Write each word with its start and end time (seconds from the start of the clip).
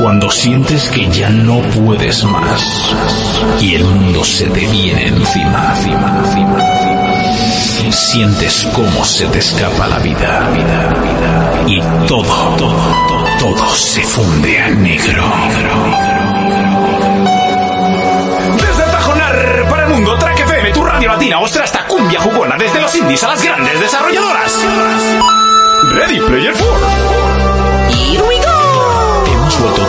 Cuando 0.00 0.30
sientes 0.30 0.88
que 0.88 1.06
ya 1.10 1.28
no 1.28 1.60
puedes 1.60 2.24
más 2.24 2.94
y 3.60 3.74
el 3.74 3.84
mundo 3.84 4.24
se 4.24 4.46
te 4.46 4.66
viene 4.66 5.08
encima, 5.08 5.74
encima, 5.76 6.18
encima, 6.24 6.58
encima. 6.58 7.92
Sientes 7.92 8.66
cómo 8.72 9.04
se 9.04 9.26
te 9.26 9.40
escapa 9.40 9.86
la 9.88 9.98
vida, 9.98 10.48
vida, 10.54 10.86
vida. 11.02 11.64
Y 11.66 11.80
todo, 12.06 12.56
todo, 12.56 12.96
todo, 13.08 13.54
todo 13.54 13.74
se 13.74 14.02
funde 14.02 14.58
a 14.58 14.70
negro. 14.70 15.22
Desde 18.56 18.90
Tajonar 18.90 19.66
para 19.68 19.82
el 19.82 19.90
mundo, 19.90 20.16
Track 20.18 20.40
FM, 20.40 20.72
tu 20.72 20.82
radio 20.82 21.08
latina, 21.08 21.40
ostra 21.40 21.64
hasta 21.64 21.86
cumbia 21.86 22.20
jugona, 22.20 22.56
desde 22.56 22.80
los 22.80 22.94
indies 22.94 23.22
a 23.22 23.28
las 23.28 23.44
grandes 23.44 23.78
desarrolladoras. 23.78 24.66
Ready 25.92 26.20
Player 26.20 26.54
4. 26.54 27.29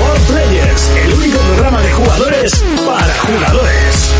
For 0.00 0.18
Players, 0.28 0.90
el 1.04 1.12
único 1.12 1.38
programa 1.40 1.82
de 1.82 1.92
jugadores 1.92 2.64
para 2.86 3.14
jugadores. 3.18 4.14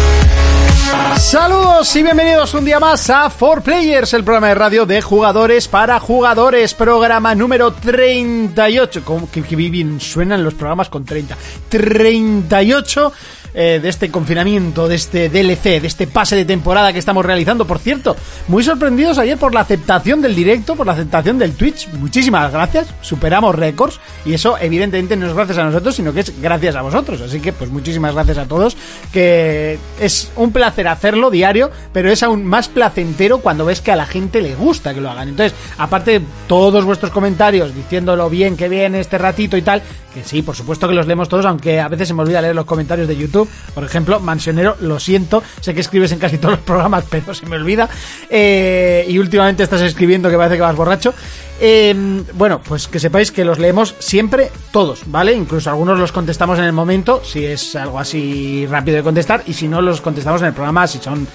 Saludos 1.17 1.97
y 1.97 2.03
bienvenidos 2.03 2.53
un 2.53 2.67
día 2.67 2.78
más 2.78 3.09
a 3.09 3.31
4Players, 3.31 4.12
el 4.12 4.25
programa 4.25 4.48
de 4.48 4.55
radio 4.56 4.84
de 4.84 5.00
jugadores 5.00 5.69
para 5.69 5.98
jugadores, 5.98 6.75
programa 6.75 7.34
número 7.34 7.72
38. 7.72 9.05
Como 9.05 9.31
que, 9.31 9.42
que 9.42 9.56
bien 9.56 10.00
suenan 10.00 10.45
los 10.45 10.55
programas 10.55 10.91
con 10.91 11.05
30. 11.05 11.37
38 11.69 13.12
eh, 13.55 13.81
de 13.83 13.89
este 13.89 14.11
confinamiento, 14.11 14.89
de 14.89 14.95
este 14.95 15.29
DLC, 15.29 15.81
de 15.81 15.87
este 15.87 16.06
pase 16.06 16.37
de 16.37 16.45
temporada 16.45 16.93
que 16.93 16.98
estamos 16.98 17.25
realizando. 17.25 17.67
Por 17.67 17.79
cierto, 17.79 18.17
muy 18.48 18.62
sorprendidos 18.62 19.19
ayer 19.19 19.39
por 19.39 19.55
la 19.55 19.61
aceptación 19.61 20.23
del 20.23 20.34
directo, 20.34 20.77
por 20.77 20.87
la 20.87 20.93
aceptación 20.93 21.39
del 21.39 21.55
Twitch. 21.55 21.89
Muchísimas 21.95 22.53
gracias, 22.53 22.95
superamos 23.01 23.55
récords 23.55 24.01
y 24.25 24.34
eso 24.34 24.56
evidentemente 24.61 25.17
no 25.17 25.27
es 25.27 25.34
gracias 25.34 25.59
a 25.59 25.65
nosotros, 25.65 25.95
sino 25.95 26.12
que 26.12 26.21
es 26.21 26.41
gracias 26.41 26.77
a 26.77 26.83
vosotros. 26.83 27.21
Así 27.21 27.41
que 27.41 27.53
pues 27.53 27.71
muchísimas 27.71 28.15
gracias 28.15 28.39
a 28.39 28.47
todos, 28.47 28.77
que 29.12 29.78
es 30.01 30.31
un 30.37 30.53
placer 30.53 30.89
hacerlo 30.89 31.31
diario, 31.31 31.71
pero 31.93 32.11
es 32.11 32.23
aún 32.23 32.45
más 32.45 32.69
placentero 32.69 33.39
cuando 33.39 33.65
ves 33.65 33.81
que 33.81 33.93
a 33.93 33.97
la 33.97 34.06
gente 34.06 34.41
le 34.41 34.55
gusta 34.55 34.95
que 34.95 35.01
lo 35.01 35.11
hagan. 35.11 35.28
Entonces, 35.28 35.56
aparte 35.78 36.21
de 36.21 36.27
todos 36.47 36.84
vuestros 36.84 37.10
comentarios 37.12 37.75
diciéndolo 37.75 38.31
bien 38.31 38.56
que 38.56 38.69
viene 38.69 39.00
este 39.00 39.19
ratito 39.19 39.56
y 39.56 39.62
tal, 39.62 39.83
que 40.12 40.25
sí, 40.25 40.43
por 40.43 40.56
supuesto 40.56 40.88
que 40.88 40.94
los 40.94 41.06
leemos 41.06 41.28
todos, 41.28 41.47
aunque 41.47 41.81
a 41.81 41.88
veces 41.88 42.09
se 42.09 42.15
me 42.15 42.22
olvida 42.22 42.41
leer 42.41 42.54
los 42.54 42.65
comentarios 42.65 43.09
de 43.09 43.16
YouTube. 43.16 43.48
Por 43.75 43.84
ejemplo, 43.84 44.21
Mansionero, 44.21 44.76
lo 44.81 44.98
siento, 44.98 45.43
sé 45.60 45.75
que 45.75 45.81
escribes 45.81 46.12
en 46.12 46.19
casi 46.19 46.38
todos 46.38 46.56
los 46.56 46.65
programas, 46.65 47.04
pero 47.10 47.34
se 47.34 47.47
me 47.47 47.56
olvida. 47.56 47.88
Eh, 48.28 49.06
y 49.09 49.19
últimamente 49.19 49.62
estás 49.62 49.81
escribiendo 49.82 50.31
que 50.31 50.37
parece 50.37 50.56
que 50.56 50.62
vas 50.62 50.76
borracho. 50.76 51.15
Eh, 51.62 51.94
bueno, 52.34 52.60
pues 52.62 52.88
que 52.88 52.98
sepáis 52.98 53.31
que 53.31 53.44
los 53.44 53.59
leemos 53.59 53.94
siempre 53.98 54.50
todos, 54.72 55.03
¿vale? 55.06 55.34
Incluso 55.34 55.69
algunos 55.69 55.98
los 55.98 56.10
contestamos 56.10 56.59
en 56.59 56.65
el 56.65 56.72
momento, 56.72 57.22
si 57.22 57.44
es 57.44 57.77
algo 57.77 57.98
así 57.98 58.66
rápido 58.66 58.97
de 58.97 59.03
contestar, 59.03 59.42
y 59.47 59.53
si 59.53 59.69
no, 59.69 59.82
los 59.82 60.00
contestamos 60.00 60.41
en 60.41 60.48
el 60.48 60.54
programa 60.54 60.87
si 60.87 60.98
son 60.98 61.28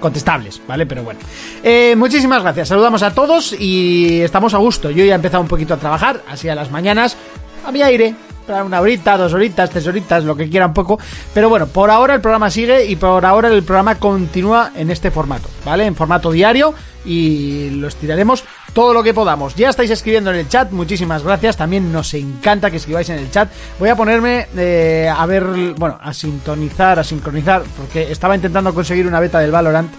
contestables, 0.00 0.60
¿vale? 0.66 0.86
Pero 0.86 1.02
bueno. 1.02 1.20
Eh, 1.62 1.94
muchísimas 1.96 2.42
gracias, 2.42 2.68
saludamos 2.68 3.02
a 3.02 3.12
todos 3.12 3.54
y 3.58 4.20
estamos 4.20 4.54
a 4.54 4.58
gusto. 4.58 4.90
Yo 4.90 5.04
ya 5.04 5.12
he 5.12 5.16
empezado 5.16 5.42
un 5.42 5.48
poquito 5.48 5.74
a 5.74 5.76
trabajar, 5.78 6.22
así 6.28 6.48
a 6.48 6.54
las 6.54 6.70
mañanas, 6.70 7.16
a 7.66 7.72
mi 7.72 7.82
aire, 7.82 8.14
una 8.64 8.80
horita, 8.80 9.16
dos 9.16 9.34
horitas, 9.34 9.70
tres 9.70 9.86
horitas, 9.86 10.24
lo 10.24 10.36
que 10.36 10.48
quiera 10.48 10.66
un 10.66 10.74
poco. 10.74 10.98
Pero 11.34 11.48
bueno, 11.48 11.66
por 11.66 11.90
ahora 11.90 12.14
el 12.14 12.20
programa 12.20 12.50
sigue 12.50 12.86
y 12.86 12.96
por 12.96 13.24
ahora 13.24 13.48
el 13.48 13.62
programa 13.62 13.96
continúa 13.96 14.70
en 14.76 14.90
este 14.90 15.10
formato, 15.10 15.48
¿vale? 15.64 15.84
En 15.84 15.96
formato 15.96 16.30
diario 16.30 16.72
y 17.04 17.70
los 17.70 17.96
tiraremos 17.96 18.44
todo 18.72 18.92
lo 18.92 19.02
que 19.02 19.14
podamos. 19.14 19.54
Ya 19.54 19.70
estáis 19.70 19.90
escribiendo 19.90 20.30
en 20.30 20.36
el 20.36 20.48
chat, 20.48 20.70
muchísimas 20.70 21.22
gracias. 21.22 21.56
También 21.56 21.92
nos 21.92 22.12
encanta 22.14 22.70
que 22.70 22.76
escribáis 22.76 23.08
en 23.08 23.18
el 23.18 23.30
chat. 23.30 23.50
Voy 23.78 23.88
a 23.88 23.96
ponerme 23.96 24.46
eh, 24.56 25.10
a 25.14 25.26
ver, 25.26 25.74
bueno, 25.76 25.98
a 26.00 26.12
sintonizar, 26.12 26.98
a 26.98 27.04
sincronizar, 27.04 27.62
porque 27.76 28.12
estaba 28.12 28.36
intentando 28.36 28.72
conseguir 28.74 29.06
una 29.06 29.20
beta 29.20 29.40
del 29.40 29.50
Valorant. 29.50 29.90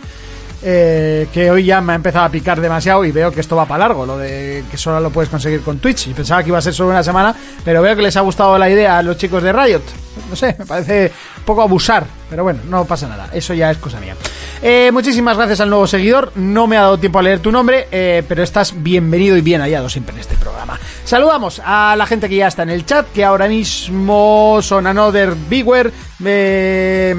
Eh, 0.64 1.28
que 1.32 1.52
hoy 1.52 1.66
ya 1.66 1.82
me 1.82 1.94
ha 1.94 1.96
empezado 1.96 2.26
a 2.26 2.30
picar 2.30 2.60
demasiado 2.60 3.06
y 3.06 3.12
veo 3.12 3.32
que 3.32 3.42
esto 3.42 3.56
va 3.56 3.68
para 3.68 3.88
largo, 3.88 4.08
lo 4.08 4.18
de 4.18 4.64
que 4.72 4.78
solo 4.78 5.00
lo 5.00 5.12
puedes 5.12 5.30
conseguir 5.30 5.62
con 5.62 5.78
Twitch. 5.80 6.08
Y 6.08 6.14
pensaba 6.14 6.42
que 6.42 6.50
iba 6.50 6.58
a 6.58 6.62
ser 6.62 6.74
solo 6.74 6.90
una 6.90 7.04
semana, 7.04 7.36
pero 7.64 7.82
veo 7.82 7.96
que 7.96 8.02
les 8.02 8.18
ha 8.18 8.22
gustado 8.22 8.58
la 8.58 8.70
idea 8.70 8.98
a 8.98 9.04
los 9.04 9.18
chicos 9.18 9.44
de 9.44 9.54
Riot. 9.54 9.84
No 10.30 10.36
sé, 10.36 10.56
me 10.58 10.66
parece 10.66 11.12
un 11.38 11.44
poco 11.44 11.62
abusar, 11.62 12.06
pero 12.30 12.44
bueno, 12.44 12.60
no 12.68 12.86
pasa 12.86 13.08
nada, 13.08 13.30
eso 13.34 13.54
ya 13.54 13.70
es 13.70 13.78
cosa 13.78 14.00
mía. 14.00 14.16
Eh, 14.64 14.90
muchísimas 14.92 15.38
gracias 15.38 15.62
al 15.62 15.70
nuevo 15.70 15.86
seguidor, 15.86 16.32
no 16.36 16.66
me 16.66 16.78
ha 16.78 16.82
dado 16.82 16.98
tiempo 16.98 17.20
a 17.20 17.22
leer 17.22 17.40
tu 17.40 17.52
nombre, 17.52 17.88
eh, 17.92 18.24
pero 18.28 18.42
estás 18.42 18.74
bienvenido 18.76 19.38
y 19.38 19.42
bien 19.42 19.62
hallado 19.62 19.88
siempre 19.90 20.16
en 20.16 20.22
este 20.22 20.36
programa. 20.38 20.80
Saludamos 21.06 21.62
a 21.64 21.96
la 21.96 22.08
gente 22.08 22.28
que 22.28 22.38
ya 22.38 22.48
está 22.48 22.64
en 22.64 22.72
el 22.72 22.86
chat, 22.86 23.06
que 23.14 23.24
ahora 23.24 23.48
mismo 23.48 24.60
son 24.64 24.88
Another 24.88 25.36
Bigwer, 25.48 25.94
eh, 26.26 27.16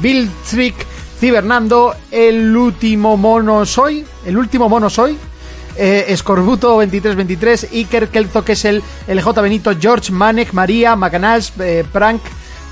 Bill 0.00 0.30
Trick, 0.48 0.86
Cibernando, 1.20 1.94
el 2.10 2.56
último 2.56 3.18
mono 3.18 3.66
soy, 3.66 4.06
el 4.24 4.38
último 4.38 4.70
mono 4.70 4.88
soy, 4.88 5.18
eh, 5.76 6.06
Escorbuto 6.08 6.68
2323, 6.68 7.68
Iker 7.72 8.08
Kelzo, 8.08 8.42
que 8.42 8.52
es 8.52 8.64
el 8.64 8.82
LJ 9.06 9.42
Benito, 9.42 9.72
George 9.78 10.10
Manek, 10.12 10.54
María, 10.54 10.96
Macanash, 10.96 11.50
eh, 11.60 11.84
Prank, 11.92 12.22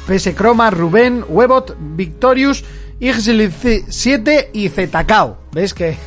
PS 0.06 0.34
Croma, 0.34 0.70
Rubén, 0.70 1.26
Webot, 1.28 1.76
Victorious, 1.78 2.64
Ixil7 2.98 4.48
y 4.54 4.70
Zetacao. 4.70 5.36
¿Ves 5.52 5.74
que 5.74 5.98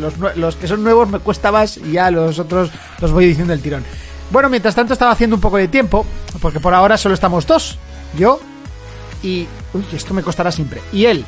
los, 0.00 0.14
los 0.36 0.56
que 0.56 0.68
son 0.68 0.82
nuevos 0.82 1.10
me 1.10 1.18
cuesta 1.18 1.52
más 1.52 1.76
y 1.76 1.92
ya 1.92 2.10
los 2.10 2.38
otros 2.38 2.70
los 3.02 3.12
voy 3.12 3.26
diciendo 3.26 3.52
el 3.52 3.60
tirón? 3.60 3.84
Bueno, 4.30 4.48
mientras 4.48 4.74
tanto 4.74 4.94
estaba 4.94 5.10
haciendo 5.10 5.36
un 5.36 5.42
poco 5.42 5.58
de 5.58 5.68
tiempo, 5.68 6.06
porque 6.40 6.58
por 6.58 6.72
ahora 6.72 6.96
solo 6.96 7.14
estamos 7.14 7.46
dos, 7.46 7.76
yo 8.16 8.40
y... 9.22 9.46
Uy, 9.74 9.84
esto 9.92 10.14
me 10.14 10.22
costará 10.22 10.50
siempre. 10.52 10.80
Y 10.92 11.04
él, 11.04 11.24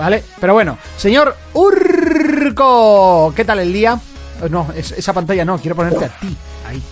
¿vale? 0.00 0.24
Pero 0.40 0.54
bueno, 0.54 0.78
señor 0.96 1.36
Urco, 1.52 3.32
¿qué 3.36 3.44
tal 3.44 3.58
el 3.60 3.72
día? 3.72 3.98
Eh, 4.42 4.48
No, 4.50 4.68
es- 4.74 4.92
esa 4.92 5.12
pantalla 5.12 5.44
no, 5.44 5.58
quiero 5.58 5.76
ponerte 5.76 6.06
a 6.06 6.08
ti. 6.08 6.34
Ahí. 6.68 6.82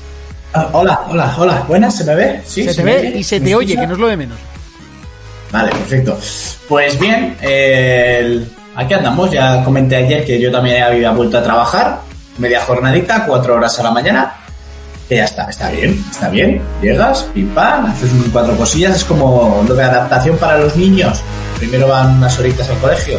Ah, 0.52 0.68
hola, 0.72 1.00
hola, 1.08 1.34
hola. 1.38 1.64
Buenas, 1.66 1.96
¿se 1.96 2.04
me 2.04 2.14
ve? 2.14 2.42
Sí, 2.44 2.64
se 2.64 2.74
te 2.74 2.84
me 2.84 2.92
ve 2.92 2.98
oye? 3.08 3.18
y 3.18 3.24
se 3.24 3.40
¿Me 3.40 3.46
te 3.46 3.54
oye, 3.54 3.66
escucha? 3.72 3.80
que 3.80 3.86
no 3.86 3.92
es 3.94 3.98
lo 4.00 4.06
de 4.08 4.16
menos. 4.16 4.38
Vale, 5.50 5.70
perfecto. 5.70 6.18
Pues 6.68 6.98
bien, 7.00 7.36
eh, 7.40 8.18
el- 8.20 8.52
aquí 8.76 8.94
andamos. 8.94 9.30
Ya 9.30 9.64
comenté 9.64 9.96
ayer 9.96 10.24
que 10.24 10.38
yo 10.40 10.52
también 10.52 10.82
había 10.82 11.10
vuelto 11.12 11.38
a 11.38 11.42
trabajar. 11.42 12.00
Media 12.38 12.60
jornadita, 12.64 13.24
cuatro 13.26 13.54
horas 13.54 13.78
a 13.78 13.82
la 13.82 13.90
mañana. 13.90 14.34
Que 15.08 15.16
ya 15.16 15.24
está, 15.24 15.44
está 15.48 15.70
bien, 15.70 16.04
está 16.10 16.28
bien. 16.28 16.60
Llegas, 16.82 17.22
pim 17.32 17.48
pam, 17.54 17.86
haces 17.86 18.12
un 18.12 18.24
cuatro 18.30 18.54
cosillas. 18.56 18.96
Es 18.96 19.04
como 19.04 19.64
lo 19.66 19.74
de 19.74 19.82
adaptación 19.84 20.36
para 20.36 20.58
los 20.58 20.76
niños. 20.76 21.22
Primero 21.58 21.88
van 21.88 22.16
unas 22.18 22.38
horitas 22.38 22.68
al 22.68 22.78
colegio. 22.78 23.18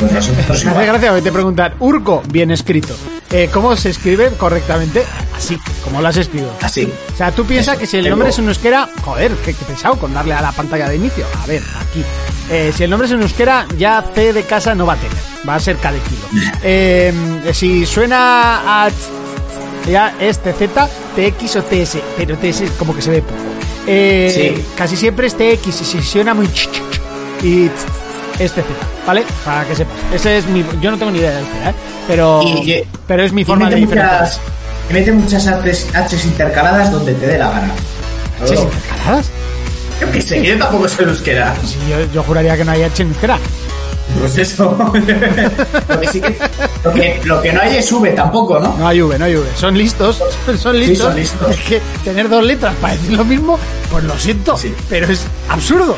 Pues 0.00 0.12
nosotros 0.12 0.62
igual. 0.64 0.86
gracia 0.86 1.14
que 1.14 1.22
te 1.22 1.32
preguntan, 1.32 1.74
Urco, 1.80 2.22
bien 2.30 2.50
escrito. 2.50 2.94
Eh, 3.30 3.50
¿Cómo 3.52 3.76
se 3.76 3.90
escribe 3.90 4.30
correctamente? 4.38 5.02
Así, 5.36 5.58
como 5.84 6.00
lo 6.00 6.08
has 6.08 6.16
escrito. 6.16 6.50
Así. 6.62 6.90
O 7.12 7.16
sea, 7.16 7.30
tú 7.32 7.44
piensas 7.44 7.74
Eso, 7.74 7.80
que 7.80 7.86
si 7.86 7.96
el 7.98 8.08
nombre 8.08 8.30
es 8.30 8.38
en 8.38 8.46
euskera, 8.48 8.88
joder, 9.04 9.32
qué, 9.44 9.52
qué 9.54 9.64
pesado 9.64 9.96
con 9.96 10.14
darle 10.14 10.34
a 10.34 10.40
la 10.40 10.52
pantalla 10.52 10.88
de 10.88 10.96
inicio. 10.96 11.24
A 11.42 11.46
ver, 11.46 11.62
aquí. 11.80 12.02
Eh, 12.50 12.72
si 12.74 12.84
el 12.84 12.90
nombre 12.90 13.06
es 13.06 13.12
en 13.12 13.20
euskera, 13.22 13.66
ya 13.76 14.02
C 14.14 14.32
de 14.32 14.42
casa 14.44 14.74
no 14.74 14.86
va 14.86 14.94
a 14.94 14.96
tener. 14.96 15.16
Va 15.46 15.56
a 15.56 15.60
ser 15.60 15.76
K 15.76 15.92
de 15.92 15.98
kilo. 16.00 16.22
Eh, 16.62 17.12
si 17.52 17.84
suena 17.84 18.84
a... 18.86 18.90
Ya 19.86 20.14
es 20.20 20.38
TZ, 20.38 20.68
TX 21.16 21.56
o 21.56 21.62
TS, 21.62 21.98
pero 22.16 22.36
TS 22.36 22.62
como 22.78 22.94
que 22.94 23.00
se 23.02 23.10
ve 23.10 23.22
poco. 23.22 23.34
Eh, 23.86 24.54
Sí. 24.56 24.64
Casi 24.76 24.96
siempre 24.96 25.26
es 25.26 25.34
TX 25.34 25.66
y 25.80 25.84
si 25.84 26.02
suena 26.02 26.34
muy... 26.34 26.46
ch, 26.48 26.70
ch, 26.70 26.80
ch, 26.90 26.97
y 27.42 27.70
este 28.38 28.62
Z, 28.62 28.68
¿vale? 29.06 29.24
Para 29.44 29.64
que 29.64 29.74
sepas. 29.74 29.94
Ese 30.14 30.38
es 30.38 30.46
mi. 30.46 30.64
Yo 30.80 30.90
no 30.90 30.98
tengo 30.98 31.10
ni 31.12 31.18
idea 31.18 31.32
del 31.32 31.44
Z, 31.44 31.70
¿eh? 31.70 31.74
Pero, 32.06 32.42
Y- 32.42 32.84
pero 33.06 33.22
es 33.24 33.32
mi 33.32 33.44
forma 33.44 33.68
de 33.68 33.76
diferenciar. 33.76 34.28
mete 34.90 35.12
muchas 35.12 35.46
H's, 35.46 36.24
intercaladas 36.24 36.90
donde 36.92 37.14
te 37.14 37.26
dé 37.26 37.38
la 37.38 37.50
gana. 37.50 37.70
¿H's 38.44 38.50
intercaladas? 38.60 39.26
Yo 40.00 40.10
qué 40.12 40.22
sé, 40.22 40.42
yo 40.44 40.56
tampoco 40.58 40.88
soy 40.88 41.06
euskera. 41.06 41.54
Sí, 41.66 41.76
yo, 41.90 41.96
yo 42.14 42.22
juraría 42.22 42.56
que 42.56 42.64
no 42.64 42.70
hay 42.72 42.82
H 42.84 43.02
en 43.02 43.08
euskera. 43.08 43.38
Pues 44.20 44.38
eso. 44.38 44.74
lo, 45.88 46.00
que 46.00 46.06
sí 46.08 46.20
que, 46.20 46.38
lo, 46.84 46.92
que, 46.94 47.20
lo 47.24 47.42
que 47.42 47.52
no 47.52 47.60
hay 47.60 47.76
es 47.76 47.92
V 47.92 48.10
tampoco, 48.12 48.58
¿no? 48.58 48.74
No 48.78 48.86
hay 48.88 49.02
V, 49.02 49.18
no 49.18 49.24
hay 49.24 49.34
V. 49.34 49.44
Son 49.56 49.76
listos, 49.76 50.22
son 50.58 50.78
listos. 50.78 50.98
son 51.08 51.16
listos. 51.16 51.50
Es 51.50 51.60
que 51.60 51.80
tener 52.04 52.28
dos 52.28 52.42
letras 52.44 52.74
para 52.80 52.94
decir 52.94 53.12
lo 53.18 53.24
mismo, 53.24 53.58
pues 53.90 54.04
lo 54.04 54.16
siento, 54.18 54.56
Sí. 54.56 54.72
pero 54.88 55.08
es 55.12 55.24
absurdo. 55.48 55.96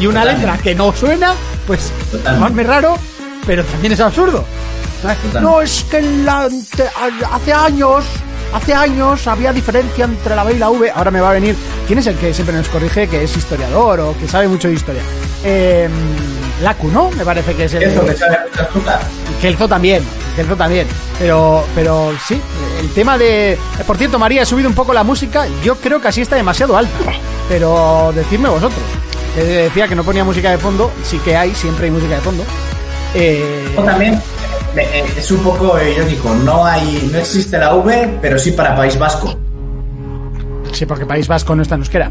Y 0.00 0.06
una 0.06 0.20
Totalmente. 0.20 0.46
letra 0.46 0.62
que 0.62 0.74
no 0.74 0.92
suena, 0.92 1.34
pues 1.66 1.92
más 2.38 2.66
raro, 2.66 2.96
pero 3.46 3.64
también 3.64 3.92
es 3.92 4.00
absurdo. 4.00 4.44
No, 5.40 5.60
es 5.60 5.84
que 5.90 6.00
la- 6.00 6.48
hace 7.32 7.52
años, 7.52 8.04
hace 8.52 8.72
años 8.74 9.26
había 9.26 9.52
diferencia 9.52 10.04
entre 10.04 10.34
la 10.36 10.44
B 10.44 10.54
y 10.54 10.58
la 10.58 10.70
V. 10.70 10.90
Ahora 10.94 11.10
me 11.10 11.20
va 11.20 11.30
a 11.30 11.32
venir. 11.34 11.56
¿Quién 11.86 11.98
es 11.98 12.06
el 12.06 12.16
que 12.16 12.32
siempre 12.32 12.56
nos 12.56 12.68
corrige 12.68 13.08
que 13.08 13.24
es 13.24 13.36
historiador 13.36 14.00
o 14.00 14.16
que 14.18 14.28
sabe 14.28 14.46
mucho 14.48 14.68
de 14.68 14.74
historia? 14.74 15.02
Eh, 15.44 15.88
¿no? 16.92 17.10
Me 17.10 17.24
parece 17.24 17.54
que 17.54 17.64
es 17.64 17.74
el. 17.74 17.82
Eso 17.82 18.04
que 18.04 18.14
sabe 18.16 18.38
muchas 18.48 18.68
putas. 18.68 19.00
Kelzo 19.40 19.66
también, 19.68 20.04
Kelzo 20.36 20.54
también. 20.56 20.86
Pero, 21.18 21.64
pero 21.74 22.12
sí, 22.26 22.40
el 22.80 22.88
tema 22.92 23.18
de. 23.18 23.58
Por 23.86 23.96
cierto, 23.98 24.18
María, 24.20 24.42
he 24.42 24.46
subido 24.46 24.68
un 24.68 24.74
poco 24.74 24.92
la 24.94 25.02
música. 25.02 25.46
Yo 25.64 25.74
creo 25.76 26.00
que 26.00 26.06
así 26.08 26.20
está 26.20 26.36
demasiado 26.36 26.76
alta. 26.76 26.92
Pero 27.48 28.12
decidme 28.14 28.48
vosotros. 28.48 28.80
Que 29.34 29.42
decía 29.42 29.88
que 29.88 29.94
no 29.94 30.04
ponía 30.04 30.24
música 30.24 30.50
de 30.50 30.58
fondo. 30.58 30.90
Sí 31.04 31.18
que 31.18 31.36
hay, 31.36 31.54
siempre 31.54 31.86
hay 31.86 31.90
música 31.90 32.16
de 32.16 32.20
fondo. 32.20 32.44
Eh, 33.14 33.74
O 33.76 33.82
también 33.82 34.14
eh, 34.14 34.20
eh, 34.94 35.04
es 35.18 35.30
un 35.30 35.38
poco 35.40 35.76
irónico. 35.82 36.34
No 36.44 36.64
hay, 36.64 37.08
no 37.12 37.18
existe 37.18 37.58
la 37.58 37.74
V, 37.74 38.18
pero 38.20 38.38
sí 38.38 38.52
para 38.52 38.74
País 38.76 38.98
Vasco. 38.98 39.34
sí, 40.72 40.86
porque 40.86 41.06
País 41.06 41.28
Vasco 41.28 41.54
no 41.54 41.62
está 41.62 41.74
en 41.76 41.80
euskera. 41.82 42.10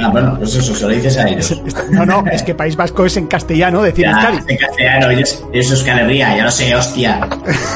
Ah, 0.00 0.10
bueno, 0.10 0.36
pues 0.38 0.54
eso, 0.54 0.72
se 0.76 0.82
lo 0.84 0.90
dices 0.90 1.16
a 1.18 1.26
ellos. 1.28 1.60
No, 1.90 2.06
no, 2.06 2.24
es 2.30 2.44
que 2.44 2.54
País 2.54 2.76
Vasco 2.76 3.04
es 3.04 3.16
en 3.16 3.26
castellano 3.26 3.82
decir 3.82 4.04
Ya, 4.04 4.12
Euskadi. 4.12 4.38
en 4.46 4.56
castellano, 4.56 5.10
ellos, 5.10 5.42
Euskal 5.52 5.98
Herria, 5.98 6.36
ya 6.36 6.44
lo 6.44 6.50
sé, 6.52 6.72
hostia. 6.76 7.18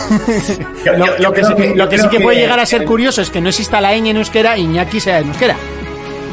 Yo- 0.85 0.93
Lo, 0.93 1.07
yo- 1.07 1.13
lo 1.19 1.33
que, 1.33 1.43
sí, 1.45 1.53
lo 1.75 1.75
yo 1.75 1.89
que 1.89 1.97
sí 1.99 2.01
creo 2.07 2.11
que 2.11 2.21
puede 2.21 2.39
llegar 2.39 2.61
a 2.61 2.67
ser 2.67 2.85
curioso 2.85 3.23
es 3.23 3.31
que 3.31 3.41
no 3.41 3.49
exista 3.49 3.81
la 3.81 3.91
ñ 3.93 4.07
en 4.11 4.17
euskera 4.19 4.57
y 4.57 4.63
Iñaki 4.63 5.01
sea 5.01 5.19
en 5.19 5.29
euskera. 5.29 5.57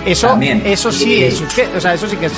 Eso, 0.06 0.28
También. 0.28 0.62
eso 0.66 0.92
sí 0.92 1.24
es 1.24 1.42
euskera. 1.42 1.70
O 1.78 1.82
sea, 1.82 1.94
eso 1.94 2.08
sí 2.08 2.16
que 2.18 2.28
es. 2.28 2.34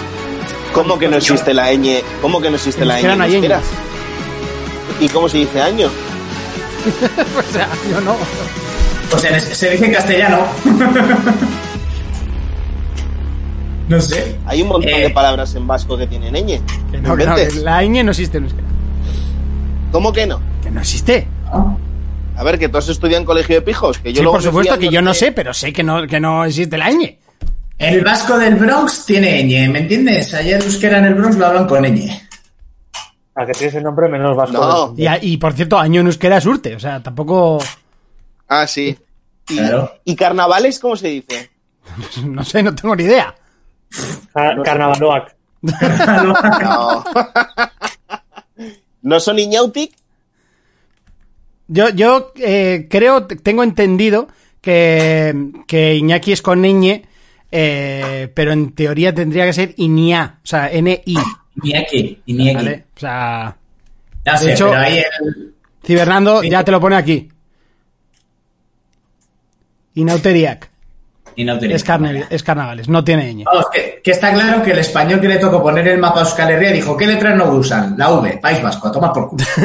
¿Cómo 0.73 0.97
que 0.97 1.07
no 1.07 1.17
existe 1.17 1.53
la 1.53 1.71
ñ? 1.73 2.01
¿Cómo 2.21 2.41
que 2.41 2.49
no 2.49 2.55
existe 2.55 2.81
En 2.81 2.87
la 2.87 2.99
ñ? 3.01 3.15
no 3.17 3.23
hay 3.23 3.39
ñ. 3.41 3.49
¿Y 4.99 5.09
cómo 5.09 5.27
se 5.29 5.37
dice 5.39 5.61
año? 5.61 5.89
O 7.49 7.53
sea, 7.53 7.67
yo 7.91 8.01
no. 8.01 8.15
Pues 9.11 9.23
en 9.25 9.35
es- 9.35 9.43
se 9.43 9.69
dice 9.69 9.85
en 9.85 9.93
castellano. 9.93 10.39
no 13.89 13.99
sé. 14.01 14.37
Hay 14.45 14.61
un 14.61 14.69
montón 14.69 14.89
Eh. 14.89 15.01
de 15.01 15.09
palabras 15.09 15.53
en 15.55 15.67
vasco 15.67 15.97
que 15.97 16.07
tienen 16.07 16.33
ñ. 16.33 16.61
Que 16.91 16.97
No 17.01 17.15
no, 17.15 17.35
que 17.35 17.49
la 17.61 17.83
ñ 17.83 18.03
no 18.03 18.11
existe 18.11 18.37
en 18.37 18.45
euskera. 18.45 18.67
¿Cómo 19.91 20.13
que 20.13 20.25
no? 20.25 20.39
Que 20.63 20.71
no 20.71 20.79
existe. 20.79 21.27
A 22.37 22.43
ver, 22.43 22.57
que 22.57 22.69
todos 22.69 22.87
estudian 22.89 23.21
en 23.21 23.25
colegio 23.25 23.55
de 23.55 23.61
pijos. 23.61 23.97
Que 23.99 24.13
yo 24.13 24.17
sí, 24.17 24.23
luego 24.23 24.37
por 24.37 24.43
supuesto 24.43 24.79
que 24.79 24.89
yo 24.89 25.01
no 25.01 25.13
sé, 25.13 25.31
pero 25.33 25.53
sé 25.53 25.73
que 25.73 25.83
no, 25.83 26.07
que 26.07 26.19
no 26.19 26.45
existe 26.45 26.77
la 26.77 26.89
ñ. 26.89 27.17
El 27.81 28.03
vasco 28.03 28.37
del 28.37 28.55
Bronx 28.55 29.05
tiene 29.05 29.41
ñ, 29.43 29.69
¿me 29.71 29.79
entiendes? 29.79 30.33
Ayer 30.33 30.61
euskera 30.61 30.99
en 30.99 31.05
el 31.05 31.15
Bronx 31.15 31.35
lo 31.37 31.47
hablan 31.47 31.67
con 31.67 31.83
ñ. 31.83 32.09
A 33.33 33.45
que 33.45 33.53
tienes 33.53 33.75
el 33.75 33.83
nombre 33.83 34.07
menos 34.07 34.35
vasco. 34.37 34.57
No. 34.57 34.93
Y, 34.97 35.33
y, 35.33 35.37
por 35.37 35.53
cierto, 35.53 35.79
año 35.79 36.01
en 36.01 36.07
euskera 36.07 36.37
es 36.37 36.45
urte. 36.45 36.75
O 36.75 36.79
sea, 36.79 37.01
tampoco. 37.01 37.59
Ah, 38.47 38.67
sí. 38.67 38.97
¿Y, 39.49 39.55
Claro. 39.57 39.91
¿Y 40.05 40.15
carnavales 40.15 40.79
cómo 40.79 40.95
se 40.95 41.07
dice? 41.07 41.49
No 42.23 42.43
sé, 42.43 42.61
no 42.61 42.75
tengo 42.75 42.95
ni 42.95 43.03
idea. 43.03 43.33
Ca- 44.33 44.55
Carnavaloac. 44.63 45.35
No. 45.61 47.03
¿No 49.01 49.19
son 49.19 49.39
Iñautic? 49.39 49.93
Yo, 51.67 51.89
yo 51.89 52.31
eh, 52.35 52.87
creo, 52.89 53.25
tengo 53.25 53.63
entendido 53.63 54.27
que, 54.61 55.33
que 55.67 55.95
Iñaki 55.95 56.33
es 56.33 56.41
con 56.41 56.61
ñ, 56.61 57.05
eh, 57.51 58.31
pero 58.33 58.51
en 58.53 58.73
teoría 58.73 59.13
tendría 59.13 59.45
que 59.45 59.53
ser 59.53 59.73
Iña. 59.77 60.39
O 60.43 60.47
sea, 60.47 60.69
N-I. 60.71 61.17
Iñaki, 61.63 62.21
Iñaki. 62.25 62.55
¿Vale? 62.55 62.85
O 62.95 62.99
sea, 62.99 63.57
Ya 64.25 64.37
sé, 64.37 64.53
hecho- 64.53 64.69
pero 64.69 64.79
ahí 64.81 64.97
el... 64.99 65.53
Cibernando 65.85 66.43
ya 66.43 66.63
te 66.63 66.71
lo 66.71 66.79
pone 66.79 66.95
aquí. 66.95 67.29
Inauteriac. 69.95 70.69
Es, 71.35 71.83
carne, 71.83 72.25
es 72.29 72.43
carnavales, 72.43 72.89
no 72.89 73.03
tiene 73.03 73.33
ñ. 73.33 73.43
Vamos, 73.45 73.65
que, 73.73 74.01
que 74.03 74.11
está 74.11 74.33
claro 74.33 74.61
que 74.61 74.71
el 74.71 74.79
español 74.79 75.21
que 75.21 75.29
le 75.29 75.37
tocó 75.37 75.61
poner 75.63 75.87
el 75.87 75.97
mapa 75.97 76.19
a 76.19 76.23
Euskal 76.23 76.51
Herria 76.51 76.71
dijo, 76.71 76.95
¿qué 76.97 77.07
letras 77.07 77.35
no 77.37 77.51
usan? 77.53 77.95
La 77.97 78.09
V, 78.11 78.37
País 78.41 78.61
Vasco, 78.61 78.89
a 78.89 78.91
tomar 78.91 79.13
por 79.13 79.29
culo. 79.29 79.43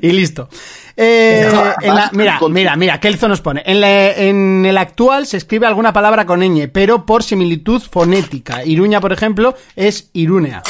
Y 0.00 0.10
listo. 0.12 0.48
Eh, 0.96 1.48
en 1.82 1.94
la- 1.94 2.10
mira, 2.12 2.38
mira, 2.50 2.76
mira, 2.76 3.00
Kelzo 3.00 3.28
nos 3.28 3.40
pone. 3.40 3.62
En, 3.64 3.80
la- 3.80 4.12
en 4.12 4.64
el 4.66 4.76
actual 4.78 5.26
se 5.26 5.36
escribe 5.36 5.66
alguna 5.66 5.92
palabra 5.92 6.26
con 6.26 6.40
ñ, 6.40 6.68
pero 6.72 7.06
por 7.06 7.22
similitud 7.22 7.80
fonética. 7.82 8.64
Iruña, 8.64 9.00
por 9.00 9.12
ejemplo, 9.12 9.54
es 9.76 10.10
Irunea. 10.12 10.62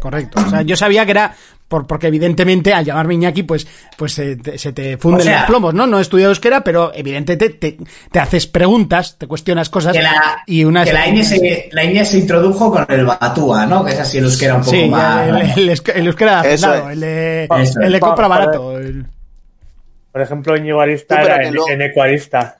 Correcto. 0.00 0.40
O 0.46 0.50
sea, 0.50 0.62
yo 0.62 0.76
sabía 0.76 1.04
que 1.06 1.12
era 1.12 1.34
por, 1.66 1.86
porque 1.86 2.08
evidentemente 2.08 2.74
al 2.74 2.84
llamarme 2.84 3.14
Iñaki, 3.14 3.42
pues, 3.42 3.66
pues 3.96 4.12
se, 4.12 4.36
te, 4.36 4.58
se 4.58 4.72
te 4.74 4.98
funden 4.98 5.22
O 5.22 5.24
sea- 5.24 5.38
los 5.40 5.46
plomos, 5.46 5.72
¿no? 5.72 5.86
No 5.86 5.98
he 5.98 6.02
estudiado 6.02 6.30
euskera, 6.30 6.62
pero 6.62 6.92
evidentemente 6.94 7.48
te, 7.48 7.78
te 8.12 8.18
haces 8.20 8.46
preguntas, 8.46 9.16
te 9.18 9.26
cuestionas 9.26 9.70
cosas 9.70 9.94
Que 9.96 10.02
la, 10.02 10.42
y 10.46 10.62
una 10.64 10.84
que 10.84 10.92
la 10.92 11.06
ñ, 11.06 11.22
se, 11.24 11.70
la 11.72 11.84
ñ 11.84 12.04
se 12.04 12.18
introdujo 12.18 12.70
con 12.70 12.84
el 12.88 13.06
Batúa, 13.06 13.64
¿no? 13.64 13.82
Que 13.82 13.92
es 13.92 13.98
así 14.00 14.18
el 14.18 14.24
euskera 14.24 14.56
un 14.56 14.60
poco 14.60 14.76
Sí, 14.76 14.86
más... 14.88 15.26
el, 15.26 15.36
el, 15.36 15.70
el, 15.70 15.82
el 15.94 16.06
euskera 16.06 16.42
de 16.42 16.52
hacendado, 16.52 16.90
el 16.90 17.00
de, 17.00 17.44
Eso 17.60 17.80
el 17.80 17.92
de 17.92 18.00
compra 18.00 18.28
barato. 18.28 18.78
el- 18.78 19.06
Por 20.14 20.22
ejemplo, 20.22 20.56
Íñigo 20.56 20.80
Arista 20.80 21.16
Sí, 21.16 21.22
era 21.26 21.42
en, 21.44 21.54
no. 21.54 21.62
en 21.68 21.82
Ecuarista. 21.82 22.58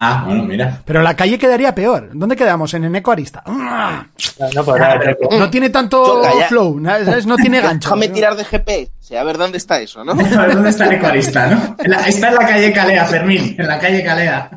Ah, 0.00 0.24
bueno, 0.26 0.42
mira. 0.42 0.82
Pero 0.84 1.00
la 1.00 1.14
calle 1.14 1.38
quedaría 1.38 1.72
peor. 1.76 2.10
¿Dónde 2.12 2.34
quedamos? 2.34 2.74
En 2.74 2.82
Eneco 2.84 3.12
Arista. 3.12 3.40
¡Ah! 3.46 4.04
No, 4.52 4.64
pues 4.64 4.82
Eco. 5.06 5.28
No 5.38 5.48
tiene 5.48 5.70
tanto 5.70 6.24
flow, 6.48 6.82
¿sabes? 6.84 7.24
No 7.24 7.36
tiene 7.36 7.60
gancho. 7.62 7.88
Déjame 7.88 8.08
tirar 8.08 8.34
de 8.34 8.42
GP. 8.42 8.90
A 9.16 9.22
ver 9.22 9.38
dónde 9.38 9.58
está 9.58 9.78
eso, 9.80 10.04
¿no? 10.04 10.10
A 10.12 10.16
ver, 10.16 10.54
¿dónde 10.54 10.70
está 10.70 10.86
el 10.86 10.94
ecuarista, 10.94 11.46
no? 11.46 11.76
En 11.78 11.88
la- 11.92 12.00
está 12.08 12.28
en 12.30 12.34
la 12.34 12.40
calle 12.48 12.72
Calea, 12.72 13.04
Fermín, 13.06 13.54
en 13.56 13.66
la 13.68 13.78
calle 13.78 14.02
Calea. 14.02 14.50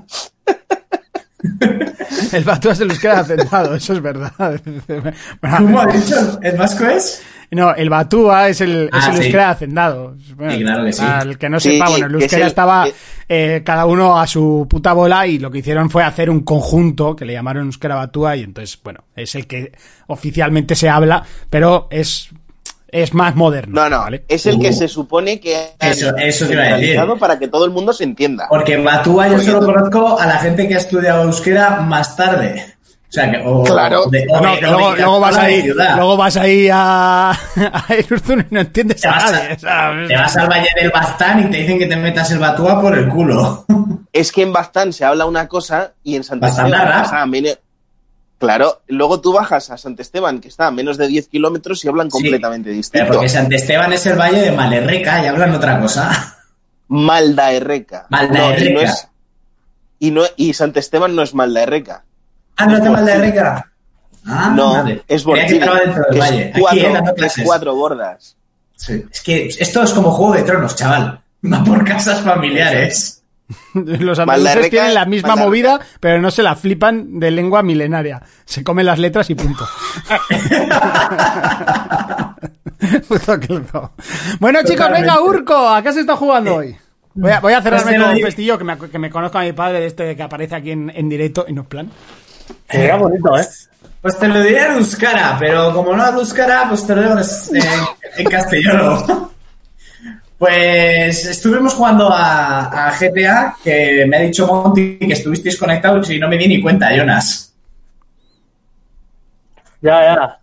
El 2.33 2.43
Batúa 2.43 2.75
se 2.75 2.85
los 2.85 2.99
queda 2.99 3.19
acentado, 3.19 3.75
eso 3.75 3.93
es 3.93 4.01
verdad. 4.01 4.31
Bueno, 4.87 5.57
¿Cómo 5.57 5.79
ha 5.79 5.85
dicho? 5.87 6.39
¿El 6.41 6.57
vasco 6.57 6.85
es? 6.85 7.21
no, 7.51 7.73
el 7.73 7.89
Batúa 7.89 8.49
es 8.49 8.61
el, 8.61 8.83
es 8.83 8.89
Ah, 8.91 9.07
el 9.11 9.17
sí. 9.17 9.23
euskera 9.23 9.49
hacendado. 9.51 10.15
Bueno, 10.35 10.53
Sí, 10.53 10.59
claro 10.61 10.83
que 10.85 10.93
sí. 10.93 11.03
el 11.23 11.37
que 11.37 11.49
no 11.49 11.59
Sí, 11.59 11.71
sepa, 11.73 11.89
bueno, 11.89 12.05
el 12.07 12.11
que 12.11 12.17
es 12.17 12.23
euskera 12.23 12.47
estaba 12.47 12.85
que- 12.85 12.93
eh, 13.55 13.63
cada 13.63 13.85
uno 13.85 14.19
a 14.19 14.27
su 14.27 14.67
puta 14.69 14.93
bola 14.93 15.25
y 15.27 15.39
lo 15.39 15.49
que 15.49 15.59
hicieron 15.59 15.89
fue 15.89 16.03
hacer 16.03 16.29
un 16.29 16.41
conjunto 16.41 17.15
que 17.15 17.25
le 17.25 17.33
llamaron 17.33 17.65
euskera 17.67 17.95
Batúa 17.95 18.35
y 18.35 18.43
entonces, 18.43 18.77
bueno, 18.83 19.05
es 19.15 19.33
el 19.35 19.47
que 19.47 19.71
oficialmente 20.07 20.75
se 20.75 20.89
habla, 20.89 21.23
pero 21.49 21.87
es, 21.89 22.29
es 22.91 23.13
más 23.13 23.35
moderno. 23.35 23.81
No, 23.81 23.89
no. 23.89 23.99
¿vale? 23.99 24.23
Es 24.27 24.45
el 24.45 24.59
que 24.59 24.69
Uh. 24.69 24.73
se 24.73 24.87
supone 24.87 25.39
que 25.39 25.71
Eso- 25.79 26.15
eso 26.17 26.47
te 26.47 26.53
iba 26.53 26.63
a 26.63 26.77
decir. 26.77 26.99
para 27.19 27.37
que 27.39 27.47
todo 27.47 27.65
el 27.65 27.71
mundo 27.71 27.93
se 27.93 28.03
entienda. 28.03 28.47
Porque 28.49 28.77
Batúa 28.77 29.27
yo 29.27 29.39
solo 29.39 29.65
conozco 29.65 30.19
a 30.19 30.25
la 30.25 30.37
gente 30.39 30.67
que 30.67 30.75
ha 30.75 30.79
estudiado 30.79 31.23
euskera 31.23 31.81
más 31.81 32.15
tarde. 32.15 32.75
O 33.07 33.11
sea, 33.11 33.31
que... 33.31 33.41
O, 33.43 33.63
Claro. 33.63 34.05
de- 34.05 34.27
o 34.29 34.39
no, 34.39 34.53
de- 34.53 34.59
que 34.59 34.65
o 34.67 34.91
de 34.91 34.97
luego, 34.97 35.19
vas 35.19 35.35
ahí, 35.37 35.61
ciudad. 35.63 35.95
luego 35.95 36.15
vas 36.15 36.37
ahí 36.37 36.69
a, 36.71 37.31
a 37.57 37.85
Irurzun 37.97 38.41
y 38.51 38.53
no 38.53 38.59
entiendes 38.61 39.01
Te 39.01 39.07
a 39.07 39.11
vas, 39.11 39.31
nadie. 39.31 39.47
a- 39.53 39.57
¿sabes? 39.59 40.07
te 40.09 40.15
vas 40.15 40.37
al 40.37 40.47
Valle 40.47 40.67
del 40.79 40.91
Baztán 40.91 41.39
y 41.39 41.43
te 41.49 41.57
dicen 41.57 41.79
que 41.79 41.87
te 41.87 41.95
metas 41.95 42.29
el 42.31 42.37
Batúa 42.37 42.79
por 42.79 42.95
el 42.95 43.09
culo. 43.09 43.65
Es 44.13 44.31
que 44.31 44.43
en 44.43 44.53
Baztán 44.53 44.93
se 44.93 45.05
habla 45.05 45.25
una 45.25 45.47
cosa 45.47 45.93
y 46.03 46.15
en 46.17 46.23
Sant 46.23 46.39
Baztán 46.39 46.67
Esteban 46.67 46.87
Darra. 46.87 47.01
está 47.03 47.21
a 47.21 47.25
mene- 47.25 47.57
Claro, 48.39 48.81
luego 48.87 49.19
tú 49.19 49.33
bajas 49.33 49.69
a 49.69 49.77
Sant 49.77 49.99
Esteban, 49.99 50.39
que 50.39 50.47
está 50.47 50.67
a 50.67 50.71
menos 50.71 50.97
de 50.97 51.07
10 51.07 51.27
kilómetros, 51.27 51.83
y 51.83 51.89
hablan 51.89 52.09
completamente 52.09 52.69
Pero 52.69 52.77
distinto. 52.77 53.07
porque 53.13 53.27
Sant 53.29 53.51
Esteban 53.51 53.91
es 53.91 54.05
el 54.05 54.17
Valle 54.17 54.39
de 54.41 54.51
Malerreca 54.53 55.21
y 55.23 55.27
hablan 55.27 55.53
otra 55.53 55.77
cosa. 55.79 56.37
Maldaerreca. 56.87 58.07
Maldaerreca. 58.09 58.63
No, 58.63 58.69
y, 58.69 58.73
no 58.73 58.81
es, 58.81 59.07
y, 59.99 60.11
no, 60.11 60.21
y 60.37 60.53
Sant 60.53 60.75
Esteban 60.77 61.15
no 61.15 61.21
es 61.21 61.33
Maldaerreca. 61.33 62.03
Ah, 62.55 62.65
no 62.65 62.77
es 62.77 62.83
de 62.83 62.89
Malerreca. 62.89 63.71
Ah, 64.25 64.51
no, 64.55 64.87
es 64.87 65.23
que 65.23 65.59
Valle. 66.19 66.51
es 66.53 66.59
cuatro, 66.59 67.25
es 67.25 67.33
cuatro 67.43 67.75
bordas. 67.75 68.35
Sí. 68.75 69.03
Es 69.11 69.21
que 69.21 69.47
esto 69.47 69.83
es 69.83 69.91
como 69.91 70.11
Juego 70.11 70.33
de 70.33 70.43
Tronos, 70.43 70.75
chaval. 70.75 71.21
Va 71.51 71.63
por 71.63 71.83
casas 71.85 72.21
familiares. 72.21 73.18
Los 73.73 74.19
andaluces 74.19 74.69
tienen 74.69 74.93
la 74.93 75.05
misma 75.05 75.35
movida, 75.35 75.79
pero 75.99 76.21
no 76.21 76.31
se 76.31 76.43
la 76.43 76.55
flipan 76.55 77.19
de 77.19 77.31
lengua 77.31 77.63
milenaria. 77.63 78.21
Se 78.45 78.63
comen 78.63 78.85
las 78.85 78.99
letras 78.99 79.29
y 79.29 79.35
punto. 79.35 79.67
Bueno, 84.39 84.59
chicos, 84.63 84.89
venga. 84.91 85.21
Urco, 85.21 85.69
¿a 85.69 85.81
qué 85.81 85.91
se 85.93 86.01
está 86.01 86.15
jugando 86.15 86.55
hoy? 86.55 86.75
Voy 87.13 87.31
a, 87.31 87.39
voy 87.39 87.53
a 87.53 87.61
cerrarme 87.61 87.97
con 87.97 88.09
un 88.09 88.15
digo. 88.15 88.27
festillo 88.27 88.57
que 88.57 88.63
me, 88.63 88.77
que 88.77 88.99
me 88.99 89.09
conozca 89.09 89.41
a 89.41 89.43
mi 89.43 89.51
padre 89.51 89.81
de 89.81 89.87
este 89.87 90.03
de 90.03 90.15
que 90.15 90.23
aparece 90.23 90.55
aquí 90.55 90.71
en, 90.71 90.89
en 90.95 91.09
directo 91.09 91.45
y 91.47 91.53
no 91.53 91.63
es 91.63 91.67
plan. 91.67 91.89
Era 92.69 92.95
bonito, 92.95 93.37
¿eh? 93.37 93.45
Pues 94.01 94.17
te 94.17 94.27
lo 94.27 94.41
diré 94.41 94.65
en 94.67 94.71
euskara, 94.77 95.35
pero 95.37 95.73
como 95.73 95.93
no 95.95 96.03
hablo 96.03 96.21
euskara, 96.21 96.65
pues 96.69 96.87
te 96.87 96.95
lo 96.95 97.01
digo 97.01 97.15
en, 97.17 97.65
en 98.17 98.31
castellano. 98.31 99.31
Pues 100.39 101.25
estuvimos 101.25 101.73
jugando 101.73 102.09
a, 102.09 102.87
a 102.87 102.91
GTA, 102.97 103.57
que 103.61 104.05
me 104.07 104.17
ha 104.17 104.21
dicho 104.21 104.47
Monty 104.47 104.97
que 104.97 105.11
estuvisteis 105.13 105.57
conectados 105.57 106.09
y 106.09 106.17
no 106.17 106.29
me 106.29 106.37
di 106.37 106.47
ni 106.47 106.61
cuenta, 106.61 106.95
Jonas. 106.95 107.53
Ya, 109.81 110.01
ya. 110.01 110.39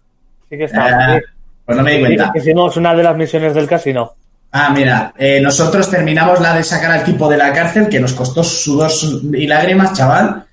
Sí 0.51 0.57
que 0.59 0.65
estaba. 0.65 1.17
Eh, 1.17 1.23
pues 1.65 1.77
no 1.79 1.83
me 1.83 1.93
di 1.93 2.01
cuenta. 2.01 2.33
Hicimos 2.35 2.77
una 2.77 2.95
de 2.95 3.03
las 3.03 3.17
misiones 3.17 3.55
del 3.55 3.67
casino. 3.67 4.13
Ah, 4.53 4.71
mira, 4.71 5.13
eh, 5.17 5.41
nosotros 5.41 5.91
terminamos 5.91 6.41
la 6.41 6.55
de 6.55 6.63
sacar 6.63 6.91
al 6.93 7.05
tipo 7.05 7.29
de 7.29 7.37
la 7.39 7.53
cárcel, 7.53 7.89
que 7.89 7.99
nos 8.01 8.13
costó 8.13 8.45
sudor 8.45 8.91
y 9.35 9.47
lágrimas, 9.47 9.93
chaval. 9.95 10.45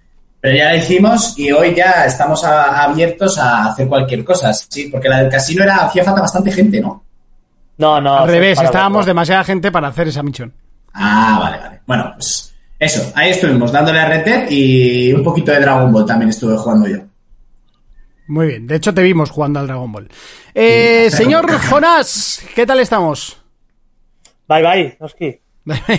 Pero 0.42 0.56
ya 0.58 0.66
la 0.66 0.76
hicimos 0.78 1.38
y 1.38 1.52
hoy 1.52 1.74
ya 1.76 2.06
estamos 2.06 2.44
a- 2.44 2.84
abiertos 2.84 3.38
a 3.38 3.68
hacer 3.68 3.88
cualquier 3.88 4.26
cosa, 4.26 4.54
sí, 4.54 4.90
porque 4.92 5.08
la 5.08 5.20
del 5.20 5.30
casino 5.32 5.64
era, 5.64 5.86
hacía 5.86 6.04
falta 6.04 6.22
bastante 6.22 6.52
gente, 6.52 6.82
¿no? 6.82 7.03
No, 7.78 8.00
no. 8.02 8.20
Al 8.20 8.28
revés, 8.30 8.60
estábamos 8.62 9.06
demasiada 9.06 9.44
gente 9.44 9.72
para 9.72 9.88
hacer 9.90 10.08
esa 10.08 10.24
misión. 10.24 10.54
Ah, 10.94 11.40
vale, 11.42 11.58
vale. 11.58 11.82
Bueno, 11.88 12.12
pues 12.16 12.54
eso, 12.80 13.12
ahí 13.16 13.32
estuvimos 13.32 13.72
dándole 13.72 14.00
a 14.00 14.08
Red 14.08 14.26
Dead 14.26 14.46
y 14.50 15.12
un 15.14 15.24
poquito 15.24 15.52
de 15.52 15.60
Dragon 15.60 15.92
Ball 15.92 16.06
también 16.06 16.30
estuve 16.30 16.56
jugando 16.58 16.88
yo. 16.88 16.98
Muy 18.28 18.48
bien, 18.48 18.68
de 18.68 18.76
hecho 18.76 18.94
te 18.94 19.02
vimos 19.04 19.30
jugando 19.32 19.60
al 19.60 19.68
Dragon 19.68 19.92
Ball. 19.92 20.08
Eh, 20.54 21.08
Sí, 21.10 21.18
señor 21.24 21.46
pero- 21.46 21.60
Jonás, 21.60 22.42
¿qué 22.56 22.66
tal 22.66 22.80
estamos? 22.80 23.38
Bye, 24.48 24.62
bye, 24.62 24.98
Oski. 25.00 25.40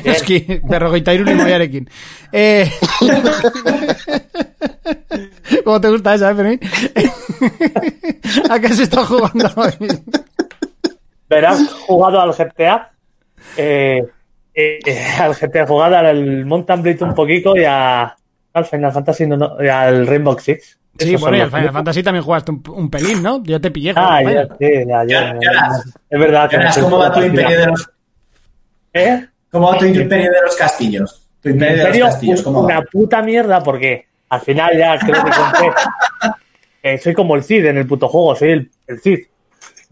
es 0.05 0.23
que 0.23 0.61
berrogeitairun 0.63 1.29
y 1.29 1.35
moiarekin. 1.35 1.91
Eh... 2.33 2.71
¿Cómo 5.65 5.81
te 5.81 5.89
gusta 5.89 6.15
esa, 6.15 6.31
eh, 6.31 6.35
Fermín? 6.35 6.61
¿A 8.51 8.59
qué 8.61 8.69
se 8.75 8.83
está 8.85 9.05
jugando 9.05 9.51
hoy? 9.57 9.89
Verás, 11.29 11.69
jugado 11.87 12.21
al 12.21 12.33
GTA. 12.33 12.93
Eh, 13.57 14.05
eh, 14.55 14.79
eh, 14.87 15.05
al 15.19 15.35
GTA 15.35 15.67
jugado 15.67 15.97
al 15.97 16.45
Mountain 16.45 16.83
Blade 16.83 17.05
un 17.05 17.15
poquito 17.15 17.57
y 17.57 17.65
a, 17.65 18.15
al 18.53 18.65
Final 18.65 18.93
Fantasy 18.93 19.27
no, 19.27 19.37
no, 19.37 19.63
y 19.63 19.69
al 19.69 20.07
Rainbow 20.07 20.39
Six. 20.39 20.79
Sí, 20.97 21.09
Esos 21.09 21.23
bueno, 21.23 21.39
y 21.39 21.41
al 21.41 21.51
Final. 21.51 21.73
Fantasy 21.73 22.03
también 22.05 22.25
jugaste 22.25 22.53
un, 22.53 22.63
un 22.69 22.89
pelín, 22.89 23.21
¿no? 23.23 23.43
Yo 23.43 23.61
te 23.61 23.71
pillé. 23.71 23.93
Ah, 23.97 24.23
ya, 24.23 24.47
sí, 24.59 24.85
ya, 24.87 25.05
ya. 25.05 25.39
Es 26.09 26.21
verdad. 26.21 26.51
¿cómo 26.81 26.99
va 26.99 27.13
tu 27.13 27.21
imperio 27.23 27.59
de 27.59 27.67
los, 27.67 27.91
¿Eh? 28.93 29.27
cómo 29.51 29.73
va 29.73 29.79
tu 29.79 29.87
imperio 29.87 30.31
de 30.31 30.41
los 30.45 30.55
castillos? 30.55 31.29
Tu 31.43 31.49
imperio 31.49 31.85
de 31.85 31.99
los 31.99 32.11
castillos, 32.11 32.43
¿cómo 32.43 32.61
una 32.61 32.79
va? 32.79 32.87
puta 32.91 33.23
mierda 33.23 33.61
porque 33.63 34.07
al 34.29 34.41
final 34.41 34.79
ya 34.79 34.99
creo 34.99 35.25
que 35.25 35.31
conté. 35.31 35.73
eh, 36.83 36.99
soy 36.99 37.13
como 37.13 37.35
el 37.35 37.43
Cid 37.43 37.67
en 37.67 37.79
el 37.79 37.87
puto 37.89 38.07
juego, 38.09 38.37
soy 38.37 38.51
el, 38.53 38.71
el 38.87 39.01
Cid. 39.01 39.19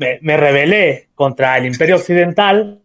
Me, 0.02 0.18
me 0.22 0.36
rebelé 0.36 1.08
contra 1.14 1.56
el 1.58 1.66
Imperio 1.66 1.96
Occidental 1.96 2.80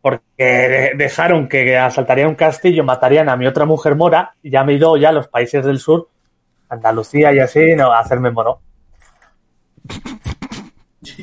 porque 0.00 0.22
de- 0.38 0.92
dejaron 0.96 1.48
que 1.48 1.76
asaltaría 1.78 2.28
un 2.28 2.34
castillo, 2.34 2.84
matarían 2.84 3.28
a 3.28 3.36
mi 3.36 3.46
otra 3.46 3.64
mujer 3.64 3.94
mora 3.96 4.34
y 4.42 4.50
ya 4.50 4.62
me 4.62 4.72
he 4.72 4.76
ido 4.76 4.96
ya 4.96 5.08
a 5.08 5.12
los 5.12 5.28
países 5.28 5.64
del 5.64 5.78
sur, 5.78 6.08
Andalucía 6.68 7.32
y 7.32 7.38
así, 7.40 7.74
no, 7.74 7.90
a 7.92 8.00
hacerme 8.00 8.30
mono. 8.30 8.60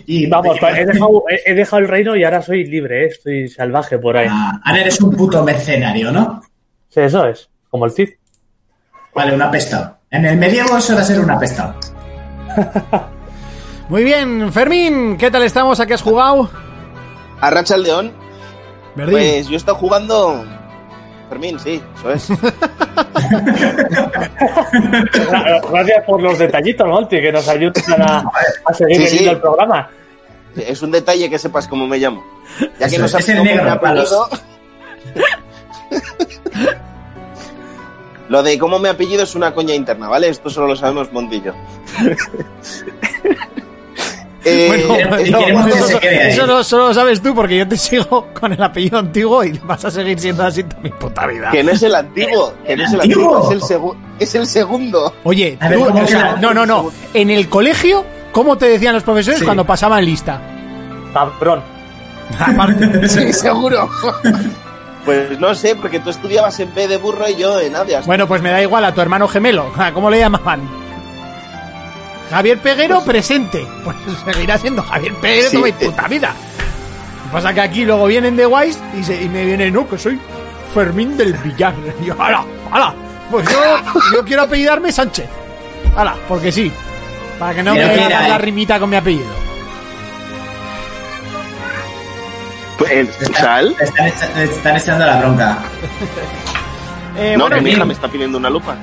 Y 0.05 0.27
Vamos, 0.27 0.57
he 0.61 0.85
dejado, 0.85 1.23
he- 1.45 1.53
dejado 1.53 1.79
el 1.81 1.87
reino 1.87 2.15
y 2.15 2.23
ahora 2.23 2.41
soy 2.41 2.65
libre, 2.65 3.03
eh, 3.03 3.07
estoy 3.07 3.49
salvaje 3.49 3.97
por 3.97 4.15
ahí. 4.17 4.27
Ah, 4.29 4.59
ahora 4.63 4.81
eres 4.81 5.01
un 5.01 5.15
puto 5.15 5.43
mercenario, 5.43 6.11
¿no? 6.11 6.41
Sí, 6.89 6.99
eso 7.01 7.25
es, 7.27 7.49
como 7.69 7.85
el 7.85 7.91
Cid. 7.91 8.09
Vale, 9.15 9.33
un 9.33 9.41
apestado. 9.41 9.97
En 10.11 10.25
el 10.25 10.37
medievo 10.37 10.77
eso 10.77 10.93
era 10.93 11.03
ser 11.03 11.19
un 11.19 11.31
apestado. 11.31 11.75
Muy 13.91 14.03
bien, 14.05 14.51
Fermín, 14.53 15.17
¿qué 15.17 15.29
tal 15.29 15.43
estamos? 15.43 15.81
¿A 15.81 15.85
qué 15.85 15.93
has 15.95 16.01
jugado? 16.01 16.49
Arracha 17.41 17.75
el 17.75 17.83
León. 17.83 18.13
Verdín. 18.95 19.11
Pues 19.17 19.47
yo 19.47 19.53
he 19.55 19.57
estado 19.57 19.77
jugando. 19.77 20.45
Fermín, 21.27 21.59
sí, 21.59 21.81
eso 21.97 22.11
es. 22.13 22.29
Gra- 22.29 22.47
Gracias 25.71 26.05
por 26.05 26.21
los 26.21 26.39
detallitos, 26.39 26.87
Monty, 26.87 27.21
que 27.21 27.33
nos 27.33 27.45
ayudan 27.49 28.01
a, 28.01 28.23
a 28.65 28.73
seguir 28.73 29.09
Sí, 29.09 29.27
el 29.27 29.41
programa. 29.41 29.89
Es 30.55 30.81
un 30.81 30.91
detalle 30.91 31.29
que 31.29 31.37
sepas 31.37 31.67
cómo 31.67 31.85
me 31.85 31.97
llamo. 31.97 32.23
Ya 32.79 32.87
que 32.87 32.95
Eso 32.95 32.99
no 33.01 33.05
es, 33.19 33.27
el 33.29 33.43
negro, 33.43 33.71
apellido. 33.73 34.29
Lo 38.29 38.41
de 38.41 38.57
cómo 38.57 38.79
me 38.79 38.87
apellido 38.87 39.23
es 39.23 39.35
una 39.35 39.53
coña 39.53 39.75
interna, 39.75 40.07
¿vale? 40.07 40.29
Esto 40.29 40.49
solo 40.49 40.67
lo 40.67 40.77
sabemos 40.77 41.11
Montillo. 41.11 41.53
Eh, 44.43 44.67
Bueno, 44.67 45.39
no, 45.39 45.67
eso, 45.67 46.47
no, 46.47 46.63
solo 46.63 46.87
lo 46.87 46.93
sabes 46.93 47.21
tú 47.21 47.35
porque 47.35 47.57
yo 47.57 47.67
te 47.67 47.77
sigo 47.77 48.27
con 48.39 48.51
el 48.53 48.63
apellido 48.63 48.97
antiguo 48.97 49.43
y 49.43 49.51
vas 49.59 49.85
a 49.85 49.91
seguir 49.91 50.19
siendo 50.19 50.43
así 50.43 50.63
toda 50.63 50.81
mi 50.81 50.89
puta 50.89 51.27
vida. 51.27 51.51
que 51.51 51.63
no 51.63 51.71
es 51.71 51.83
el 51.83 51.93
antiguo, 51.93 52.53
que 52.65 52.75
no 52.75 52.83
es 52.85 52.93
el 52.93 53.01
¿Antiguo? 53.01 53.35
antiguo, 53.35 53.51
es 53.51 53.55
el, 53.71 53.77
segu- 53.77 53.95
es 54.19 54.35
el 54.35 54.47
segundo. 54.47 55.13
Oye, 55.23 55.57
A 55.59 55.69
ver, 55.69 55.77
tú, 55.77 55.85
¿cómo 55.85 56.03
o 56.03 56.07
sea, 56.07 56.35
que 56.35 56.41
no, 56.41 56.53
no, 56.55 56.65
no. 56.65 56.91
En 57.13 57.29
el 57.29 57.49
colegio, 57.49 58.03
¿cómo 58.31 58.57
te 58.57 58.65
decían 58.67 58.95
los 58.95 59.03
profesores 59.03 59.39
Sí. 59.39 59.45
cuando 59.45 59.63
pasaban 59.65 60.03
lista? 60.03 60.41
Cabrón. 61.13 61.61
Aparte, 62.39 63.07
Sí, 63.09 63.31
seguro. 63.33 63.89
Pues 65.05 65.39
no 65.39 65.53
sé, 65.55 65.75
porque 65.75 65.99
tú 65.99 66.09
estudiabas 66.11 66.59
en 66.59 66.73
B 66.75 66.87
de 66.87 66.97
burro 66.97 67.27
y 67.27 67.35
yo 67.35 67.59
en 67.59 67.75
Adias. 67.75 68.05
Bueno, 68.05 68.27
pues 68.27 68.41
me 68.41 68.49
da 68.51 68.61
igual 68.61 68.85
a 68.85 68.93
tu 68.93 69.01
hermano 69.01 69.27
gemelo. 69.27 69.71
¿Cómo 69.93 70.09
le 70.09 70.19
llamaban? 70.19 70.61
Javier 72.31 72.57
Peguero 72.59 73.03
presente. 73.03 73.67
Pues 73.83 73.95
seguirá 74.25 74.57
siendo 74.57 74.81
Javier 74.81 75.13
Peguero 75.15 75.49
Sí. 75.49 75.55
toda 75.57 75.65
mi 75.67 75.71
puta 75.73 76.07
vida. 76.07 76.29
Lo 76.29 77.23
que 77.25 77.31
pasa 77.33 77.49
es 77.49 77.55
que 77.55 77.61
aquí 77.61 77.85
luego 77.85 78.05
vienen 78.07 78.35
de 78.35 78.45
Wise 78.47 78.79
y, 78.99 79.03
se- 79.03 79.21
y 79.21 79.29
me 79.29 79.45
vienen, 79.45 79.73
no, 79.73 79.87
que 79.87 79.97
soy 79.97 80.19
Fermín 80.73 81.15
del 81.17 81.33
Villar. 81.33 81.73
Y 82.01 82.05
yo, 82.05 82.15
hala, 82.21 82.43
hala. 82.71 82.93
Pues 83.29 83.47
yo, 83.49 83.59
yo 84.15 84.25
quiero 84.25 84.41
apellidarme 84.43 84.91
Sánchez. 84.91 85.27
Hala, 85.95 86.15
porque 86.27 86.51
sí. 86.51 86.71
Para 87.39 87.53
que 87.55 87.63
no 87.63 87.73
Pero 87.73 87.87
me 87.87 87.93
hagan 88.05 88.29
la 88.29 88.35
eh. 88.35 88.39
rimita 88.39 88.79
con 88.79 88.89
mi 88.89 88.95
apellido. 88.97 89.41
Pues, 92.77 93.17
Te 93.17 93.25
¿Sal? 93.33 93.75
están, 93.79 94.11
te 94.33 94.43
están 94.43 94.75
echando 94.77 95.05
la 95.05 95.17
bronca. 95.17 95.57
Eh, 97.17 97.35
No, 97.37 97.43
bueno, 97.43 97.57
que 97.57 97.61
mi 97.63 97.71
hija 97.71 97.83
me 97.83 97.93
está 97.93 98.07
pidiendo 98.07 98.37
una 98.37 98.49
lupa. 98.49 98.73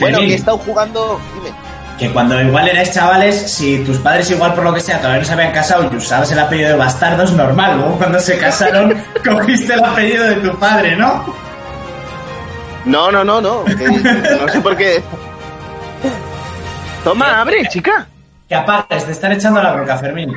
Bueno, 0.00 0.18
que 0.20 0.24
he 0.32 0.34
estado 0.36 0.56
jugando. 0.56 1.20
Dime. 1.34 1.54
Que 1.98 2.10
cuando 2.12 2.40
igual 2.40 2.68
erais 2.68 2.92
chavales, 2.92 3.50
si 3.50 3.78
tus 3.84 3.98
padres 3.98 4.30
igual 4.30 4.54
por 4.54 4.64
lo 4.64 4.74
que 4.74 4.80
sea 4.80 4.98
todavía 4.98 5.20
no 5.20 5.24
se 5.24 5.32
habían 5.32 5.52
casado 5.52 5.88
y 5.92 5.96
usabas 5.96 6.30
el 6.32 6.38
apellido 6.38 6.70
de 6.70 6.76
bastardo, 6.76 7.22
es 7.22 7.32
normal. 7.32 7.76
Luego 7.78 7.96
cuando 7.98 8.18
se 8.18 8.36
casaron, 8.38 8.94
cogiste 9.24 9.74
el 9.74 9.84
apellido 9.84 10.24
de 10.24 10.34
tu 10.36 10.58
padre, 10.58 10.96
¿no? 10.96 11.24
No, 12.84 13.10
no, 13.10 13.24
no, 13.24 13.40
no. 13.40 13.64
que 13.64 13.88
no 14.40 14.48
sé 14.48 14.60
por 14.60 14.76
qué. 14.76 15.02
Toma, 17.02 17.40
abre, 17.40 17.66
chica. 17.68 18.06
Que 18.48 18.54
apagues, 18.54 19.06
te 19.06 19.12
están 19.12 19.32
echando 19.32 19.62
la 19.62 19.72
bronca, 19.72 19.96
Fermín. 19.98 20.32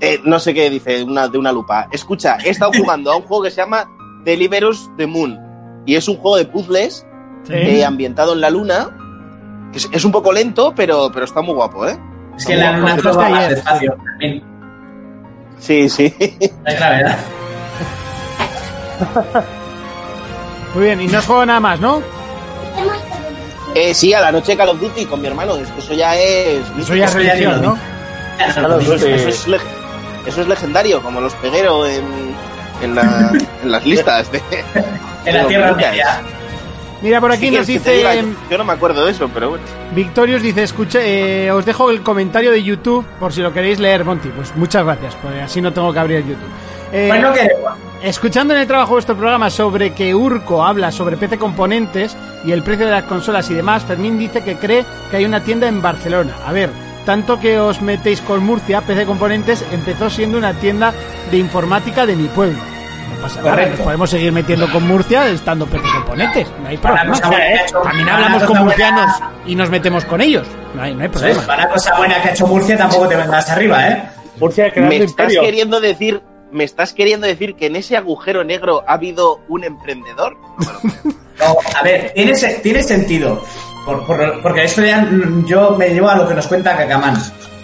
Eh, 0.00 0.20
no 0.24 0.40
sé 0.40 0.52
qué 0.54 0.68
dice 0.70 1.04
una, 1.04 1.28
de 1.28 1.38
una 1.38 1.52
lupa. 1.52 1.86
Escucha, 1.92 2.36
he 2.44 2.50
estado 2.50 2.72
jugando 2.76 3.12
a 3.12 3.16
un 3.16 3.22
juego 3.22 3.44
que 3.44 3.50
se 3.50 3.58
llama 3.58 3.88
Deliverus 4.24 4.90
the 4.96 5.06
Moon. 5.06 5.38
Y 5.86 5.94
es 5.94 6.08
un 6.08 6.16
juego 6.16 6.36
de 6.36 6.44
puzzles 6.44 7.06
sí. 7.44 7.52
eh, 7.52 7.84
ambientado 7.84 8.32
en 8.32 8.40
la 8.40 8.50
luna. 8.50 8.96
Es, 9.74 9.88
es 9.92 10.04
un 10.04 10.12
poco 10.12 10.32
lento, 10.32 10.72
pero, 10.76 11.10
pero 11.12 11.24
está 11.24 11.40
muy 11.42 11.54
guapo, 11.54 11.86
¿eh? 11.86 11.98
Es 12.36 12.44
que 12.46 12.56
la 12.56 12.72
va 12.72 12.76
ayer. 13.26 13.30
más 13.30 13.48
despacio. 13.50 13.96
Sí, 15.58 15.88
sí. 15.88 16.14
Es 16.20 16.76
gravedad. 16.78 17.18
Muy 20.74 20.84
bien, 20.84 21.00
y 21.00 21.06
no 21.06 21.18
os 21.18 21.26
juego 21.26 21.44
nada 21.46 21.60
más, 21.60 21.80
¿no? 21.80 22.02
Eh, 23.74 23.94
sí, 23.94 24.12
a 24.12 24.20
la 24.20 24.32
noche 24.32 24.56
Call 24.56 24.70
of 24.70 24.80
Duty 24.80 25.06
con 25.06 25.20
mi 25.20 25.26
hermano. 25.28 25.54
Eso 25.56 25.94
ya 25.94 26.14
es. 26.16 26.60
Eso 26.78 26.94
ya 26.94 27.06
es 27.06 27.14
Eso 27.14 27.50
lo 27.50 27.56
¿no? 27.58 27.78
Claro, 28.54 28.78
Eso, 28.80 28.98
sí. 28.98 29.06
es, 29.10 29.48
leg- 29.48 29.60
eso 30.26 30.40
es 30.42 30.48
legendario, 30.48 31.02
como 31.02 31.20
los 31.20 31.34
peguero 31.36 31.86
en, 31.86 32.04
en, 32.82 32.94
la- 32.94 33.32
en 33.62 33.70
las 33.70 33.84
listas 33.86 34.30
de. 34.32 34.42
En 35.24 35.34
la 35.36 35.42
de 35.42 35.48
Tierra. 35.48 35.72
Media. 35.74 36.20
Mira, 37.02 37.20
por 37.20 37.32
aquí 37.32 37.50
nos 37.50 37.66
diga, 37.66 38.12
dice... 38.12 38.24
yo, 38.48 38.58
no 38.58 38.64
me 38.64 38.72
acuerdo 38.72 39.04
de 39.04 39.10
eso, 39.10 39.28
pero 39.32 39.50
bueno. 39.50 39.64
Victorious 39.94 40.40
dice, 40.40 40.62
escuche, 40.62 41.46
eh, 41.46 41.50
os 41.50 41.64
dejo 41.64 41.90
el 41.90 42.02
comentario 42.02 42.52
de 42.52 42.62
YouTube 42.62 43.04
por 43.18 43.32
si 43.32 43.40
lo 43.40 43.52
queréis 43.52 43.80
leer, 43.80 44.04
Monty. 44.04 44.28
Pues 44.28 44.54
muchas 44.56 44.84
gracias, 44.84 45.16
pues 45.20 45.34
así 45.42 45.60
no 45.60 45.72
tengo 45.72 45.92
que 45.92 45.98
abrir 45.98 46.18
el 46.18 46.28
YouTube. 46.28 46.48
Eh, 46.92 47.08
Pues. 47.60 47.74
Escuchando 48.02 48.52
en 48.54 48.60
el 48.60 48.66
trabajo 48.66 48.94
vuestro 48.94 49.16
programa 49.16 49.48
sobre 49.48 49.94
que 49.94 50.14
Urco 50.14 50.64
habla 50.64 50.90
sobre 50.90 51.16
PC 51.16 51.38
componentes 51.38 52.16
y 52.44 52.50
el 52.50 52.62
precio 52.62 52.86
de 52.86 52.92
las 52.92 53.04
consolas 53.04 53.48
y 53.50 53.54
demás, 53.54 53.84
Fermín 53.84 54.18
dice 54.18 54.42
que 54.42 54.56
cree 54.56 54.84
que 55.10 55.18
hay 55.18 55.24
una 55.24 55.42
tienda 55.44 55.68
en 55.68 55.80
Barcelona. 55.80 56.34
A 56.44 56.52
ver, 56.52 56.70
tanto 57.06 57.38
que 57.38 57.58
os 57.60 57.80
metéis 57.80 58.20
con 58.20 58.44
Murcia, 58.44 58.80
PC 58.80 59.06
componentes 59.06 59.64
empezó 59.70 60.10
siendo 60.10 60.36
una 60.36 60.54
tienda 60.54 60.92
de 61.30 61.38
informática 61.38 62.04
de 62.04 62.16
mi 62.16 62.26
pueblo. 62.28 62.58
No 63.14 63.22
pasa 63.22 63.36
nada, 63.36 63.50
Correcto. 63.50 63.76
nos 63.76 63.80
podemos 63.84 64.10
seguir 64.10 64.32
metiendo 64.32 64.70
con 64.70 64.86
Murcia 64.86 65.28
estando 65.28 65.66
PC 65.66 65.84
componentes. 65.94 66.48
No 66.62 66.68
hay 66.68 66.76
Para 66.76 66.94
problema. 66.96 67.14
cosa 67.16 67.28
buena 67.28 67.44
que 67.46 67.52
ha 67.58 67.62
hecho- 67.64 67.80
También 67.80 68.08
hablamos 68.08 68.42
con 68.42 68.48
buena- 68.48 68.64
murcianos 68.64 69.10
y 69.46 69.54
nos 69.54 69.70
metemos 69.70 70.04
con 70.04 70.20
ellos. 70.20 70.46
No 70.74 70.82
hay, 70.82 70.94
no 70.94 71.02
hay 71.02 71.06
Eso 71.08 71.26
es, 71.26 71.36
problema. 71.38 71.46
para 71.46 71.68
cosa 71.68 71.96
buena 71.96 72.22
que 72.22 72.28
ha 72.28 72.32
hecho 72.32 72.46
Murcia 72.46 72.76
tampoco 72.76 73.08
te 73.08 73.16
vengas 73.16 73.50
arriba, 73.50 73.88
¿eh? 73.88 74.02
Murcia 74.38 74.72
Me 74.76 74.96
estás 74.96 75.10
imperio. 75.10 75.40
queriendo 75.42 75.80
decir, 75.80 76.22
me 76.50 76.64
estás 76.64 76.92
queriendo 76.92 77.26
decir 77.26 77.54
que 77.54 77.66
en 77.66 77.76
ese 77.76 77.96
agujero 77.96 78.44
negro 78.44 78.82
ha 78.86 78.94
habido 78.94 79.40
un 79.48 79.64
emprendedor. 79.64 80.36
No, 81.38 81.56
a 81.76 81.82
ver, 81.82 82.12
tiene, 82.14 82.34
tiene 82.62 82.82
sentido. 82.84 83.42
Por- 83.84 84.06
por- 84.06 84.40
porque 84.42 84.62
esto 84.64 84.84
ya 84.84 85.00
mm, 85.00 85.44
yo 85.46 85.74
me 85.76 85.88
llevo 85.88 86.08
a 86.08 86.14
lo 86.14 86.28
que 86.28 86.34
nos 86.34 86.46
cuenta 86.46 86.76
Cacamán. 86.76 87.16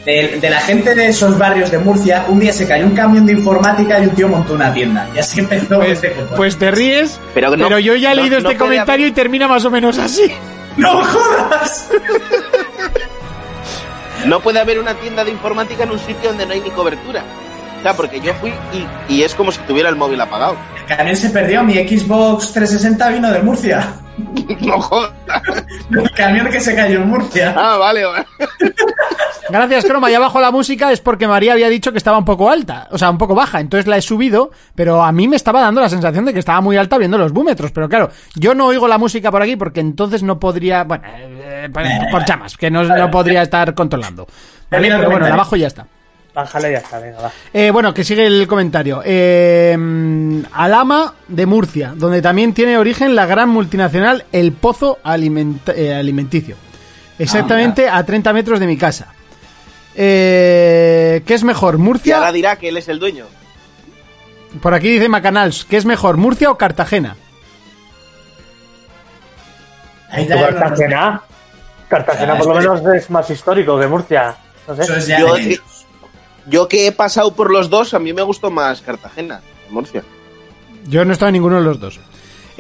De, 0.09 0.38
de 0.41 0.49
la 0.49 0.59
gente 0.61 0.95
de 0.95 1.09
esos 1.09 1.37
barrios 1.37 1.71
de 1.71 1.77
Murcia, 1.77 2.25
un 2.29 2.41
día 2.41 2.50
se 2.50 2.67
cayó 2.67 2.87
un 2.87 2.95
camión 2.95 3.27
de 3.27 3.35
informática 3.35 3.99
y 4.00 4.05
un 4.05 4.15
tío 4.15 4.27
montó 4.27 4.55
una 4.55 4.73
tienda. 4.73 5.07
Y 5.15 5.19
así 5.19 5.41
empezó 5.41 5.77
Pues, 5.81 6.03
este 6.03 6.09
pues 6.35 6.57
te 6.57 6.71
ríes, 6.71 7.21
pero, 7.35 7.55
yo 7.79 7.95
ya 7.95 8.12
he 8.12 8.15
no- 8.17 8.23
leído 8.23 8.41
no 8.41 8.49
este 8.49 8.59
comentario 8.59 9.07
y 9.07 9.12
termina 9.12 9.47
más 9.49 9.67
o 9.67 9.71
menos 9.71 9.99
así. 9.99 10.33
¡No 10.79 11.05
jodas! 11.05 11.91
No 14.25 14.41
puede 14.41 14.61
haber 14.61 14.79
una 14.79 14.95
tienda 14.95 15.25
de 15.25 15.31
informática 15.31 15.85
en 15.85 15.91
un 15.91 15.99
sitio 15.99 16.31
donde 16.31 16.47
no 16.47 16.53
hay 16.55 16.61
ni 16.61 16.71
cobertura. 16.71 17.23
O 17.79 17.83
sea, 17.83 17.95
porque 17.95 18.21
yo 18.21 18.35
fui 18.35 18.53
y, 19.09 19.15
y 19.15 19.23
es 19.23 19.35
como 19.35 19.53
si 19.53 19.61
tuviera 19.61 19.89
el 19.89 19.97
móvil 19.97 20.21
apagado. 20.21 20.57
El 20.79 20.97
camión 20.97 21.17
se 21.17 21.31
perdió, 21.31 21.63
mi 21.63 21.75
Xbox 21.75 22.53
360 22.53 23.09
vino 23.11 23.31
de 23.31 23.43
Murcia. 23.43 23.95
No 24.61 24.81
jodas. 24.81 25.13
El 25.91 26.11
camión 26.11 26.49
que 26.49 26.61
se 26.61 26.75
cayó 26.75 27.03
en 27.03 27.09
Murcia. 27.09 27.55
Ah, 27.57 27.77
vale, 27.77 28.05
vale. 28.05 28.27
Gracias, 29.49 29.85
Croma. 29.85 30.11
Y 30.11 30.15
abajo 30.15 30.41
la 30.41 30.51
música 30.51 30.93
es 30.93 31.01
porque 31.01 31.27
María 31.29 31.53
había 31.53 31.69
dicho 31.69 31.93
que 31.93 31.99
estaba 31.99 32.19
un 32.19 32.25
poco 32.25 32.51
alta, 32.51 32.89
o 32.91 32.99
sea, 32.99 33.11
un 33.11 33.19
poco 33.19 33.35
baja. 33.35 33.61
Entonces 33.61 33.87
la 33.87 33.97
he 33.97 34.03
subido, 34.03 34.51
pero 34.75 35.03
a 35.03 35.13
mí 35.13 35.29
me 35.29 35.37
estaba 35.37 35.61
dando 35.61 35.81
la 35.81 35.89
sensación 35.89 36.25
de 36.25 36.33
que 36.33 36.41
estaba 36.41 36.61
muy 36.61 36.77
alta 36.77 36.99
viendo 36.99 37.17
los 37.17 37.33
búmetros. 37.33 37.71
Pero 37.71 37.89
claro, 37.89 38.11
yo 38.35 38.55
no 38.55 38.67
oigo 38.67 38.89
la 38.89 38.99
música 38.99 39.31
por 39.31 39.41
aquí 39.41 39.57
porque 39.57 39.81
entonces 39.81 40.23
no 40.23 40.39
podría. 40.39 40.85
Bueno, 40.85 41.05
eh, 41.07 41.69
por, 41.73 41.85
por 42.11 42.25
chamas, 42.25 42.57
que 42.57 42.71
no, 42.71 42.83
no 42.83 43.11
podría 43.11 43.43
estar 43.43 43.73
controlando. 43.75 44.27
Pero 44.69 44.83
bueno, 44.83 44.99
la 44.99 45.05
comentario. 45.05 45.37
bajo 45.37 45.57
y 45.57 45.61
ya 45.61 45.69
está. 45.69 45.87
Bájale 46.38 46.68
y 46.68 46.73
ya 46.73 46.78
está, 46.78 47.00
venga, 47.00 47.21
va. 47.21 47.33
Eh, 47.52 47.71
bueno, 47.73 47.92
que 47.92 48.04
sigue 48.04 48.25
el 48.25 48.47
comentario. 48.47 49.02
Eh, 49.04 49.76
Alama 50.52 51.14
de 51.26 51.47
Murcia, 51.47 51.95
donde 51.97 52.23
también 52.23 52.54
tiene 52.54 52.78
origen 52.78 53.16
la 53.16 53.26
gran 53.26 53.49
multinacional 53.49 54.25
El 54.30 54.52
Pozo 54.52 54.99
Aliment- 55.02 55.75
eh, 55.75 55.92
Alimenticio. 55.95 56.54
Exactamente 57.18 57.88
a 57.88 58.04
30 58.04 58.33
metros 58.33 58.61
de 58.61 58.68
mi 58.68 58.76
casa. 58.76 59.09
Eh, 59.97 61.23
¿Qué 61.26 61.35
es 61.35 61.42
mejor, 61.42 61.75
Y 61.75 61.78
Murcia? 61.78 62.18
ahora 62.18 62.30
dirá 62.30 62.54
que 62.54 62.68
él 62.68 62.76
es 62.76 62.87
el 62.88 63.00
dueño. 63.00 63.26
Por 64.62 64.75
aquí 64.75 64.90
dice 64.90 65.09
Macanals, 65.09 65.64
¿qué 65.64 65.76
es 65.76 65.85
mejor, 65.87 66.18
Murcia 66.18 66.52
o 66.52 66.57
Cartagena? 66.57 67.16
Ahí 70.11 70.25
¿Tu 70.25 70.30
ya 70.35 70.37
no- 70.52 70.57
Cartagena? 70.59 71.23
Cartagena 71.88 72.33
Ah, 72.35 72.38
por 72.38 72.47
lo 72.47 72.54
menos 72.54 72.80
es 72.95 73.11
más 73.11 73.28
histórico 73.28 73.76
que 73.80 73.88
Murcia. 73.88 74.37
No 74.68 74.76
sé. 74.76 74.83
Eso 74.83 74.97
es 74.97 75.07
ya 75.09 75.18
Yo, 75.21 75.35
yo 76.50 76.69
que 76.69 76.87
he 76.87 76.93
pasado 76.93 77.33
por 77.35 77.52
los 77.52 77.69
dos, 77.71 77.95
a 77.95 77.99
mí 77.99 78.12
me 78.12 78.23
gustó 78.23 78.50
más 78.50 78.81
Cartagena, 78.81 79.40
Murcia. 79.71 80.02
Yo 80.88 81.05
no 81.05 81.11
he 81.11 81.14
estado 81.14 81.28
en 81.28 81.35
ninguno 81.35 81.57
de 81.57 81.62
los 81.64 81.78
dos. 81.81 82.00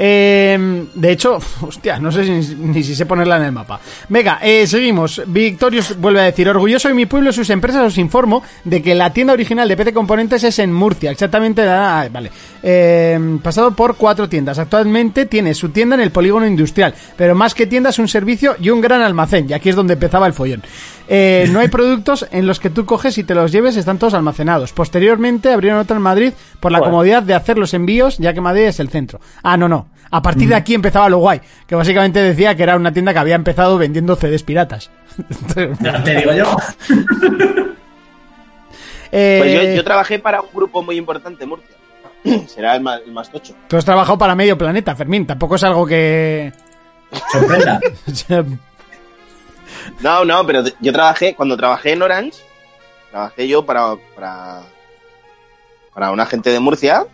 Eh, 0.00 0.86
de 0.94 1.10
hecho, 1.10 1.38
hostia, 1.60 1.98
no 1.98 2.12
sé 2.12 2.24
si- 2.42 2.54
ni 2.54 2.84
si 2.84 2.94
sé 2.94 3.04
ponerla 3.04 3.36
en 3.38 3.42
el 3.44 3.52
mapa. 3.52 3.80
Venga, 4.08 4.38
eh, 4.40 4.64
seguimos. 4.64 5.20
Victorious 5.26 5.98
vuelve 5.98 6.20
a 6.20 6.24
decir, 6.24 6.48
orgulloso 6.48 6.86
de 6.86 6.94
mi 6.94 7.06
pueblo 7.06 7.30
y 7.30 7.32
sus 7.32 7.50
empresas 7.50 7.84
os 7.84 7.98
informo 7.98 8.44
de 8.62 8.80
que 8.80 8.94
la 8.94 9.12
tienda 9.12 9.32
original 9.32 9.68
de 9.68 9.76
PC 9.76 9.92
Componentes 9.92 10.44
es 10.44 10.56
en 10.60 10.72
Murcia, 10.72 11.10
exactamente, 11.10 11.62
ah, 11.68 12.08
vale. 12.12 12.30
Eh, 12.62 13.38
pasado 13.42 13.72
por 13.74 13.96
cuatro 13.96 14.28
tiendas. 14.28 14.60
Actualmente 14.60 15.26
tiene 15.26 15.52
su 15.52 15.70
tienda 15.70 15.96
en 15.96 16.02
el 16.02 16.12
polígono 16.12 16.46
industrial, 16.46 16.94
pero 17.16 17.34
más 17.34 17.52
que 17.54 17.66
tienda 17.66 17.90
es 17.90 17.98
un 17.98 18.06
servicio 18.06 18.54
y 18.60 18.70
un 18.70 18.80
gran 18.80 19.02
almacén, 19.02 19.46
y 19.50 19.52
aquí 19.52 19.68
es 19.68 19.74
donde 19.76 19.94
empezaba 19.94 20.28
el 20.28 20.32
follón. 20.32 20.62
Eh, 21.10 21.48
no 21.50 21.60
hay 21.60 21.68
productos 21.68 22.26
en 22.32 22.46
los 22.46 22.60
que 22.60 22.68
tú 22.70 22.84
coges 22.84 23.16
y 23.16 23.24
te 23.24 23.34
los 23.34 23.50
lleves, 23.50 23.76
están 23.76 23.98
todos 23.98 24.12
almacenados. 24.14 24.72
Posteriormente 24.72 25.50
abrieron 25.52 25.80
otra 25.80 25.96
en 25.96 26.02
Madrid 26.02 26.32
por 26.60 26.70
la 26.70 26.78
Joder. 26.78 26.90
comodidad 26.90 27.22
de 27.22 27.34
hacer 27.34 27.56
los 27.58 27.72
envíos, 27.72 28.18
ya 28.18 28.34
que 28.34 28.40
Madrid 28.42 28.64
es 28.64 28.78
el 28.80 28.90
centro. 28.90 29.18
Ah, 29.42 29.56
no, 29.56 29.68
no. 29.68 29.88
A 30.10 30.20
partir 30.22 30.48
de 30.48 30.54
aquí 30.54 30.74
empezaba 30.74 31.08
lo 31.08 31.18
guay, 31.18 31.40
que 31.66 31.74
básicamente 31.74 32.20
decía 32.20 32.54
que 32.54 32.62
era 32.62 32.76
una 32.76 32.92
tienda 32.92 33.12
que 33.12 33.18
había 33.18 33.34
empezado 33.34 33.78
vendiendo 33.78 34.16
CDs 34.16 34.42
piratas. 34.42 34.90
Ya 35.80 36.02
te 36.04 36.14
digo 36.16 36.32
yo. 36.32 36.56
Eh, 39.10 39.38
Pues 39.40 39.52
yo, 39.70 39.76
yo 39.76 39.84
trabajé 39.84 40.18
para 40.18 40.42
un 40.42 40.48
grupo 40.52 40.82
muy 40.82 40.96
importante 40.96 41.46
Murcia. 41.46 41.74
Será 42.46 42.74
el 42.76 42.82
más, 42.82 43.00
el 43.06 43.12
más 43.12 43.30
tocho. 43.32 43.54
Tú 43.66 43.78
has 43.78 43.84
trabajado 43.86 44.18
para 44.18 44.34
medio 44.34 44.58
planeta, 44.58 44.94
Fermín. 44.94 45.26
Tampoco 45.26 45.54
es 45.54 45.64
algo 45.64 45.86
que... 45.86 46.52
Sorprenda. 47.32 47.80
No, 50.00 50.24
no, 50.24 50.46
pero 50.46 50.64
yo 50.80 50.92
trabajé, 50.92 51.34
cuando 51.34 51.56
trabajé 51.56 51.92
en 51.92 52.02
Orange, 52.02 52.38
trabajé 53.10 53.48
yo 53.48 53.64
para, 53.64 53.96
para, 54.14 54.62
para 55.94 56.10
una 56.10 56.26
gente 56.26 56.50
de 56.50 56.60
Murcia 56.60 57.06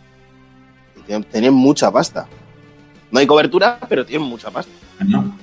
y 0.97 1.01
tienen, 1.03 1.25
tienen 1.25 1.55
mucha 1.55 1.91
pasta. 1.91 2.27
No 3.11 3.21
hay 3.21 3.27
cobertura, 3.27 3.79
pero 3.89 4.05
tienen 4.05 4.29
mucha 4.29 4.51
pasta. 4.51 4.73
No. 5.01 5.37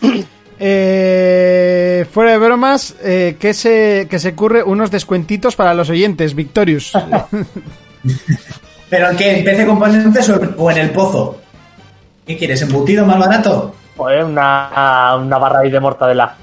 Eh, 0.62 2.04
fuera 2.12 2.32
de 2.32 2.38
bromas, 2.38 2.94
eh, 3.02 3.38
que 3.40 3.54
se 3.54 4.06
que 4.10 4.18
se 4.18 4.28
ocurre 4.28 4.62
unos 4.62 4.90
descuentitos 4.90 5.56
para 5.56 5.72
los 5.72 5.88
oyentes, 5.88 6.34
Victorious. 6.34 6.92
¿Pero 8.90 9.16
qué? 9.16 9.38
¿En 9.38 9.44
PC 9.44 9.64
Componentes 9.64 10.28
o, 10.28 10.38
o 10.58 10.70
en 10.70 10.76
el 10.76 10.90
pozo? 10.90 11.40
¿Qué 12.26 12.36
quieres? 12.36 12.60
¿Embutido 12.60 13.06
más 13.06 13.18
barato? 13.18 13.74
Joder, 14.00 14.24
una, 14.24 15.14
una 15.20 15.36
barra 15.36 15.60
ahí 15.60 15.70
de 15.70 15.78
mortadela. 15.78 16.34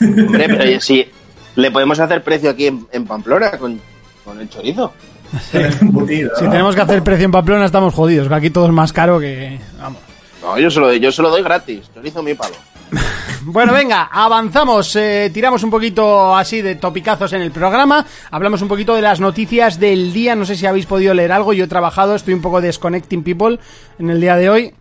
Hombre, 0.00 0.46
pero 0.48 0.80
sí, 0.80 1.06
le 1.54 1.70
podemos 1.70 2.00
hacer 2.00 2.24
precio 2.24 2.48
aquí 2.48 2.68
en, 2.68 2.86
en 2.92 3.04
Pamplona 3.04 3.50
con, 3.58 3.78
con 4.24 4.40
el 4.40 4.48
chorizo. 4.48 4.90
Embutido. 5.82 6.30
si 6.34 6.48
tenemos 6.48 6.74
que 6.74 6.80
hacer 6.80 7.04
precio 7.04 7.26
en 7.26 7.30
Pamplona 7.30 7.66
estamos 7.66 7.92
jodidos, 7.92 8.26
que 8.26 8.34
aquí 8.34 8.48
todo 8.48 8.64
es 8.64 8.72
más 8.72 8.94
caro 8.94 9.20
que... 9.20 9.60
Vamos. 9.78 10.00
No, 10.40 10.58
yo 10.58 10.70
se 10.70 10.80
lo, 10.80 10.94
yo 10.94 11.12
se 11.12 11.20
lo 11.20 11.28
doy 11.28 11.42
gratis. 11.42 11.90
Chorizo 11.94 12.22
mi 12.22 12.32
palo. 12.32 12.54
Bueno, 13.46 13.74
venga, 13.74 14.08
avanzamos, 14.10 14.96
eh, 14.96 15.30
tiramos 15.34 15.62
un 15.62 15.70
poquito 15.70 16.34
así 16.34 16.62
de 16.62 16.76
topicazos 16.76 17.30
en 17.34 17.42
el 17.42 17.50
programa, 17.50 18.06
hablamos 18.30 18.62
un 18.62 18.68
poquito 18.68 18.94
de 18.94 19.02
las 19.02 19.20
noticias 19.20 19.78
del 19.78 20.14
día, 20.14 20.34
no 20.34 20.46
sé 20.46 20.56
si 20.56 20.64
habéis 20.64 20.86
podido 20.86 21.12
leer 21.12 21.30
algo, 21.30 21.52
yo 21.52 21.66
he 21.66 21.68
trabajado, 21.68 22.14
estoy 22.14 22.32
un 22.32 22.40
poco 22.40 22.62
desconnecting 22.62 23.22
people 23.22 23.58
en 23.98 24.08
el 24.08 24.18
día 24.18 24.36
de 24.36 24.48
hoy. 24.48 24.74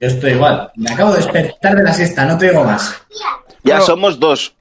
Yo 0.00 0.08
estoy 0.08 0.32
igual. 0.32 0.70
Me 0.76 0.90
acabo 0.92 1.12
de 1.12 1.18
despertar 1.18 1.76
de 1.76 1.82
la 1.82 1.92
siesta, 1.94 2.24
no 2.24 2.36
te 2.36 2.50
digo 2.50 2.64
más. 2.64 2.94
Ya 3.62 3.74
Bueno. 3.76 3.86
somos 3.86 4.18
dos. 4.20 4.54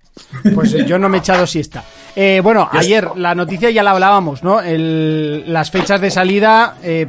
Pues 0.53 0.73
eh, 0.75 0.85
yo 0.85 0.99
no 0.99 1.09
me 1.09 1.17
he 1.17 1.19
echado 1.21 1.47
siesta. 1.47 1.83
Eh, 2.15 2.39
bueno, 2.43 2.69
ayer 2.71 3.09
la 3.15 3.33
noticia 3.33 3.71
ya 3.71 3.81
la 3.81 3.91
hablábamos, 3.91 4.43
¿no? 4.43 4.61
El- 4.61 5.43
las 5.51 5.71
fechas 5.71 5.99
de 5.99 6.11
salida, 6.11 6.75
eh, 6.83 7.07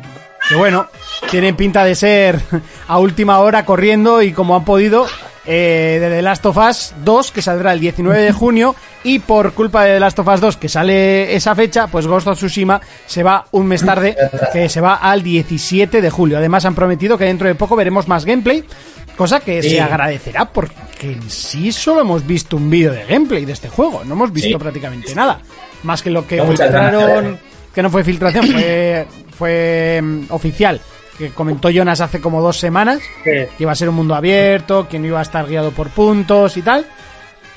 que 0.48 0.54
bueno, 0.56 0.86
tienen 1.30 1.56
pinta 1.56 1.84
de 1.84 1.94
ser 1.94 2.40
a 2.88 2.98
última 2.98 3.38
hora 3.40 3.64
corriendo 3.64 4.22
y 4.22 4.32
como 4.32 4.54
han 4.56 4.64
podido, 4.64 5.06
eh, 5.46 5.98
de 6.00 6.08
The 6.10 6.22
Last 6.22 6.44
of 6.46 6.56
Us 6.56 6.94
2, 7.04 7.32
que 7.32 7.42
saldrá 7.42 7.72
el 7.72 7.80
19 7.80 8.20
de 8.20 8.32
junio, 8.32 8.74
y 9.02 9.18
por 9.18 9.52
culpa 9.52 9.84
de 9.84 9.94
The 9.94 10.00
Last 10.00 10.18
of 10.18 10.28
Us 10.28 10.40
2, 10.40 10.56
que 10.56 10.68
sale 10.68 11.34
esa 11.34 11.54
fecha, 11.54 11.86
pues 11.86 12.06
Ghost 12.06 12.26
of 12.26 12.36
Tsushima 12.38 12.80
se 13.06 13.22
va 13.22 13.44
un 13.52 13.66
mes 13.66 13.84
tarde, 13.84 14.16
que 14.52 14.68
se 14.68 14.80
va 14.80 14.94
al 14.96 15.22
17 15.22 16.00
de 16.00 16.10
julio. 16.10 16.38
Además 16.38 16.64
han 16.64 16.74
prometido 16.74 17.16
que 17.18 17.24
dentro 17.24 17.48
de 17.48 17.54
poco 17.54 17.76
veremos 17.76 18.08
más 18.08 18.24
gameplay, 18.24 18.64
cosa 19.16 19.40
que 19.40 19.62
Sí. 19.62 19.70
se 19.70 19.80
agradecerá 19.80 20.46
porque 20.46 20.74
en 21.02 21.30
sí 21.30 21.72
solo 21.72 22.00
hemos 22.02 22.26
visto 22.26 22.56
un 22.56 22.68
vídeo 22.70 22.92
de 22.92 23.04
gameplay 23.04 23.44
de 23.44 23.52
este 23.52 23.68
juego, 23.68 24.02
no 24.04 24.14
hemos 24.14 24.32
visto 24.32 24.48
Sí. 24.50 24.56
prácticamente 24.56 25.14
nada. 25.14 25.40
Más 25.82 26.02
que 26.02 26.10
lo 26.10 26.26
que 26.26 26.36
No, 26.36 26.46
filtraron, 26.46 27.06
verlo. 27.06 27.38
que 27.74 27.82
no 27.82 27.90
fue 27.90 28.02
filtración, 28.04 28.46
fue, 28.46 29.06
fue 29.36 30.00
mm, 30.02 30.26
oficial, 30.30 30.80
que 31.18 31.30
comentó 31.30 31.68
Jonas 31.70 32.00
hace 32.00 32.20
como 32.20 32.40
dos 32.40 32.58
semanas, 32.58 33.00
Sí. 33.24 33.30
que 33.30 33.48
iba 33.58 33.72
a 33.72 33.76
ser 33.76 33.88
un 33.88 33.94
mundo 33.96 34.14
abierto, 34.14 34.88
que 34.88 34.98
no 34.98 35.06
iba 35.06 35.18
a 35.18 35.22
estar 35.22 35.46
guiado 35.46 35.70
por 35.72 35.90
puntos 35.90 36.56
y 36.56 36.62
tal. 36.62 36.86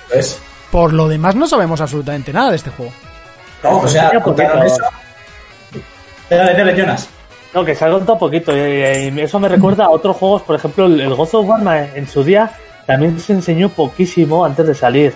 Pues, 0.10 0.40
Por 0.72 0.94
lo 0.94 1.08
demás 1.08 1.36
no 1.36 1.48
sabemos 1.48 1.80
absolutamente 1.82 2.34
nada 2.34 2.50
de 2.50 2.58
este 2.58 2.70
juego. 2.72 2.92
no, 3.64 3.78
o 3.80 3.88
sea, 3.88 4.12
contaron 4.22 4.64
eso. 4.66 4.84
Dale, 6.30 6.54
dale, 6.54 6.76
Jonas. 6.78 7.08
No, 7.54 7.64
que 7.64 7.74
se 7.74 7.86
ha 7.86 7.90
contado 7.90 8.20
poquito 8.20 8.56
y, 8.56 8.60
y 8.60 9.20
eso 9.22 9.40
me 9.40 9.48
recuerda 9.48 9.86
a 9.86 9.90
otros 9.90 10.18
juegos, 10.18 10.42
por 10.44 10.56
ejemplo, 10.56 10.86
el, 10.86 11.16
God 11.16 11.30
of 11.34 11.48
War 11.48 11.90
en 11.96 12.08
su 12.08 12.24
día 12.24 12.52
también 12.86 13.20
se 13.20 13.34
enseñó 13.34 13.70
poquísimo 13.70 14.44
antes 14.46 14.68
de 14.68 14.76
salir. 14.76 15.16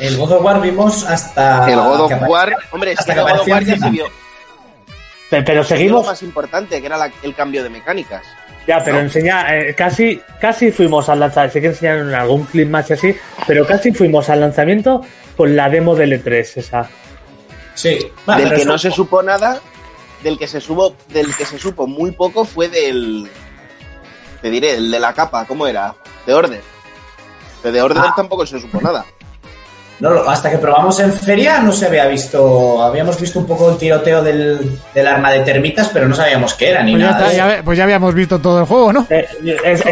El 0.00 0.16
God 0.16 0.32
of 0.32 0.44
War 0.44 0.60
vimos 0.60 1.04
hasta. 1.06 1.70
El 1.70 1.78
God 1.78 2.00
of 2.00 2.12
War, 2.28 2.56
hombre, 2.72 2.94
hasta 2.98 3.14
que 3.14 3.20
God 3.20 3.40
of 3.40 3.48
War 3.48 3.64
ya 3.64 3.76
se 3.78 3.90
vio. 3.90 4.06
Pe- 5.30 5.42
Pero 5.42 5.60
Es 5.62 5.70
lo 5.70 5.76
seguimos. 5.76 6.06
más 6.06 6.22
importante, 6.22 6.80
que 6.80 6.86
era 6.86 6.96
la- 6.98 7.10
el 7.22 7.34
cambio 7.34 7.62
de 7.62 7.70
mecánicas. 7.70 8.22
Ya, 8.66 8.82
pero 8.84 8.96
¿no? 8.96 9.02
enseña, 9.04 9.56
eh, 9.56 9.74
casi, 9.74 10.20
casi 10.40 10.70
fuimos 10.70 11.08
al 11.08 11.20
lanzamiento, 11.20 11.52
sé 11.54 11.60
que 11.60 11.66
enseñaron 11.68 12.14
algún 12.14 12.44
clip 12.44 12.68
más 12.68 12.90
y 12.90 12.92
así, 12.92 13.16
pero 13.46 13.66
casi 13.66 13.92
fuimos 13.92 14.28
al 14.28 14.40
lanzamiento 14.40 15.00
con 15.36 15.56
la 15.56 15.68
demo 15.70 15.94
del 15.94 16.12
E3, 16.22 16.56
esa. 16.58 16.88
Sí. 17.74 17.98
del 18.36 18.52
que 18.54 18.64
no 18.66 18.76
se 18.76 18.90
supo 18.90 19.22
nada, 19.22 19.60
del 20.22 20.38
que 20.38 20.46
se 20.46 20.60
supo, 20.60 20.94
del 21.08 21.34
que 21.34 21.46
se 21.46 21.58
supo 21.58 21.86
muy 21.86 22.10
poco 22.10 22.44
fue 22.44 22.68
del, 22.68 23.30
te 24.42 24.50
diré, 24.50 24.74
el 24.74 24.90
de 24.90 25.00
la 25.00 25.14
capa, 25.14 25.46
¿cómo 25.46 25.66
era? 25.66 25.94
De 26.26 26.34
Order. 26.34 26.60
De 27.62 27.72
The 27.72 27.80
Order 27.82 28.02
Ah. 28.06 28.12
tampoco 28.14 28.44
se 28.44 28.60
supo 28.60 28.80
nada. 28.82 29.06
No, 30.00 30.08
hasta 30.30 30.50
que 30.50 30.56
probamos 30.58 30.98
en 31.00 31.12
feria 31.12 31.60
no 31.60 31.72
se 31.72 31.84
había 31.86 32.06
visto, 32.06 32.82
habíamos 32.82 33.20
visto 33.20 33.38
un 33.38 33.46
poco 33.46 33.70
el 33.70 33.76
tiroteo 33.76 34.22
del, 34.22 34.78
del 34.94 35.06
arma 35.06 35.30
de 35.30 35.40
termitas, 35.40 35.90
pero 35.92 36.08
no 36.08 36.14
sabíamos 36.16 36.54
qué 36.54 36.70
era 36.70 36.82
ni 36.82 36.92
Pues 36.92 37.02
ya, 37.04 37.10
nada. 37.10 37.30
está, 37.30 37.46
de 37.46 37.56
ya 37.56 37.62
pues 37.62 37.76
ya 37.78 37.84
habíamos 37.84 38.14
visto 38.14 38.38
todo 38.38 38.60
el 38.60 38.64
juego, 38.66 38.92
¿no? 38.94 39.06
Eh, 39.10 39.28
es- 39.62 39.82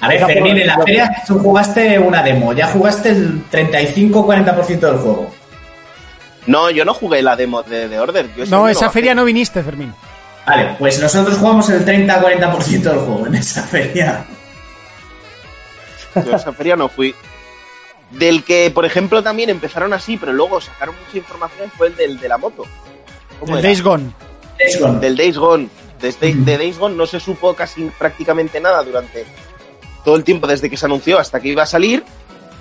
A 0.00 0.06
ver, 0.08 0.24
Fermín, 0.26 0.58
en 0.58 0.66
la 0.68 0.78
feria 0.78 1.10
tú 1.26 1.40
jugaste 1.40 1.98
una 1.98 2.22
demo, 2.22 2.52
ya 2.52 2.68
jugaste 2.68 3.08
el 3.08 3.42
35-40% 3.50 4.78
del 4.78 4.96
juego. 4.98 5.34
No, 6.46 6.70
yo 6.70 6.84
no 6.84 6.94
jugué 6.94 7.20
la 7.20 7.34
demo 7.34 7.62
de 7.64 7.88
The 7.88 7.98
Order. 7.98 8.26
Yo 8.36 8.46
No, 8.46 8.68
esa 8.68 8.90
feria 8.90 9.14
no 9.14 9.24
viniste, 9.24 9.62
Fermín. 9.62 9.92
Vale, 10.46 10.76
pues 10.78 11.00
nosotros 11.02 11.36
jugamos 11.36 11.68
el 11.70 11.84
30-40% 11.84 12.80
del 12.82 12.98
juego 13.00 13.26
en 13.26 13.34
esa 13.34 13.62
feria. 13.64 14.24
Yo 16.26 16.32
a 16.32 16.36
esa 16.36 16.52
feria 16.52 16.76
no 16.76 16.88
fui. 16.88 17.14
Del 18.10 18.42
que, 18.42 18.70
por 18.70 18.84
ejemplo, 18.86 19.22
también 19.22 19.50
empezaron 19.50 19.92
así, 19.92 20.16
pero 20.16 20.32
luego 20.32 20.60
sacaron 20.60 20.94
mucha 21.04 21.18
información, 21.18 21.70
fue 21.76 21.88
el 21.88 21.96
del 21.96 22.18
de 22.18 22.28
la 22.28 22.38
moto. 22.38 22.64
¿Cómo 23.38 23.52
El 23.52 23.58
era? 23.58 23.68
Days 23.68 23.82
Gone. 23.82 24.10
Days 24.58 24.80
Gone. 24.80 24.98
Del 25.00 25.16
Days 25.16 25.36
Gone. 25.38 25.68
Desde, 26.00 26.34
de 26.34 26.56
Days 26.58 26.78
Gone 26.78 26.94
no 26.96 27.06
se 27.06 27.20
supo 27.20 27.54
casi 27.54 27.84
prácticamente 27.98 28.60
nada 28.60 28.82
durante 28.82 29.26
todo 30.04 30.16
el 30.16 30.24
tiempo 30.24 30.46
desde 30.46 30.70
que 30.70 30.76
se 30.76 30.86
anunció 30.86 31.18
hasta 31.18 31.38
que 31.40 31.48
iba 31.48 31.64
a 31.64 31.66
salir. 31.66 32.02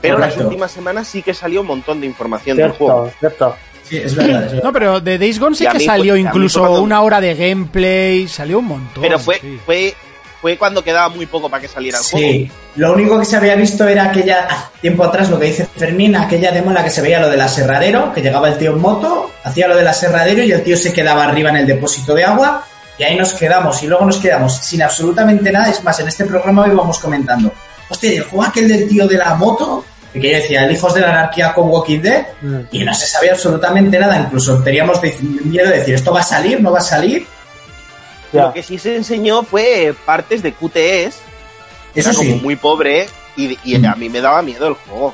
Pero 0.02 0.18
las 0.18 0.30
Correcto. 0.34 0.50
últimas 0.50 0.72
semanas 0.72 1.08
sí 1.08 1.24
que 1.24 1.34
salió 1.34 1.62
un 1.62 1.68
montón 1.68 2.02
de 2.02 2.08
información 2.08 2.58
del 2.58 2.68
Cierto, 2.72 2.86
juego. 2.86 3.12
cierto. 3.20 3.56
Sí, 3.84 3.98
es 3.98 4.16
verdad, 4.16 4.44
es 4.44 4.52
verdad. 4.52 4.64
No, 4.66 4.74
pero 4.74 5.00
de 5.00 5.18
Days 5.18 5.40
Gone 5.40 5.56
sí 5.56 5.66
que 5.66 5.78
mí 5.80 5.86
salió 5.86 6.16
incluso 6.18 6.60
cuando- 6.60 6.82
una 6.82 7.02
hora 7.02 7.22
de 7.22 7.34
gameplay, 7.36 8.28
salió 8.28 8.60
un 8.60 8.66
montón. 8.66 9.02
Pero 9.02 9.18
fue, 9.18 9.40
sí. 9.40 9.60
fue, 9.66 9.96
fue 10.42 10.58
cuando 10.58 10.84
quedaba 10.84 11.10
muy 11.10 11.26
poco 11.26 11.50
para 11.50 11.62
que 11.62 11.68
saliera 11.68 11.98
el 11.98 12.04
juego. 12.04 12.28
Sí, 12.28 12.52
lo 12.76 12.94
único 12.94 13.20
que 13.20 13.26
se 13.26 13.38
había 13.38 13.56
visto 13.56 13.88
era 13.88 14.06
aquella, 14.06 14.48
tiempo 14.82 15.04
atrás, 15.04 15.30
lo 15.30 15.40
que 15.40 15.48
dice 15.48 15.68
Fermín, 15.76 16.16
aquella 16.16 16.52
demo 16.52 16.70
en 16.70 16.76
la 16.76 16.84
que 16.84 16.92
se 16.92 17.02
veía 17.02 17.20
lo 17.20 17.30
del 17.30 17.42
aserradero, 17.42 18.14
que 18.14 18.22
llegaba 18.22 18.48
el 18.50 18.58
tío 18.58 18.72
en 18.72 18.80
moto, 18.80 19.32
hacía 19.44 19.68
lo 19.68 19.76
del 19.76 19.88
aserradero 19.88 20.44
y 20.44 20.52
el 20.52 20.64
tío 20.64 20.78
se 20.78 20.94
quedaba 20.94 21.24
arriba 21.24 21.50
en 21.50 21.58
el 21.58 21.66
depósito 21.68 22.14
de 22.14 22.24
agua 22.24 22.64
y 23.00 23.04
ahí 23.04 23.16
nos 23.16 23.34
quedamos 23.34 23.82
y 23.84 23.88
luego 23.88 24.06
nos 24.06 24.18
quedamos 24.18 24.58
sin 24.58 24.82
absolutamente 24.84 25.52
nada. 25.52 25.70
Es 25.70 25.84
más, 25.84 26.00
en 26.00 26.08
este 26.08 26.26
programa 26.26 26.64
hoy 26.64 26.72
íbamos 26.72 27.00
comentando, 27.00 27.52
hostia, 27.90 28.14
¿y 28.14 28.18
el 28.18 28.24
juego 28.24 28.44
aquel 28.46 28.68
del 28.68 28.88
tío 28.88 29.08
de 29.08 29.18
la 29.18 29.34
moto, 29.36 29.84
que 30.14 30.22
yo 30.32 30.38
decía, 30.38 30.66
el 30.66 30.72
Hijos 30.72 30.94
de 30.94 31.02
la 31.02 31.10
Anarquía 31.10 31.54
con 31.54 31.70
Walking 31.70 32.00
Dead, 32.02 32.26
Mm. 32.42 32.60
y 32.72 32.84
no 32.84 32.94
se 32.94 33.06
sabía 33.08 33.32
absolutamente 33.34 33.98
nada, 34.00 34.18
incluso 34.18 34.62
teníamos 34.64 35.00
miedo 35.46 35.70
de 35.70 35.80
decir, 35.80 35.96
¿esto 35.96 36.12
va 36.14 36.20
a 36.22 36.24
salir? 36.24 36.62
¿No 36.62 36.72
va 36.72 36.80
a 36.80 36.82
salir? 36.82 37.26
Ya. 38.34 38.48
Lo 38.48 38.54
que 38.54 38.64
sí 38.64 38.78
se 38.78 38.96
enseñó 38.96 39.44
fue 39.44 39.96
partes 40.06 40.44
de 40.44 40.54
QTEs, 40.54 41.20
Eso 41.96 42.10
era 42.10 42.18
como 42.18 42.30
sí. 42.34 42.40
muy 42.44 42.56
pobre, 42.56 43.08
y, 43.36 43.58
y 43.64 43.86
a 43.86 43.96
mí 43.96 44.10
me 44.10 44.22
daba 44.22 44.42
miedo 44.42 44.68
el 44.68 44.74
juego. 44.74 45.14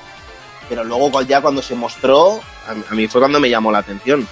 Pero 0.70 0.84
luego 0.84 1.22
ya 1.22 1.42
cuando 1.42 1.62
se 1.62 1.76
mostró, 1.76 2.40
a 2.68 2.94
mí, 2.96 3.08
fue 3.08 3.22
cuando 3.22 3.40
me 3.40 3.50
llamó 3.50 3.72
la 3.72 3.80
atención. 3.80 4.28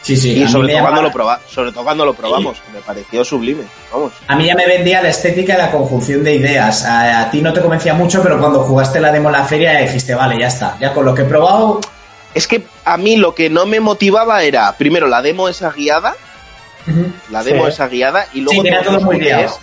Sí, 0.00 0.16
sí. 0.16 0.42
y 0.42 0.48
sobre 0.48 0.72
todo, 0.72 0.82
cuando 0.82 1.02
lo 1.02 1.12
proba, 1.12 1.38
sobre 1.46 1.70
todo 1.70 1.84
cuando 1.84 2.06
lo 2.06 2.14
probamos, 2.14 2.58
me 2.72 2.80
pareció 2.80 3.24
sublime. 3.24 3.64
Vamos. 3.92 4.12
A 4.26 4.36
mí 4.36 4.46
ya 4.46 4.54
me 4.54 4.66
vendía 4.66 5.02
la 5.02 5.10
estética 5.10 5.54
y 5.54 5.58
la 5.58 5.70
conjunción 5.70 6.24
de 6.24 6.34
ideas. 6.34 6.84
A, 6.84 7.20
a 7.20 7.30
ti 7.30 7.42
no 7.42 7.52
te 7.52 7.60
convencía 7.60 7.92
mucho, 7.92 8.22
pero 8.22 8.38
cuando 8.38 8.60
jugaste 8.60 9.00
la 9.00 9.12
demo 9.12 9.28
en 9.28 9.34
la 9.34 9.44
feria 9.44 9.78
dijiste, 9.80 10.14
vale, 10.14 10.38
ya 10.38 10.46
está. 10.46 10.78
Ya 10.80 10.94
con 10.94 11.04
lo 11.04 11.14
que 11.14 11.22
he 11.22 11.26
probado, 11.26 11.80
Es 12.32 12.46
que 12.46 12.64
a 12.86 12.96
mí 12.96 13.16
lo 13.16 13.34
que 13.34 13.50
no 13.50 13.66
me 13.66 13.80
motivaba 13.80 14.42
era, 14.42 14.74
primero, 14.76 15.08
la 15.08 15.20
demo 15.20 15.48
esa 15.48 15.70
guiada, 15.70 16.14
la 17.30 17.42
demo 17.42 17.64
Sí. 17.64 17.70
esa 17.70 17.88
guiada, 17.88 18.26
y 18.34 18.40
luego 18.40 18.62
Sí, 18.62 18.68
todos 18.70 18.84
todo 18.84 18.94
los 18.94 19.02
muy 19.04 19.18
QTEs. 19.18 19.58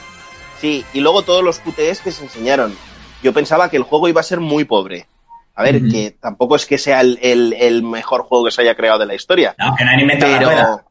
Sí, 0.60 0.86
y 0.94 1.00
luego 1.00 1.22
todos 1.24 1.44
los 1.44 1.60
QTEs 1.60 2.02
que 2.02 2.12
se 2.12 2.24
enseñaron. 2.24 2.76
Yo 3.24 3.34
pensaba 3.34 3.70
que 3.70 3.78
el 3.78 3.84
juego 3.84 4.08
iba 4.08 4.22
a 4.22 4.24
ser 4.24 4.40
muy 4.40 4.64
pobre. 4.66 5.08
A 5.56 5.64
ver, 5.64 5.82
que 5.90 6.16
tampoco 6.20 6.56
es 6.56 6.66
que 6.66 6.78
sea 6.78 7.02
el, 7.02 7.20
el- 7.22 7.54
el 7.54 7.84
mejor 7.84 8.24
juego 8.24 8.46
que 8.46 8.52
se 8.52 8.62
haya 8.62 8.76
creado 8.76 9.00
de 9.00 9.06
la 9.06 9.16
historia. 9.16 9.54
no, 9.60 9.76
que 9.76 9.84
no 9.86 9.92
han 9.92 10.00
inventado 10.00 10.32
la 10.34 10.40
rueda. 10.40 10.86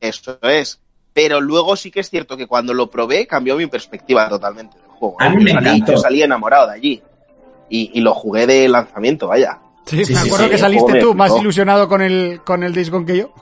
Pero 0.00 0.10
eso 0.10 0.38
es. 0.42 0.80
Pero 1.12 1.40
luego 1.40 1.76
sí 1.76 1.90
que 1.90 2.00
es 2.00 2.10
cierto 2.10 2.36
que 2.36 2.46
cuando 2.46 2.74
lo 2.74 2.90
probé 2.90 3.26
cambió 3.26 3.56
mi 3.56 3.66
perspectiva 3.66 4.28
totalmente 4.28 4.76
del 4.78 4.88
juego. 4.88 5.16
A 5.20 5.28
mí 5.30 5.36
Yo 5.38 5.42
me 5.44 5.52
salí, 5.52 5.68
encantó. 5.70 5.92
yo 5.92 5.98
salí 5.98 6.22
enamorado 6.22 6.66
de 6.68 6.74
allí. 6.74 7.02
Y, 7.70 7.90
y 7.94 8.00
lo 8.00 8.14
jugué 8.14 8.46
de 8.46 8.68
lanzamiento, 8.68 9.28
vaya. 9.28 9.58
Sí, 9.86 10.04
Sí, 10.04 10.12
me 10.14 10.20
sí, 10.20 10.26
acuerdo 10.28 10.44
sí, 10.46 10.50
que 10.50 10.58
saliste 10.58 10.98
tú 11.00 11.14
más 11.14 11.34
ilusionado 11.38 11.88
con 11.88 12.02
el, 12.02 12.40
con 12.44 12.62
el 12.62 12.74
Days 12.74 12.90
Gone 12.90 13.06
que 13.06 13.16
yo. 13.18 13.32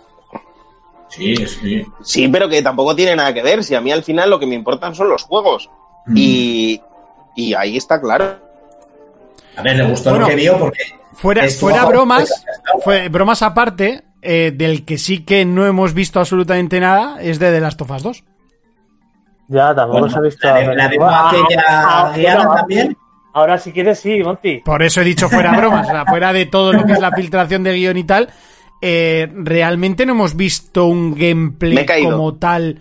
Sí, 1.14 1.36
sí. 1.46 1.86
Sí, 2.02 2.28
pero 2.28 2.48
que 2.48 2.62
tampoco 2.62 2.96
tiene 2.96 3.14
nada 3.14 3.32
que 3.34 3.42
ver. 3.42 3.62
Si 3.62 3.74
a 3.74 3.80
mí 3.80 3.92
al 3.92 4.02
final 4.02 4.30
lo 4.30 4.38
que 4.40 4.46
me 4.46 4.54
importan 4.54 4.94
son 4.94 5.08
los 5.08 5.22
juegos. 5.24 5.68
Mm. 6.06 6.14
Y, 6.16 6.80
y 7.36 7.54
ahí 7.54 7.76
está 7.76 8.00
claro. 8.00 8.38
A 9.56 9.62
ver, 9.62 9.76
le 9.76 9.84
gustó 9.84 10.10
Bueno, 10.10 10.24
lo 10.24 10.30
que 10.30 10.36
vio 10.36 10.58
porque... 10.58 10.78
Fuera, 11.14 11.46
fuera 11.50 11.84
bromas, 11.84 12.44
fue, 12.82 13.08
bromas 13.10 13.42
aparte, 13.42 14.02
eh, 14.22 14.50
del 14.54 14.84
que 14.86 14.96
sí 14.96 15.24
que 15.24 15.44
no 15.44 15.66
hemos 15.66 15.92
visto 15.92 16.18
absolutamente 16.18 16.80
nada 16.80 17.20
es 17.22 17.38
de 17.38 17.52
The 17.52 17.60
Last 17.60 17.80
of 17.82 17.90
Us 17.90 18.02
2. 18.02 18.24
Ya, 19.48 19.74
tampoco 19.74 20.00
Bueno, 20.00 20.08
se 20.08 20.18
ha 20.18 20.22
visto. 20.22 20.48
la 20.48 20.54
de- 20.54 20.74
la 20.74 20.88
demo 20.88 21.06
Ah, 21.08 21.32
ah, 21.68 22.12
también. 22.56 22.96
Ahora 23.34 23.58
si 23.58 23.72
quieres, 23.72 24.00
sí, 24.00 24.22
Monty. 24.22 24.60
Por 24.60 24.82
eso 24.82 25.00
he 25.02 25.04
dicho 25.04 25.28
fuera 25.28 25.52
bromas, 25.56 25.86
o 25.86 25.90
sea, 25.90 26.04
fuera 26.06 26.32
de 26.32 26.46
todo 26.46 26.72
lo 26.72 26.84
que 26.84 26.92
es 26.92 27.00
la 27.00 27.12
filtración 27.12 27.62
de 27.62 27.74
guion 27.74 27.96
y 27.98 28.04
tal, 28.04 28.30
eh, 28.82 29.28
realmente 29.34 30.04
no 30.04 30.12
hemos 30.12 30.36
visto 30.36 30.84
un 30.86 31.14
gameplay 31.14 31.86
como 32.04 32.34
tal, 32.34 32.80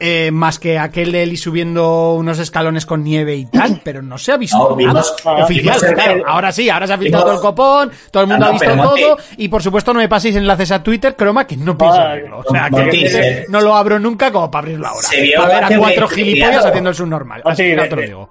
eh, 0.00 0.30
más 0.32 0.58
que 0.60 0.78
aquel 0.78 1.10
de 1.12 1.24
Eli 1.24 1.36
subiendo 1.36 2.14
unos 2.14 2.38
escalones 2.38 2.86
con 2.86 3.02
nieve 3.04 3.34
y 3.36 3.44
tal, 3.46 3.80
pero 3.84 4.00
no 4.00 4.16
se 4.16 4.32
ha 4.32 4.36
visto 4.38 4.56
No, 4.56 4.64
nada 4.76 4.76
vimos- 4.76 5.14
oficial. 5.42 5.76
vimos 5.80 5.94
claro, 5.94 6.22
ahora 6.26 6.50
sí, 6.52 6.70
ahora 6.70 6.86
se 6.86 6.92
ha 6.94 6.98
filtrado 6.98 7.24
todo 7.26 7.34
el 7.34 7.40
copón, 7.40 7.90
todo 8.10 8.22
el 8.22 8.28
mundo 8.28 8.46
No, 8.46 8.52
no, 8.52 8.56
ha 8.56 8.60
visto 8.60 8.74
Monty- 8.76 9.00
todo, 9.02 9.18
y 9.36 9.48
por 9.48 9.62
supuesto 9.62 9.92
no 9.92 10.00
me 10.00 10.08
paséis 10.08 10.36
enlaces 10.36 10.70
a 10.72 10.82
Twitter, 10.82 11.14
croma, 11.16 11.46
que 11.46 11.56
no 11.56 11.76
pienso 11.76 11.98
Ah, 11.98 12.12
abrirlo. 12.12 12.38
O 12.38 12.44
sea, 12.50 12.68
Monty, 12.70 13.00
que 13.00 13.08
se- 13.10 13.44
no 13.48 13.60
lo 13.60 13.74
abro 13.74 13.98
nunca 13.98 14.30
como 14.32 14.50
para 14.50 14.60
abrirlo 14.66 14.86
ahora. 14.86 15.08
Se 15.08 15.20
vio 15.20 15.42
Para 15.42 15.68
ver 15.68 15.74
a 15.74 15.78
cuatro 15.78 16.08
gilipollas 16.08 16.64
haciendo 16.64 16.90
el 16.90 16.96
subnormal. 16.96 17.42
Ah, 17.44 17.50
Así 17.50 17.64
sí, 17.64 17.68
que 17.70 17.76
no 17.76 17.88
te 17.88 17.96
lo 17.96 18.02
digo. 18.02 18.30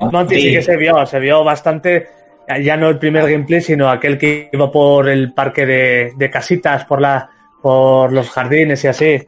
Monty 0.00 0.40
sí 0.40 0.52
que 0.52 0.62
se 0.62 0.76
vio, 0.76 1.04
se 1.06 1.18
vio 1.18 1.44
bastante. 1.44 2.08
Ya 2.62 2.76
no 2.76 2.88
el 2.88 2.98
primer 2.98 3.28
gameplay, 3.30 3.60
sino 3.60 3.88
aquel 3.90 4.18
que 4.18 4.50
iba 4.52 4.70
por 4.70 5.08
el 5.08 5.32
parque 5.32 5.64
de, 5.66 6.12
de 6.16 6.30
casitas, 6.30 6.84
por 6.84 7.00
la, 7.00 7.30
por 7.62 8.12
los 8.12 8.28
jardines 8.30 8.82
y 8.84 8.88
así. 8.88 9.26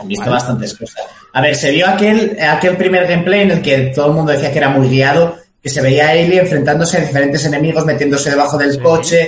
Han 0.00 0.06
visto 0.08 0.30
bastantes 0.30 0.76
cosas. 0.76 1.04
A 1.32 1.40
ver, 1.40 1.54
se 1.56 1.70
vio 1.72 1.88
aquel, 1.88 2.36
aquel 2.40 2.76
primer 2.76 3.06
gameplay 3.08 3.40
en 3.40 3.50
el 3.52 3.62
que 3.62 3.78
todo 3.94 4.06
el 4.08 4.12
mundo 4.12 4.32
decía 4.32 4.52
que 4.52 4.58
era 4.58 4.68
muy 4.68 4.88
guiado, 4.88 5.36
que 5.62 5.68
se 5.68 5.80
veía 5.80 6.08
a 6.08 6.14
Ellie 6.14 6.38
enfrentándose 6.40 6.98
a 6.98 7.00
diferentes 7.00 7.44
enemigos, 7.44 7.84
metiéndose 7.84 8.30
debajo 8.30 8.56
del 8.56 8.80
coche. 8.80 9.26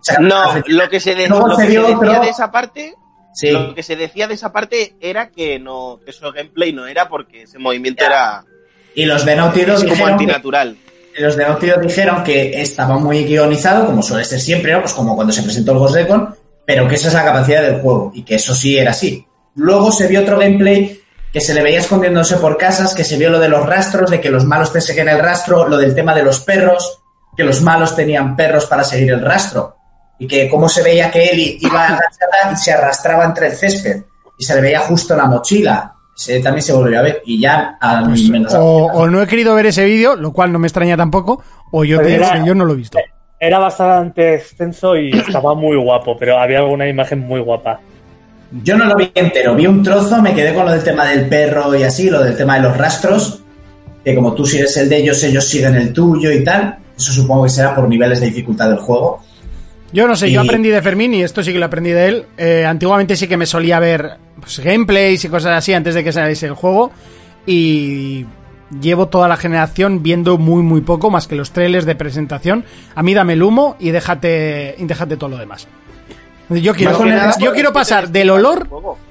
Sí. 0.00 0.14
No, 0.20 0.42
lo 0.66 0.88
que 0.88 1.00
se, 1.00 1.14
de- 1.14 1.28
lo 1.28 1.56
se 1.56 1.66
que 1.66 1.72
se 1.72 1.78
decía 1.80 1.96
otro- 1.98 2.20
de 2.20 2.28
esa 2.28 2.50
parte, 2.50 2.94
Sí. 3.32 3.50
lo 3.50 3.74
que 3.74 3.82
se 3.82 3.96
decía 3.96 4.28
de 4.28 4.34
esa 4.34 4.52
parte 4.52 4.94
era 5.00 5.28
que 5.30 5.58
no, 5.58 5.98
que 6.04 6.10
eso 6.12 6.30
gameplay 6.30 6.72
no 6.72 6.86
era 6.86 7.08
porque 7.08 7.42
ese 7.42 7.58
movimiento 7.58 8.02
Ya. 8.02 8.06
era 8.08 8.44
Y 8.94 9.06
los 9.06 9.24
de 9.24 9.34
Naughty 9.34 9.62
Dog 9.64 9.76
es 9.78 9.84
como 9.84 10.06
antinatural. 10.06 10.76
Los 11.18 11.36
de 11.36 11.44
dijeron 11.82 12.24
que 12.24 12.60
estaba 12.60 12.98
muy 12.98 13.24
guionizado, 13.24 13.86
como 13.86 14.02
suele 14.02 14.24
ser 14.24 14.40
siempre, 14.40 14.76
pues 14.80 14.92
como 14.92 15.14
cuando 15.14 15.32
se 15.32 15.42
presentó 15.42 15.72
el 15.72 15.78
Ghost 15.78 15.94
Recon, 15.94 16.34
pero 16.66 16.88
que 16.88 16.96
esa 16.96 17.08
es 17.08 17.14
la 17.14 17.24
capacidad 17.24 17.62
del 17.62 17.80
juego 17.80 18.10
y 18.14 18.22
que 18.22 18.36
eso 18.36 18.54
sí 18.54 18.76
era 18.78 18.90
así. 18.90 19.26
Luego 19.54 19.92
se 19.92 20.08
vio 20.08 20.22
otro 20.22 20.38
gameplay 20.38 21.00
que 21.32 21.40
se 21.40 21.52
le 21.52 21.62
veía 21.62 21.80
escondiéndose 21.80 22.36
por 22.36 22.56
casas, 22.56 22.94
que 22.94 23.04
se 23.04 23.16
vio 23.16 23.28
lo 23.28 23.40
de 23.40 23.48
los 23.48 23.66
rastros, 23.66 24.10
de 24.10 24.20
que 24.20 24.30
los 24.30 24.44
malos 24.44 24.72
te 24.72 24.80
siguen 24.80 25.08
el 25.08 25.18
rastro, 25.18 25.68
lo 25.68 25.76
del 25.76 25.94
tema 25.94 26.14
de 26.14 26.22
los 26.22 26.40
perros, 26.40 27.00
que 27.36 27.42
los 27.42 27.60
malos 27.60 27.96
tenían 27.96 28.36
perros 28.36 28.66
para 28.66 28.84
seguir 28.84 29.10
el 29.10 29.20
rastro, 29.20 29.76
y 30.18 30.28
que 30.28 30.48
cómo 30.48 30.68
se 30.68 30.82
veía 30.82 31.10
que 31.10 31.24
Ellie 31.24 31.58
iba 31.60 31.86
agachada 31.86 32.52
y 32.52 32.56
se 32.56 32.72
arrastraba 32.72 33.24
entre 33.24 33.48
el 33.48 33.56
césped, 33.56 34.02
y 34.38 34.44
se 34.44 34.54
le 34.54 34.60
veía 34.60 34.80
justo 34.80 35.16
la 35.16 35.26
mochila. 35.26 35.93
Se, 36.14 36.40
también 36.40 36.62
se 36.62 36.72
volvió 36.72 36.98
a 36.98 37.02
ver, 37.02 37.22
y 37.26 37.40
ya 37.40 37.76
al 37.80 38.04
Pues, 38.06 38.28
menos... 38.30 38.54
o, 38.54 38.60
o 38.86 39.06
no 39.08 39.20
he 39.20 39.26
querido 39.26 39.54
ver 39.54 39.66
ese 39.66 39.84
vídeo, 39.84 40.14
lo 40.14 40.32
cual 40.32 40.52
no 40.52 40.58
me 40.60 40.66
extraña 40.68 40.96
tampoco, 40.96 41.42
o 41.72 41.84
yo, 41.84 41.96
Pero 41.98 42.08
te- 42.08 42.14
era- 42.16 42.44
yo 42.44 42.54
no 42.54 42.64
lo 42.64 42.74
he 42.74 42.76
visto. 42.76 42.98
Era 43.40 43.58
bastante 43.58 44.34
extenso 44.34 44.96
y 44.96 45.10
estaba 45.26 45.54
muy 45.54 45.76
guapo, 45.76 46.16
pero 46.16 46.38
había 46.38 46.58
alguna 46.60 46.88
imagen 46.88 47.18
muy 47.20 47.40
guapa. 47.40 47.80
Yo 48.62 48.76
no 48.78 48.84
lo 48.84 48.94
vi 48.94 49.10
entero, 49.14 49.56
vi 49.56 49.66
un 49.66 49.82
trozo, 49.82 50.22
me 50.22 50.32
quedé 50.34 50.54
con 50.54 50.64
lo 50.66 50.70
del 50.70 50.84
tema 50.84 51.04
del 51.06 51.28
perro 51.28 51.74
y 51.74 51.82
así, 51.82 52.08
lo 52.08 52.22
del 52.22 52.36
tema 52.36 52.54
de 52.54 52.60
los 52.62 52.76
rastros, 52.76 53.40
que 54.04 54.14
como 54.14 54.34
tú 54.34 54.46
sigues 54.46 54.76
el 54.76 54.88
de 54.88 54.98
ellos, 54.98 55.20
ellos 55.24 55.44
siguen 55.44 55.74
el 55.74 55.92
tuyo 55.92 56.30
y 56.30 56.44
tal. 56.44 56.76
Eso 56.96 57.10
supongo 57.12 57.42
que 57.44 57.50
será 57.50 57.74
por 57.74 57.88
niveles 57.88 58.20
de 58.20 58.26
dificultad 58.26 58.68
del 58.68 58.78
juego. 58.78 59.20
Yo 59.92 60.06
no 60.06 60.14
sé, 60.14 60.30
yo 60.30 60.40
aprendí 60.42 60.68
de 60.68 60.80
Fermín 60.82 61.14
y 61.14 61.22
esto 61.24 61.42
sí 61.42 61.52
que 61.52 61.58
lo 61.58 61.66
aprendí 61.66 61.90
de 61.90 62.06
él. 62.06 62.26
Eh, 62.36 62.64
antiguamente 62.64 63.16
sí 63.16 63.26
que 63.26 63.36
me 63.36 63.46
solía 63.46 63.80
ver 63.80 64.18
pues, 64.44 64.60
gameplays 64.60 65.24
y 65.24 65.28
cosas 65.28 65.52
así 65.58 65.72
antes 65.72 65.94
de 65.94 66.04
que 66.04 66.12
saliese 66.12 66.46
el 66.46 66.54
juego. 66.54 66.92
Y 67.46 68.24
llevo 68.80 69.08
toda 69.08 69.28
la 69.28 69.36
generación 69.36 70.02
viendo 70.02 70.38
muy, 70.38 70.62
muy 70.62 70.80
poco 70.80 71.10
más 71.10 71.26
que 71.26 71.34
los 71.36 71.50
trailers 71.52 71.84
de 71.84 71.94
presentación. 71.94 72.64
A 72.94 73.02
mí 73.02 73.14
dame 73.14 73.34
el 73.34 73.42
humo 73.42 73.76
y 73.78 73.90
déjate, 73.90 74.74
y 74.78 74.84
déjate 74.84 75.16
todo 75.16 75.30
lo 75.30 75.36
demás. 75.38 75.66
Yo 76.50 76.74
quiero, 76.74 77.02
nada 77.06 77.34
yo 77.38 77.54
quiero 77.54 77.72
pasar 77.72 78.10
del 78.10 78.28
olor 78.28 78.68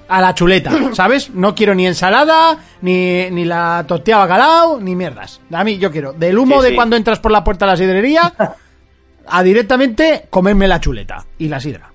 a 0.07 0.21
la 0.21 0.35
chuleta, 0.35 0.71
¿sabes? 0.93 1.31
No 1.31 1.55
quiero 1.55 1.73
ni 1.73 1.87
ensalada, 1.87 2.59
ni, 2.81 3.27
ni 3.31 3.43
la 3.43 3.83
tortilla 3.87 4.17
bacalao, 4.19 4.79
ni 4.79 4.95
mierdas. 4.95 5.41
A 5.51 5.63
mí 5.63 5.79
yo 5.79 5.91
quiero 5.91 6.13
del 6.13 6.37
humo 6.37 6.57
Sí, 6.59 6.65
de 6.65 6.69
sí. 6.69 6.75
cuando 6.75 6.95
entras 6.95 7.19
por 7.19 7.31
la 7.31 7.43
puerta 7.43 7.65
de 7.65 7.71
la 7.71 7.77
sidrería 7.77 8.33
a 9.25 9.41
directamente 9.43 10.27
comerme 10.29 10.67
la 10.67 10.79
chuleta 10.79 11.25
y 11.39 11.47
la 11.47 11.59
sidra. 11.59 11.91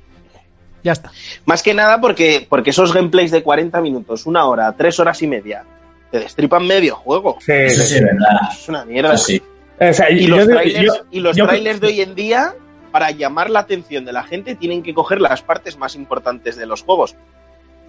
Ya 0.82 0.92
está. 0.92 1.10
Más 1.44 1.62
que 1.62 1.74
nada 1.74 2.00
porque, 2.00 2.46
porque 2.48 2.70
esos 2.70 2.92
gameplays 2.94 3.30
de 3.30 3.42
40 3.42 3.80
minutos, 3.80 4.26
una 4.26 4.44
hora, 4.46 4.72
tres 4.76 4.98
horas 5.00 5.20
y 5.22 5.26
media, 5.26 5.64
te 6.10 6.20
destripan 6.20 6.66
medio 6.66 6.96
juego. 6.96 7.36
Sí, 7.40 7.52
Eso 7.52 7.82
sí. 7.82 7.86
sí 7.88 7.94
es 7.96 8.02
verdad. 8.02 8.38
Es 8.52 8.68
una 8.68 8.84
mierda. 8.84 9.14
Eso 9.14 9.24
sí. 9.24 9.42
O 9.80 9.92
sea, 9.92 10.10
Y 10.10 10.26
yo 10.26 10.36
los 10.36 10.46
trailers, 10.48 10.84
yo- 10.86 11.04
y 11.10 11.20
los 11.20 11.36
yo- 11.36 11.46
trailers 11.46 11.80
de 11.80 11.86
hoy 11.88 12.00
en 12.00 12.14
día, 12.14 12.54
para 12.90 13.10
llamar 13.10 13.50
la 13.50 13.60
atención 13.60 14.04
de 14.04 14.12
la 14.12 14.24
gente, 14.24 14.54
tienen 14.54 14.82
que 14.82 14.94
coger 14.94 15.20
las 15.20 15.42
partes 15.42 15.76
más 15.76 15.94
importantes 15.94 16.56
de 16.56 16.66
los 16.66 16.82
juegos. 16.82 17.14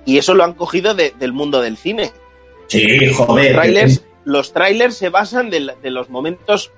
Y 0.06 0.18
eso 0.18 0.34
lo 0.34 0.44
han 0.44 0.54
cogido 0.54 0.94
de- 0.94 1.14
del 1.20 1.32
mundo 1.34 1.62
del 1.62 1.78
cine. 1.78 2.12
Sí, 2.68 3.06
Los 3.08 3.16
joder. 3.18 3.54
trailers, 3.56 4.04
los 4.26 4.54
trailers 4.54 4.96
se 4.98 5.10
basan 5.10 5.50
de, 5.50 5.60
los 5.90 6.10
momentos 6.10 6.72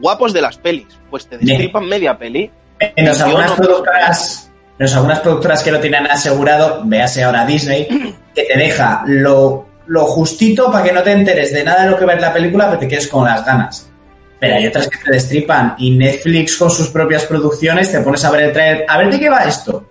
guapos 0.00 0.32
de 0.32 0.40
las 0.42 0.58
pelis. 0.58 0.86
Pues 1.10 1.26
te 1.28 1.38
destripan 1.38 1.86
media 1.86 2.18
peli. 2.18 2.50
Menos 2.96 3.18
Yo 3.18 3.24
algunas 3.26 3.50
no- 3.50 3.56
productoras, 3.56 4.45
menos 4.78 4.94
algunas 4.94 5.20
productoras 5.20 5.62
que 5.62 5.70
lo 5.70 5.80
tienen 5.80 6.06
asegurado, 6.06 6.82
véase 6.84 7.24
ahora 7.24 7.46
Disney, 7.46 7.86
que 8.34 8.42
te 8.42 8.58
deja 8.58 9.02
lo, 9.06 9.66
lo 9.86 10.04
justito 10.04 10.70
para 10.70 10.84
que 10.84 10.92
no 10.92 11.02
te 11.02 11.12
enteres 11.12 11.52
de 11.52 11.64
nada 11.64 11.84
de 11.84 11.90
lo 11.90 11.98
que 11.98 12.04
va 12.04 12.14
en 12.14 12.20
la 12.20 12.32
película, 12.32 12.66
pero 12.66 12.78
te 12.78 12.88
quedes 12.88 13.08
con 13.08 13.24
las 13.24 13.44
ganas. 13.44 13.90
Pero 14.38 14.54
hay 14.56 14.66
otras 14.66 14.88
que 14.88 14.98
te 14.98 15.12
destripan 15.12 15.74
y 15.78 15.92
Netflix 15.92 16.56
con 16.56 16.70
sus 16.70 16.88
propias 16.88 17.24
producciones 17.24 17.90
te 17.90 18.00
pones 18.00 18.22
a 18.24 18.30
ver 18.30 18.42
el 18.42 18.52
trailer. 18.52 18.84
A 18.86 18.98
ver 18.98 19.10
de 19.10 19.18
qué 19.18 19.30
va 19.30 19.44
esto. 19.44 19.88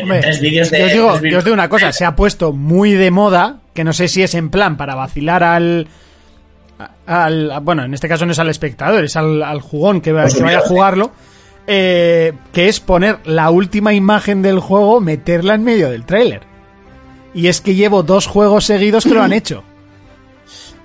Hombre, 0.00 0.20
tres 0.20 0.40
vídeos 0.40 0.70
de. 0.70 0.94
yo, 0.94 1.08
os 1.08 1.20
digo, 1.20 1.32
yo 1.32 1.38
os 1.38 1.44
digo 1.44 1.52
una 1.52 1.68
cosa, 1.68 1.92
se 1.92 2.06
ha 2.06 2.16
puesto 2.16 2.54
muy 2.54 2.92
de 2.92 3.10
moda, 3.10 3.58
que 3.74 3.84
no 3.84 3.92
sé 3.92 4.08
si 4.08 4.22
es 4.22 4.34
en 4.34 4.48
plan 4.48 4.78
para 4.78 4.94
vacilar 4.94 5.44
al... 5.44 5.88
al 7.04 7.60
bueno, 7.60 7.84
en 7.84 7.92
este 7.92 8.08
caso 8.08 8.24
no 8.24 8.32
es 8.32 8.38
al 8.38 8.48
espectador, 8.48 9.04
es 9.04 9.16
al, 9.16 9.42
al 9.42 9.60
jugón 9.60 10.00
que, 10.00 10.14
Pues 10.14 10.34
que 10.34 10.42
vaya 10.42 10.58
a 10.58 10.62
jugarlo, 10.62 11.12
eh, 11.66 12.32
que 12.52 12.68
es 12.68 12.80
poner 12.80 13.18
la 13.24 13.50
última 13.50 13.92
imagen 13.94 14.42
del 14.42 14.58
juego, 14.58 15.00
meterla 15.00 15.54
en 15.54 15.64
medio 15.64 15.90
del 15.90 16.04
tráiler. 16.04 16.42
Y 17.34 17.46
es 17.48 17.60
que 17.60 17.74
llevo 17.74 18.02
dos 18.02 18.26
juegos 18.26 18.64
seguidos 18.64 19.04
que 19.04 19.14
lo 19.14 19.22
han 19.22 19.32
hecho. 19.32 19.62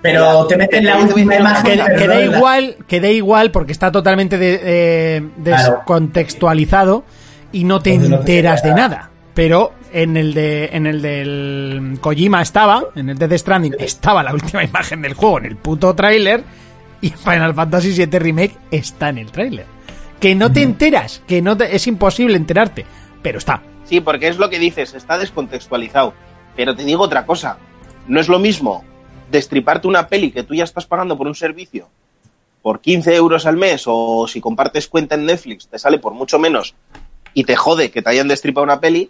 Pero 0.02 0.46
te 0.48 0.56
meten 0.56 0.86
la 0.86 0.98
última 1.00 1.36
imagen. 1.36 1.80
Que, 1.86 1.96
que 1.96 2.08
da 2.08 2.22
igual, 2.22 2.78
que 2.88 3.02
da 3.02 3.10
igual 3.10 3.52
porque 3.52 3.72
está 3.72 3.92
totalmente 3.92 4.38
de- 4.38 4.60
eh, 4.63 5.22
descontextualizado 5.38 7.04
y 7.52 7.63
no 7.63 7.80
te 7.82 7.94
enteras 7.94 8.62
de 8.63 8.70
queda- 8.70 8.76
nada. 8.76 9.10
Pero 9.34 9.74
en 9.94 10.18
el 10.18 10.34
de 10.34 10.70
en 10.74 10.86
el 10.88 11.02
del 11.02 11.98
Kojima 12.02 12.42
estaba, 12.42 12.84
en 12.96 13.10
el 13.10 13.18
de 13.18 13.28
The 13.28 13.38
Stranding 13.38 13.76
estaba 13.80 14.24
la 14.24 14.34
última 14.34 14.63
imagen 14.63 15.02
del 15.02 15.13
juego 15.13 15.40
en 15.40 15.46
el 15.46 15.56
puto 15.58 15.94
tráiler 15.96 16.44
y 17.02 17.10
Final 17.10 17.54
Fantasy 17.54 17.92
VII 17.94 18.20
Remake 18.20 18.56
está 18.72 19.10
en 19.10 19.18
el 19.20 19.32
tráiler. 19.32 19.66
Que 20.19 20.34
no 20.36 20.51
te 20.51 20.63
enteras, 20.63 21.21
que 21.27 21.41
no 21.41 21.56
te- 21.58 21.75
es 21.75 21.86
imposible 21.88 22.38
enterarte, 22.38 22.86
pero 23.21 23.38
está. 23.38 23.62
Sí, 23.86 24.01
porque 24.01 24.27
es 24.27 24.38
lo 24.38 24.49
que 24.49 24.60
dices, 24.60 24.93
está 24.93 25.17
descontextualizado. 25.17 26.13
Pero 26.56 26.75
te 26.75 26.84
digo 26.84 27.03
otra 27.03 27.25
cosa, 27.25 27.58
no 28.08 28.19
es 28.19 28.27
lo 28.27 28.39
mismo 28.39 28.84
destriparte 29.32 29.88
una 29.88 30.08
peli 30.08 30.32
que 30.32 30.43
tú 30.43 30.56
ya 30.56 30.63
estás 30.63 30.86
pagando 30.88 31.17
por 31.17 31.27
un 31.27 31.36
servicio 31.36 31.89
por 32.63 32.82
15 32.82 33.15
euros 33.15 33.45
al 33.45 33.56
mes 33.58 33.84
o 33.86 34.27
si 34.27 34.41
compartes 34.41 34.88
cuenta 34.88 35.15
en 35.15 35.25
Netflix 35.25 35.67
te 35.67 35.77
sale 35.80 35.99
por 35.99 36.13
mucho 36.13 36.39
menos 36.39 36.75
y 37.34 37.43
te 37.43 37.56
jode 37.56 37.91
que 37.91 38.01
te 38.01 38.10
hayan 38.10 38.27
destripado 38.27 38.63
una 38.63 38.80
peli 38.82 39.10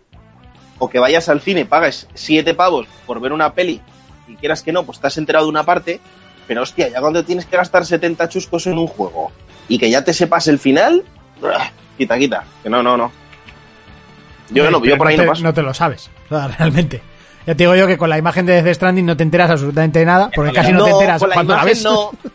o 0.80 0.89
que 0.89 1.00
vayas 1.00 1.30
al 1.30 1.39
cine 1.41 1.62
y 1.62 1.63
pagues 1.65 2.08
7 2.13 2.54
pavos 2.56 2.88
por 3.08 3.20
ver 3.20 3.32
una 3.34 3.54
peli 3.54 3.80
y 4.28 4.36
quieras 4.36 4.62
que 4.63 4.72
no, 4.72 4.84
pues 4.84 5.00
te 5.00 5.08
has 5.08 5.17
enterado 5.17 5.46
de 5.46 5.50
una 5.52 5.63
parte, 5.63 6.00
pero 6.48 6.62
hostia, 6.63 6.89
ya 6.89 7.00
cuando 7.00 7.24
tienes 7.24 7.46
que 7.46 7.58
gastar 7.58 7.86
70 7.86 8.28
chuscos 8.30 8.67
en 8.67 8.78
un 8.78 8.88
juego 8.88 9.32
y 9.68 9.78
que 9.78 9.90
ya 9.90 10.04
te 10.04 10.14
sepas 10.14 10.48
el 10.48 10.60
final, 10.60 11.04
quita, 11.98 12.18
quita, 12.18 12.44
que 12.64 12.70
no, 12.70 12.82
no, 12.84 12.96
no. 12.98 13.12
Yo 14.50 14.70
no, 14.72 14.84
yo 14.84 14.98
por 14.98 15.08
ahí 15.08 15.18
te, 15.18 15.24
no 15.26 15.30
paso. 15.32 15.44
no 15.44 15.54
te 15.54 15.62
lo 15.62 15.74
sabes, 15.74 16.10
realmente. 16.30 17.02
Ya 17.46 17.54
te 17.56 17.64
digo 17.64 17.76
yo 17.76 17.88
que 17.88 17.98
con 17.98 18.10
la 18.10 18.18
imagen 18.18 18.46
de 18.46 18.62
The 18.62 18.74
Stranding 18.74 19.06
no 19.06 19.16
te 19.18 19.24
enteras 19.24 19.50
absolutamente 19.50 20.00
de 20.00 20.06
nada, 20.06 20.30
porque 20.36 20.54
casi 20.54 20.72
no, 20.72 20.84
te 20.86 20.92
enteras 20.92 21.20
con 21.20 21.30
la 21.30 21.36
cuando 21.36 21.54
la 21.54 21.60
imagen 21.62 21.74
ves. 21.74 21.84
no. 21.84 22.12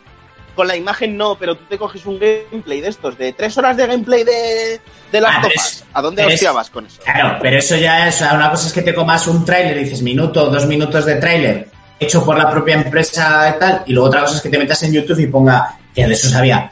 Con 0.55 0.67
la 0.67 0.75
imagen 0.75 1.17
no, 1.17 1.33
pero 1.33 1.55
tú 1.55 1.63
te 1.67 1.79
coges 1.79 2.05
un 2.05 2.19
gameplay 2.19 2.79
de 2.79 2.87
estos, 2.89 3.17
de 3.17 3.33
tres 3.33 3.57
horas 3.57 3.75
de 3.75 3.87
gameplay 3.87 4.23
de, 4.23 4.79
de 5.11 5.19
las 5.19 5.37
Ah, 5.37 5.41
topas. 5.41 5.83
¿A 5.91 5.99
dónde 6.03 6.17
pero 6.21 6.27
es- 6.29 6.35
hostia 6.35 6.51
vas 6.51 6.69
con 6.69 6.85
eso? 6.85 7.01
Claro, 7.03 7.39
pero 7.41 7.57
eso 7.57 7.75
ya 7.75 8.07
es, 8.07 8.13
o 8.13 8.17
sea, 8.19 8.33
una 8.35 8.51
cosa 8.51 8.67
es 8.67 8.73
que 8.73 8.83
te 8.83 8.93
comas 8.93 9.25
un 9.25 9.43
tráiler 9.43 9.77
y 9.77 9.85
dices 9.85 10.03
minuto, 10.03 10.45
dos 10.51 10.67
minutos 10.67 11.07
de 11.07 11.15
tráiler 11.15 11.71
hecho 11.99 12.23
por 12.23 12.37
la 12.37 12.51
propia 12.51 12.75
empresa 12.75 13.51
y 13.55 13.59
tal, 13.59 13.81
y 13.87 13.93
luego 13.93 14.09
otra 14.09 14.21
cosa 14.21 14.35
es 14.35 14.41
que 14.43 14.49
te 14.49 14.59
metas 14.59 14.83
en 14.83 14.93
YouTube 14.93 15.17
y 15.21 15.25
ponga, 15.25 15.75
que 15.95 16.05
de 16.05 16.13
eso 16.13 16.29
sabía, 16.29 16.71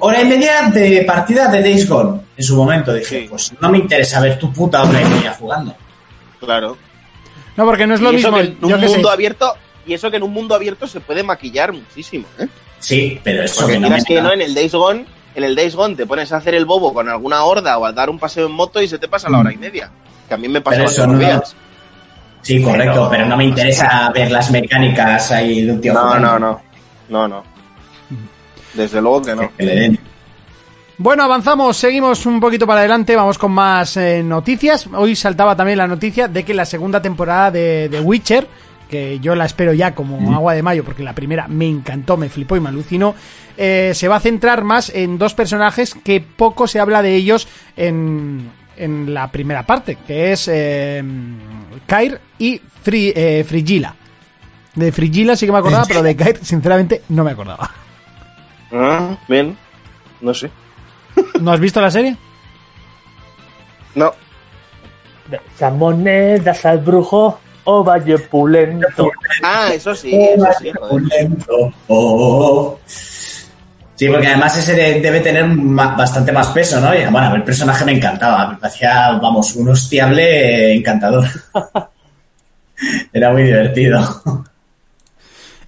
hora 0.00 0.22
y 0.22 0.24
media 0.26 0.68
de 0.72 1.02
partida 1.06 1.48
de 1.48 1.60
Days 1.62 1.88
Gone. 1.88 2.20
En 2.36 2.44
su 2.44 2.56
momento 2.56 2.92
dije, 2.92 3.22
Sí. 3.22 3.26
pues 3.28 3.52
no 3.60 3.68
me 3.70 3.78
interesa 3.78 4.20
ver 4.20 4.38
tu 4.38 4.52
puta 4.52 4.82
hora 4.82 5.00
y 5.00 5.04
media 5.04 5.32
jugando. 5.38 5.74
Claro. 6.40 6.76
No, 7.56 7.64
porque 7.64 7.86
no 7.86 7.94
es 7.94 8.00
lo 8.00 8.12
y 8.12 8.16
mismo. 8.16 8.34
que 8.36 8.40
en 8.42 8.58
yo 8.60 8.74
un 8.76 8.80
sé. 8.80 8.88
mundo 8.88 9.10
abierto, 9.10 9.54
y 9.86 9.94
eso 9.94 10.10
que 10.10 10.16
en 10.16 10.22
un 10.24 10.32
mundo 10.32 10.54
abierto 10.54 10.86
se 10.86 11.00
puede 11.00 11.22
maquillar 11.22 11.72
muchísimo, 11.72 12.26
¿eh? 12.38 12.48
Sí, 12.78 13.20
pero 13.22 13.44
eso 13.44 13.60
Porque 13.62 13.74
que 13.74 13.80
no 13.80 13.88
miras 13.88 14.02
me 14.02 14.14
que 14.14 14.20
no, 14.22 14.32
en 14.32 14.42
el 14.42 14.54
Days 14.54 14.72
Gone, 14.74 15.06
en 15.34 15.44
el 15.44 15.54
Days 15.56 15.74
Gone 15.74 15.94
te 15.94 16.06
pones 16.06 16.30
a 16.32 16.36
hacer 16.36 16.54
el 16.54 16.64
bobo 16.66 16.92
con 16.92 17.08
alguna 17.08 17.44
horda 17.44 17.78
o 17.78 17.86
a 17.86 17.92
dar 17.92 18.10
un 18.10 18.18
paseo 18.18 18.46
en 18.46 18.52
moto 18.52 18.82
y 18.82 18.88
se 18.88 18.98
te 18.98 19.08
pasa 19.08 19.30
la 19.30 19.38
hora 19.38 19.52
y 19.52 19.56
media. 19.56 19.90
Que 20.28 20.34
a 20.34 20.36
mí 20.36 20.48
me 20.48 20.60
pasa 20.60 21.06
no- 21.06 21.18
días. 21.18 21.54
Sí, 22.42 22.62
correcto, 22.62 22.92
Pero- 22.94 23.10
pero 23.10 23.26
no 23.26 23.36
me 23.38 23.44
interesa 23.44 24.10
ver 24.14 24.30
las 24.30 24.50
mecánicas 24.50 25.30
ahí 25.30 25.62
de 25.62 25.72
un 25.72 25.80
tío 25.80 25.94
No, 25.94 26.00
jugando. 26.00 26.28
no, 26.32 26.38
no. 26.38 26.60
No, 27.08 27.28
no. 27.28 27.44
Desde 28.74 29.00
luego 29.00 29.22
que 29.22 29.34
no. 29.34 29.50
Le 29.58 29.66
den. 29.80 29.98
Bueno, 30.96 31.24
avanzamos, 31.24 31.76
seguimos 31.76 32.24
un 32.24 32.38
poquito 32.38 32.66
para 32.68 32.80
adelante, 32.80 33.16
vamos 33.16 33.36
con 33.36 33.50
más 33.50 33.96
eh, 33.96 34.22
noticias. 34.22 34.86
Hoy 34.94 35.16
saltaba 35.16 35.56
también 35.56 35.78
la 35.78 35.88
noticia 35.88 36.28
de 36.28 36.44
que 36.44 36.54
la 36.54 36.64
segunda 36.64 37.02
temporada 37.02 37.50
de, 37.50 37.88
de 37.88 38.00
Witcher, 38.00 38.46
que 38.88 39.18
yo 39.18 39.34
la 39.34 39.44
espero 39.46 39.72
ya 39.72 39.92
como 39.92 40.32
agua 40.32 40.54
de 40.54 40.62
mayo, 40.62 40.84
porque 40.84 41.02
la 41.02 41.12
primera 41.12 41.48
me 41.48 41.66
encantó, 41.66 42.16
me 42.16 42.28
flipó 42.28 42.54
y 42.56 42.60
me 42.60 42.68
alucinó, 42.68 43.16
eh, 43.56 43.90
se 43.92 44.06
va 44.06 44.16
a 44.16 44.20
centrar 44.20 44.62
más 44.62 44.88
en 44.90 45.18
dos 45.18 45.34
personajes 45.34 45.94
que 46.04 46.20
poco 46.20 46.68
se 46.68 46.78
habla 46.78 47.02
de 47.02 47.16
ellos 47.16 47.48
en, 47.76 48.48
en 48.76 49.12
la 49.12 49.32
primera 49.32 49.64
parte, 49.66 49.98
que 50.06 50.30
es 50.30 50.46
eh, 50.46 51.02
Kair 51.88 52.20
y 52.38 52.60
Fri- 52.84 53.12
eh, 53.16 53.44
Frigila. 53.44 53.96
De 54.76 54.92
Frigila 54.92 55.34
sí 55.34 55.46
que 55.46 55.50
me 55.52 55.58
acordaba, 55.58 55.84
pero 55.88 56.04
de 56.04 56.14
Kair 56.14 56.38
sinceramente 56.40 57.02
no 57.08 57.24
me 57.24 57.32
acordaba. 57.32 57.68
Ah, 58.74 59.16
bien. 59.28 59.56
No 60.20 60.34
sé. 60.34 60.50
¿No 61.40 61.52
has 61.52 61.60
visto 61.60 61.80
la 61.80 61.90
serie? 61.90 62.16
No. 63.94 64.12
Esas 65.54 65.72
monedas 65.72 66.64
al 66.66 66.78
brujo 66.78 67.38
o 67.64 67.84
valle 67.84 68.18
pulento. 68.18 69.10
Ah, 69.42 69.70
eso 69.72 69.94
sí, 69.94 70.14
eso 70.14 70.46
sí. 70.60 70.72
Oh. 71.88 72.78
Sí, 72.86 74.08
porque 74.08 74.26
además 74.26 74.56
ese 74.58 74.74
de- 74.74 75.00
debe 75.00 75.20
tener 75.20 75.46
bastante 75.48 76.32
más 76.32 76.48
peso, 76.48 76.80
¿no? 76.80 76.92
Y, 76.94 77.04
bueno, 77.06 77.34
el 77.36 77.44
personaje 77.44 77.84
me 77.84 77.92
encantaba, 77.92 78.48
me 78.48 78.56
parecía, 78.56 79.12
vamos, 79.22 79.54
un 79.54 79.68
hostiable 79.68 80.74
encantador. 80.74 81.24
Era 83.12 83.30
muy 83.30 83.44
divertido. 83.44 84.00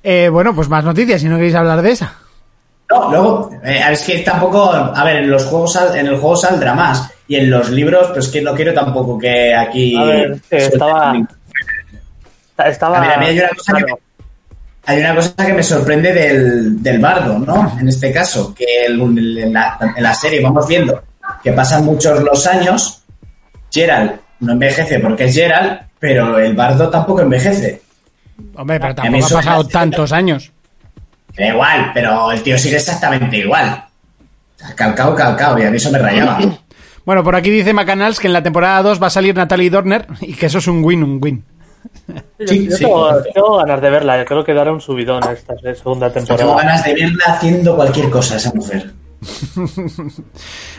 Eh, 0.02 0.28
bueno, 0.28 0.54
pues 0.54 0.68
más 0.68 0.84
noticias, 0.84 1.20
si 1.20 1.28
no 1.28 1.36
queréis 1.36 1.54
hablar 1.54 1.82
de 1.82 1.92
esa. 1.92 2.14
No, 2.88 3.10
luego, 3.10 3.50
eh, 3.64 3.80
es 3.90 4.02
que 4.04 4.18
tampoco, 4.20 4.70
a 4.72 5.02
ver, 5.04 5.16
en 5.16 5.30
los 5.30 5.44
juegos 5.46 5.72
sal- 5.72 5.96
en 5.96 6.06
el 6.06 6.16
juego 6.18 6.36
saldrá 6.36 6.72
más 6.74 7.10
y 7.26 7.34
en 7.36 7.50
los 7.50 7.68
libros, 7.70 8.08
pues 8.12 8.28
que 8.28 8.40
no 8.40 8.54
quiero 8.54 8.72
tampoco 8.72 9.18
que 9.18 9.54
aquí 9.54 9.96
A 9.98 10.04
ver, 10.04 10.32
eh, 10.32 10.38
estaba- 10.50 11.14
Estaba. 12.64 12.98
A 12.98 13.00
ver, 13.00 13.10
a 13.12 13.18
mí 13.18 13.26
hay 13.26 13.38
una 13.40 13.48
cosa 13.50 13.72
que 13.74 13.82
claro, 13.82 13.98
Hay 14.88 15.00
una 15.00 15.14
cosa 15.16 15.34
que 15.36 15.52
me 15.52 15.62
sorprende 15.64 16.12
del, 16.12 16.80
del 16.80 16.98
bardo, 17.00 17.38
¿no? 17.40 17.76
En 17.80 17.88
este 17.88 18.12
caso, 18.12 18.54
que 18.54 18.86
el- 18.86 19.00
en, 19.00 19.52
la, 19.52 19.76
en 19.96 20.02
la 20.02 20.14
serie 20.14 20.40
vamos 20.40 20.66
viendo 20.68 21.02
que 21.42 21.50
pasan 21.52 21.84
muchos 21.84 22.22
los 22.22 22.46
años, 22.46 23.02
Gerald 23.70 24.12
no 24.40 24.52
envejece 24.52 25.00
porque 25.00 25.24
es 25.24 25.34
Gerald, 25.34 25.80
pero 25.98 26.38
el 26.38 26.54
bardo 26.54 26.88
tampoco 26.88 27.20
envejece. 27.22 27.82
Hombre, 28.54 28.78
pero 28.78 28.92
A 28.96 29.10
mí 29.10 29.18
tampoco 29.20 29.26
ha 29.34 29.38
pasado 29.42 29.66
tantos 29.66 30.12
años. 30.12 30.52
Da 31.36 31.46
igual, 31.48 31.90
pero 31.94 32.32
el 32.32 32.42
tío 32.42 32.56
sigue 32.58 32.76
exactamente 32.76 33.36
igual. 33.38 33.84
Calcao, 34.74 35.14
calcao, 35.14 35.58
y 35.58 35.62
a 35.64 35.70
mí 35.70 35.76
eso 35.76 35.90
me 35.90 35.98
rayaba. 35.98 36.38
Bueno, 37.06 37.22
por 37.22 37.36
aquí 37.36 37.50
dice 37.50 37.72
Macanals 37.72 38.18
que 38.18 38.26
en 38.26 38.32
la 38.32 38.42
temporada 38.42 38.82
2 38.82 39.00
va 39.00 39.06
a 39.06 39.10
salir 39.10 39.32
Natalie 39.36 39.70
Dorner 39.70 40.08
y 40.22 40.34
que 40.34 40.46
eso 40.46 40.58
es 40.58 40.66
un 40.66 40.82
win, 40.82 41.04
un 41.04 41.20
win. 41.22 41.44
Yo, 42.40 42.46
Sí, 42.48 42.66
yo 42.68 42.76
sí. 42.76 42.82
tengo, 42.84 43.22
tengo 43.32 43.56
ganas 43.58 43.80
de 43.80 43.90
verla, 43.90 44.24
creo 44.24 44.44
que 44.44 44.52
dará 44.52 44.72
un 44.72 44.80
subidón 44.80 45.22
esta 45.32 45.54
segunda 45.76 46.12
Tengo 46.12 46.26
temporada. 46.26 46.56
ganas 46.56 46.84
de 46.84 46.94
verla 46.94 47.24
haciendo 47.28 47.76
cualquier 47.76 48.10
cosa 48.10 48.34
esa 48.34 48.52
mujer. 48.54 48.90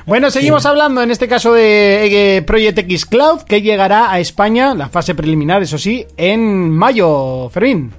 Bueno, 0.05 0.29
seguimos 0.29 0.65
hablando 0.65 1.01
en 1.01 1.11
este 1.11 1.27
caso 1.27 1.53
de 1.53 2.37
eh, 2.37 2.41
Project 2.41 2.79
X 2.79 3.05
Cloud, 3.05 3.41
que 3.43 3.61
llegará 3.61 4.11
a 4.11 4.19
España, 4.19 4.73
la 4.73 4.89
fase 4.89 5.15
preliminar, 5.15 5.61
eso 5.61 5.77
sí, 5.77 6.05
en 6.17 6.69
mayo, 6.69 7.49
Fermín. 7.49 7.91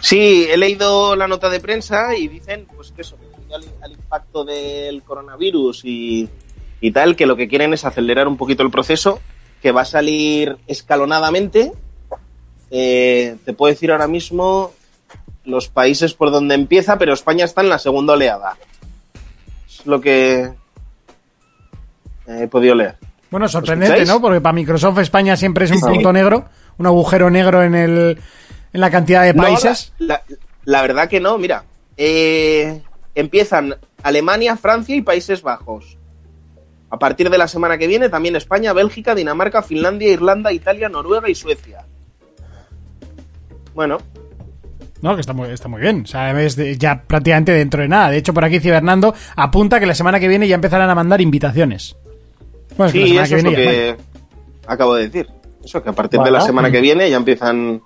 Sí, 0.00 0.46
he 0.50 0.56
leído 0.56 1.14
la 1.16 1.28
nota 1.28 1.48
de 1.48 1.60
prensa 1.60 2.16
y 2.16 2.28
dicen 2.28 2.66
pues 2.74 2.92
que 2.92 3.02
eso, 3.02 3.16
al, 3.54 3.64
al 3.82 3.92
impacto 3.92 4.44
del 4.44 5.02
coronavirus 5.02 5.84
y, 5.84 6.28
y 6.80 6.90
tal, 6.92 7.16
que 7.16 7.26
lo 7.26 7.36
que 7.36 7.48
quieren 7.48 7.74
es 7.74 7.84
acelerar 7.84 8.26
un 8.26 8.36
poquito 8.36 8.62
el 8.62 8.70
proceso, 8.70 9.20
que 9.62 9.72
va 9.72 9.82
a 9.82 9.86
salir 9.86 10.56
escalonadamente. 10.66 11.72
Eh, 12.70 13.36
te 13.44 13.52
puedo 13.52 13.72
decir 13.72 13.90
ahora 13.90 14.06
mismo 14.06 14.72
los 15.44 15.68
países 15.68 16.14
por 16.14 16.30
donde 16.30 16.54
empieza, 16.54 16.98
pero 16.98 17.12
España 17.12 17.44
está 17.44 17.60
en 17.60 17.68
la 17.68 17.78
segunda 17.78 18.14
oleada. 18.14 18.56
Es 19.68 19.86
lo 19.86 20.00
que 20.00 20.50
he 22.26 22.46
podido 22.48 22.74
leer. 22.74 22.96
Bueno, 23.30 23.48
sorprendente? 23.48 24.04
¿no? 24.06 24.20
Porque 24.20 24.40
para 24.40 24.52
Microsoft 24.52 24.98
España 24.98 25.36
siempre 25.36 25.66
es 25.66 25.70
un 25.70 25.80
punto 25.80 26.12
negro, 26.12 26.46
un 26.78 26.86
agujero 26.86 27.30
negro 27.30 27.62
en, 27.62 27.74
el, 27.74 28.18
en 28.72 28.80
la 28.80 28.90
cantidad 28.90 29.22
de 29.24 29.34
No, 29.34 29.42
países. 29.42 29.92
la, 29.98 30.22
la- 30.28 30.36
la 30.64 30.82
verdad 30.82 31.08
que 31.08 31.20
no, 31.20 31.38
mira. 31.38 31.64
eh, 31.96 32.82
empiezan 33.14 33.74
Alemania, 34.02 34.56
Francia 34.56 34.94
y 34.96 35.02
Países 35.02 35.42
Bajos. 35.42 35.98
A 36.90 36.98
partir 36.98 37.28
de 37.30 37.38
la 37.38 37.46
semana 37.48 37.76
que 37.78 37.86
viene 37.86 38.08
también 38.08 38.34
España, 38.36 38.72
Bélgica, 38.72 39.14
Dinamarca, 39.14 39.62
Finlandia, 39.62 40.10
Irlanda, 40.10 40.52
Italia, 40.52 40.88
Noruega 40.88 41.28
y 41.28 41.34
Suecia. 41.34 41.84
Bueno, 43.74 43.98
No, 45.02 45.14
que 45.14 45.20
está 45.22 45.32
muy, 45.32 45.48
está 45.48 45.66
muy 45.68 45.80
bien. 45.80 46.02
O 46.02 46.06
sea, 46.06 46.38
es 46.42 46.56
de- 46.56 46.76
ya 46.76 47.02
prácticamente 47.06 47.52
dentro 47.52 47.80
de 47.80 47.88
nada. 47.88 48.10
De 48.10 48.18
hecho, 48.18 48.34
por 48.34 48.44
aquí 48.44 48.60
Cibernando 48.60 49.14
apunta 49.36 49.80
que 49.80 49.86
la 49.86 49.94
semana 49.94 50.20
que 50.20 50.28
viene 50.28 50.46
ya 50.46 50.56
empezarán 50.56 50.90
a 50.90 50.94
mandar 50.94 51.20
invitaciones. 51.22 51.96
Bueno, 52.76 52.92
que 52.92 53.06
sí, 53.06 53.14
la 53.14 53.22
eso 53.24 53.36
es 53.36 53.40
semana 53.42 53.50
lo 53.50 53.56
que 53.56 53.62
viene 53.70 53.86
ya- 53.86 53.96
que 53.96 54.02
acabo 54.66 54.94
de 54.96 55.02
decir. 55.08 55.26
Eso, 55.64 55.82
que 55.82 55.88
a 55.90 55.92
partir 55.92 56.20
de 56.20 56.30
la 56.30 56.40
semana 56.42 56.70
que 56.70 56.80
viene 56.80 57.08
ya 57.08 57.16
empiezan... 57.16 57.82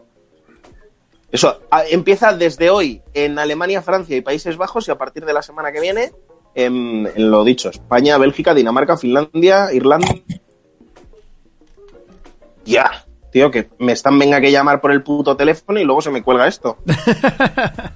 Eso, 1.34 1.60
a- 1.68 1.82
empieza 1.84 2.32
desde 2.32 2.70
hoy 2.70 3.02
en 3.12 3.40
Alemania, 3.40 3.82
Francia 3.82 4.16
y 4.16 4.20
Países 4.20 4.56
Bajos 4.56 4.86
y 4.86 4.92
a 4.92 4.96
partir 4.98 5.24
de 5.24 5.32
la 5.32 5.42
semana 5.42 5.72
que 5.72 5.80
viene, 5.80 6.12
en, 6.54 7.10
en 7.12 7.28
lo 7.28 7.42
dicho, 7.42 7.70
España, 7.70 8.16
Bélgica, 8.18 8.54
Dinamarca, 8.54 8.96
Finlandia, 8.96 9.72
Irlanda... 9.72 10.06
Ya, 12.64 13.04
tío, 13.32 13.50
que 13.50 13.68
me 13.80 13.90
están 13.90 14.16
venga 14.16 14.40
que 14.40 14.52
llamar 14.52 14.80
por 14.80 14.92
el 14.92 15.02
puto 15.02 15.36
teléfono 15.36 15.80
y 15.80 15.84
luego 15.84 16.00
se 16.00 16.12
me 16.12 16.22
cuelga 16.22 16.46
esto. 16.46 16.78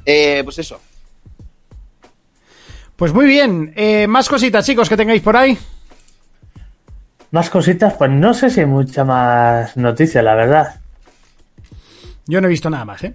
Eh, 0.04 0.40
pues 0.42 0.58
eso. 0.58 0.80
Pues 2.96 3.12
muy 3.12 3.26
bien. 3.26 3.72
Eh, 3.76 4.06
más 4.08 4.28
cositas, 4.28 4.66
chicos, 4.66 4.88
que 4.88 4.96
tengáis 4.96 5.22
por 5.22 5.36
ahí. 5.36 5.56
Más 7.30 7.50
cositas, 7.50 7.94
pues 7.94 8.10
no 8.10 8.34
sé 8.34 8.50
si 8.50 8.60
hay 8.60 8.66
mucha 8.66 9.04
más 9.04 9.76
noticia, 9.76 10.22
la 10.22 10.34
verdad. 10.34 10.80
Yo 12.26 12.40
no 12.40 12.48
he 12.48 12.50
visto 12.50 12.68
nada 12.68 12.84
más, 12.84 13.04
¿eh? 13.04 13.14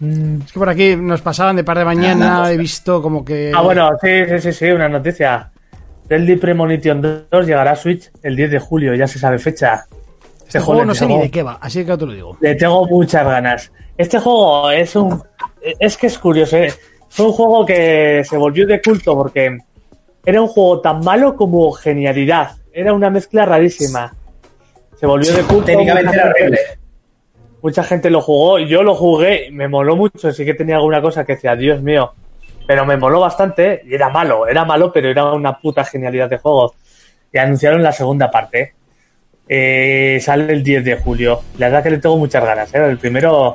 Mm, 0.00 0.42
Es 0.44 0.52
que 0.52 0.58
por 0.58 0.68
aquí 0.68 0.96
nos 0.96 1.22
pasaban 1.22 1.56
de 1.56 1.64
par 1.64 1.78
de 1.78 1.84
mañana, 1.84 2.50
he 2.50 2.56
visto 2.56 3.00
como 3.00 3.24
que... 3.24 3.52
Ah, 3.54 3.62
bueno, 3.62 3.90
sí, 4.00 4.26
sí, 4.28 4.40
sí, 4.40 4.52
sí, 4.52 4.70
una 4.70 4.88
noticia. 4.88 5.50
Deadly 6.08 6.36
Premonition 6.36 7.26
2 7.30 7.46
llegará 7.46 7.72
a 7.72 7.76
Switch 7.76 8.10
el 8.22 8.36
10 8.36 8.50
de 8.52 8.58
julio, 8.58 8.94
ya 8.94 9.08
se 9.08 9.18
sabe 9.18 9.38
fecha. 9.38 9.86
Este 10.46 10.60
juego 10.60 10.84
no 10.84 10.94
sé 10.94 11.06
ni 11.06 11.18
de 11.18 11.30
qué 11.30 11.42
va, 11.42 11.58
así 11.60 11.84
que 11.84 11.96
te 11.96 12.06
lo 12.06 12.12
digo. 12.12 12.36
Le 12.40 12.54
tengo 12.54 12.86
muchas 12.86 13.24
ganas. 13.24 13.72
Este 13.98 14.18
juego 14.20 14.70
es 14.70 14.94
un. 14.94 15.20
Es 15.80 15.96
que 15.96 16.06
es 16.06 16.18
curioso. 16.18 16.56
¿eh? 16.56 16.72
Fue 17.08 17.26
un 17.26 17.32
juego 17.32 17.66
que 17.66 18.22
se 18.24 18.36
volvió 18.36 18.64
de 18.66 18.80
culto 18.80 19.16
porque 19.16 19.58
era 20.24 20.40
un 20.40 20.46
juego 20.46 20.80
tan 20.80 21.00
malo 21.00 21.34
como 21.34 21.72
genialidad. 21.72 22.52
Era 22.72 22.92
una 22.92 23.10
mezcla 23.10 23.44
rarísima. 23.44 24.14
Se 25.00 25.06
volvió 25.06 25.32
de 25.32 25.42
culto. 25.42 25.64
Técnicamente 25.64 26.14
era 26.14 26.28
horrible. 26.30 26.58
Mucha 27.62 27.82
gente 27.84 28.10
lo 28.10 28.20
jugó. 28.20 28.58
Yo 28.58 28.82
lo 28.82 28.94
jugué, 28.94 29.48
me 29.50 29.68
moló 29.68 29.96
mucho. 29.96 30.32
Sí 30.32 30.44
que 30.44 30.54
tenía 30.54 30.76
alguna 30.76 31.00
cosa 31.00 31.24
que 31.24 31.34
decía, 31.34 31.56
Dios 31.56 31.80
mío. 31.82 32.12
Pero 32.66 32.84
me 32.84 32.96
moló 32.96 33.20
bastante 33.20 33.82
y 33.86 33.94
era 33.94 34.08
malo. 34.08 34.46
Era 34.46 34.64
malo, 34.64 34.92
pero 34.92 35.08
era 35.08 35.32
una 35.32 35.58
puta 35.58 35.84
genialidad 35.84 36.28
de 36.30 36.38
juego. 36.38 36.74
Y 37.32 37.38
anunciaron 37.38 37.82
la 37.82 37.92
segunda 37.92 38.30
parte. 38.30 38.74
Eh, 39.48 40.18
sale 40.20 40.52
el 40.52 40.62
10 40.62 40.84
de 40.84 40.96
julio. 40.96 41.40
La 41.58 41.66
verdad 41.66 41.82
que 41.84 41.90
le 41.90 41.98
tengo 41.98 42.16
muchas 42.16 42.44
ganas. 42.44 42.74
¿eh? 42.74 42.84
El 42.84 42.98
primero 42.98 43.54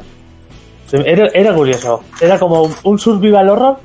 era, 1.06 1.28
era 1.34 1.54
curioso. 1.54 2.04
Era 2.22 2.38
como 2.40 2.70
un- 2.84 3.00
survival 3.00 3.50
horror, 3.50 3.78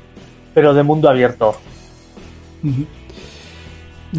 pero 0.53 0.73
de 0.73 0.83
mundo 0.83 1.09
abierto. 1.09 1.55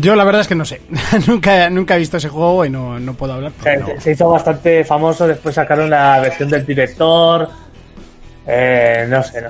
Yo 0.00 0.14
la 0.14 0.24
verdad 0.24 0.42
es 0.42 0.48
que 0.48 0.54
no 0.54 0.64
sé. 0.64 0.80
nunca, 1.26 1.70
nunca 1.70 1.96
he 1.96 1.98
visto 1.98 2.16
ese 2.16 2.28
juego 2.28 2.64
y 2.64 2.70
no, 2.70 2.98
no 3.00 3.14
puedo 3.14 3.34
hablar. 3.34 3.52
Se, 3.62 3.76
no. 3.76 3.88
se 3.98 4.12
hizo 4.12 4.28
bastante 4.28 4.84
famoso. 4.84 5.26
Después 5.26 5.54
sacaron 5.54 5.90
la 5.90 6.20
versión 6.20 6.48
del 6.48 6.64
director. 6.64 7.48
Eh, 8.46 9.06
no 9.08 9.22
sé, 9.22 9.42
no. 9.42 9.48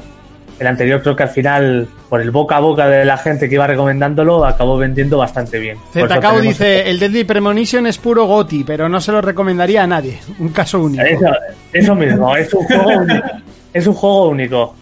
El 0.58 0.66
anterior 0.66 1.00
creo 1.02 1.14
que 1.14 1.22
al 1.22 1.28
final, 1.28 1.88
por 2.08 2.20
el 2.20 2.32
boca 2.32 2.56
a 2.56 2.60
boca 2.60 2.88
de 2.88 3.04
la 3.04 3.16
gente 3.16 3.48
que 3.48 3.54
iba 3.54 3.66
recomendándolo, 3.66 4.44
acabó 4.44 4.76
vendiendo 4.76 5.16
bastante 5.16 5.58
bien. 5.58 5.78
Tenemos 5.92 6.42
dice, 6.42 6.90
el 6.90 6.98
Deadly 6.98 7.22
Premonition 7.22 7.86
es 7.86 7.98
puro 7.98 8.24
goti, 8.26 8.64
pero 8.64 8.88
no 8.88 9.00
se 9.00 9.12
lo 9.12 9.20
recomendaría 9.20 9.84
a 9.84 9.86
nadie. 9.86 10.18
Un 10.40 10.48
caso 10.48 10.82
único. 10.82 11.04
Eso, 11.04 11.30
eso 11.72 11.94
mismo, 11.94 12.36
es 12.36 12.52
un 12.52 12.64
juego 12.64 12.90
único. 12.98 13.26
Es 13.72 13.86
un 13.86 13.94
juego 13.94 14.28
único. 14.30 14.74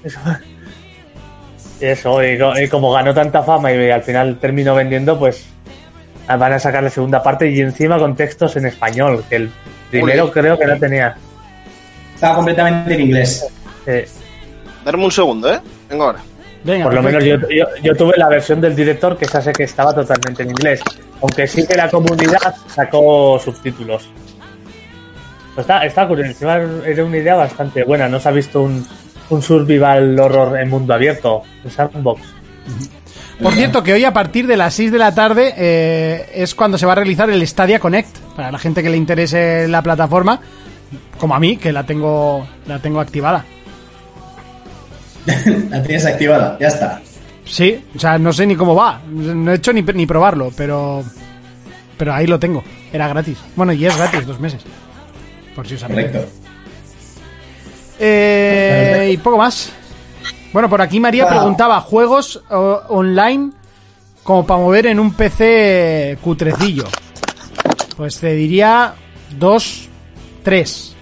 Eso, 1.78 2.24
y 2.24 2.68
como 2.68 2.92
ganó 2.92 3.12
tanta 3.12 3.42
fama 3.42 3.70
y 3.70 3.90
al 3.90 4.02
final 4.02 4.38
terminó 4.38 4.74
vendiendo, 4.74 5.18
pues 5.18 5.46
van 6.26 6.52
a 6.52 6.58
sacar 6.58 6.82
la 6.82 6.90
segunda 6.90 7.22
parte 7.22 7.48
y 7.50 7.60
encima 7.60 7.98
con 7.98 8.16
textos 8.16 8.56
en 8.56 8.66
español, 8.66 9.24
que 9.28 9.36
el 9.36 9.50
primero 9.90 10.30
creo 10.30 10.58
que 10.58 10.66
no 10.66 10.78
tenía. 10.78 11.16
Estaba 12.14 12.36
completamente 12.36 12.94
en 12.94 13.00
inglés. 13.00 13.46
Eh, 13.86 14.08
Darme 14.84 15.04
un 15.04 15.12
segundo, 15.12 15.52
¿eh? 15.52 15.60
Vengo 15.88 16.04
ahora. 16.04 16.20
Venga, 16.64 16.84
por 16.86 16.94
lo 16.94 17.02
menos 17.02 17.22
yo, 17.22 17.36
yo, 17.48 17.64
yo 17.82 17.94
tuve 17.94 18.14
la 18.16 18.28
versión 18.28 18.60
del 18.60 18.74
director 18.74 19.16
que 19.16 19.26
esa 19.26 19.40
sé 19.40 19.52
que 19.52 19.64
estaba 19.64 19.94
totalmente 19.94 20.42
en 20.42 20.50
inglés. 20.50 20.80
Aunque 21.22 21.46
sí 21.46 21.66
que 21.66 21.76
la 21.76 21.88
comunidad 21.88 22.54
sacó 22.66 23.38
subtítulos. 23.38 24.08
Pues 25.54 25.64
está, 25.64 25.84
está 25.84 26.08
curioso. 26.08 26.30
Encima 26.30 26.56
era 26.84 27.04
una 27.04 27.16
idea 27.16 27.36
bastante 27.36 27.84
buena. 27.84 28.08
No 28.08 28.18
se 28.18 28.28
ha 28.28 28.32
visto 28.32 28.62
un, 28.62 28.84
un 29.30 29.42
survival 29.42 30.18
horror 30.18 30.58
en 30.58 30.68
mundo 30.68 30.92
abierto. 30.92 31.42
Un 31.64 31.70
sandbox. 31.70 32.20
Por 33.42 33.52
cierto, 33.52 33.82
que 33.82 33.92
hoy 33.92 34.04
a 34.04 34.12
partir 34.12 34.46
de 34.46 34.56
las 34.56 34.74
6 34.74 34.92
de 34.92 34.98
la 34.98 35.14
tarde 35.14 35.52
eh, 35.56 36.30
es 36.34 36.54
cuando 36.54 36.78
se 36.78 36.86
va 36.86 36.92
a 36.92 36.96
realizar 36.96 37.28
el 37.28 37.46
Stadia 37.46 37.78
Connect. 37.78 38.16
Para 38.34 38.50
la 38.50 38.58
gente 38.58 38.82
que 38.82 38.90
le 38.90 38.96
interese 38.96 39.68
la 39.68 39.82
plataforma, 39.82 40.40
como 41.18 41.34
a 41.34 41.38
mí, 41.38 41.56
que 41.56 41.72
la 41.72 41.84
tengo, 41.84 42.46
la 42.66 42.78
tengo 42.78 43.00
activada. 43.00 43.44
La 45.70 45.82
tienes 45.82 46.06
activada, 46.06 46.56
ya 46.60 46.68
está. 46.68 47.02
Sí, 47.44 47.84
o 47.96 47.98
sea, 47.98 48.16
no 48.16 48.32
sé 48.32 48.46
ni 48.46 48.54
cómo 48.54 48.76
va. 48.76 49.00
No 49.08 49.50
he 49.50 49.56
hecho 49.56 49.72
ni, 49.72 49.82
ni 49.82 50.06
probarlo, 50.06 50.52
pero. 50.56 51.02
Pero 51.98 52.14
ahí 52.14 52.28
lo 52.28 52.38
tengo. 52.38 52.62
Era 52.92 53.08
gratis. 53.08 53.38
Bueno, 53.56 53.72
y 53.72 53.84
es 53.86 53.96
gratis, 53.96 54.24
dos 54.24 54.38
meses. 54.38 54.62
Por 55.56 55.66
si 55.66 55.74
os 55.74 55.82
apetece. 55.82 56.12
Correcto. 56.12 56.32
Eh, 57.98 59.10
y 59.14 59.16
poco 59.16 59.38
más. 59.38 59.72
Bueno, 60.52 60.68
por 60.70 60.80
aquí 60.80 61.00
María 61.00 61.24
Wow. 61.24 61.32
preguntaba: 61.34 61.80
¿juegos 61.80 62.42
o- 62.50 62.82
online 62.88 63.50
como 64.22 64.46
para 64.46 64.60
mover 64.60 64.86
en 64.86 64.98
un 65.00 65.12
PC 65.12 66.18
cutrecillo? 66.22 66.84
Pues 67.96 68.18
te 68.20 68.34
diría 68.34 68.94
dos, 69.38 69.88
tres. 70.42 70.94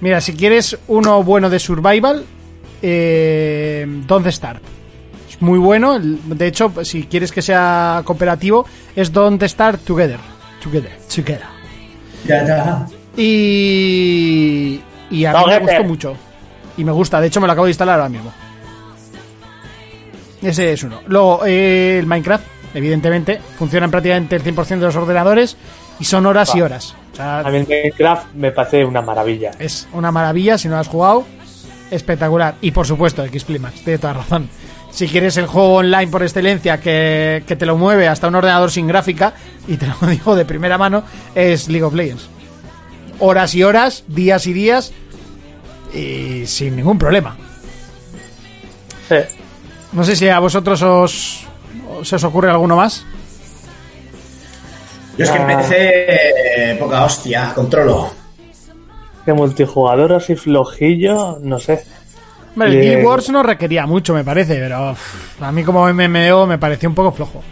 Mira, 0.00 0.20
si 0.20 0.34
quieres 0.34 0.76
uno 0.88 1.22
bueno 1.22 1.48
de 1.48 1.58
survival, 1.58 2.24
eh, 2.82 3.86
Don't 4.06 4.26
Start. 4.28 4.62
Es 5.30 5.40
muy 5.40 5.58
bueno. 5.58 5.98
De 5.98 6.46
hecho, 6.46 6.72
si 6.84 7.04
quieres 7.04 7.32
que 7.32 7.40
sea 7.42 8.02
cooperativo, 8.04 8.66
es 8.94 9.12
Don't 9.12 9.42
Start 9.42 9.82
Together. 9.84 10.18
Together. 10.62 10.92
Together. 11.08 11.40
Ya, 12.26 12.46
ya. 12.46 12.86
Y. 13.16 14.80
Y 15.10 15.24
a 15.26 15.32
mí 15.32 15.38
me 15.46 15.58
gustó 15.60 15.84
mucho. 15.84 16.16
Y 16.76 16.84
me 16.84 16.92
gusta, 16.92 17.20
de 17.20 17.28
hecho 17.28 17.40
me 17.40 17.46
lo 17.46 17.52
acabo 17.52 17.66
de 17.66 17.70
instalar 17.70 18.00
ahora 18.00 18.08
mismo. 18.08 18.32
Ese 20.44 20.72
es 20.72 20.82
uno. 20.84 21.00
Luego, 21.06 21.40
eh, 21.46 21.98
el 21.98 22.06
Minecraft, 22.06 22.44
evidentemente, 22.74 23.40
funciona 23.58 23.86
en 23.86 23.90
prácticamente 23.90 24.36
el 24.36 24.42
100% 24.44 24.68
de 24.68 24.86
los 24.86 24.96
ordenadores 24.96 25.56
y 25.98 26.04
son 26.04 26.26
horas 26.26 26.54
y 26.54 26.60
horas. 26.60 26.94
O 27.12 27.16
sea, 27.16 27.38
A 27.40 27.50
mí 27.50 27.58
el 27.58 27.66
Minecraft 27.66 28.34
me 28.34 28.50
parece 28.52 28.84
una 28.84 29.00
maravilla. 29.02 29.52
es 29.58 29.88
una 29.92 30.12
maravilla 30.12 30.58
si 30.58 30.68
no 30.68 30.74
lo 30.74 30.80
has 30.80 30.88
jugado. 30.88 31.24
Espectacular. 31.90 32.56
Y 32.60 32.70
por 32.72 32.86
supuedo, 32.86 33.24
Xplimax, 33.26 33.82
tiene 33.84 33.98
toda 33.98 34.14
razón. 34.14 34.48
si 34.90 35.06
quieres 35.08 35.36
el 35.36 35.46
juego 35.46 35.74
online 35.76 36.08
por 36.08 36.22
excelencia 36.22 36.80
que, 36.80 37.42
que 37.46 37.56
te 37.56 37.66
lo 37.66 37.76
mueve 37.76 38.08
hasta 38.08 38.28
un 38.28 38.34
ordenador 38.34 38.70
sin 38.70 38.86
gráfica, 38.86 39.34
y 39.68 39.76
te 39.76 39.86
lo 39.86 39.94
digo 40.08 40.34
de 40.36 40.44
primera 40.44 40.76
mano, 40.78 41.04
es 41.34 41.68
League 41.68 41.84
of 41.84 41.94
Legends. 41.94 42.28
Horas 43.20 43.54
y 43.54 43.62
horas, 43.62 44.04
días 44.08 44.46
y 44.46 44.52
días, 44.52 44.92
y 45.94 46.46
sin 46.46 46.74
ningún 46.76 46.98
problema. 46.98 47.36
Sí. 49.08 49.16
No 49.94 50.02
sé 50.04 50.16
si 50.16 50.28
a 50.28 50.38
vosotros 50.40 50.82
os, 50.82 51.46
se 52.02 52.16
os 52.16 52.24
ocurre 52.24 52.50
alguno 52.50 52.76
más. 52.76 53.04
Yo 55.16 55.24
es 55.24 55.30
que 55.30 55.38
Ah. 55.38 55.52
empecé 55.52 56.70
eh, 56.72 56.76
poca 56.76 57.04
hostia, 57.04 57.52
controlo. 57.54 58.10
Que 59.24 59.32
multijugador 59.32 60.12
así 60.14 60.34
flojillo, 60.34 61.38
no 61.40 61.58
sé. 61.58 61.84
Hombre, 62.54 62.68
el 62.70 62.80
Guild 62.96 63.04
Wars 63.06 63.30
no 63.30 63.42
requería 63.42 63.86
mucho, 63.86 64.12
me 64.14 64.22
parece, 64.24 64.56
pero 64.56 64.94
a 65.40 65.52
mí 65.52 65.64
como 65.64 65.88
MMO 65.92 66.46
me 66.46 66.58
pareció 66.58 66.88
un 66.88 66.94
poco 66.94 67.10
flojo, 67.12 67.42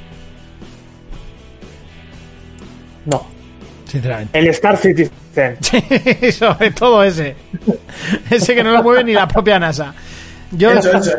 No. 3.06 3.26
sinceramente. 3.86 4.38
El 4.38 4.48
Star 4.48 4.76
Citizen. 4.76 5.12
Sí, 5.60 6.32
sobre 6.32 6.70
todo 6.72 7.02
ese. 7.02 7.34
Ese 8.30 8.54
que 8.54 8.62
no 8.62 8.70
lo 8.70 8.82
mueve 8.82 9.02
ni 9.04 9.12
la 9.14 9.26
propia 9.26 9.58
NASA. 9.58 9.94
Yo, 10.50 10.70
Eso, 10.72 10.92
eso, 10.98 11.12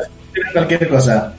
cualquier 0.53 0.87
cosa. 0.89 1.33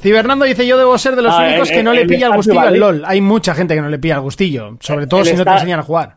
Cibernando 0.00 0.44
dice, 0.44 0.66
yo 0.66 0.76
debo 0.76 0.98
ser 0.98 1.14
de 1.14 1.22
los 1.22 1.32
Ah, 1.32 1.44
únicos 1.46 1.70
el- 1.70 1.76
que 1.76 1.82
no 1.82 1.92
el- 1.92 1.98
le 1.98 2.06
pilla 2.06 2.26
el 2.26 2.32
gustillo 2.34 2.60
al. 2.60 2.78
LOL. 2.78 3.04
Hay 3.06 3.20
mucha 3.20 3.54
gente 3.54 3.74
que 3.74 3.80
no 3.80 3.88
le 3.88 3.98
pilla 3.98 4.16
el 4.16 4.20
gustillo, 4.22 4.76
sobre 4.80 5.06
todo 5.06 5.20
El 5.20 5.26
si 5.26 5.34
no 5.36 5.44
te 5.44 5.50
enseñan 5.52 5.80
a 5.80 5.82
jugar. 5.84 6.16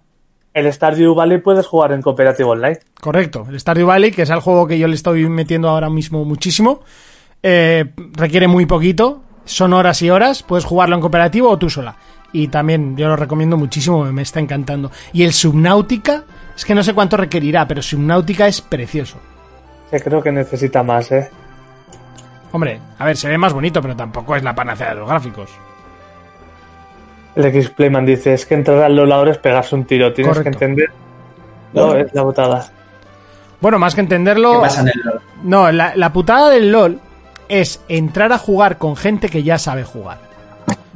El 0.54 0.72
Stardew 0.72 1.14
Valley 1.14 1.40
puedes 1.40 1.68
jugar 1.68 1.92
en 1.92 2.02
cooperativo 2.02 2.52
online. 2.52 2.80
Correcto, 3.00 3.46
el 3.50 3.60
Stardew 3.60 3.86
Valley, 3.88 4.12
que 4.12 4.22
es 4.24 4.30
el 4.30 4.40
juego 4.40 4.66
que 4.68 4.80
yo 4.80 4.88
le 4.88 4.96
estoy 4.96 5.28
metiendo 5.30 5.70
ahora 5.70 5.90
mismo 5.90 6.24
muchísimo, 6.26 6.82
eh, 7.44 7.86
requiere 8.14 8.48
muy 8.48 8.66
poquito, 8.66 9.22
son 9.44 9.74
horas 9.74 10.02
y 10.02 10.10
horas, 10.10 10.42
puedes 10.44 10.66
jugarlo 10.66 10.96
en 10.96 11.02
cooperativo 11.02 11.50
o 11.50 11.58
tú 11.58 11.70
sola. 11.70 11.96
Y 12.32 12.48
también 12.48 12.98
yo 12.98 13.08
lo 13.08 13.16
recomiendo 13.18 13.56
muchísimo, 13.58 14.04
me 14.06 14.22
está 14.24 14.40
encantando. 14.40 14.92
Y 15.14 15.24
el 15.24 15.34
Subnautica, 15.34 16.24
es 16.56 16.66
que 16.66 16.74
no 16.74 16.84
sé 16.84 16.94
cuánto 16.94 17.18
requerirá, 17.18 17.68
pero 17.68 17.82
Subnautica 17.82 18.48
es 18.48 18.62
precioso. 18.62 19.18
Que 19.92 20.00
creo 20.00 20.24
que 20.24 20.32
necesita 20.32 20.82
más, 20.84 21.12
¿eh? 21.12 21.30
Hombre, 22.56 22.80
a 22.98 23.04
ver, 23.04 23.18
se 23.18 23.28
ve 23.28 23.38
más 23.38 23.52
bonito, 23.52 23.82
pero 23.82 23.98
tampoco 23.98 24.34
es 24.34 24.42
la 24.42 24.56
panacea 24.56 24.90
de 24.92 24.96
los 24.96 25.10
gráficos. 25.10 25.50
El 27.36 27.44
X-Playman 27.48 28.06
dice, 28.06 28.34
es 28.34 28.46
que 28.46 28.54
entrar 28.54 28.82
al 28.82 28.96
LoL 28.96 29.12
ahora 29.12 29.32
es 29.32 29.38
pegarse 29.38 29.76
un 29.76 29.84
tiro, 29.84 30.14
tienes 30.14 30.38
Correcto. 30.38 30.58
que 30.58 30.64
entender. 30.66 30.90
No, 31.74 31.94
es 31.96 32.14
la 32.14 32.22
botada. 32.22 32.66
Bueno, 33.60 33.78
más 33.78 33.94
que 33.94 33.98
¿Qué 33.98 34.04
entenderlo... 34.04 34.62
pasa 34.62 34.82
en 34.84 34.88
el 34.88 35.02
LoL? 35.04 35.22
No, 35.44 35.70
la, 35.70 35.98
la 35.98 36.14
putada 36.14 36.50
del 36.50 36.72
LOL 36.72 37.02
es 37.50 37.82
entrar 37.90 38.32
a 38.32 38.38
jugar 38.38 38.78
con 38.78 38.96
gente 38.96 39.28
que 39.28 39.44
ya 39.44 39.58
sabe 39.58 39.84
jugar. 39.84 40.20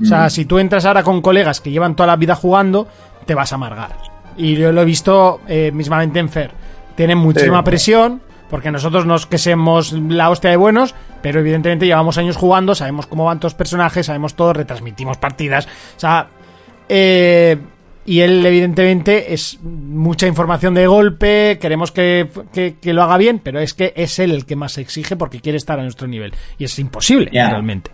O 0.01 0.05
sea, 0.05 0.29
si 0.29 0.45
tú 0.45 0.59
entras 0.59 0.85
ahora 0.85 1.03
con 1.03 1.21
colegas 1.21 1.59
que 1.59 1.71
llevan 1.71 1.93
toda 1.93 2.07
la 2.07 2.15
vida 2.15 2.35
jugando, 2.35 2.87
te 3.25 3.35
vas 3.35 3.51
a 3.51 3.55
amargar. 3.55 3.97
Y 4.37 4.55
yo 4.55 4.71
lo 4.71 4.81
he 4.83 4.85
visto 4.85 5.41
eh, 5.45 5.71
mismamente 5.73 6.19
en 6.19 6.29
Fer. 6.29 6.51
Tienen 6.95 7.17
muchísima 7.17 7.57
Sí. 7.59 7.63
presión, 7.65 8.21
porque 8.49 8.71
nosotros 8.71 9.05
no 9.05 9.15
es 9.15 9.25
que 9.25 9.37
seamos 9.37 9.91
la 9.93 10.29
hostia 10.29 10.49
de 10.49 10.57
buenos, 10.57 10.95
pero 11.21 11.39
evidentemente 11.39 11.85
llevamos 11.85 12.17
años 12.17 12.35
jugando, 12.37 12.75
sabemos 12.75 13.07
cómo 13.07 13.25
van 13.25 13.39
todos 13.39 13.53
los 13.53 13.57
personajes, 13.57 14.05
sabemos 14.07 14.35
todo, 14.35 14.53
retransmitimos 14.53 15.17
partidas. 15.17 15.67
O 15.95 15.99
sea, 15.99 16.27
eh, 16.87 17.57
y 18.05 18.21
él, 18.21 18.43
evidentemente, 18.43 19.33
es 19.33 19.59
mucha 19.61 20.25
información 20.25 20.73
de 20.73 20.87
golpe. 20.87 21.59
Queremos 21.61 21.91
que, 21.91 22.27
que- 22.51 22.77
que 22.81 22.93
lo 22.93 23.03
haga 23.03 23.17
bien, 23.17 23.39
pero 23.39 23.59
es 23.59 23.75
que 23.75 23.93
es 23.95 24.17
él 24.17 24.31
el 24.31 24.45
que 24.47 24.55
más 24.55 24.71
se 24.73 24.81
exige 24.81 25.15
porque 25.15 25.41
quiere 25.41 25.57
estar 25.57 25.79
a 25.79 25.83
nuestro 25.83 26.07
nivel. 26.07 26.33
Y 26.57 26.63
es 26.63 26.79
imposible, 26.79 27.29
realmente. 27.51 27.91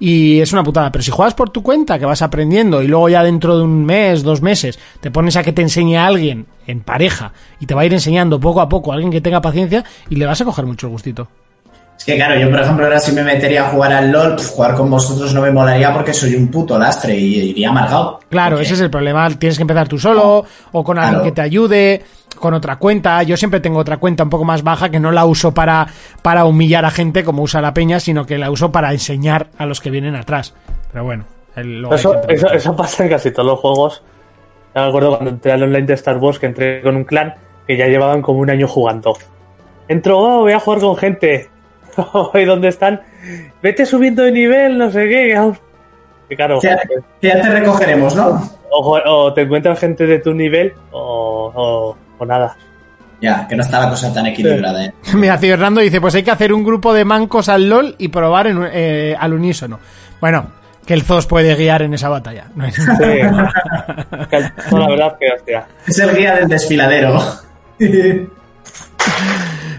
Y 0.00 0.40
es 0.40 0.52
una 0.52 0.64
putada. 0.64 0.90
Pero 0.90 1.02
si 1.02 1.10
juegas 1.10 1.34
por 1.34 1.50
tu 1.50 1.62
cuenta, 1.62 1.98
que 1.98 2.06
vas 2.06 2.22
aprendiendo, 2.22 2.82
y 2.82 2.88
luego 2.88 3.08
ya 3.08 3.22
dentro 3.22 3.56
de 3.58 3.64
un 3.64 3.84
mes, 3.84 4.22
dos 4.22 4.42
meses, 4.42 4.78
te 5.00 5.10
pones 5.10 5.36
a 5.36 5.42
que 5.42 5.52
te 5.52 5.62
enseñe 5.62 5.96
a 5.96 6.06
alguien 6.06 6.46
en 6.66 6.80
pareja 6.80 7.32
y 7.60 7.66
te 7.66 7.74
va 7.74 7.82
a 7.82 7.86
ir 7.86 7.92
enseñando 7.92 8.40
poco 8.40 8.60
a 8.60 8.68
poco 8.68 8.90
a 8.90 8.94
alguien 8.94 9.12
que 9.12 9.20
tenga 9.20 9.40
paciencia 9.40 9.84
y 10.08 10.16
le 10.16 10.26
vas 10.26 10.40
a 10.40 10.44
coger 10.44 10.64
mucho 10.64 10.86
el 10.86 10.92
gustito. 10.92 11.28
Es 12.00 12.06
que 12.06 12.16
claro, 12.16 12.40
yo 12.40 12.48
por 12.50 12.60
ejemplo 12.60 12.86
ahora 12.86 12.98
si 12.98 13.12
me 13.12 13.22
metería 13.22 13.66
a 13.66 13.68
jugar 13.68 13.92
al 13.92 14.10
LOL, 14.10 14.38
jugar 14.40 14.74
con 14.74 14.88
vosotros 14.88 15.34
no 15.34 15.42
me 15.42 15.50
molaría 15.50 15.92
porque 15.92 16.14
soy 16.14 16.34
un 16.34 16.48
puto 16.48 16.78
lastre 16.78 17.14
y 17.14 17.50
iría 17.50 17.68
amargado. 17.68 18.20
Claro, 18.30 18.52
Porque- 18.56 18.64
ese 18.64 18.72
es 18.74 18.80
el 18.80 18.88
problema. 18.90 19.28
Tienes 19.38 19.58
que 19.58 19.62
empezar 19.64 19.86
tú 19.86 19.98
solo 19.98 20.46
o 20.72 20.82
con 20.82 20.96
alguien 20.96 21.16
Claro. 21.16 21.24
que 21.24 21.32
te 21.32 21.42
ayude, 21.42 22.02
con 22.38 22.54
otra 22.54 22.76
cuenta. 22.76 23.22
Yo 23.22 23.36
siempre 23.36 23.60
tengo 23.60 23.78
otra 23.78 23.98
cuenta 23.98 24.22
un 24.24 24.30
poco 24.30 24.46
más 24.46 24.62
baja 24.62 24.88
que 24.88 24.98
no 24.98 25.12
la 25.12 25.26
uso 25.26 25.52
para, 25.52 25.86
para 26.22 26.46
humillar 26.46 26.86
a 26.86 26.90
gente 26.90 27.22
como 27.22 27.42
usa 27.42 27.60
la 27.60 27.74
peña, 27.74 28.00
sino 28.00 28.24
que 28.24 28.38
la 28.38 28.50
uso 28.50 28.72
para 28.72 28.92
enseñar 28.92 29.48
a 29.58 29.66
los 29.66 29.82
que 29.82 29.90
vienen 29.90 30.16
atrás. 30.16 30.54
Pero 30.90 31.04
bueno, 31.04 31.26
Eso, 31.92 32.14
eso, 32.28 32.50
eso 32.50 32.74
pasa 32.76 33.04
en 33.04 33.10
casi 33.10 33.30
todos 33.30 33.46
los 33.46 33.60
juegos. 33.60 34.02
Ya 34.74 34.80
me 34.84 34.88
acuerdo 34.88 35.10
cuando 35.10 35.30
entré 35.32 35.52
al 35.52 35.64
online 35.64 35.86
de 35.86 35.94
Star 35.94 36.16
Wars 36.16 36.38
que 36.38 36.46
entré 36.46 36.80
con 36.80 36.96
un 36.96 37.04
clan 37.04 37.34
que 37.66 37.76
ya 37.76 37.84
llevaban 37.88 38.22
como 38.22 38.38
un 38.38 38.48
año 38.48 38.66
jugando. 38.66 39.12
Entro, 39.86 40.18
oh, 40.18 40.38
voy 40.40 40.52
a 40.52 40.60
jugar 40.60 40.80
con 40.80 40.96
gente. 40.96 41.49
¿Y 42.34 42.44
dónde 42.44 42.68
están? 42.68 43.00
Vete 43.62 43.84
subiendo 43.86 44.22
de 44.22 44.32
nivel, 44.32 44.78
no 44.78 44.90
sé 44.90 45.08
qué. 45.08 45.52
Que 46.28 46.36
claro, 46.36 46.60
Ya, 46.62 46.78
ya 47.20 47.40
te 47.42 47.48
recogeremos, 47.50 48.14
¿no? 48.14 48.40
o, 48.72 48.98
o 49.04 49.32
te 49.34 49.42
encuentras 49.42 49.78
gente 49.80 50.06
de 50.06 50.20
tu 50.20 50.32
nivel 50.32 50.72
o, 50.92 51.52
o- 51.54 51.96
o 52.18 52.24
nada. 52.26 52.56
Ya, 53.20 53.46
que 53.48 53.54
no 53.56 53.62
está 53.62 53.80
la 53.80 53.90
cosa 53.90 54.12
tan 54.14 54.26
equilibrada, 54.26 54.82
¿eh? 54.86 54.94
Mira, 55.14 55.36
Fernando 55.36 55.80
dice, 55.82 56.00
pues 56.00 56.14
hay 56.14 56.22
que 56.22 56.30
hacer 56.30 56.52
un 56.54 56.64
grupo 56.64 56.94
de 56.94 57.04
mancos 57.04 57.48
al 57.50 57.68
LOL 57.68 57.94
y 57.98 58.08
probar 58.08 58.46
en, 58.46 58.66
eh, 58.72 59.14
al 59.18 59.34
unísono. 59.34 59.78
Bueno, 60.20 60.46
que 60.86 60.94
el 60.94 61.02
ZOS 61.02 61.26
puede 61.26 61.54
guiar 61.56 61.82
en 61.82 61.92
esa 61.94 62.08
batalla. 62.08 62.46
No 62.54 62.64
hay- 62.64 62.72
Sí. 62.72 62.80
Que- 64.30 64.50
no, 64.70 64.78
la 64.78 64.88
verdad 64.88 65.16
que, 65.18 65.32
hostia. 65.36 65.66
Es 65.86 65.98
el 65.98 66.16
guía 66.16 66.36
del 66.36 66.48
desfiladero. 66.48 67.20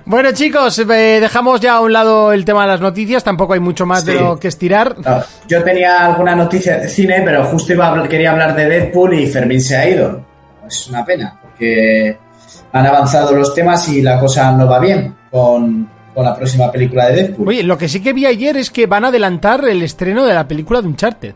Bueno, 0.06 0.32
chicos, 0.34 0.80
eh, 0.80 1.20
dejamos 1.22 1.60
ya 1.62 1.76
a 1.76 1.82
un 1.82 1.94
lado 1.94 2.32
el 2.34 2.44
tema 2.44 2.64
de 2.64 2.68
las 2.70 2.82
noticias. 2.82 3.24
Tampoco 3.24 3.54
hay 3.54 3.60
mucho 3.60 3.86
más 3.86 4.04
de 4.06 4.16
lo 4.20 4.38
que 4.40 4.48
estirar. 4.48 4.96
No, 5.00 5.24
yo 5.48 5.64
tenía 5.64 6.06
alguna 6.06 6.36
noticia 6.36 6.78
de 6.78 6.88
cine, 6.88 7.22
pero 7.24 7.46
justo 7.46 7.74
iba 7.74 7.86
a 7.86 7.90
hablar- 7.92 8.10
quería 8.10 8.32
hablar 8.32 8.56
de 8.56 8.66
Deadpool 8.68 9.14
y 9.14 9.28
Fermín 9.28 9.62
se 9.62 9.78
ha 9.78 9.88
ido. 9.90 10.26
Es 10.68 10.88
una 10.88 11.06
pena, 11.06 11.38
porque 11.42 12.18
han 12.74 12.86
avanzado 12.88 13.32
los 13.34 13.54
temas 13.54 13.88
y 13.90 14.02
la 14.02 14.20
cosa 14.20 14.52
no 14.54 14.68
va 14.68 14.80
bien 14.80 15.16
con, 15.30 15.88
con 16.14 16.26
la 16.26 16.36
próxima 16.36 16.72
película 16.72 17.08
de 17.08 17.16
Deadpool. 17.16 17.48
Oye, 17.50 17.64
lo 17.64 17.78
que 17.78 17.88
sí 17.88 18.02
que 18.02 18.14
vi 18.14 18.26
ayer 18.26 18.58
es 18.58 18.72
que 18.72 18.88
van 18.88 19.06
a 19.06 19.10
adelantar 19.10 19.66
el 19.68 19.82
estreno 19.84 20.26
de 20.26 20.34
la 20.34 20.48
película 20.48 20.82
de 20.82 20.88
Uncharted. 20.88 21.36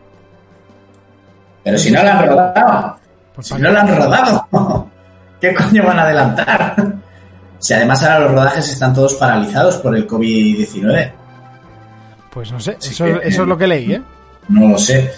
pero 1.62 1.78
si 1.78 1.90
no 1.90 2.02
la 2.02 2.18
han 2.18 2.26
rodado. 2.28 2.96
Pues 3.34 3.46
Si 3.48 3.54
no 3.54 3.70
la 3.70 3.80
han 3.82 3.96
rodado. 3.96 4.46
¿Qué 5.40 5.54
coño 5.54 5.84
van 5.84 5.98
a 5.98 6.02
adelantar? 6.02 6.74
Si 7.58 7.72
además 7.74 8.02
ahora 8.02 8.20
los 8.20 8.32
rodajes 8.32 8.68
están 8.70 8.92
todos 8.94 9.14
paralizados 9.14 9.76
por 9.76 9.96
el 9.96 10.06
COVID-19. 10.06 11.12
Pues 12.30 12.52
no 12.52 12.60
sé, 12.60 12.76
eso, 12.80 13.04
que- 13.04 13.28
eso 13.28 13.42
es 13.42 13.48
lo 13.48 13.56
que 13.56 13.66
leí, 13.66 13.92
¿eh? 13.94 14.02
No 14.48 14.68
lo 14.68 14.78
sé. 14.78 15.10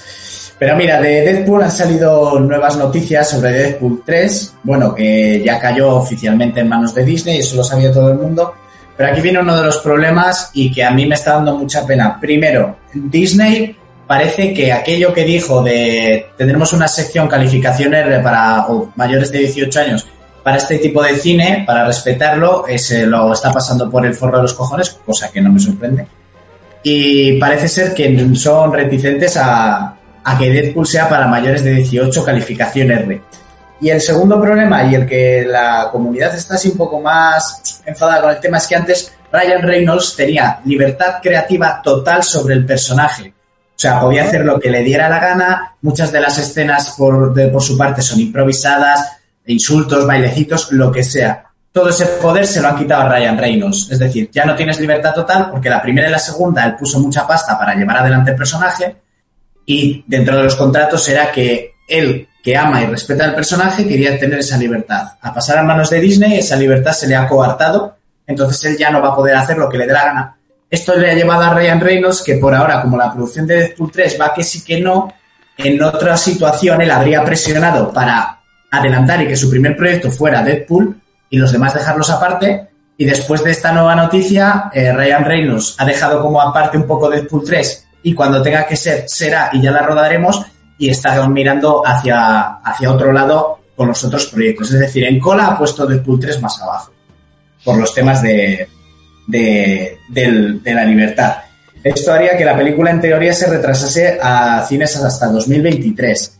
Pero 0.58 0.74
mira, 0.76 1.00
de 1.00 1.20
Deadpool 1.22 1.62
han 1.62 1.70
salido 1.70 2.38
nuevas 2.40 2.76
noticias 2.76 3.30
sobre 3.30 3.52
Deadpool 3.52 4.02
3. 4.04 4.54
Bueno, 4.64 4.94
que 4.94 5.42
ya 5.44 5.58
cayó 5.60 5.96
oficialmente 5.96 6.60
en 6.60 6.68
manos 6.68 6.94
de 6.94 7.04
Disney, 7.04 7.38
eso 7.38 7.56
lo 7.56 7.64
sabía 7.64 7.92
todo 7.92 8.10
el 8.10 8.18
mundo. 8.18 8.54
Pero 8.96 9.12
aquí 9.12 9.20
viene 9.20 9.38
uno 9.38 9.56
de 9.56 9.62
los 9.64 9.78
problemas 9.78 10.50
y 10.54 10.72
que 10.72 10.82
a 10.82 10.90
mí 10.90 11.06
me 11.06 11.14
está 11.14 11.34
dando 11.34 11.56
mucha 11.56 11.86
pena. 11.86 12.18
Primero, 12.20 12.78
Disney 12.92 13.76
parece 14.08 14.52
que 14.52 14.72
aquello 14.72 15.12
que 15.12 15.22
dijo 15.24 15.62
de 15.62 16.26
tendremos 16.36 16.72
una 16.72 16.88
sección 16.88 17.28
calificación 17.28 17.94
R 17.94 18.18
para 18.20 18.66
mayores 18.96 19.30
de 19.30 19.38
18 19.40 19.80
años 19.80 20.06
para 20.48 20.56
este 20.56 20.78
tipo 20.78 21.02
de 21.02 21.14
cine, 21.14 21.64
para 21.66 21.84
respetarlo, 21.84 22.66
eh, 22.66 22.78
se 22.78 23.04
lo 23.04 23.34
está 23.34 23.52
pasando 23.52 23.90
por 23.90 24.06
el 24.06 24.14
forro 24.14 24.38
de 24.38 24.44
los 24.44 24.54
cojones, 24.54 24.88
cosa 25.04 25.30
que 25.30 25.42
no 25.42 25.52
me 25.52 25.60
sorprende 25.60 26.06
y 26.82 27.38
parece 27.38 27.68
ser 27.68 27.92
que 27.92 28.34
son 28.34 28.72
reticentes 28.72 29.36
a, 29.36 29.94
a 30.24 30.38
que 30.38 30.50
Deadpool 30.50 30.86
sea 30.86 31.06
para 31.06 31.26
mayores 31.26 31.62
de 31.64 31.72
18 31.74 32.24
calificación 32.24 32.90
R. 32.90 33.20
Y 33.80 33.90
el 33.90 34.00
segundo 34.00 34.40
problema, 34.40 34.84
y 34.84 34.94
el 34.94 35.04
que 35.06 35.44
la 35.46 35.88
comunidad 35.92 36.34
está 36.34 36.54
así 36.54 36.68
un 36.70 36.78
poco 36.78 36.98
más 37.00 37.82
enfadada 37.84 38.22
con 38.22 38.30
el 38.30 38.40
tema, 38.40 38.56
es 38.56 38.66
que 38.66 38.76
antes 38.76 39.12
Ryan 39.30 39.60
Reynolds 39.62 40.16
tenía 40.16 40.60
libertad 40.64 41.16
creativa 41.22 41.82
total 41.82 42.22
sobre 42.22 42.54
el 42.54 42.64
personaje. 42.64 43.34
O 43.76 43.80
sea, 43.80 44.00
podía 44.00 44.24
hacer 44.24 44.44
lo 44.44 44.58
que 44.58 44.70
le 44.70 44.82
diera 44.82 45.08
la 45.10 45.18
gana, 45.20 45.74
muchas 45.82 46.10
de 46.10 46.20
las 46.20 46.38
escenas 46.38 46.94
por, 46.96 47.34
de- 47.34 47.48
por 47.48 47.62
su 47.62 47.76
parte 47.76 48.00
son 48.02 48.18
improvisadas, 48.20 49.17
insultos, 49.52 50.06
bailecitos, 50.06 50.72
lo 50.72 50.90
que 50.92 51.02
sea. 51.02 51.44
Todo 51.72 51.90
ese 51.90 52.06
poder 52.06 52.46
se 52.46 52.60
lo 52.60 52.68
han 52.68 52.76
quitado 52.76 53.02
a 53.02 53.08
Ryan 53.08 53.38
Reynolds. 53.38 53.88
Es 53.90 53.98
decir, 53.98 54.30
ya 54.32 54.44
no 54.44 54.54
tienes 54.54 54.80
libertad 54.80 55.14
total 55.14 55.50
porque 55.50 55.70
la 55.70 55.82
primera 55.82 56.08
y 56.08 56.12
la 56.12 56.18
segunda 56.18 56.64
él 56.64 56.76
puso 56.76 56.98
mucha 56.98 57.26
pasta 57.26 57.58
para 57.58 57.74
llevar 57.74 57.98
adelante 57.98 58.30
el 58.30 58.36
personaje 58.36 58.96
y 59.70 60.02
dentro 60.06 60.34
de 60.34 60.44
los 60.44 60.56
contratos 60.56 61.06
era 61.10 61.30
que 61.30 61.74
él, 61.86 62.26
que 62.42 62.56
ama 62.56 62.82
y 62.82 62.86
respeta 62.86 63.24
al 63.24 63.34
personaje, 63.34 63.86
quería 63.86 64.18
tener 64.18 64.38
esa 64.38 64.56
libertad. 64.56 65.06
A 65.20 65.34
pasar 65.34 65.58
a 65.58 65.62
manos 65.62 65.90
de 65.90 66.00
Disney, 66.00 66.38
esa 66.38 66.56
libertad 66.56 66.92
se 66.92 67.06
le 67.06 67.14
ha 67.14 67.28
coartado, 67.28 67.98
entonces 68.26 68.64
él 68.64 68.78
ya 68.78 68.90
no 68.90 69.02
va 69.02 69.08
a 69.08 69.14
poder 69.14 69.36
hacer 69.36 69.58
lo 69.58 69.68
que 69.68 69.76
le 69.76 69.86
dé 69.86 69.92
la 69.92 70.04
gana. 70.06 70.36
Esto 70.70 70.94
le 70.96 71.10
ha 71.10 71.14
llevado 71.14 71.42
a 71.42 71.54
Ryan 71.54 71.80
Reynolds 71.80 72.22
que 72.22 72.36
por 72.36 72.54
ahora, 72.54 72.80
como 72.80 72.96
la 72.96 73.12
producción 73.12 73.46
de 73.46 73.56
Deadpool 73.56 73.92
3 73.92 74.18
va 74.18 74.32
que 74.32 74.42
sí 74.42 74.64
que 74.64 74.80
no, 74.80 75.12
en 75.58 75.82
otra 75.82 76.16
situación 76.16 76.80
él 76.80 76.90
habría 76.90 77.22
presionado 77.22 77.92
para 77.92 78.37
adelantar 78.70 79.22
y 79.22 79.28
que 79.28 79.36
su 79.36 79.50
primer 79.50 79.76
proyecto 79.76 80.10
fuera 80.10 80.42
Deadpool 80.42 81.00
y 81.30 81.38
los 81.38 81.52
demás 81.52 81.74
dejarlos 81.74 82.10
aparte. 82.10 82.68
Y 82.96 83.04
después 83.04 83.44
de 83.44 83.52
esta 83.52 83.72
nueva 83.72 83.94
noticia, 83.94 84.70
eh, 84.72 84.92
Ryan 84.92 85.24
Reynolds 85.24 85.76
ha 85.78 85.84
dejado 85.84 86.20
como 86.20 86.40
aparte 86.40 86.76
un 86.76 86.86
poco 86.86 87.08
Deadpool 87.08 87.44
3 87.44 87.86
y 88.02 88.14
cuando 88.14 88.42
tenga 88.42 88.66
que 88.66 88.76
ser, 88.76 89.04
será 89.06 89.50
y 89.52 89.60
ya 89.60 89.70
la 89.70 89.82
rodaremos 89.82 90.44
y 90.78 90.88
está 90.88 91.26
mirando 91.28 91.82
hacia, 91.84 92.56
hacia 92.56 92.90
otro 92.90 93.12
lado 93.12 93.58
con 93.76 93.88
los 93.88 94.02
otros 94.04 94.26
proyectos. 94.26 94.72
Es 94.72 94.80
decir, 94.80 95.04
en 95.04 95.20
cola 95.20 95.46
ha 95.46 95.58
puesto 95.58 95.86
Deadpool 95.86 96.18
3 96.20 96.42
más 96.42 96.60
abajo 96.60 96.92
por 97.64 97.76
los 97.76 97.94
temas 97.94 98.22
de, 98.22 98.68
de, 99.26 99.98
de 100.08 100.74
la 100.74 100.84
libertad. 100.84 101.36
Esto 101.82 102.12
haría 102.12 102.36
que 102.36 102.44
la 102.44 102.56
película 102.56 102.90
en 102.90 103.00
teoría 103.00 103.32
se 103.32 103.48
retrasase 103.48 104.18
a 104.20 104.64
cines 104.66 104.96
hasta 104.96 105.28
2023. 105.28 106.37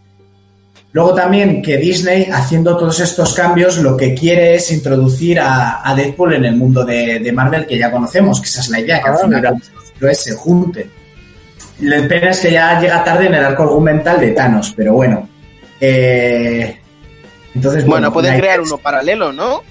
Luego 0.93 1.14
también 1.14 1.61
que 1.62 1.76
Disney, 1.76 2.28
haciendo 2.32 2.76
todos 2.76 2.99
estos 3.01 3.34
cambios, 3.34 3.76
lo 3.78 3.97
que 3.97 4.14
quiere 4.14 4.55
es 4.55 4.70
introducir 4.72 5.39
a, 5.39 5.86
a 5.89 5.95
Deadpool 5.95 6.34
en 6.34 6.45
el 6.47 6.57
mundo 6.57 6.84
de, 6.84 7.18
de 7.20 7.32
Marvel 7.32 7.66
que 7.66 7.78
ya 7.78 7.91
conocemos, 7.91 8.41
que 8.41 8.47
esa 8.47 8.61
es 8.62 8.68
la 8.70 8.80
idea, 8.80 9.01
que 9.03 9.09
al 9.09 9.14
Ah, 9.14 9.18
final 9.18 9.41
mira. 9.43 9.55
los 10.01 10.18
se 10.18 10.34
junten. 10.34 10.91
La 11.80 12.09
pena 12.09 12.30
es 12.30 12.41
que 12.41 12.51
ya 12.53 12.80
llega 12.80 13.05
tarde 13.05 13.26
en 13.26 13.34
el 13.34 13.45
arco 13.45 13.64
argumental 13.64 14.18
de 14.18 14.30
Thanos, 14.32 14.72
pero 14.76 14.95
bueno. 14.95 15.28
Eh, 15.80 16.78
entonces, 17.55 17.84
Bueno, 17.84 18.12
puede 18.12 18.30
la- 18.30 18.36
crear 18.39 18.61
uno 18.61 18.78
paralelo, 18.78 19.32
¿no? 19.32 19.62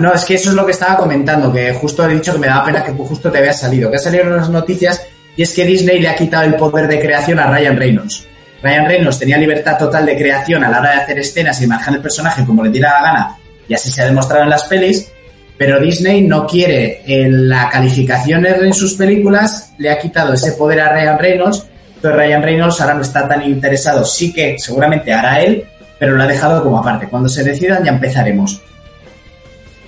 no, 0.00 0.12
es 0.12 0.24
que 0.24 0.34
eso 0.34 0.50
es 0.50 0.56
lo 0.56 0.66
que 0.66 0.72
estaba 0.72 0.96
comentando, 0.96 1.52
que 1.52 1.72
justo 1.72 2.04
he 2.04 2.12
dicho 2.14 2.32
que 2.32 2.38
me 2.40 2.48
daba 2.48 2.64
pena 2.64 2.82
que 2.84 2.90
justo 2.92 3.30
te 3.30 3.38
había 3.38 3.52
salido, 3.52 3.88
que 3.90 3.96
ha 3.96 4.00
salido 4.00 4.24
en 4.24 4.36
las 4.36 4.50
noticias 4.50 5.00
y 5.36 5.42
es 5.42 5.52
que 5.54 5.64
Disney 5.64 6.00
le 6.00 6.08
ha 6.08 6.16
quitado 6.16 6.44
el 6.44 6.56
poder 6.56 6.88
de 6.88 6.98
creación 6.98 7.38
a 7.38 7.46
Ryan 7.50 7.76
Reynolds. 7.76 8.26
Ryan 8.66 8.86
Reynolds 8.86 9.18
tenía 9.18 9.38
libertad 9.38 9.78
total 9.78 10.04
de 10.04 10.16
creación 10.16 10.64
a 10.64 10.68
la 10.68 10.80
hora 10.80 10.90
de 10.90 10.96
hacer 11.02 11.18
escenas 11.18 11.62
y 11.62 11.66
manejar 11.66 11.94
el 11.94 12.00
personaje 12.00 12.44
como 12.44 12.64
le 12.64 12.70
diera 12.70 12.90
la 12.90 13.02
gana, 13.02 13.36
y 13.68 13.74
así 13.74 13.90
se 13.90 14.02
ha 14.02 14.06
demostrado 14.06 14.42
en 14.42 14.50
las 14.50 14.64
pelis, 14.64 15.08
pero 15.56 15.80
Disney 15.80 16.22
no 16.22 16.46
quiere 16.46 17.02
la 17.06 17.70
calificación 17.70 18.44
R 18.44 18.66
en 18.66 18.74
sus 18.74 18.94
películas, 18.94 19.72
le 19.78 19.90
ha 19.90 19.98
quitado 19.98 20.34
ese 20.34 20.52
poder 20.52 20.80
a 20.80 20.92
Ryan 20.92 21.18
Reynolds, 21.18 21.66
entonces 21.94 22.18
Ryan 22.18 22.42
Reynolds 22.42 22.80
ahora 22.80 22.94
no 22.94 23.02
está 23.02 23.28
tan 23.28 23.42
interesado, 23.42 24.04
sí 24.04 24.32
que 24.32 24.56
seguramente 24.58 25.12
hará 25.12 25.40
él, 25.40 25.64
pero 25.98 26.14
lo 26.14 26.22
ha 26.22 26.26
dejado 26.26 26.62
como 26.62 26.78
aparte. 26.78 27.08
Cuando 27.08 27.28
se 27.28 27.42
decidan 27.42 27.82
ya 27.82 27.92
empezaremos. 27.92 28.60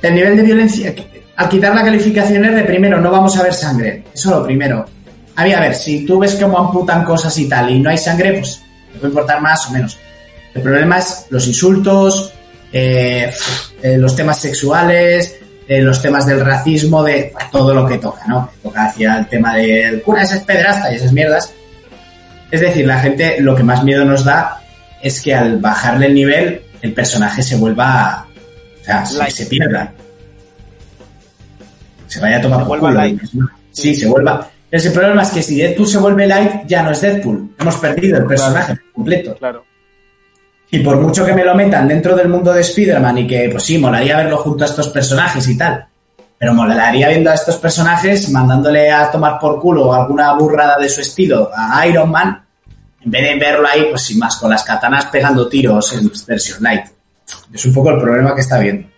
El 0.01 0.15
nivel 0.15 0.37
de 0.37 0.43
violencia, 0.43 0.95
al 1.37 1.49
quitar 1.49 1.75
la 1.75 1.85
calificación 1.85 2.45
R, 2.45 2.65
primero 2.65 3.01
no 3.01 3.11
vamos 3.11 3.37
a 3.37 3.43
ver 3.43 3.53
sangre, 3.53 4.05
eso 4.15 4.31
lo 4.31 4.45
primero. 4.45 4.87
A 5.37 5.45
ver, 5.45 5.57
a 5.57 5.61
ver, 5.61 5.75
si 5.75 6.07
tú 6.07 6.19
ves 6.19 6.37
cómo 6.37 6.59
amputan 6.59 7.05
cosas 7.05 7.37
y 7.39 7.49
tal 7.49 7.71
y 7.71 7.79
no 7.79 7.91
hay 7.91 7.99
sangre, 7.99 8.39
pues 8.39 8.63
te 8.93 8.99
puede 8.99 9.09
importar 9.13 9.41
más 9.41 9.67
o 9.69 9.73
menos. 9.73 9.99
El 10.55 10.63
problema 10.63 10.99
es 10.99 11.27
los 11.31 11.47
insultos, 11.47 12.33
eh, 12.73 13.31
eh, 13.83 13.99
los 13.99 14.15
temas 14.17 14.41
sexuales, 14.41 15.37
eh, 15.67 15.83
los 15.83 16.01
temas 16.01 16.27
del 16.27 16.45
racismo, 16.45 17.03
de 17.05 17.33
todo 17.53 17.75
lo 17.75 17.87
que 17.87 17.99
toca, 17.99 18.27
¿no? 18.27 18.51
Toca 18.63 18.87
hacia 18.87 19.19
el 19.19 19.27
tema 19.29 19.55
del 19.55 20.03
cura, 20.03 20.23
ese 20.23 20.37
es 20.37 20.43
pedrasta 20.43 20.93
y 20.93 20.97
esas 20.97 21.13
mierdas. 21.13 21.53
Es 22.51 22.61
decir, 22.61 22.87
la 22.87 23.01
gente 23.01 23.37
lo 23.41 23.55
que 23.55 23.63
más 23.63 23.85
miedo 23.85 24.05
nos 24.05 24.25
da 24.25 24.63
es 25.03 25.21
que 25.21 25.35
al 25.35 25.59
bajarle 25.59 26.07
el 26.07 26.15
nivel, 26.15 26.63
el 26.81 26.93
personaje 26.93 27.43
se 27.43 27.57
vuelva. 27.57 28.27
O 28.81 28.85
sea, 28.85 29.05
se, 29.05 29.47
pierda. 29.47 29.93
Se 32.07 32.21
vaya 32.21 32.39
a 32.39 32.41
tomar 32.41 32.61
Se 32.61 32.67
por 32.67 32.79
culo. 32.81 32.93
light. 32.93 33.21
Sí, 33.71 33.95
se 33.95 34.07
vuelva. 34.07 34.51
Ese 34.71 34.91
problema 34.91 35.23
es 35.23 35.31
que 35.31 35.43
si 35.43 35.57
Deadpool 35.57 35.87
se 35.87 35.99
vuelve 35.99 36.27
light, 36.27 36.67
ya 36.67 36.83
no 36.83 36.91
es 36.91 37.01
Deadpool. 37.01 37.55
Hemos 37.59 37.77
perdido 37.77 38.19
el 38.19 38.27
personaje 38.27 38.79
completo. 38.93 39.35
Claro. 39.37 39.65
Y 40.71 40.81
por 40.81 41.01
mucho 41.01 41.25
que 41.25 41.33
me 41.33 41.45
lo 41.45 41.55
metan 41.55 41.89
dentro 41.89 42.15
del 42.15 42.29
mundo 42.29 42.53
de 42.53 42.61
Spider-Man 42.61 43.19
y 43.19 43.27
que, 43.27 43.49
pues 43.51 43.65
sí, 43.65 43.79
molaría 43.79 44.19
verlo 44.19 44.37
junto 44.37 44.65
a 44.65 44.67
estos 44.67 44.89
personajes 44.89 45.49
y 45.49 45.57
tal. 45.57 45.87
Pero 46.37 46.53
molaría 46.53 47.09
viendo 47.09 47.31
a 47.31 47.35
estos 47.35 47.57
personajes 47.57 48.29
mandándole 48.31 48.91
a 48.91 49.11
tomar 49.11 49.39
por 49.39 49.59
culo 49.59 49.93
alguna 49.95 50.35
burrada 50.35 50.79
de 50.79 50.89
su 50.89 51.01
estilo 51.01 51.51
a 51.57 51.87
Iron 51.87 52.11
Man, 52.11 52.45
en 53.01 53.11
vez 53.11 53.23
de 53.23 53.39
verlo 53.39 53.67
ahí, 53.67 53.87
pues 53.89 54.03
sin 54.03 54.19
más, 54.19 54.37
con 54.37 54.51
las 54.51 54.63
katanas 54.63 55.07
pegando 55.07 55.49
tiros 55.49 55.95
en 55.95 56.11
versión 56.27 56.63
light. 56.63 56.85
Es 57.53 57.65
un 57.65 57.73
poco 57.73 57.91
el 57.91 58.01
problema 58.01 58.35
que 58.35 58.43
está 58.43 58.59
viendo. 58.59 58.89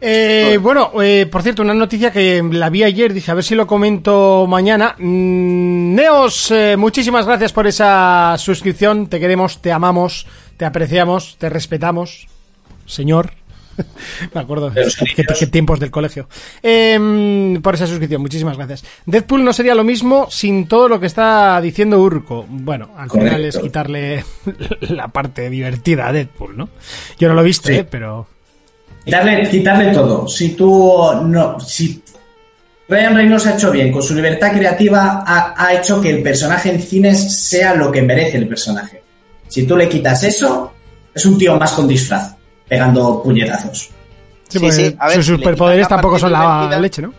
Eh, 0.00 0.58
bueno, 0.62 0.92
eh, 1.02 1.26
por 1.30 1.42
cierto, 1.42 1.62
una 1.62 1.74
noticia 1.74 2.12
que 2.12 2.42
la 2.52 2.70
vi 2.70 2.84
ayer, 2.84 3.12
dije 3.12 3.30
a 3.30 3.34
ver 3.34 3.44
si 3.44 3.54
lo 3.54 3.66
comento 3.66 4.46
mañana. 4.48 4.94
Mm, 4.98 5.94
Neos, 5.94 6.50
eh, 6.50 6.76
muchísimas 6.76 7.26
gracias 7.26 7.52
por 7.52 7.66
esa 7.66 8.36
suscripción. 8.38 9.08
Te 9.08 9.18
queremos, 9.18 9.60
te 9.60 9.72
amamos, 9.72 10.26
te 10.56 10.64
apreciamos, 10.64 11.36
te 11.38 11.48
respetamos, 11.48 12.28
señor. 12.86 13.32
Me 14.34 14.40
acuerdo, 14.40 14.72
qué, 14.72 15.46
tiempos 15.46 15.78
del 15.80 15.90
colegio. 15.90 16.28
Eh, 16.62 17.58
por 17.62 17.74
esa 17.74 17.86
suscripción, 17.86 18.20
muchísimas 18.22 18.56
gracias. 18.56 18.84
Deadpool 19.06 19.44
no 19.44 19.52
sería 19.52 19.74
lo 19.74 19.84
mismo 19.84 20.26
sin 20.30 20.66
todo 20.66 20.88
lo 20.88 20.98
que 21.00 21.06
está 21.06 21.60
diciendo 21.60 22.00
Urco. 22.00 22.44
Bueno, 22.48 22.90
al 22.96 23.10
final 23.10 23.44
es 23.44 23.58
quitarle 23.58 24.24
la 24.80 25.08
parte 25.08 25.48
divertida 25.50 26.08
a 26.08 26.12
Deadpool, 26.12 26.56
¿no? 26.56 26.68
Yo 27.18 27.28
no 27.28 27.34
lo 27.34 27.40
he 27.42 27.44
visto, 27.44 27.68
Sí. 27.68 27.74
eh, 27.74 27.84
pero... 27.84 28.26
Quitarle, 29.08 29.48
quitarle 29.48 29.90
todo. 29.94 30.28
Si 30.28 30.50
tú 30.50 31.02
no, 31.24 31.58
si 31.60 32.02
Ryan 32.90 33.14
Reynolds 33.16 33.46
ha 33.46 33.54
hecho 33.54 33.70
bien 33.70 33.90
con 33.90 34.02
su 34.02 34.14
libertad 34.14 34.52
creativa, 34.52 35.24
ha, 35.26 35.54
ha 35.56 35.72
hecho 35.72 35.98
que 35.98 36.10
el 36.10 36.22
personaje 36.22 36.68
en 36.74 36.82
cines 36.82 37.34
sea 37.40 37.74
lo 37.74 37.90
que 37.90 38.02
merece 38.02 38.36
el 38.36 38.46
personaje. 38.46 39.02
Si 39.48 39.62
tú 39.66 39.78
le 39.78 39.88
quitas 39.88 40.22
eso, 40.24 40.74
es 41.14 41.24
un 41.24 41.38
tío 41.38 41.56
más 41.58 41.72
con 41.72 41.88
disfraz, 41.88 42.34
pegando 42.68 43.22
puñetazos. 43.22 43.78
Sí, 43.78 43.88
Sí, 44.50 44.58
porque 44.58 44.74
sí, 44.74 44.96
a 44.98 45.08
ver, 45.08 45.16
sus 45.24 45.36
superpoderes 45.38 45.88
tampoco 45.88 46.18
son 46.18 46.32
la 46.32 46.40
divertida- 46.40 46.80
leche, 46.80 47.00
¿no? 47.02 47.14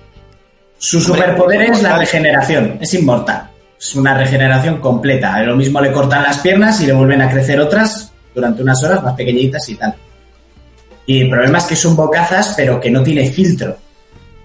Su 0.77 1.01
superpoder 1.01 1.61
es 1.63 1.81
la 1.81 1.97
regeneración, 1.97 2.77
es 2.79 2.93
inmortal. 2.93 3.49
Es 3.79 3.95
una 3.95 4.13
regeneración 4.13 4.77
completa. 4.79 5.41
Lo 5.41 5.55
mismo 5.55 5.81
le 5.81 5.91
cortan 5.91 6.21
las 6.21 6.37
piernas 6.37 6.79
y 6.81 6.85
le 6.85 6.93
vuelven 6.93 7.23
a 7.23 7.31
crecer 7.31 7.59
otras 7.59 8.11
durante 8.35 8.61
unas 8.61 8.83
horas 8.83 9.01
más 9.01 9.13
pequeñitas 9.15 9.67
y 9.69 9.75
tal. 9.75 9.95
Y 11.09 11.21
el 11.21 11.29
problema 11.31 11.57
es 11.57 11.65
que 11.65 11.75
son 11.75 11.95
bocazas, 11.95 12.53
pero 12.55 12.79
que 12.79 12.91
no 12.91 13.01
tiene 13.01 13.27
filtro. 13.31 13.71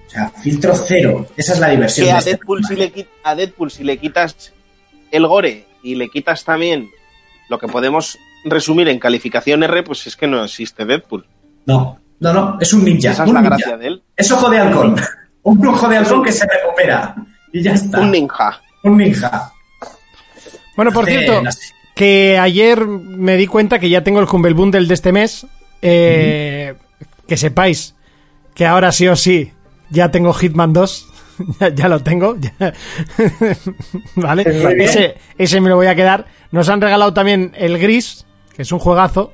O 0.07 0.11
sea, 0.11 0.31
filtro 0.31 0.75
cero. 0.75 1.27
Esa 1.37 1.53
es 1.53 1.61
la 1.61 1.69
diversión. 1.69 2.07
Que 2.07 2.13
de 2.13 2.17
a 2.17 2.19
este 2.21 2.31
Deadpool, 2.31 2.65
si 2.65 2.75
le, 2.75 3.09
a 3.23 3.35
Deadpool 3.35 3.71
si 3.71 3.85
le 3.85 3.99
quitas 3.99 4.55
el 5.11 5.27
gore 5.27 5.67
y 5.83 5.95
le 5.95 6.09
quitas 6.09 6.43
también 6.43 6.89
lo 7.51 7.59
que 7.59 7.69
podemos 7.69 8.17
resumir 8.47 8.89
en 8.89 8.99
calificación 8.99 9.63
R, 9.63 9.83
pues 9.83 10.07
es 10.07 10.17
que 10.17 10.27
no 10.27 10.43
existe 10.43 10.87
Deadpool. 10.87 11.27
No, 11.67 11.99
no, 12.21 12.33
no, 12.33 12.57
es 12.59 12.73
un 12.73 12.83
ninja. 12.83 13.11
Esa 13.11 13.25
es 13.25 13.29
un 13.29 13.35
la 13.35 13.43
ninja. 13.43 13.57
gracia 13.57 13.77
de 13.77 13.87
él. 13.87 14.03
Es 14.17 14.33
ojo 14.33 14.49
de 14.49 14.59
halcón. 14.59 14.97
Un 15.43 15.61
brujo 15.61 15.87
de 15.87 15.99
halcón 15.99 16.25
que 16.25 16.33
se 16.33 16.47
recupera. 16.47 17.15
Y 17.53 17.61
ya 17.61 17.73
está. 17.73 18.01
Un 18.01 18.11
ninja. 18.11 18.63
Un 18.85 18.97
ninja. 18.97 19.53
Bueno, 20.75 20.93
por 20.93 21.05
cierto, 21.05 21.43
que 21.95 22.39
ayer 22.39 22.87
me 22.87 23.37
di 23.37 23.47
cuenta 23.47 23.79
que 23.79 23.91
ya 23.91 24.03
tengo 24.03 24.21
el 24.21 24.27
Humble 24.27 24.55
Bundle 24.55 24.87
de 24.87 24.95
este 24.95 25.13
mes. 25.13 25.47
Eh, 25.87 26.75
Que 27.27 27.37
sepáis 27.37 27.95
que 28.55 28.67
ahora 28.67 28.91
sí 28.93 29.07
o 29.09 29.17
sí 29.17 29.53
ya 29.91 30.11
tengo 30.11 30.33
Hitman 30.33 30.73
2. 30.73 31.09
ya, 31.61 31.69
ya 31.75 31.89
lo 31.89 32.01
tengo. 32.01 32.37
ya. 32.39 32.53
vale. 34.17 34.45
Ese, 34.83 35.17
ese 35.39 35.61
me 35.61 35.69
lo 35.69 35.77
voy 35.77 35.87
a 35.87 35.95
quedar. 35.95 36.27
Nos 36.51 36.69
han 36.69 36.81
regalado 36.81 37.13
también 37.15 37.53
el 37.57 37.79
Gris, 37.79 38.25
que 38.55 38.63
es 38.63 38.73
un 38.73 38.79
juegazo. 38.79 39.33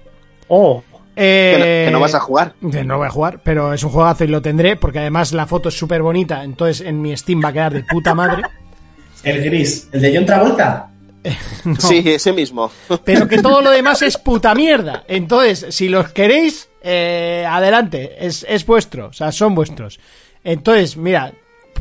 Oh, 0.48 0.82
Eh, 1.16 1.52
Que 1.54 1.58
no, 1.58 1.88
que 1.88 1.92
no 1.92 2.00
vas 2.00 2.14
a 2.14 2.20
jugar. 2.20 2.54
que 2.70 2.84
no 2.84 2.98
voy 2.98 3.06
a 3.06 3.10
jugar, 3.10 3.40
pero 3.44 3.72
es 3.74 3.82
un 3.84 3.90
juegazo 3.90 4.24
y 4.24 4.28
lo 4.28 4.40
tendré, 4.42 4.76
porque 4.76 5.00
además 5.00 5.32
la 5.32 5.46
foto 5.46 5.68
es 5.68 5.78
súper 5.78 6.02
bonita, 6.02 6.42
entonces 6.44 6.86
en 6.86 7.00
mi 7.02 7.14
Steam 7.16 7.42
va 7.44 7.48
a 7.50 7.52
quedar 7.52 7.72
de 7.74 7.82
puta 7.84 8.14
madre. 8.14 8.42
El 9.22 9.44
gris. 9.44 9.88
¿El 9.92 10.00
de 10.00 10.16
John 10.16 10.24
Travolta? 10.26 10.89
Sí, 11.78 12.02
ese 12.06 12.32
mismo. 12.32 12.70
Pero 13.04 13.28
que 13.28 13.42
todo 13.42 13.60
lo 13.60 13.70
demás 13.70 14.02
es 14.02 14.16
puta 14.16 14.54
mierda. 14.54 15.04
Entonces, 15.08 15.74
si 15.74 15.88
los 15.88 16.10
queréis, 16.12 16.68
eh, 16.82 17.46
adelante, 17.48 18.16
es, 18.26 18.46
es 18.48 18.64
vuestro, 18.64 19.08
o 19.08 19.12
sea, 19.12 19.32
son 19.32 19.54
vuestros. 19.54 20.00
Entonces, 20.44 20.96
mira, 20.96 21.32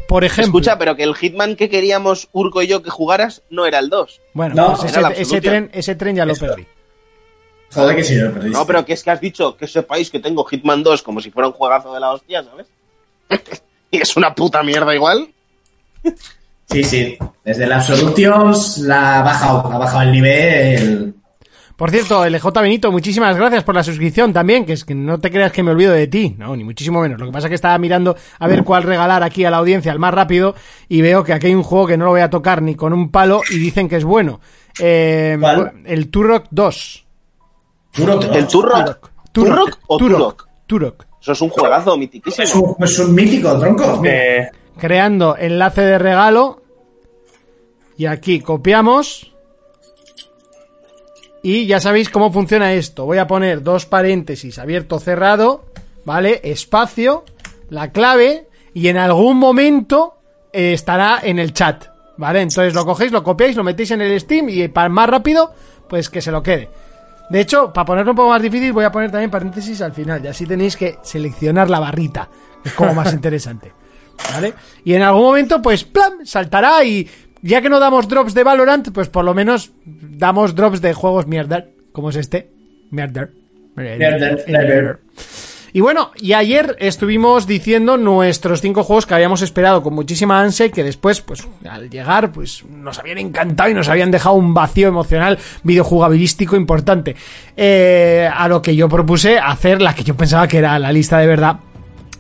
por 0.07 0.23
ejemplo... 0.23 0.45
Escucha, 0.59 0.77
pero 0.77 0.95
que 0.95 1.03
el 1.03 1.15
Hitman 1.15 1.55
que 1.55 1.69
queríamos 1.69 2.27
Urco 2.33 2.61
y 2.61 2.67
yo 2.67 2.83
que 2.83 2.89
jugaras 2.89 3.41
no 3.49 3.65
era 3.65 3.79
el 3.79 3.89
2. 3.89 4.21
bueno, 4.33 4.55
No, 4.55 4.75
pues 4.77 4.93
ese, 5.17 5.39
tren, 5.41 5.69
ese 5.73 5.95
tren 5.95 6.15
ya 6.15 6.25
lo 6.25 6.33
Eso. 6.33 6.45
perdí. 6.45 6.67
Joder, 7.71 7.95
que 7.95 8.03
si 8.03 8.15
lo 8.15 8.33
perdiste. 8.33 8.57
No, 8.57 8.65
pero 8.65 8.83
que 8.85 8.93
es 8.93 9.03
que 9.03 9.11
has 9.11 9.21
dicho 9.21 9.55
que 9.55 9.67
sepáis 9.67 10.09
que 10.09 10.19
tengo 10.19 10.43
Hitman 10.43 10.83
2 10.83 11.03
como 11.03 11.21
si 11.21 11.31
fuera 11.31 11.47
un 11.47 11.53
juegazo 11.53 11.93
de 11.93 11.99
la 11.99 12.11
hostia, 12.11 12.43
¿sabes? 12.43 12.67
y 13.91 14.01
es 14.01 14.17
una 14.17 14.33
puta 14.33 14.63
mierda 14.63 14.93
igual. 14.93 15.29
Sí, 16.69 16.83
sí. 16.83 17.17
Desde 17.43 17.65
la 17.65 17.77
Absolutions 17.77 18.77
la 18.79 19.19
ha 19.19 19.23
bajado, 19.23 19.71
ha 19.71 19.77
bajado 19.77 20.01
el 20.03 20.11
nivel. 20.11 21.13
Por 21.75 21.91
cierto, 21.91 22.25
LJ 22.27 22.45
Benito, 22.61 22.91
muchísimas 22.91 23.37
gracias 23.37 23.63
por 23.63 23.73
la 23.73 23.83
suscripción 23.83 24.33
también, 24.33 24.65
que 24.65 24.73
es 24.73 24.83
que 24.83 24.93
no 24.93 25.17
te 25.17 25.31
creas 25.31 25.53
que 25.53 25.63
me 25.63 25.71
olvido 25.71 25.93
de 25.93 26.07
ti, 26.07 26.35
no, 26.37 26.53
ni 26.55 26.65
muchísimo 26.65 27.01
menos. 27.01 27.17
Lo 27.19 27.25
que 27.25 27.31
pasa 27.31 27.47
es 27.47 27.49
que 27.49 27.55
estaba 27.55 27.77
mirando 27.77 28.17
a 28.37 28.47
ver 28.47 28.65
cuál 28.65 28.83
regalar 28.83 29.23
aquí 29.23 29.45
a 29.45 29.49
la 29.49 29.57
audiencia, 29.57 29.91
al 29.93 29.97
más 29.97 30.13
rápido, 30.13 30.55
y 30.89 31.01
veo 31.01 31.23
que 31.23 31.31
aquí 31.31 31.47
hay 31.47 31.55
un 31.55 31.63
juego 31.63 31.87
que 31.87 31.95
no 31.97 32.03
lo 32.03 32.11
voy 32.11 32.19
a 32.19 32.29
tocar 32.29 32.61
ni 32.61 32.75
con 32.75 32.91
un 32.91 33.09
palo 33.09 33.41
y 33.49 33.57
dicen 33.59 33.87
que 33.87 33.95
es 33.95 34.03
bueno. 34.03 34.41
Eh, 34.77 35.37
¿Cuál? 35.39 35.71
el 35.85 36.09
Turok 36.09 36.47
2. 36.51 37.05
Turok, 37.93 38.23
¿El 38.35 38.47
Turrock? 38.47 39.09
¿Turrock 39.31 39.79
o 39.87 39.97
Turok? 39.97 40.47
Turok. 40.67 41.05
Eso 41.21 41.31
es 41.31 41.41
un 41.41 41.49
juegazo 41.49 41.93
Es 41.93 41.99
mitiquísimo. 41.99 42.75
un, 42.77 42.83
es 42.83 42.99
un 42.99 43.15
mítico, 43.15 43.57
tronco. 43.57 44.01
Eh, 44.05 44.49
Creando 44.79 45.37
enlace 45.37 45.81
de 45.81 45.99
regalo. 45.99 46.61
Y 47.97 48.05
aquí 48.05 48.39
copiamos. 48.39 49.33
Y 51.41 51.67
ya 51.67 51.79
sabéis 51.79 52.09
cómo 52.09 52.31
funciona 52.31 52.73
esto. 52.73 53.05
Voy 53.05 53.17
a 53.17 53.27
poner 53.27 53.63
dos 53.63 53.85
paréntesis 53.85 54.59
abierto 54.59 54.99
cerrado, 54.99 55.65
¿vale? 56.03 56.41
Espacio, 56.43 57.23
la 57.69 57.91
clave 57.91 58.47
y 58.73 58.87
en 58.89 58.97
algún 58.97 59.37
momento 59.37 60.17
eh, 60.51 60.73
estará 60.73 61.19
en 61.23 61.39
el 61.39 61.53
chat, 61.53 61.85
¿vale? 62.17 62.41
Entonces 62.41 62.73
lo 62.73 62.85
cogéis, 62.85 63.11
lo 63.11 63.23
copiáis, 63.23 63.55
lo 63.55 63.63
metéis 63.63 63.91
en 63.91 64.01
el 64.01 64.19
Steam 64.19 64.49
y 64.49 64.67
para 64.67 64.89
más 64.89 65.09
rápido, 65.09 65.53
pues 65.87 66.09
que 66.09 66.21
se 66.21 66.31
lo 66.31 66.43
quede. 66.43 66.69
De 67.29 67.39
hecho, 67.39 67.71
para 67.71 67.85
ponerlo 67.85 68.11
un 68.11 68.17
poco 68.17 68.29
más 68.29 68.41
difícil, 68.41 68.73
voy 68.73 68.85
a 68.85 68.91
poner 68.91 69.11
también 69.11 69.29
paréntesis 69.29 69.81
al 69.81 69.93
final. 69.93 70.23
Y 70.25 70.27
así 70.27 70.45
tenéis 70.45 70.75
que 70.75 70.97
seleccionar 71.03 71.69
la 71.69 71.79
barrita, 71.79 72.27
que 72.63 72.69
es 72.69 72.75
como 72.75 72.93
más 72.93 73.13
interesante. 73.13 73.71
¿Vale? 74.31 74.53
Y 74.83 74.93
en 74.93 75.01
algún 75.01 75.23
momento, 75.23 75.61
pues, 75.61 75.83
¡plam! 75.83 76.25
saltará 76.25 76.83
y 76.83 77.07
ya 77.41 77.61
que 77.61 77.69
no 77.69 77.79
damos 77.79 78.07
drops 78.07 78.33
de 78.33 78.43
Valorant, 78.43 78.91
pues 78.91 79.09
por 79.09 79.23
lo 79.23 79.33
menos 79.33 79.71
damos 79.85 80.55
drops 80.55 80.81
de 80.81 80.93
juegos 80.93 81.27
mierda, 81.27 81.65
como 81.91 82.09
es 82.09 82.15
este. 82.17 82.49
Mierder. 82.91 83.31
Y 85.71 85.81
bueno, 85.81 86.11
y 86.17 86.33
ayer 86.33 86.75
estuvimos 86.79 87.45
diciendo 87.45 87.95
nuestros 87.97 88.61
cinco 88.61 88.83
juegos 88.83 89.05
que 89.05 89.13
habíamos 89.13 89.43
esperado 89.43 89.83
con 89.83 89.93
muchísima 89.93 90.41
ansia 90.41 90.65
y 90.65 90.71
que 90.71 90.83
después, 90.83 91.21
pues, 91.21 91.47
al 91.69 91.89
llegar, 91.89 92.31
pues, 92.31 92.65
nos 92.65 92.97
habían 92.97 93.19
encantado 93.19 93.69
y 93.69 93.75
nos 93.75 93.87
habían 93.87 94.09
dejado 94.09 94.35
un 94.35 94.53
vacío 94.53 94.87
emocional 94.87 95.37
videojugabilístico 95.63 96.55
importante. 96.55 97.15
Eh, 97.55 98.27
a 98.33 98.47
lo 98.47 98.61
que 98.61 98.75
yo 98.75 98.89
propuse 98.89 99.37
hacer 99.37 99.81
la 99.81 99.93
que 99.93 100.03
yo 100.03 100.15
pensaba 100.17 100.47
que 100.47 100.57
era 100.57 100.79
la 100.79 100.91
lista 100.91 101.19
de 101.19 101.27
verdad 101.27 101.59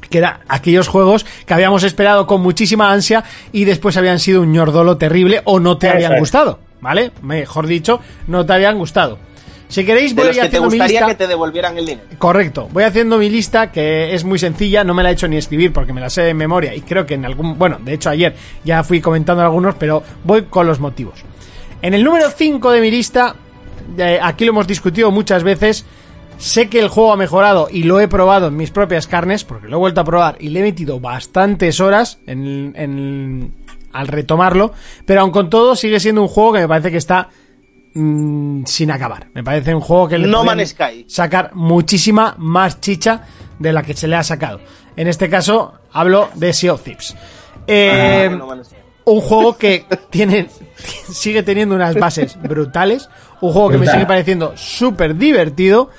que 0.09 0.17
era 0.19 0.41
aquellos 0.47 0.87
juegos 0.87 1.25
que 1.45 1.53
habíamos 1.53 1.83
esperado 1.83 2.25
con 2.27 2.41
muchísima 2.41 2.91
ansia 2.91 3.23
y 3.51 3.65
después 3.65 3.97
habían 3.97 4.19
sido 4.19 4.41
un 4.41 4.51
ñordolo 4.51 4.97
terrible 4.97 5.41
o 5.45 5.59
no 5.59 5.77
te 5.77 5.89
habían 5.89 6.17
gustado, 6.19 6.59
¿vale? 6.81 7.11
Mejor 7.21 7.67
dicho, 7.67 7.99
no 8.27 8.45
te 8.45 8.53
habían 8.53 8.77
gustado. 8.77 9.19
Si 9.67 9.85
queréis, 9.85 10.15
De 10.15 10.21
voy 10.23 10.27
los 10.29 10.35
que 10.35 10.41
te 10.41 10.47
haciendo 10.47 10.67
mi 10.69 10.77
gustaría 10.77 10.99
lista. 11.01 11.07
que 11.11 11.15
te 11.15 11.27
devolvieran 11.27 11.77
el 11.77 11.85
dinero. 11.85 12.07
Correcto, 12.17 12.67
voy 12.71 12.83
haciendo 12.85 13.19
mi 13.19 13.29
lista 13.29 13.71
que 13.71 14.15
es 14.15 14.23
muy 14.23 14.39
sencilla, 14.39 14.83
no 14.83 14.95
me 14.95 15.03
la 15.03 15.11
he 15.11 15.13
hecho 15.13 15.27
ni 15.27 15.37
escribir 15.37 15.71
porque 15.71 15.93
me 15.93 16.01
la 16.01 16.09
sé 16.09 16.23
de 16.23 16.33
memoria 16.33 16.73
y 16.73 16.81
creo 16.81 17.05
que 17.05 17.13
en 17.13 17.23
algún, 17.23 17.55
bueno, 17.59 17.77
de 17.79 17.93
hecho 17.93 18.09
ayer 18.09 18.33
ya 18.63 18.83
fui 18.83 18.99
comentando 18.99 19.43
algunos, 19.43 19.75
pero 19.75 20.01
voy 20.23 20.45
con 20.45 20.65
los 20.65 20.79
motivos. 20.79 21.23
En 21.83 21.93
el 21.93 22.03
número 22.03 22.31
5 22.31 22.71
de 22.71 22.81
mi 22.81 22.89
lista, 22.89 23.35
eh, 23.95 24.19
aquí 24.19 24.43
lo 24.43 24.53
hemos 24.53 24.65
discutido 24.65 25.11
muchas 25.11 25.43
veces, 25.43 25.85
sé 26.39 26.67
que 26.69 26.79
el 26.79 26.87
juego 26.87 27.13
ha 27.13 27.17
mejorado 27.17 27.67
y 27.69 27.83
lo 27.83 27.99
he 27.99 28.07
probado 28.07 28.47
en 28.47 28.57
mis 28.57 28.71
propias 28.71 29.05
carnes 29.05 29.43
porque 29.43 29.67
lo 29.67 29.75
he 29.77 29.79
vuelto 29.79 30.01
a 30.01 30.05
probar 30.05 30.37
y 30.39 30.49
le 30.49 30.61
he 30.61 30.63
metido 30.63 30.99
bastantes 30.99 31.79
horas 31.79 32.19
en, 32.25 32.73
en- 32.75 33.53
al 33.93 34.07
retomarlo, 34.07 34.71
pero 35.05 35.21
aun 35.21 35.31
con 35.31 35.49
todo 35.49 35.75
sigue 35.75 35.99
siendo 35.99 36.21
un 36.21 36.27
juego 36.27 36.53
que 36.53 36.59
me 36.59 36.67
parece 36.67 36.91
que 36.91 36.97
está 36.97 37.29
mm, 37.93 38.63
sin 38.65 38.91
acabar. 38.91 39.27
Me 39.33 39.43
parece 39.43 39.73
un 39.73 39.81
juego 39.81 40.07
que 40.07 40.17
le 40.17 40.27
No 40.27 40.43
Man's 40.43 40.69
Sky. 40.69 41.05
sacar 41.07 41.51
muchísima 41.55 42.35
más 42.37 42.79
chicha 42.81 43.23
de 43.57 43.73
la 43.73 43.83
que 43.83 43.93
se 43.95 44.07
le 44.07 44.15
ha 44.15 44.23
sacado. 44.23 44.59
En 44.95 45.07
este 45.07 45.29
caso 45.29 45.73
hablo 45.91 46.29
de 46.35 46.53
Sea 46.53 46.73
of 46.73 46.83
Thieves. 46.83 47.15
Eh, 47.67 48.29
No 48.37 48.47
van 48.47 48.59
a 48.61 48.63
ser. 48.63 48.79
un 49.05 49.21
juego 49.21 49.57
que 49.57 49.85
tiene 50.09 50.47
sigue 51.11 51.43
teniendo 51.43 51.75
unas 51.75 51.95
bases 51.95 52.37
brutales, 52.41 53.09
un 53.41 53.51
juego 53.53 53.69
que 53.69 53.77
me 53.79 53.87
sigue 53.87 54.05
pareciendo 54.05 54.53
súper 54.55 55.15
divertido. 55.15 55.89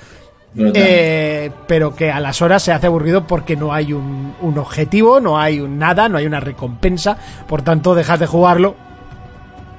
Eh, 0.55 1.51
pero 1.67 1.95
que 1.95 2.11
a 2.11 2.19
las 2.19 2.41
horas 2.41 2.63
se 2.63 2.71
hace 2.71 2.87
aburrido 2.87 3.25
porque 3.25 3.55
no 3.55 3.73
hay 3.73 3.93
un, 3.93 4.35
un 4.41 4.57
objetivo, 4.57 5.19
no 5.19 5.39
hay 5.39 5.59
un 5.59 5.77
nada, 5.79 6.09
no 6.09 6.17
hay 6.17 6.25
una 6.25 6.39
recompensa, 6.39 7.17
por 7.47 7.61
tanto 7.61 7.95
dejas 7.95 8.19
de 8.19 8.27
jugarlo 8.27 8.75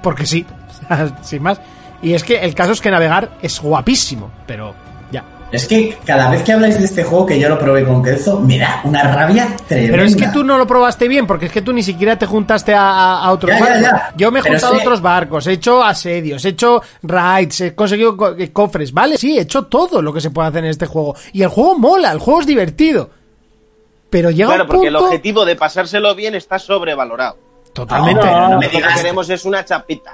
porque 0.03 0.27
sí, 0.27 0.45
sin 1.23 1.43
más. 1.43 1.61
Y 2.03 2.15
es 2.15 2.25
que 2.25 2.41
el 2.41 2.55
caso 2.55 2.73
es 2.73 2.81
que 2.81 2.91
navegar 2.91 3.31
es 3.41 3.61
guapísimo, 3.61 4.31
pero. 4.47 4.75
Es 5.53 5.67
que 5.69 5.99
cada 6.07 6.31
vez 6.31 6.43
que 6.43 6.53
habláis 6.53 6.79
de 6.79 6.87
este 6.87 7.05
juego 7.05 7.27
que 7.27 7.39
yo 7.39 7.49
lo 7.49 7.59
probé 7.59 7.85
con 7.85 8.03
Kelzo, 8.03 8.41
me 8.41 8.59
da 8.59 8.81
una 8.85 9.03
rabia 9.03 9.49
tremenda. 9.69 9.93
Pero 9.93 10.05
es 10.05 10.17
que 10.17 10.29
tú 10.29 10.43
no 10.45 10.57
lo 10.57 10.67
probaste 10.67 11.09
bien, 11.09 11.27
porque 11.27 11.47
es 11.47 11.53
que 11.53 11.61
tú 11.63 11.73
ni 11.75 11.83
siquiera 11.83 12.17
te 12.19 12.25
juntaste 12.27 12.75
a, 12.75 12.81
a- 12.91 13.19
a 13.25 13.31
otros 13.33 13.51
Ya, 13.53 13.59
ya, 13.59 13.65
barcos. 13.65 13.83
ya. 13.83 14.15
Yo 14.17 14.31
me 14.33 14.41
he 14.41 14.43
Pero 14.43 14.55
juntado 14.55 14.73
a 14.73 14.77
que- 14.79 14.83
otros 14.83 15.01
barcos, 15.03 15.47
he 15.47 15.53
hecho 15.53 15.85
asedios, 15.85 16.45
he 16.45 16.49
hecho 16.49 16.83
raids, 17.03 17.61
he 17.61 17.75
conseguido 17.75 18.17
co- 18.17 18.35
eh, 18.37 18.51
cofres, 18.51 18.93
¿vale? 18.93 19.19
Sí, 19.19 19.37
he 19.37 19.43
hecho 19.43 19.65
todo 19.67 20.01
lo 20.01 20.13
que 20.13 20.21
se 20.23 20.31
puede 20.31 20.49
hacer 20.49 20.65
en 20.65 20.71
este 20.71 20.87
juego. 20.87 21.15
Y 21.35 21.43
el 21.43 21.49
juego 21.49 21.79
mola, 21.79 22.13
el 22.13 22.19
juego 22.19 22.41
es 22.41 22.47
divertido. 22.47 23.11
Pero 24.09 24.31
llega 24.31 24.49
Claro, 24.49 24.65
un 24.65 24.69
porque 24.71 24.87
el 24.89 24.93
punto... 24.95 25.07
objetivo 25.07 25.45
de 25.45 25.57
pasárselo 25.57 26.15
bien 26.15 26.35
está 26.35 26.59
sobrevalorado. 26.59 27.37
Totalmente. 27.73 28.25
No, 28.27 28.49
no 28.51 28.55
Lo 28.57 28.61
que 28.69 28.83
queremos 28.97 29.31
es 29.31 29.45
una 29.47 29.65
chapita. 29.65 30.13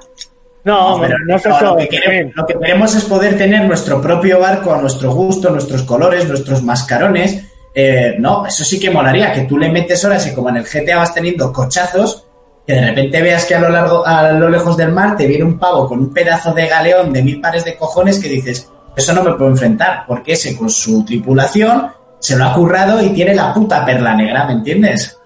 No, 0.65 0.97
No, 0.97 1.01
pero 1.01 1.17
no 1.27 1.37
es 1.37 1.47
no, 1.47 1.57
eso. 1.57 1.65
lo, 1.65 1.77
que 1.77 1.89
queremos, 1.89 2.35
lo 2.37 2.47
que 2.47 2.55
queremos 2.59 2.95
es 2.95 3.05
poder 3.05 3.39
tener 3.39 3.65
nuestro 3.65 4.01
propio 4.01 4.41
barco 4.41 4.75
a 4.75 4.81
nuestro 4.81 5.13
gusto, 5.13 5.51
nuestros 5.51 5.83
colores, 5.83 6.29
nuestros 6.29 6.63
mascarones. 6.63 7.45
Eh, 7.75 8.17
no, 8.19 8.45
eso 8.47 8.65
sí 8.65 8.79
que 8.81 8.91
molaría, 8.91 9.33
que 9.33 9.43
tú 9.43 9.57
le 9.57 9.71
metes 9.71 10.05
horas 10.05 10.27
y 10.27 10.35
como 10.35 10.49
en 10.49 10.57
el 10.57 10.65
GTA 10.65 10.97
vas 10.97 11.15
teniendo 11.15 11.53
cochazos, 11.53 12.25
que 12.67 12.75
de 12.75 12.81
repente 12.87 13.23
veas 13.23 13.45
que 13.45 13.55
a 13.55 13.61
lo 13.61 13.69
largo, 13.71 14.05
a 14.07 14.33
lo 14.33 14.49
lejos 14.51 14.77
del 14.77 14.93
mar 14.93 15.17
te 15.17 15.27
viene 15.27 15.45
un 15.45 15.59
pavo 15.59 15.87
con 15.89 16.01
un 16.01 16.13
pedazo 16.13 16.53
de 16.53 16.67
galeón 16.67 17.13
de 17.13 17.23
mil 17.23 17.41
pares 17.41 17.65
de 17.65 17.77
cojones 17.77 18.19
que 18.19 18.29
dices, 18.29 18.69
eso 18.97 19.13
no 19.15 19.23
me 19.23 19.33
puedo 19.35 19.51
enfrentar, 19.51 20.05
porque 20.07 20.33
ese 20.33 20.57
con 20.57 20.69
su 20.69 21.05
tripulación 21.05 21.93
se 22.19 22.37
lo 22.37 22.45
ha 22.45 22.53
currado 22.53 23.01
y 23.01 23.11
tiene 23.11 23.35
la 23.35 23.55
puta 23.55 23.87
perla 23.87 24.13
negra, 24.15 24.45
¿me 24.45 24.55
entiendes? 24.55 25.17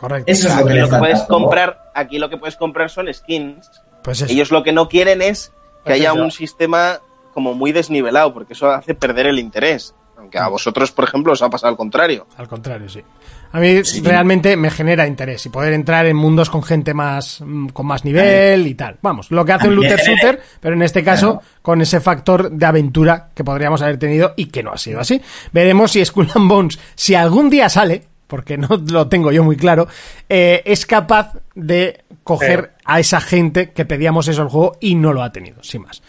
Correcto. 0.00 0.32
Eso 0.32 0.48
es 0.48 0.56
lo 0.56 0.64
que 0.64 0.72
Aquí 0.72 0.74
le 0.74 0.80
lo 0.80 0.86
que 0.86 0.90
falta. 0.90 0.98
puedes 1.06 1.22
comprar, 1.24 1.78
aquí 1.94 2.18
lo 2.18 2.30
que 2.30 2.36
puedes 2.38 2.56
comprar 2.56 2.88
son 2.90 3.12
skins. 3.12 3.70
Pues. 4.04 4.22
Ellos 4.22 4.50
lo 4.52 4.62
que 4.62 4.72
no 4.72 4.88
quieren 4.88 5.20
es 5.22 5.48
que 5.48 5.54
Pues 5.84 5.94
haya 5.96 6.12
eso. 6.12 6.22
un 6.22 6.30
sistema 6.30 7.00
como 7.32 7.54
muy 7.54 7.72
desnivelado, 7.72 8.32
porque 8.32 8.52
eso 8.52 8.70
hace 8.70 8.94
perder 8.94 9.26
el 9.26 9.40
interés. 9.40 9.94
Aunque 10.16 10.38
a 10.38 10.46
vosotros, 10.48 10.92
por 10.92 11.04
ejemplo, 11.04 11.32
os 11.32 11.42
ha 11.42 11.50
pasado 11.50 11.70
al 11.72 11.76
contrario. 11.76 12.26
Al 12.36 12.46
contrario, 12.48 12.88
sí. 12.88 13.00
A 13.52 13.58
mí 13.60 13.82
realmente 14.02 14.56
me 14.56 14.70
genera 14.70 15.06
interés 15.06 15.44
y 15.46 15.48
poder 15.48 15.72
entrar 15.74 16.06
en 16.06 16.16
mundos 16.16 16.48
con 16.50 16.62
gente 16.62 16.94
más 16.94 17.40
mm, 17.44 17.68
con 17.68 17.86
más 17.86 18.04
nivel 18.04 18.66
y 18.66 18.74
tal. 18.74 18.98
Vamos, 19.02 19.30
lo 19.30 19.44
que 19.44 19.52
hace 19.52 19.68
un 19.68 19.74
looter 19.76 19.98
shooter, 20.06 20.40
pero 20.60 20.74
en 20.74 20.82
este 20.82 21.02
caso 21.04 21.32
Claro. 21.40 21.46
con 21.62 21.80
ese 21.82 22.00
factor 22.00 22.50
de 22.50 22.66
aventura 22.66 23.30
que 23.34 23.44
podríamos 23.44 23.82
haber 23.82 23.98
tenido 23.98 24.32
y 24.36 24.46
que 24.46 24.62
no 24.62 24.72
ha 24.72 24.78
sido 24.78 25.00
así. 25.00 25.20
Veremos 25.52 25.92
si 25.92 26.04
Skull 26.04 26.30
and 26.34 26.48
Bones, 26.48 26.78
si 26.94 27.14
algún 27.14 27.50
día 27.50 27.68
sale, 27.68 28.04
porque 28.26 28.56
no 28.56 28.68
lo 28.90 29.08
tengo 29.08 29.32
yo 29.32 29.44
muy 29.44 29.56
claro, 29.56 29.86
eh, 30.28 30.62
es 30.64 30.86
capaz 30.86 31.34
de 31.54 32.04
coger 32.22 32.72
a 32.84 33.00
esa 33.00 33.20
gente 33.20 33.72
que 33.72 33.84
pedíamos 33.84 34.28
eso 34.28 34.42
al 34.42 34.48
juego 34.48 34.76
y 34.80 34.94
no 34.94 35.12
lo 35.12 35.22
ha 35.22 35.30
tenido, 35.30 35.62
sin 35.62 35.82
más. 35.82 36.02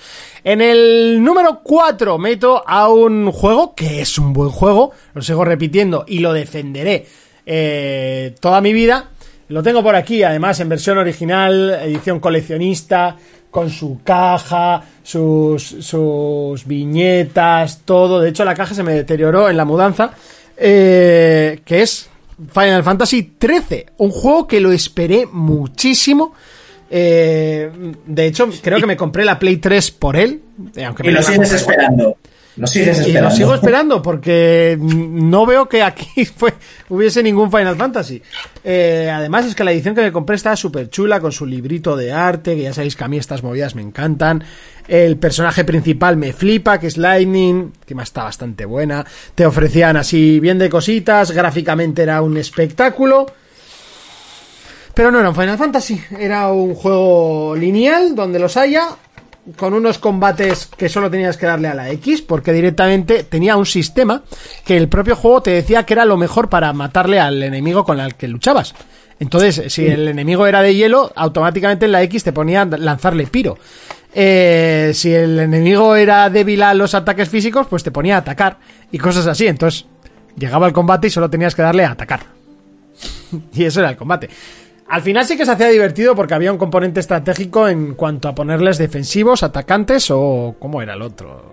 En 0.43 0.61
el 0.61 1.23
número 1.23 1.61
4 1.63 2.17
meto 2.17 2.63
a 2.65 2.89
un 2.89 3.31
juego 3.31 3.75
que 3.75 4.01
es 4.01 4.17
un 4.17 4.33
buen 4.33 4.49
juego, 4.49 4.91
lo 5.13 5.21
sigo 5.21 5.43
repitiendo 5.43 6.05
y 6.07 6.19
lo 6.19 6.33
defenderé 6.33 7.05
eh, 7.45 8.35
toda 8.39 8.61
mi 8.61 8.73
vida. 8.73 9.09
Lo 9.47 9.61
tengo 9.61 9.83
por 9.83 9.95
aquí, 9.95 10.23
además, 10.23 10.59
en 10.59 10.69
versión 10.69 10.97
original, 10.97 11.77
edición 11.83 12.19
coleccionista, 12.19 13.15
con 13.55 13.69
su 13.69 13.99
caja, 14.03 14.83
sus, 15.03 15.63
sus 15.63 16.65
viñetas, 16.65 17.83
todo. 17.85 18.19
De 18.19 18.29
hecho, 18.29 18.43
la 18.43 18.55
caja 18.55 18.73
se 18.73 18.83
me 18.83 18.93
deterioró 18.93 19.49
en 19.49 19.55
la 19.55 19.63
mudanza, 19.63 20.11
eh, 20.57 21.59
que 21.65 21.81
es 21.81 22.09
Final 22.53 22.83
Fantasy 22.83 23.33
XIII, 23.39 23.85
un 23.97 24.11
juego 24.11 24.47
que 24.47 24.59
lo 24.59 24.71
esperé 24.71 25.25
muchísimo. 25.31 26.33
Eh, 26.89 27.69
de 28.05 28.25
hecho, 28.27 28.49
creo 28.61 28.79
que 28.79 28.85
me 28.85 28.95
compré 28.97 29.25
la 29.25 29.39
Play 29.39 29.57
3 29.57 29.91
por 29.91 30.15
él. 30.15 30.41
eh, 30.75 30.87
Y 31.03 31.11
lo 31.11 31.21
sigues 31.23 31.51
esperando. 31.53 32.17
Lo 32.57 32.67
sigues 32.67 32.99
Y 32.99 33.01
esperando. 33.01 33.29
lo 33.29 33.35
sigo 33.35 33.53
esperando 33.53 34.01
porque 34.01 34.77
no 34.79 35.45
veo 35.45 35.67
que 35.67 35.83
aquí 35.83 36.25
fue, 36.37 36.53
hubiese 36.89 37.21
ningún 37.21 37.51
Final 37.51 37.75
Fantasy. 37.75 38.21
Eh, 38.63 39.11
además 39.13 39.45
es 39.45 39.55
que 39.55 39.63
la 39.63 39.71
edición 39.73 39.93
que 39.93 40.01
me 40.01 40.11
compré 40.11 40.37
está 40.37 40.55
súper 40.55 40.89
chula 40.89 41.19
con 41.19 41.31
su 41.31 41.45
librito 41.45 41.95
de 41.97 42.13
arte, 42.13 42.55
que 42.55 42.61
ya 42.63 42.73
sabéis 42.73 42.95
que 42.95 43.03
a 43.03 43.07
mí 43.07 43.17
estas 43.17 43.43
movidas 43.43 43.75
me 43.75 43.81
encantan. 43.81 44.43
El 44.87 45.17
personaje 45.17 45.63
principal 45.65 46.15
me 46.15 46.31
flipa, 46.31 46.79
que 46.79 46.87
es 46.87 46.97
Lightning, 46.97 47.73
que 47.85 47.95
más 47.95 48.09
está 48.09 48.23
bastante 48.23 48.65
buena. 48.65 49.05
Te 49.33 49.45
ofrecían 49.45 49.97
así 49.97 50.39
bien 50.39 50.57
de 50.57 50.69
cositas, 50.69 51.31
gráficamente 51.31 52.03
era 52.03 52.21
un 52.21 52.37
espectáculo. 52.37 53.25
Pero 54.93 55.11
no 55.11 55.19
era 55.19 55.27
un 55.27 55.35
Final 55.35 55.57
Fantasy, 55.57 56.01
era 56.17 56.49
un 56.53 56.73
juego 56.73 57.53
lineal 57.57 58.15
donde 58.15 58.39
los 58.39 58.55
haya 58.55 58.87
con 59.57 59.73
unos 59.73 59.99
combates 59.99 60.65
que 60.65 60.89
solo 60.89 61.09
tenías 61.11 61.37
que 61.37 61.45
darle 61.45 61.67
a 61.67 61.75
la 61.75 61.89
X, 61.91 62.21
porque 62.21 62.51
directamente 62.51 63.23
tenía 63.23 63.57
un 63.57 63.65
sistema 63.65 64.23
que 64.65 64.75
el 64.75 64.89
propio 64.89 65.15
juego 65.15 65.41
te 65.41 65.51
decía 65.51 65.83
que 65.83 65.93
era 65.93 66.05
lo 66.05 66.17
mejor 66.17 66.49
para 66.49 66.73
matarle 66.73 67.19
al 67.19 67.41
enemigo 67.43 67.83
con 67.83 67.99
el 67.99 68.15
que 68.15 68.27
luchabas. 68.27 68.73
Entonces, 69.19 69.71
si 69.71 69.85
el 69.85 70.07
enemigo 70.07 70.45
era 70.45 70.61
de 70.61 70.75
hielo, 70.75 71.11
automáticamente 71.15 71.85
en 71.85 71.91
la 71.93 72.03
X 72.03 72.23
te 72.23 72.33
ponía 72.33 72.65
lanzarle 72.65 73.27
piro. 73.27 73.57
Eh, 74.13 74.91
si 74.93 75.13
el 75.13 75.39
enemigo 75.39 75.95
era 75.95 76.29
débil 76.29 76.63
a 76.63 76.73
los 76.73 76.95
ataques 76.95 77.29
físicos, 77.29 77.67
pues 77.67 77.83
te 77.83 77.91
ponía 77.91 78.15
a 78.15 78.19
atacar 78.19 78.57
y 78.91 78.97
cosas 78.97 79.27
así. 79.27 79.47
Entonces, 79.47 79.85
llegaba 80.37 80.67
el 80.67 80.73
combate 80.73 81.07
y 81.07 81.09
solo 81.11 81.29
tenías 81.29 81.55
que 81.55 81.61
darle 81.61 81.85
a 81.85 81.91
atacar. 81.91 82.21
y 83.53 83.63
eso 83.63 83.79
era 83.79 83.89
el 83.89 83.97
combate. 83.97 84.29
Al 84.87 85.01
final 85.01 85.25
sí 85.25 85.35
que 85.35 85.45
se 85.45 85.51
hacía 85.51 85.69
divertido 85.69 86.15
porque 86.15 86.35
había 86.35 86.51
un 86.51 86.57
componente 86.59 86.99
estratégico 86.99 87.67
en 87.67 87.95
cuanto 87.95 88.27
a 88.29 88.35
ponerles 88.35 88.77
defensivos, 88.77 89.41
atacantes 89.43 90.11
o... 90.11 90.55
¿Cómo 90.59 90.81
era 90.81 90.93
el 90.93 91.01
otro? 91.01 91.43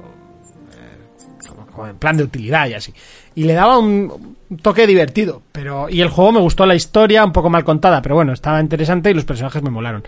Eh, 0.79 1.89
en 1.91 1.97
plan 1.97 2.17
de 2.17 2.25
utilidad 2.25 2.67
y 2.69 2.75
así. 2.75 2.93
Y 3.35 3.45
le 3.45 3.55
daba 3.55 3.79
un 3.79 4.37
toque 4.61 4.87
divertido. 4.87 5.41
pero 5.51 5.89
Y 5.89 6.03
el 6.03 6.11
juego 6.11 6.33
me 6.33 6.41
gustó 6.41 6.67
la 6.67 6.75
historia, 6.75 7.25
un 7.25 7.33
poco 7.33 7.49
mal 7.49 7.65
contada, 7.65 8.03
pero 8.03 8.17
bueno, 8.17 8.35
estaba 8.35 8.61
interesante 8.61 9.11
y 9.11 9.15
los 9.15 9.25
personajes 9.25 9.63
me 9.63 9.71
molaron. 9.71 10.05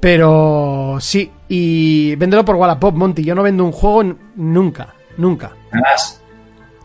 Pero 0.00 0.98
sí, 1.00 1.30
y 1.48 2.16
véndelo 2.16 2.44
por 2.44 2.56
Wallapop, 2.56 2.94
Monty. 2.94 3.22
Yo 3.24 3.34
no 3.36 3.42
vendo 3.44 3.64
un 3.64 3.72
juego 3.72 4.02
nunca, 4.34 4.94
nunca. 5.16 5.52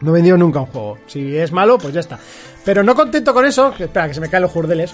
No 0.02 0.12
he 0.12 0.14
vendido 0.14 0.38
nunca 0.38 0.60
un 0.62 0.66
juego. 0.68 0.98
Si 1.08 1.36
es 1.36 1.52
malo, 1.52 1.78
pues 1.80 1.94
ya 1.94 2.00
está. 2.00 2.20
Pero 2.64 2.84
no 2.84 2.94
contento 2.96 3.34
con 3.34 3.46
eso, 3.46 3.74
que- 3.76 3.86
espera, 3.86 4.08
que 4.08 4.14
se 4.14 4.22
me 4.22 4.30
caen 4.30 4.44
los 4.44 4.52
jurdeles. 4.52 4.94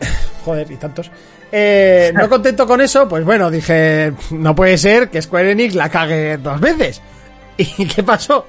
Joder, 0.44 0.70
y 0.70 0.76
tantos. 0.76 1.10
Eh, 1.50 2.12
no 2.14 2.28
contento 2.28 2.66
con 2.66 2.80
eso, 2.80 3.08
pues 3.08 3.24
bueno, 3.24 3.50
dije, 3.50 4.12
no 4.30 4.54
puede 4.54 4.78
ser 4.78 5.08
que 5.08 5.22
Square 5.22 5.52
Enix 5.52 5.74
la 5.74 5.88
cague 5.88 6.36
dos 6.38 6.60
veces. 6.60 7.00
¿Y 7.56 7.86
qué 7.86 8.02
pasó? 8.02 8.46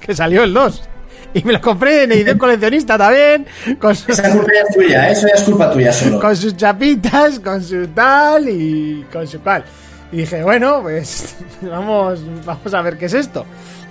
Que 0.00 0.14
salió 0.14 0.44
el 0.44 0.52
2. 0.52 0.88
Y 1.34 1.44
me 1.44 1.52
lo 1.52 1.60
compré 1.60 2.04
en 2.04 2.12
edición 2.12 2.38
coleccionista 2.38 2.96
también, 2.96 3.46
con 3.78 3.94
sus, 3.94 4.08
Esa 4.08 4.30
culpa 4.30 4.50
ya 4.54 4.60
es 4.62 4.74
tuya, 4.74 5.08
¿eh? 5.08 5.12
eso 5.12 5.26
ya 5.28 5.34
es 5.34 5.42
culpa 5.42 5.70
tuya 5.70 5.92
solo. 5.92 6.20
con 6.20 6.36
sus 6.36 6.56
chapitas, 6.56 7.38
con 7.40 7.62
su 7.62 7.86
tal 7.88 8.48
y 8.48 9.04
con 9.12 9.26
su 9.26 9.40
cual. 9.40 9.62
Y 10.10 10.18
dije, 10.18 10.42
bueno, 10.42 10.80
pues 10.80 11.36
vamos, 11.60 12.20
vamos 12.46 12.72
a 12.72 12.80
ver 12.80 12.96
qué 12.96 13.06
es 13.06 13.14
esto. 13.14 13.44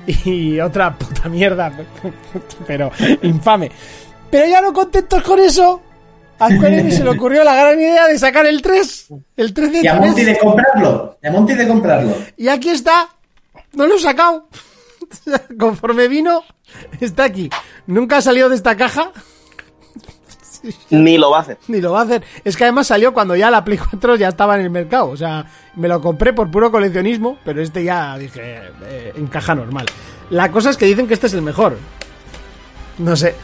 Y 0.07 0.59
otra 0.59 0.97
puta 0.97 1.29
mierda, 1.29 1.71
pero 2.65 2.91
infame. 3.21 3.71
Pero 4.31 4.47
ya 4.47 4.61
no 4.61 4.73
contentos 4.73 5.21
con 5.21 5.39
eso, 5.39 5.81
a 6.39 6.49
Square 6.49 6.79
Enix 6.79 6.97
se 6.97 7.03
le 7.03 7.09
ocurrió 7.09 7.43
la 7.43 7.55
gran 7.55 7.79
idea 7.79 8.07
de 8.07 8.17
sacar 8.19 8.45
el 8.45 8.61
3. 8.61 9.07
El 9.37 9.53
3 9.53 9.71
de 9.71 9.81
Y 9.81 9.87
a 9.87 9.95
Monty 9.95 10.23
3. 10.23 10.25
de 10.27 10.39
comprarlo. 10.39 11.17
Y 11.21 11.27
a 11.27 11.31
Monty 11.31 11.53
de 11.53 11.67
comprarlo. 11.67 12.15
Y 12.37 12.47
aquí 12.47 12.69
está. 12.69 13.09
No 13.73 13.87
lo 13.87 13.95
he 13.95 13.99
sacado. 13.99 14.47
Conforme 15.59 16.07
vino, 16.07 16.43
está 16.99 17.23
aquí. 17.23 17.49
Nunca 17.85 18.17
ha 18.17 18.21
salido 18.21 18.49
de 18.49 18.55
esta 18.55 18.75
caja. 18.75 19.11
Ni 20.89 21.17
lo 21.17 21.31
va 21.31 21.37
a 21.37 21.41
hacer. 21.41 21.57
Ni 21.67 21.79
lo 21.81 21.93
va 21.93 22.01
a 22.01 22.03
hacer. 22.03 22.23
Es 22.43 22.57
que 22.57 22.63
además 22.63 22.87
salió 22.87 23.13
cuando 23.13 23.35
ya 23.35 23.49
la 23.49 23.63
Play 23.63 23.77
4 23.77 24.15
ya 24.15 24.29
estaba 24.29 24.55
en 24.55 24.61
el 24.61 24.69
mercado. 24.69 25.09
O 25.09 25.17
sea, 25.17 25.45
me 25.75 25.87
lo 25.87 26.01
compré 26.01 26.33
por 26.33 26.51
puro 26.51 26.71
coleccionismo, 26.71 27.37
pero 27.45 27.61
este 27.61 27.83
ya 27.83 28.17
dije, 28.17 28.61
eh, 28.85 29.13
en 29.15 29.27
caja 29.27 29.55
normal. 29.55 29.85
La 30.29 30.51
cosa 30.51 30.69
es 30.69 30.77
que 30.77 30.85
dicen 30.85 31.07
que 31.07 31.13
este 31.13 31.27
es 31.27 31.33
el 31.33 31.41
mejor. 31.41 31.77
No 32.97 33.15
sé, 33.15 33.35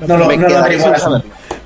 No 0.00 0.16
lo, 0.16 0.26
Me 0.26 0.36
no 0.36 0.48
lo 0.48 1.22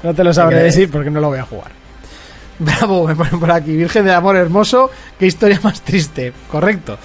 no 0.06 0.14
te 0.14 0.24
lo 0.24 0.32
sabré 0.32 0.62
decir 0.62 0.90
porque 0.90 1.10
no 1.10 1.20
lo 1.20 1.28
voy 1.28 1.38
a 1.38 1.44
jugar. 1.44 1.70
Bravo, 2.58 3.06
me 3.06 3.14
ponen 3.14 3.38
por 3.38 3.50
aquí. 3.50 3.76
Virgen 3.76 4.04
de 4.06 4.12
amor 4.12 4.36
hermoso, 4.36 4.90
qué 5.18 5.26
historia 5.26 5.60
más 5.62 5.82
triste. 5.82 6.32
Correcto. 6.50 6.96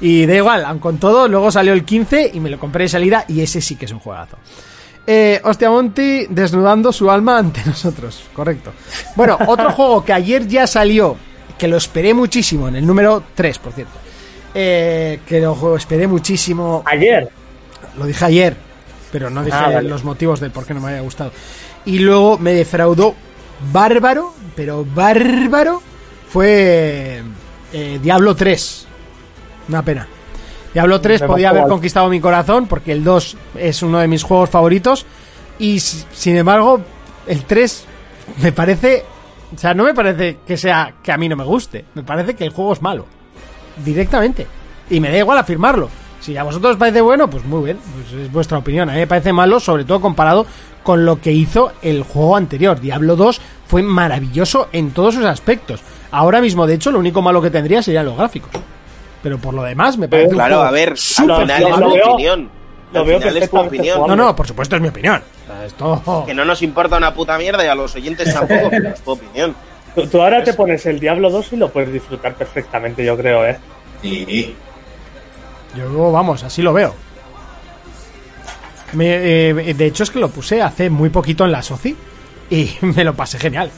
Y 0.00 0.26
da 0.26 0.34
igual, 0.34 0.64
aun 0.64 0.78
con 0.78 0.98
todo, 0.98 1.26
luego 1.26 1.50
salió 1.50 1.72
el 1.72 1.84
15 1.84 2.30
y 2.34 2.40
me 2.40 2.50
lo 2.50 2.58
compré 2.58 2.84
de 2.84 2.88
salida 2.90 3.24
y 3.26 3.40
ese 3.40 3.60
sí 3.60 3.76
que 3.76 3.86
es 3.86 3.92
un 3.92 3.98
juegazo. 4.00 4.36
Eh, 5.06 5.40
hostia 5.42 5.70
Monty 5.70 6.26
desnudando 6.28 6.92
su 6.92 7.10
alma 7.10 7.38
ante 7.38 7.62
nosotros. 7.66 8.22
Correcto. 8.34 8.72
Bueno, 9.16 9.38
otro 9.46 9.72
juego 9.72 10.04
que 10.04 10.12
ayer 10.12 10.46
ya 10.46 10.66
salió, 10.66 11.16
que 11.58 11.66
lo 11.66 11.78
esperé 11.78 12.12
muchísimo, 12.14 12.68
en 12.68 12.76
el 12.76 12.86
número 12.86 13.22
3, 13.34 13.58
por 13.58 13.72
cierto. 13.72 13.94
Eh, 14.54 15.20
que 15.26 15.40
lo 15.40 15.76
esperé 15.76 16.06
muchísimo. 16.06 16.82
Ayer. 16.86 17.28
Lo 17.98 18.06
dije 18.06 18.24
ayer, 18.24 18.56
pero 19.10 19.30
no 19.30 19.42
dije 19.42 19.56
Ah, 19.58 19.70
vale. 19.70 19.88
los 19.88 20.04
motivos 20.04 20.38
del 20.40 20.50
por 20.50 20.64
qué 20.66 20.74
no 20.74 20.80
me 20.80 20.88
había 20.88 21.00
gustado. 21.00 21.32
Y 21.88 22.00
luego 22.00 22.36
me 22.36 22.52
defraudó 22.52 23.14
bárbaro, 23.72 24.34
pero 24.54 24.84
bárbaro, 24.84 25.80
fue 26.28 27.22
eh, 27.72 27.98
Diablo 28.02 28.36
3. 28.36 28.86
Una 29.70 29.82
pena. 29.82 30.06
Diablo 30.74 31.00
3 31.00 31.22
Me 31.22 31.26
podía 31.26 31.48
haber 31.48 31.64
conquistado 31.64 32.10
mi 32.10 32.20
corazón 32.20 32.66
porque 32.66 32.92
el 32.92 33.02
2 33.02 33.36
es 33.54 33.82
uno 33.82 34.00
de 34.00 34.06
mis 34.06 34.22
juegos 34.22 34.50
favoritos. 34.50 35.06
Y 35.58 35.80
sin 35.80 36.36
embargo, 36.36 36.82
el 37.26 37.44
3 37.44 37.84
me 38.42 38.52
parece. 38.52 39.06
O 39.54 39.58
sea, 39.58 39.72
no 39.72 39.84
me 39.84 39.94
parece 39.94 40.40
que 40.46 40.58
sea 40.58 40.96
que 41.02 41.10
a 41.10 41.16
mí 41.16 41.26
no 41.26 41.36
me 41.36 41.44
guste. 41.44 41.86
Me 41.94 42.02
parece 42.02 42.34
que 42.34 42.44
el 42.44 42.50
juego 42.50 42.74
es 42.74 42.82
malo. 42.82 43.06
Directamente. 43.82 44.46
Y 44.90 45.00
me 45.00 45.10
da 45.10 45.16
igual 45.16 45.38
afirmarlo. 45.38 45.88
Si 46.20 46.36
a 46.36 46.42
vosotros 46.42 46.72
os 46.72 46.78
parece 46.78 47.00
bueno, 47.00 47.28
pues 47.30 47.44
muy 47.44 47.64
bien. 47.64 47.78
Pues 47.94 48.12
es 48.22 48.32
vuestra 48.32 48.58
opinión. 48.58 48.88
A 48.90 48.92
mí 48.92 48.98
me 48.98 49.06
parece 49.06 49.32
malo, 49.32 49.60
sobre 49.60 49.84
todo 49.84 50.00
comparado 50.00 50.46
con 50.82 51.04
lo 51.04 51.20
que 51.20 51.32
hizo 51.32 51.72
el 51.82 52.02
juego 52.02 52.36
anterior. 52.36 52.80
Diablo 52.80 53.16
2 53.16 53.40
fue 53.66 53.82
maravilloso 53.82 54.68
en 54.72 54.90
todos 54.90 55.14
sus 55.14 55.24
aspectos. 55.24 55.80
Ahora 56.10 56.40
mismo, 56.40 56.66
de 56.66 56.74
hecho, 56.74 56.90
lo 56.90 56.98
único 56.98 57.22
malo 57.22 57.40
que 57.42 57.50
tendría 57.50 57.82
serían 57.82 58.06
los 58.06 58.16
gráficos. 58.16 58.50
Pero 59.22 59.38
por 59.38 59.54
lo 59.54 59.62
demás, 59.62 59.98
me 59.98 60.08
parece 60.08 60.28
un 60.28 60.34
Claro, 60.34 60.54
juego 60.56 60.68
a 60.68 60.70
ver, 60.70 60.90
al 60.90 60.96
final 60.96 61.62
es 61.62 61.74
tu 61.76 62.10
opinión. 62.12 62.50
lo 62.92 63.00
Al 63.00 63.06
veo 63.06 63.18
final 63.18 63.36
es 63.36 63.50
tu 63.50 63.56
perfectamente 63.56 63.68
opinión. 63.76 63.96
jugable. 63.96 64.16
No, 64.16 64.24
no, 64.26 64.36
por 64.36 64.46
supuesto 64.46 64.76
es 64.76 64.82
mi 64.82 64.88
opinión. 64.88 65.22
Esto... 65.66 66.22
Que 66.26 66.34
no 66.34 66.44
nos 66.44 66.62
importa 66.62 66.96
una 66.96 67.12
puta 67.14 67.36
mierda 67.38 67.64
y 67.64 67.68
a 67.68 67.74
los 67.74 67.94
oyentes 67.94 68.32
tampoco, 68.32 68.68
pero 68.70 68.88
es 68.90 69.00
tu 69.00 69.10
opinión. 69.12 69.54
Tú, 69.94 70.06
tú 70.06 70.22
ahora 70.22 70.42
te 70.44 70.54
pones 70.54 70.84
el 70.86 70.98
Diablo 71.00 71.30
2 71.30 71.52
y 71.52 71.56
lo 71.56 71.68
puedes 71.70 71.92
disfrutar 71.92 72.34
perfectamente, 72.34 73.04
yo 73.04 73.16
creo, 73.16 73.44
¿eh? 73.46 73.58
Y, 74.02 74.54
Yo, 75.78 76.12
vamos, 76.12 76.42
así 76.42 76.62
lo 76.62 76.72
veo. 76.72 76.94
Me, 78.94 79.48
eh, 79.50 79.74
de 79.74 79.86
hecho, 79.86 80.02
es 80.02 80.10
que 80.10 80.18
lo 80.18 80.30
puse 80.30 80.62
hace 80.62 80.88
muy 80.88 81.10
poquito 81.10 81.44
en 81.44 81.52
la 81.52 81.62
Soci 81.62 81.94
y 82.50 82.70
me 82.80 83.04
lo 83.04 83.14
pasé 83.14 83.38
genial. 83.38 83.70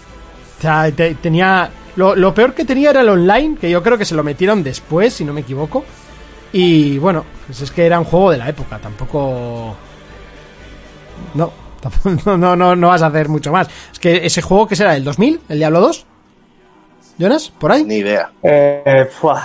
O 0.58 0.62
sea, 0.62 0.90
te- 0.92 1.14
tenía. 1.16 1.70
Lo, 1.96 2.14
lo 2.14 2.32
peor 2.32 2.54
que 2.54 2.64
tenía 2.64 2.90
era 2.90 3.00
el 3.00 3.08
online, 3.08 3.56
que 3.60 3.68
yo 3.68 3.82
creo 3.82 3.98
que 3.98 4.04
se 4.04 4.14
lo 4.14 4.22
metieron 4.22 4.62
después, 4.62 5.12
si 5.14 5.24
no 5.24 5.32
me 5.32 5.40
equivoco. 5.40 5.84
Y 6.52 6.98
bueno, 6.98 7.24
pues 7.46 7.60
es 7.62 7.70
que 7.70 7.84
era 7.86 7.98
un 7.98 8.04
juego 8.04 8.30
de 8.30 8.38
la 8.38 8.48
época, 8.48 8.78
tampoco. 8.78 9.74
No, 11.34 11.52
tampoco- 11.80 12.36
no, 12.36 12.54
no, 12.56 12.76
no 12.76 12.88
vas 12.88 13.02
a 13.02 13.06
hacer 13.06 13.28
mucho 13.28 13.50
más. 13.52 13.68
Es 13.92 13.98
que 13.98 14.24
ese 14.24 14.42
juego 14.42 14.68
que 14.68 14.76
será, 14.76 14.94
el 14.96 15.02
2000, 15.04 15.40
el 15.48 15.58
Diablo 15.58 15.80
2. 15.80 16.06
¿Jonas? 17.18 17.50
¿Por 17.58 17.72
ahí? 17.72 17.84
Ni 17.84 17.96
idea. 17.96 18.30
Eh, 18.42 19.06
fuah. 19.10 19.42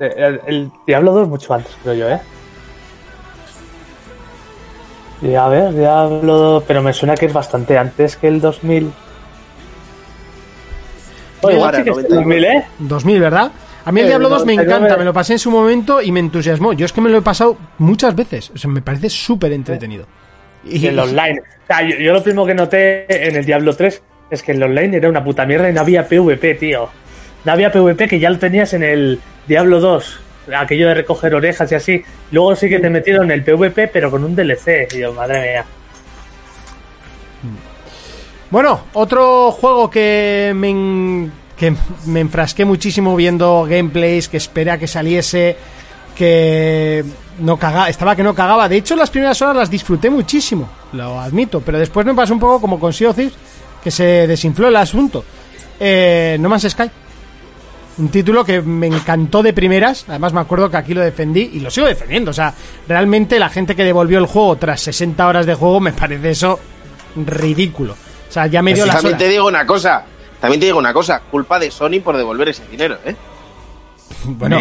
El, 0.00 0.40
el 0.46 0.70
Diablo 0.86 1.12
2 1.12 1.28
mucho 1.28 1.54
antes, 1.54 1.76
creo 1.82 1.94
yo, 1.94 2.08
¿eh? 2.08 2.20
Y 5.22 5.34
a 5.34 5.48
ver, 5.48 5.74
Diablo... 5.74 6.62
Pero 6.66 6.82
me 6.82 6.92
suena 6.92 7.16
que 7.16 7.26
es 7.26 7.32
bastante 7.32 7.76
antes 7.76 8.16
que 8.16 8.28
el 8.28 8.40
2000. 8.40 8.92
O 11.42 11.50
igual 11.50 11.74
sí 11.74 11.82
que 11.82 11.90
es 11.90 11.96
el 11.98 12.14
99. 12.14 12.14
2000, 12.20 12.44
¿eh? 12.44 12.64
2000, 12.78 13.20
¿verdad? 13.20 13.52
A 13.84 13.92
mí 13.92 14.00
el 14.00 14.06
Diablo 14.08 14.28
2 14.28 14.44
me 14.44 14.54
99. 14.54 14.76
encanta, 14.76 14.98
me 14.98 15.04
lo 15.04 15.12
pasé 15.12 15.32
en 15.34 15.38
su 15.38 15.50
momento 15.50 16.00
y 16.02 16.12
me 16.12 16.20
entusiasmó. 16.20 16.72
Yo 16.72 16.84
es 16.86 16.92
que 16.92 17.00
me 17.00 17.10
lo 17.10 17.18
he 17.18 17.22
pasado 17.22 17.56
muchas 17.78 18.14
veces. 18.14 18.50
O 18.50 18.58
sea, 18.58 18.70
me 18.70 18.82
parece 18.82 19.08
súper 19.08 19.52
entretenido. 19.52 20.06
Y 20.64 20.86
el 20.86 20.98
online. 20.98 21.40
O 21.40 21.66
sea, 21.66 21.82
yo, 21.82 21.96
yo 21.96 22.12
lo 22.12 22.22
primero 22.22 22.46
que 22.46 22.54
noté 22.54 23.28
en 23.28 23.36
el 23.36 23.44
Diablo 23.44 23.74
3 23.74 24.02
es 24.30 24.42
que 24.42 24.52
el 24.52 24.62
online 24.62 24.98
era 24.98 25.08
una 25.08 25.24
puta 25.24 25.46
mierda 25.46 25.70
y 25.70 25.72
no 25.72 25.80
había 25.80 26.06
PvP, 26.06 26.54
tío. 26.54 26.88
No 27.44 27.52
había 27.52 27.72
PvP 27.72 28.08
que 28.08 28.18
ya 28.18 28.30
lo 28.30 28.38
tenías 28.38 28.72
en 28.74 28.82
el 28.82 29.20
Diablo 29.46 29.80
2. 29.80 30.20
Aquello 30.56 30.88
de 30.88 30.94
recoger 30.94 31.34
orejas 31.34 31.70
y 31.72 31.74
así. 31.74 32.02
Luego 32.30 32.56
sí 32.56 32.68
que 32.68 32.78
te 32.78 32.90
metieron 32.90 33.30
el 33.30 33.42
PvP, 33.42 33.88
pero 33.88 34.10
con 34.10 34.24
un 34.24 34.34
DLC. 34.34 34.88
Yo, 34.96 35.12
madre 35.12 35.40
mía. 35.40 35.64
Bueno, 38.50 38.84
otro 38.94 39.52
juego 39.52 39.90
que 39.90 40.52
me, 40.54 41.30
que 41.56 41.74
me 42.06 42.20
enfrasqué 42.20 42.64
muchísimo 42.64 43.14
viendo 43.14 43.66
gameplays, 43.68 44.28
que 44.28 44.38
esperé 44.38 44.70
a 44.70 44.78
que 44.78 44.86
saliese, 44.86 45.54
que 46.14 47.04
no 47.40 47.58
caga, 47.58 47.90
estaba 47.90 48.16
que 48.16 48.22
no 48.22 48.34
cagaba. 48.34 48.68
De 48.68 48.76
hecho, 48.76 48.96
las 48.96 49.10
primeras 49.10 49.40
horas 49.42 49.56
las 49.56 49.70
disfruté 49.70 50.08
muchísimo, 50.08 50.68
lo 50.92 51.20
admito, 51.20 51.60
pero 51.60 51.78
después 51.78 52.06
me 52.06 52.14
pasó 52.14 52.32
un 52.32 52.40
poco 52.40 52.60
como 52.60 52.80
con 52.80 52.92
Sea 52.92 53.14
que 53.82 53.90
se 53.90 54.26
desinfló 54.26 54.68
el 54.68 54.76
asunto. 54.76 55.24
Eh, 55.78 56.36
no 56.40 56.48
Man's 56.48 56.68
Sky. 56.70 56.90
Un 57.98 58.08
título 58.10 58.44
que 58.44 58.60
me 58.62 58.86
encantó 58.86 59.42
de 59.42 59.52
primeras. 59.52 60.04
Además, 60.08 60.32
me 60.32 60.40
acuerdo 60.40 60.70
que 60.70 60.76
aquí 60.76 60.94
lo 60.94 61.00
defendí 61.00 61.50
y 61.54 61.60
lo 61.60 61.70
sigo 61.70 61.86
defendiendo. 61.88 62.30
O 62.30 62.34
sea, 62.34 62.54
realmente 62.86 63.38
la 63.40 63.48
gente 63.48 63.74
que 63.74 63.82
devolvió 63.84 64.18
el 64.18 64.26
juego 64.26 64.54
tras 64.56 64.80
60 64.82 65.26
horas 65.26 65.46
de 65.46 65.54
juego 65.54 65.80
me 65.80 65.92
parece 65.92 66.30
eso 66.30 66.60
ridículo. 67.16 67.94
O 67.94 68.32
sea, 68.32 68.46
ya 68.46 68.62
me 68.62 68.72
dio 68.74 68.86
las 68.86 68.96
también 68.96 69.14
horas. 69.14 69.22
te 69.26 69.28
digo 69.30 69.46
una 69.48 69.66
cosa. 69.66 70.04
También 70.40 70.60
te 70.60 70.66
digo 70.66 70.78
una 70.78 70.92
cosa. 70.92 71.20
Culpa 71.28 71.58
de 71.58 71.70
Sony 71.72 72.00
por 72.02 72.16
devolver 72.16 72.48
ese 72.50 72.66
dinero, 72.68 72.98
¿eh? 73.04 73.16
Bueno, 74.24 74.60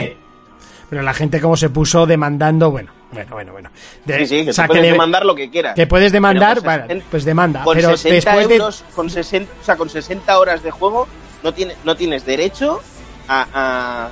pero 0.89 1.01
la 1.03 1.13
gente 1.13 1.39
como 1.41 1.55
se 1.57 1.69
puso 1.69 2.05
demandando, 2.05 2.71
bueno, 2.71 2.91
bueno, 3.11 3.29
bueno, 3.31 3.51
bueno. 3.51 3.69
De- 4.05 4.19
Sí, 4.19 4.27
sí, 4.27 4.43
que 4.45 4.49
o 4.49 4.53
sea, 4.53 4.67
puedes 4.67 4.83
le- 4.83 4.91
demandar 4.93 5.25
lo 5.25 5.35
que 5.35 5.49
quieras. 5.49 5.75
que 5.75 5.85
puedes 5.85 6.11
demandar, 6.11 6.59
Pero 6.61 6.65
con 6.65 6.73
bueno, 6.73 6.87
60 6.87 7.05
pues 7.11 7.25
demanda. 7.25 7.63
Con 7.63 7.75
pero 7.75 7.89
60 7.97 8.13
después 8.15 8.47
de, 8.47 8.55
euros, 8.55 8.83
con 8.95 9.09
60, 9.09 9.51
o 9.61 9.65
sea, 9.65 9.75
con 9.75 9.89
60 9.89 10.39
horas 10.39 10.63
de 10.63 10.71
juego, 10.71 11.07
no, 11.43 11.53
tiene, 11.53 11.75
no 11.83 11.95
tienes 11.95 12.25
derecho 12.25 12.81
a, 13.27 13.47
a, 13.53 14.09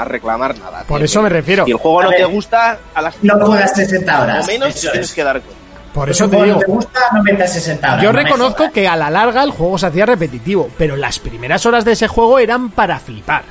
a 0.00 0.04
reclamar 0.04 0.58
nada. 0.58 0.84
Por 0.84 0.98
tío. 0.98 1.04
eso 1.06 1.22
me 1.22 1.28
refiero. 1.28 1.64
Si 1.64 1.70
el 1.72 1.76
juego 1.76 2.00
A 2.00 2.04
no 2.04 2.08
ver, 2.10 2.18
te 2.18 2.24
gusta, 2.24 2.78
a 2.94 3.02
las 3.02 3.14
no 3.22 3.46
juegas 3.46 3.72
60 3.74 4.22
horas. 4.22 4.44
o 4.44 4.50
menos 4.50 4.68
eso 4.74 4.90
tienes 4.90 5.08
es. 5.10 5.14
que 5.14 5.24
dar 5.24 5.40
cuenta. 5.40 5.62
Por 5.92 6.10
eso 6.10 6.24
te 6.28 6.36
juego 6.36 6.44
digo. 6.44 6.54
no 6.56 6.60
te 6.60 6.66
gusta, 6.72 7.00
no 7.12 7.22
metas 7.22 7.52
60 7.52 7.86
horas. 7.88 8.02
Yo 8.02 8.12
no 8.12 8.18
reconozco 8.18 8.70
que 8.72 8.88
a 8.88 8.96
la 8.96 9.10
larga 9.10 9.42
el 9.44 9.50
juego 9.52 9.78
se 9.78 9.86
hacía 9.86 10.06
repetitivo, 10.06 10.68
pero 10.76 10.96
las 10.96 11.18
primeras 11.20 11.64
horas 11.66 11.84
de 11.84 11.92
ese 11.92 12.08
juego 12.08 12.38
eran 12.40 12.70
para 12.70 12.98
flipar. 12.98 13.44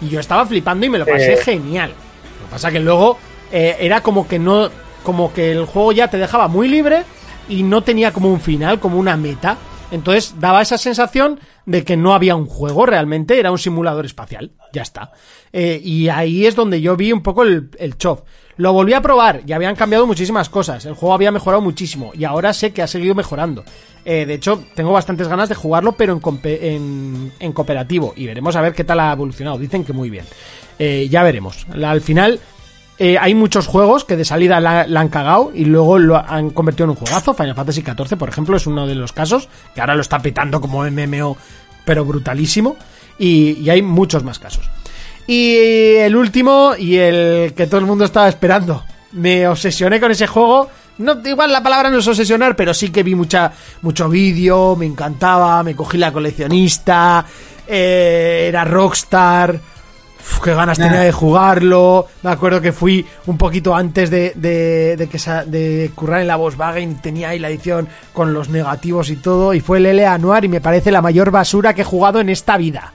Y 0.00 0.08
yo 0.08 0.18
estaba 0.20 0.44
flipando 0.44 0.84
y 0.86 0.88
me 0.90 0.98
lo 0.98 1.06
pasé 1.06 1.34
Eh. 1.34 1.36
genial. 1.36 1.90
Lo 1.90 2.46
que 2.46 2.50
pasa 2.50 2.70
que 2.72 2.80
luego 2.80 3.16
eh, 3.52 3.76
era 3.80 4.00
como 4.00 4.26
que 4.26 4.38
no. 4.38 4.68
Como 5.04 5.32
que 5.34 5.52
el 5.52 5.66
juego 5.66 5.92
ya 5.92 6.08
te 6.08 6.16
dejaba 6.16 6.48
muy 6.48 6.66
libre 6.66 7.04
y 7.48 7.62
no 7.62 7.82
tenía 7.82 8.10
como 8.10 8.28
un 8.32 8.40
final, 8.40 8.80
como 8.80 8.98
una 8.98 9.16
meta. 9.18 9.56
Entonces 9.94 10.34
daba 10.40 10.60
esa 10.60 10.76
sensación 10.76 11.38
de 11.66 11.84
que 11.84 11.96
no 11.96 12.14
había 12.14 12.34
un 12.34 12.46
juego 12.46 12.84
realmente, 12.84 13.38
era 13.38 13.52
un 13.52 13.58
simulador 13.58 14.04
espacial. 14.04 14.50
Ya 14.72 14.82
está. 14.82 15.12
Eh, 15.52 15.80
y 15.82 16.08
ahí 16.08 16.46
es 16.46 16.56
donde 16.56 16.80
yo 16.80 16.96
vi 16.96 17.12
un 17.12 17.22
poco 17.22 17.44
el, 17.44 17.70
el 17.78 17.96
chof. 17.96 18.22
Lo 18.56 18.72
volví 18.72 18.92
a 18.92 19.00
probar 19.00 19.42
y 19.46 19.52
habían 19.52 19.76
cambiado 19.76 20.06
muchísimas 20.06 20.48
cosas. 20.48 20.84
El 20.84 20.94
juego 20.94 21.14
había 21.14 21.30
mejorado 21.30 21.60
muchísimo 21.60 22.10
y 22.12 22.24
ahora 22.24 22.52
sé 22.52 22.72
que 22.72 22.82
ha 22.82 22.86
seguido 22.88 23.14
mejorando. 23.14 23.64
Eh, 24.04 24.26
de 24.26 24.34
hecho, 24.34 24.64
tengo 24.74 24.92
bastantes 24.92 25.28
ganas 25.28 25.48
de 25.48 25.54
jugarlo, 25.54 25.92
pero 25.92 26.20
en, 26.42 27.52
cooperativo. 27.52 28.14
Y 28.16 28.26
veremos 28.26 28.56
a 28.56 28.60
ver 28.60 28.74
qué 28.74 28.84
tal 28.84 29.00
ha 29.00 29.12
evolucionado. 29.12 29.58
Dicen 29.58 29.84
que 29.84 29.92
muy 29.92 30.10
bien. 30.10 30.24
Eh, 30.78 31.08
ya 31.08 31.22
veremos. 31.22 31.66
Al 31.72 32.00
final, 32.00 32.40
eh, 32.98 33.18
hay 33.18 33.34
muchos 33.34 33.66
juegos 33.66 34.04
que 34.04 34.16
de 34.16 34.24
salida 34.24 34.60
la, 34.60 34.82
han 34.82 35.08
cagado 35.08 35.50
y 35.52 35.64
luego 35.64 35.98
lo 35.98 36.16
han 36.16 36.50
convertido 36.50 36.84
en 36.84 36.90
un 36.90 36.96
juegazo. 36.96 37.34
Final 37.34 37.54
Fantasy 37.54 37.82
XIV, 37.82 38.16
por 38.16 38.28
ejemplo, 38.28 38.56
es 38.56 38.66
uno 38.66 38.86
de 38.86 38.94
los 38.94 39.12
casos 39.12 39.48
que 39.74 39.80
ahora 39.80 39.96
lo 39.96 40.02
está 40.02 40.20
petando 40.20 40.60
como 40.60 40.84
MMO, 40.84 41.36
pero 41.84 42.04
brutalísimo. 42.04 42.76
Y, 43.18 43.58
y 43.60 43.70
hay 43.70 43.82
muchos 43.82 44.22
más 44.22 44.38
casos. 44.38 44.70
Y 45.26 45.96
el 45.96 46.14
último, 46.14 46.74
y 46.78 46.96
el 46.96 47.54
que 47.54 47.66
todo 47.66 47.80
el 47.80 47.86
mundo 47.86 48.04
estaba 48.04 48.28
esperando. 48.28 48.84
Me 49.12 49.48
obsesioné 49.48 50.00
con 50.00 50.10
ese 50.10 50.26
juego. 50.26 50.68
No, 50.98 51.16
igual 51.24 51.52
la 51.52 51.62
palabra 51.62 51.90
no 51.90 51.98
es 51.98 52.06
obsesionar, 52.06 52.54
pero 52.54 52.72
sí 52.72 52.90
que 52.90 53.02
vi 53.02 53.14
mucha, 53.16 53.50
mucho 53.82 54.08
vídeo, 54.08 54.76
me 54.76 54.86
encantaba, 54.86 55.62
me 55.64 55.74
cogí 55.74 55.98
la 55.98 56.12
coleccionista, 56.12 57.24
eh, 57.66 58.46
era 58.48 58.64
Rockstar. 58.64 59.73
Uf, 60.26 60.40
qué 60.40 60.54
ganas 60.54 60.78
tenía 60.78 61.00
de 61.00 61.12
jugarlo. 61.12 62.06
Me 62.22 62.30
acuerdo 62.30 62.60
que 62.60 62.72
fui 62.72 63.04
un 63.26 63.36
poquito 63.36 63.74
antes 63.74 64.08
de, 64.10 64.32
de, 64.34 64.96
de 64.96 65.06
que 65.08 65.18
sa- 65.18 65.44
de 65.44 65.90
currar 65.94 66.20
en 66.22 66.26
la 66.28 66.36
Volkswagen. 66.36 66.96
Tenía 67.02 67.28
ahí 67.30 67.38
la 67.38 67.48
edición 67.50 67.88
con 68.12 68.32
los 68.32 68.48
negativos 68.48 69.10
y 69.10 69.16
todo. 69.16 69.52
Y 69.54 69.60
fue 69.60 69.78
el 69.78 69.86
L 69.86 70.06
Anuar 70.06 70.44
y 70.44 70.48
me 70.48 70.60
parece 70.62 70.90
la 70.90 71.02
mayor 71.02 71.30
basura 71.30 71.74
que 71.74 71.82
he 71.82 71.84
jugado 71.84 72.20
en 72.20 72.28
esta 72.30 72.56
vida. 72.56 72.92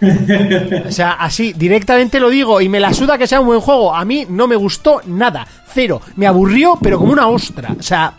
O 0.86 0.90
sea, 0.90 1.12
así, 1.12 1.52
directamente 1.52 2.18
lo 2.20 2.30
digo 2.30 2.60
y 2.60 2.68
me 2.68 2.80
la 2.80 2.92
suda 2.94 3.18
que 3.18 3.26
sea 3.26 3.40
un 3.40 3.46
buen 3.46 3.60
juego. 3.60 3.94
A 3.94 4.04
mí 4.04 4.26
no 4.28 4.46
me 4.46 4.56
gustó 4.56 5.02
nada. 5.06 5.46
Cero. 5.72 6.00
Me 6.16 6.26
aburrió, 6.26 6.78
pero 6.82 6.98
como 6.98 7.12
una 7.12 7.28
ostra. 7.28 7.74
O 7.78 7.82
sea, 7.82 8.12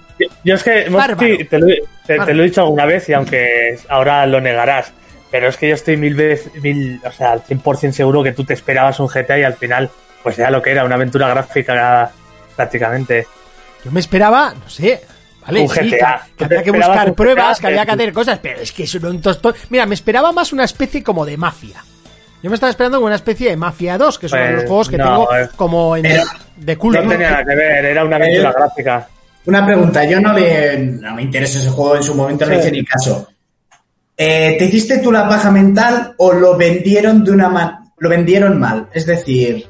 Yo, 0.44 0.54
es 0.56 0.64
que, 0.64 0.84
te, 0.84 0.90
lo, 1.60 1.68
te- 1.68 1.88
te 2.06 2.18
Bárbaro. 2.18 2.34
lo 2.36 2.44
he 2.44 2.46
dicho 2.46 2.62
alguna 2.62 2.86
vez 2.86 3.10
y 3.10 3.14
aunque 3.14 3.78
ahora 3.90 4.26
lo 4.28 4.40
negarás, 4.40 4.94
pero 5.32 5.48
es 5.48 5.58
que 5.58 5.70
yo 5.70 5.76
estoy 5.76 5.98
mil 5.98 6.14
veces, 6.14 6.54
mil, 6.62 7.02
o 7.06 7.12
sea, 7.12 7.32
al 7.32 7.44
100% 7.44 7.92
seguro 7.94 8.22
que 8.22 8.34
tú 8.34 8.44
te 8.44 8.54
esperabas 8.54 9.00
un 9.00 9.08
GTA 9.08 9.40
y 9.40 9.44
al 9.44 9.54
final, 9.56 9.90
pues 10.22 10.38
era 10.38 10.52
lo 10.52 10.62
que 10.62 10.72
era, 10.72 10.84
una 10.86 10.96
aventura 10.96 11.28
gráfica 11.30 12.12
prácticamente. 12.56 13.26
yo 13.84 13.92
me 13.92 14.00
esperaba, 14.02 14.54
no 14.54 14.70
sé. 14.70 15.02
Vale, 15.46 15.62
Un 15.62 15.70
sí, 15.70 15.80
que, 15.90 15.98
GTA. 15.98 16.22
que 16.24 16.32
Tú 16.36 16.38
te 16.38 16.44
había 16.46 16.64
que 16.64 16.72
buscar 16.72 17.14
pruebas, 17.16 17.58
GTA, 17.58 17.62
que 17.62 17.68
había 17.68 17.86
que 17.86 17.92
eh, 17.92 17.94
hacer 17.96 18.14
cosas, 18.14 18.40
pero 18.40 18.60
es 18.62 18.72
que 18.72 18.84
eso 18.84 18.98
era 19.00 19.10
un 19.10 19.22
tostón. 19.22 19.56
Mira, 19.70 19.86
me 19.88 19.96
esperaba 19.96 20.32
más 20.32 20.54
una 20.54 20.66
especie 20.66 21.02
como 21.04 21.26
de 21.26 21.36
mafia. 21.38 21.84
Yo 22.44 22.50
me 22.50 22.56
estaba 22.56 22.70
esperando 22.72 22.98
como 22.98 23.06
una 23.08 23.16
especie 23.16 23.50
de 23.52 23.56
Mafia 23.58 24.00
2, 24.00 24.18
que 24.20 24.28
son 24.28 24.40
Pues, 24.40 24.52
los 24.54 24.64
juegos 24.64 24.90
que 24.90 24.98
no, 24.98 25.04
tengo 25.06 25.36
eh. 25.38 25.50
como 25.56 25.96
en, 25.96 26.02
Pero- 26.04 26.24
de 26.58 26.76
culo. 26.78 27.02
No 27.04 27.10
tenía 27.12 27.30
nada 27.32 27.44
que 27.46 27.56
ver, 27.56 27.86
era 27.86 28.04
una 28.04 28.16
aventura 28.16 28.52
gráfica. 28.52 29.08
Una 29.46 29.66
pregunta, 29.66 30.04
yo 30.06 30.20
no 30.20 30.34
le 30.34 30.78
no 30.78 31.16
me 31.16 31.22
interesa 31.24 31.60
ese 31.60 31.70
juego 31.70 31.96
en 31.98 32.04
su 32.04 32.14
momento, 32.16 32.46
no 32.46 32.54
Sí. 32.54 32.60
hice 32.60 32.72
ni 32.72 32.84
caso. 32.86 33.28
Eh, 34.24 34.56
¿Te 34.60 34.66
hiciste 34.66 35.00
tú 35.00 35.12
la 35.12 35.28
paja 35.28 35.50
mental 35.50 36.14
o 36.18 36.32
lo 36.32 36.56
vendieron 36.56 37.24
de 37.24 37.32
una 37.32 37.50
man 37.50 37.92
lo 37.98 38.08
vendieron 38.08 38.60
mal? 38.60 38.88
Es 38.94 39.08
decir, 39.08 39.66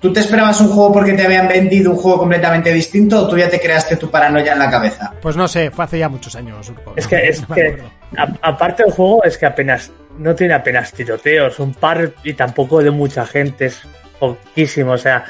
¿tú 0.00 0.12
te 0.12 0.18
esperabas 0.18 0.60
un 0.60 0.70
juego 0.70 0.92
porque 0.92 1.12
te 1.12 1.24
habían 1.24 1.46
vendido 1.46 1.92
un 1.92 1.96
juego 1.96 2.18
completamente 2.18 2.72
distinto 2.72 3.22
o 3.22 3.28
tú 3.28 3.38
ya 3.38 3.48
te 3.48 3.60
creaste 3.60 3.94
tu 3.94 4.10
paranoia 4.10 4.54
en 4.54 4.58
la 4.58 4.68
cabeza? 4.68 5.12
Pues 5.22 5.36
no 5.36 5.46
sé, 5.46 5.70
fue 5.70 5.84
hace 5.84 6.00
ya 6.00 6.08
muchos 6.08 6.34
años. 6.34 6.72
Es 6.96 7.06
que, 7.06 7.28
es 7.28 7.40
no 7.48 7.54
que 7.54 7.78
aparte 8.42 8.82
del 8.82 8.92
juego, 8.92 9.22
es 9.22 9.38
que 9.38 9.46
apenas, 9.46 9.92
no 10.18 10.34
tiene 10.34 10.54
apenas 10.54 10.92
tiroteos, 10.92 11.60
un 11.60 11.72
par 11.72 12.12
y 12.24 12.34
tampoco 12.34 12.82
de 12.82 12.90
mucha 12.90 13.24
gente, 13.24 13.66
es 13.66 13.82
poquísimo. 14.18 14.94
O 14.94 14.98
sea, 14.98 15.24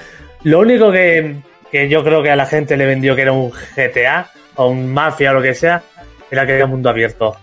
lo 0.44 0.60
único 0.60 0.90
que, 0.90 1.36
que 1.70 1.90
yo 1.90 2.02
creo 2.02 2.22
que 2.22 2.30
a 2.30 2.36
la 2.36 2.46
gente 2.46 2.78
le 2.78 2.86
vendió 2.86 3.14
que 3.14 3.20
era 3.20 3.32
un 3.32 3.50
GTA 3.50 4.30
o 4.54 4.68
un 4.68 4.90
Mafia 4.94 5.32
o 5.32 5.34
lo 5.34 5.42
que 5.42 5.54
sea, 5.54 5.82
era 6.30 6.46
que 6.46 6.54
era 6.54 6.64
un 6.64 6.70
mundo 6.70 6.88
abierto. 6.88 7.36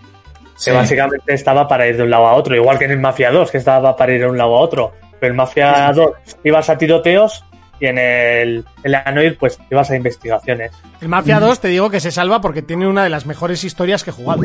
Sí. 0.56 0.70
Que 0.70 0.76
básicamente 0.76 1.34
estaba 1.34 1.66
para 1.66 1.86
ir 1.86 1.96
de 1.96 2.02
un 2.02 2.10
lado 2.10 2.26
a 2.26 2.34
otro, 2.34 2.54
igual 2.54 2.78
que 2.78 2.84
en 2.84 2.92
el 2.92 3.00
Mafia 3.00 3.30
2, 3.30 3.50
que 3.50 3.58
estaba 3.58 3.96
para 3.96 4.12
ir 4.12 4.20
de 4.20 4.28
un 4.28 4.38
lado 4.38 4.56
a 4.56 4.60
otro. 4.60 4.92
Pero 5.18 5.32
en 5.32 5.36
Mafia 5.36 5.92
2 5.92 6.10
ibas 6.44 6.68
a 6.70 6.78
tiroteos 6.78 7.44
y 7.80 7.86
en 7.86 7.98
el, 7.98 8.64
en 8.82 8.92
la 8.92 9.04
Noir 9.12 9.36
pues 9.38 9.58
ibas 9.70 9.90
a 9.90 9.96
investigaciones. 9.96 10.72
El 11.00 11.08
Mafia 11.08 11.40
2 11.40 11.60
te 11.60 11.68
digo 11.68 11.90
que 11.90 12.00
se 12.00 12.10
salva 12.10 12.40
porque 12.40 12.62
tiene 12.62 12.86
una 12.86 13.04
de 13.04 13.10
las 13.10 13.26
mejores 13.26 13.64
historias 13.64 14.04
que 14.04 14.10
he 14.10 14.12
jugado. 14.12 14.42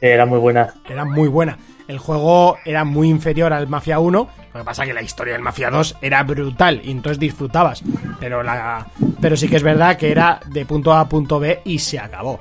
Era 0.00 0.26
muy 0.26 0.38
buena. 0.38 0.74
Era 0.88 1.04
muy 1.04 1.28
buena. 1.28 1.58
El 1.88 1.98
juego 1.98 2.58
era 2.64 2.84
muy 2.84 3.08
inferior 3.08 3.52
al 3.52 3.68
Mafia 3.68 3.98
1. 3.98 4.28
Lo 4.52 4.60
que 4.60 4.64
pasa 4.64 4.84
que 4.84 4.92
la 4.92 5.02
historia 5.02 5.34
del 5.34 5.42
Mafia 5.42 5.70
2 5.70 5.98
era 6.02 6.22
brutal 6.22 6.80
y 6.82 6.90
entonces 6.90 7.18
disfrutabas. 7.18 7.82
Pero, 8.18 8.42
la, 8.42 8.86
pero 9.20 9.36
sí 9.36 9.48
que 9.48 9.56
es 9.56 9.62
verdad 9.62 9.96
que 9.96 10.10
era 10.10 10.40
de 10.46 10.66
punto 10.66 10.92
A 10.92 11.00
a 11.00 11.08
punto 11.08 11.38
B 11.38 11.60
y 11.64 11.78
se 11.78 11.98
acabó. 11.98 12.40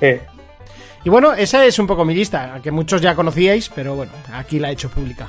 Sí. 0.00 0.16
Y 1.04 1.10
bueno, 1.10 1.32
esa 1.32 1.64
es 1.64 1.78
un 1.78 1.86
poco 1.86 2.04
mi 2.04 2.14
lista, 2.14 2.58
que 2.62 2.70
muchos 2.70 3.00
ya 3.00 3.14
conocíais, 3.14 3.68
pero 3.74 3.96
bueno, 3.96 4.12
aquí 4.32 4.58
la 4.58 4.70
he 4.70 4.72
hecho 4.72 4.88
pública. 4.88 5.28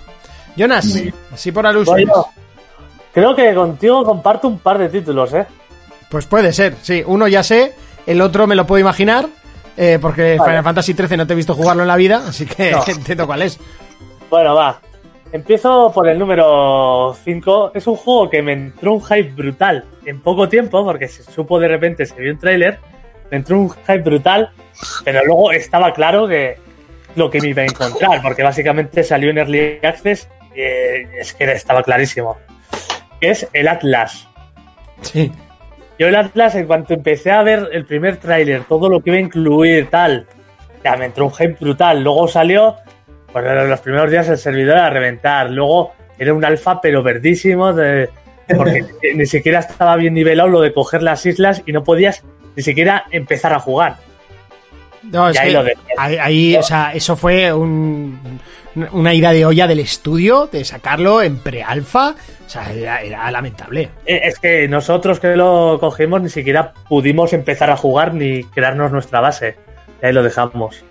Jonas, 0.55 0.93
bien. 0.93 1.13
así 1.34 1.51
por 1.51 1.65
alusiones. 1.65 2.07
Bueno, 2.07 2.28
creo 3.11 3.36
que 3.36 3.53
contigo 3.55 4.03
comparto 4.03 4.47
un 4.47 4.59
par 4.59 4.78
de 4.78 4.89
títulos, 4.89 5.34
¿eh? 5.34 5.45
Pues 6.09 6.28
puede 6.28 6.53
ser, 6.53 6.76
sí. 6.82 7.03
Uno 7.05 7.28
ya 7.28 7.41
sé, 7.41 7.74
el 8.05 8.21
otro 8.21 8.45
me 8.45 8.55
lo 8.55 8.67
puedo 8.67 8.80
imaginar, 8.80 9.28
eh, 9.76 9.97
porque 9.99 10.38
Vale. 10.38 10.51
Final 10.51 10.63
Fantasy 10.63 10.93
XIII 10.93 11.17
no 11.17 11.26
te 11.26 11.34
he 11.34 11.36
visto 11.36 11.55
jugarlo 11.55 11.82
en 11.82 11.88
la 11.88 11.95
vida, 11.95 12.24
así 12.28 12.45
que 12.45 12.71
No. 12.71 12.84
entiendo 12.88 13.26
cuál 13.26 13.41
es. 13.41 13.59
Bueno, 14.30 14.53
va. 14.53 14.80
Empiezo 15.32 15.91
por 15.91 16.07
el 16.07 16.19
número 16.19 17.15
5. 17.24 17.71
Es 17.74 17.88
un 17.88 17.95
juego 17.95 18.30
que 18.30 18.43
me 18.43 18.53
entró 18.53 18.93
un 18.93 19.03
hype 19.03 19.32
brutal 19.32 19.86
en 20.05 20.21
poco 20.21 20.47
tiempo, 20.47 20.86
porque 20.86 21.07
se 21.07 21.24
supo 21.24 21.59
de 21.59 21.67
repente, 21.67 22.05
se 22.05 22.13
vio 22.21 22.32
un 22.32 22.38
tráiler, 22.38 22.78
entró 23.32 23.59
un 23.59 23.69
hype 23.69 23.99
brutal, 23.99 24.49
pero 25.03 25.24
luego 25.26 25.51
estaba 25.51 25.93
claro 25.93 26.28
que 26.28 26.57
lo 27.15 27.30
que 27.30 27.39
me 27.41 27.49
iba 27.49 27.61
a 27.61 27.65
encontrar, 27.65 28.21
porque 28.21 28.43
básicamente 28.43 29.03
salió 29.03 29.30
en 29.30 29.38
Early 29.38 29.80
Access 29.84 30.28
y 30.55 30.61
eh, 30.61 31.07
es 31.19 31.34
que 31.34 31.51
estaba 31.51 31.84
clarísimo. 31.84 32.38
Que 33.21 33.30
es 33.32 33.47
el 33.53 33.67
Atlas. 33.67 34.28
Sí. 35.01 35.32
Yo 35.99 36.07
el 36.07 36.15
Atlas, 36.15 36.55
en 36.55 36.65
cuanto 36.65 36.93
empecé 36.93 37.32
a 37.32 37.43
ver 37.43 37.69
el 37.71 37.86
primer 37.86 38.17
tráiler, 38.17 38.63
todo 38.63 38.89
lo 38.89 39.01
que 39.01 39.11
iba 39.11 39.17
a 39.17 39.21
incluir, 39.21 39.89
tal, 39.89 40.26
ya 40.84 40.95
me 40.97 41.05
entró 41.05 41.26
un 41.26 41.34
hype 41.34 41.57
brutal. 41.59 42.03
Luego 42.03 42.28
salió, 42.28 42.76
pues 43.32 43.45
en 43.45 43.69
los 43.69 43.80
primeros 43.80 44.09
días 44.09 44.28
el 44.30 44.38
servidor 44.38 44.78
a 44.78 44.89
reventar. 44.89 45.51
Luego 45.51 45.93
era 46.17 46.34
un 46.34 46.43
alfa, 46.43 46.82
pero 46.82 47.03
verdísimo, 47.03 47.74
de- 47.74 48.09
porque 48.57 48.84
ni 49.15 49.26
siquiera 49.28 49.59
estaba 49.59 49.95
bien 49.95 50.15
nivelado 50.15 50.49
lo 50.49 50.61
de 50.61 50.74
coger 50.74 51.03
las 51.03 51.26
islas 51.26 51.61
y 51.65 51.71
no 51.71 51.84
podías 51.84 52.24
ni 52.56 52.64
siquiera 52.64 53.06
empezar 53.12 53.54
a 53.54 53.60
jugar. 53.60 53.97
No, 55.04 55.30
es 55.30 55.38
ahí 55.38 55.51
que 55.51 55.74
ahí, 55.97 56.18
ahí, 56.18 56.56
o 56.56 56.64
sea, 56.64 56.93
eso 56.93 57.16
fue 57.18 57.51
un- 57.51 58.39
una 58.93 59.14
ida 59.14 59.32
de 59.34 59.45
olla 59.45 59.68
del 59.68 59.80
estudio, 59.80 60.47
de 60.51 60.64
sacarlo 60.64 61.22
en 61.22 61.38
pre-alfa. 61.39 62.16
O 62.45 62.49
sea, 62.49 62.72
era, 62.72 63.01
era 63.01 63.30
lamentable. 63.30 63.89
Eh, 64.06 64.22
Es 64.24 64.39
que 64.39 64.68
nosotros 64.68 65.20
que 65.20 65.36
lo 65.36 65.78
cogimos 65.80 66.22
ni 66.22 66.30
siquiera 66.30 66.74
pudimos 66.88 67.34
empezar 67.34 67.70
a 67.70 67.76
jugar 67.78 68.14
ni 68.14 68.43
crearnos 68.45 68.91
nuestra 68.91 69.20
base. 69.20 69.58
Y 70.01 70.06
ahí 70.06 70.14
lo 70.14 70.24
dejamos. 70.24 70.84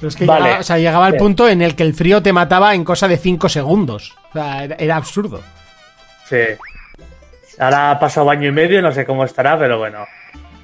Pero 0.00 0.08
es 0.08 0.16
que 0.16 0.26
Vale. 0.26 0.42
llegaba, 0.44 0.60
o 0.60 0.64
sea, 0.64 0.78
llegaba 0.78 1.08
el 1.08 1.16
punto 1.16 1.48
en 1.48 1.62
el 1.62 1.76
que 1.76 1.84
el 1.84 1.94
frío 1.94 2.20
te 2.22 2.32
mataba 2.32 2.74
en 2.74 2.82
cosa 2.82 3.06
de 3.06 3.16
5 3.16 3.48
segundos. 3.48 4.12
O 4.30 4.32
sea, 4.32 4.64
era, 4.64 4.74
era 4.76 4.96
absurdo. 4.96 5.40
Sí. 6.28 6.36
Ahora 7.60 7.92
ha 7.92 8.00
pasado 8.00 8.28
año 8.30 8.48
y 8.48 8.52
medio, 8.52 8.82
no 8.82 8.90
sé 8.90 9.04
cómo 9.06 9.24
estará, 9.24 9.56
pero 9.58 9.78
bueno, 9.78 10.04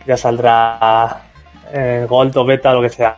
ya 0.09 0.17
saldrá 0.17 1.21
eh, 1.71 2.07
Gold 2.09 2.37
o 2.39 2.45
Beta, 2.45 2.73
lo 2.73 2.81
que 2.81 2.89
sea. 2.89 3.15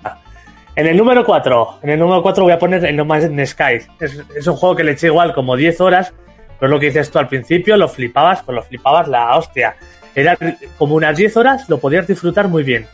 En 0.75 0.87
el 0.87 0.97
número 0.97 1.25
4, 1.25 1.79
en 1.83 1.91
el 1.91 1.99
número 2.01 2.21
4 2.21 2.43
voy 2.43 2.53
a 2.53 2.59
poner 2.59 2.85
el 2.85 2.97
No 2.97 3.05
Man's 3.05 3.51
Sky. 3.51 3.75
Es, 4.01 4.21
es 4.35 4.47
un 4.47 4.57
juego 4.57 4.75
que 4.75 4.83
le 4.83 4.93
eché 4.93 5.07
igual 5.07 5.33
como 5.33 5.57
10 5.57 5.81
horas, 5.81 6.13
Pues 6.59 6.69
lo 6.69 6.81
que 6.81 6.87
dices 6.87 7.11
tú 7.11 7.21
al 7.21 7.29
principio, 7.29 7.77
lo 7.77 7.89
flipabas, 7.89 8.43
pues 8.43 8.57
lo 8.57 8.63
flipabas 8.63 9.07
la 9.07 9.37
hostia. 9.37 9.77
Era 10.15 10.37
como 10.77 10.97
unas 10.97 11.17
10 11.17 11.37
horas, 11.37 11.69
lo 11.69 11.79
podías 11.79 12.09
disfrutar 12.09 12.49
muy 12.49 12.65
bien. 12.65 12.87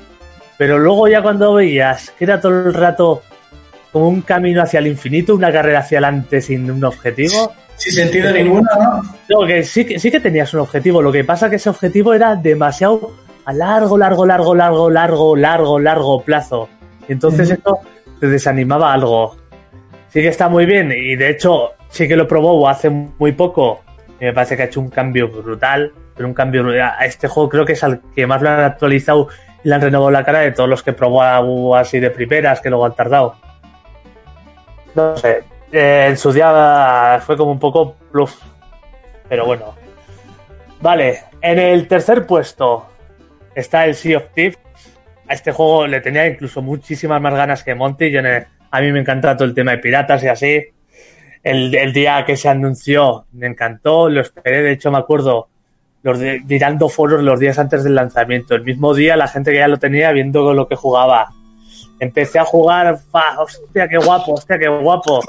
Pero 0.58 0.78
luego 0.78 1.08
ya 1.08 1.22
cuando 1.22 1.54
veías 1.54 2.10
que 2.18 2.24
era 2.24 2.38
todo 2.38 2.52
el 2.52 2.74
rato 2.74 3.22
como 3.92 4.08
un 4.08 4.20
camino 4.20 4.62
hacia 4.62 4.78
el 4.78 4.88
infinito, 4.88 5.34
una 5.34 5.50
carrera 5.50 5.78
hacia 5.78 5.98
adelante 5.98 6.42
sin 6.42 6.70
un 6.70 6.84
objetivo. 6.84 7.54
Sin 7.76 7.92
sentido 7.92 8.30
ninguno, 8.30 8.68
¿no? 8.78 9.02
No, 9.28 9.46
que 9.46 9.62
sí, 9.64 9.86
que 9.86 9.98
sí 9.98 10.10
que 10.10 10.20
tenías 10.20 10.52
un 10.52 10.60
objetivo. 10.60 11.00
Lo 11.00 11.12
que 11.12 11.24
pasa 11.24 11.48
que 11.48 11.56
ese 11.56 11.70
objetivo 11.70 12.12
era 12.12 12.36
demasiado 12.36 13.25
a 13.46 13.52
largo, 13.52 13.96
largo, 13.96 14.26
largo, 14.26 14.54
largo, 14.54 14.90
largo, 14.90 15.36
largo, 15.36 15.78
largo 15.78 16.20
plazo. 16.20 16.68
Y 17.08 17.12
entonces 17.12 17.48
esto 17.48 17.78
te 18.18 18.26
desanimaba 18.26 18.92
algo. 18.92 19.36
Sí 20.08 20.20
que 20.20 20.28
está 20.28 20.48
muy 20.48 20.66
bien 20.66 20.92
y 20.92 21.14
de 21.14 21.30
hecho 21.30 21.70
sí 21.88 22.08
que 22.08 22.16
lo 22.16 22.26
probó 22.26 22.68
hace 22.68 22.90
muy 22.90 23.32
poco. 23.32 23.82
Me 24.20 24.32
parece 24.32 24.56
que 24.56 24.62
ha 24.64 24.66
hecho 24.66 24.80
un 24.80 24.90
cambio 24.90 25.28
brutal. 25.28 25.92
Pero 26.16 26.28
un 26.28 26.34
cambio 26.34 26.64
a 26.82 27.04
este 27.04 27.28
juego 27.28 27.48
creo 27.48 27.64
que 27.66 27.74
es 27.74 27.84
al 27.84 28.00
que 28.14 28.26
más 28.26 28.40
lo 28.40 28.48
han 28.48 28.60
actualizado 28.60 29.28
y 29.62 29.68
le 29.68 29.74
han 29.74 29.82
renovado 29.82 30.10
la 30.10 30.24
cara 30.24 30.40
de 30.40 30.50
todos 30.50 30.68
los 30.68 30.82
que 30.82 30.94
probó 30.94 31.76
así 31.76 32.00
de 32.00 32.10
primeras 32.10 32.60
que 32.60 32.70
luego 32.70 32.86
han 32.86 32.94
tardado. 32.94 33.36
No 34.94 35.16
sé. 35.18 35.44
eh, 35.70 36.06
en 36.08 36.16
su 36.16 36.32
día 36.32 37.20
fue 37.24 37.36
como 37.36 37.52
un 37.52 37.58
poco 37.58 37.96
bluff. 38.10 38.40
Pero 39.28 39.44
bueno. 39.44 39.74
Vale, 40.80 41.24
en 41.42 41.58
el 41.58 41.86
tercer 41.86 42.26
puesto 42.26 42.95
está 43.56 43.84
el 43.86 43.94
Sea 43.96 44.18
of 44.18 44.24
Thieves. 44.34 44.58
A 45.28 45.34
este 45.34 45.50
juego 45.50 45.86
le 45.88 46.00
tenía 46.00 46.26
incluso 46.28 46.62
muchísimas 46.62 47.20
más 47.20 47.34
ganas 47.34 47.64
que 47.64 47.74
Monty. 47.74 48.10
Yo 48.12 48.22
ne- 48.22 48.46
a 48.70 48.80
mí 48.80 48.92
me 48.92 49.00
encanta 49.00 49.36
todo 49.36 49.48
el 49.48 49.54
tema 49.54 49.72
de 49.72 49.78
piratas 49.78 50.22
y 50.22 50.28
así. 50.28 50.64
El, 51.42 51.74
el 51.74 51.92
día 51.92 52.24
que 52.24 52.36
se 52.36 52.48
anunció 52.48 53.26
me 53.32 53.46
encantó, 53.46 54.08
lo 54.08 54.20
esperé. 54.20 54.62
De 54.62 54.72
hecho, 54.72 54.90
me 54.92 54.98
acuerdo 54.98 55.48
los 56.02 56.18
de- 56.20 56.40
mirando 56.46 56.88
foros 56.88 57.22
los 57.22 57.40
días 57.40 57.58
antes 57.58 57.82
del 57.82 57.94
lanzamiento. 57.96 58.54
El 58.54 58.62
mismo 58.62 58.94
día, 58.94 59.16
la 59.16 59.26
gente 59.26 59.50
que 59.50 59.58
ya 59.58 59.66
lo 59.68 59.78
tenía 59.78 60.12
viendo 60.12 60.54
lo 60.54 60.68
que 60.68 60.76
jugaba. 60.76 61.28
Empecé 61.98 62.38
a 62.38 62.44
jugar, 62.44 62.98
fa, 63.10 63.40
hostia, 63.40 63.88
qué 63.88 63.96
guapo, 63.96 64.34
hostia, 64.34 64.58
qué 64.58 64.68
guapo. 64.68 65.20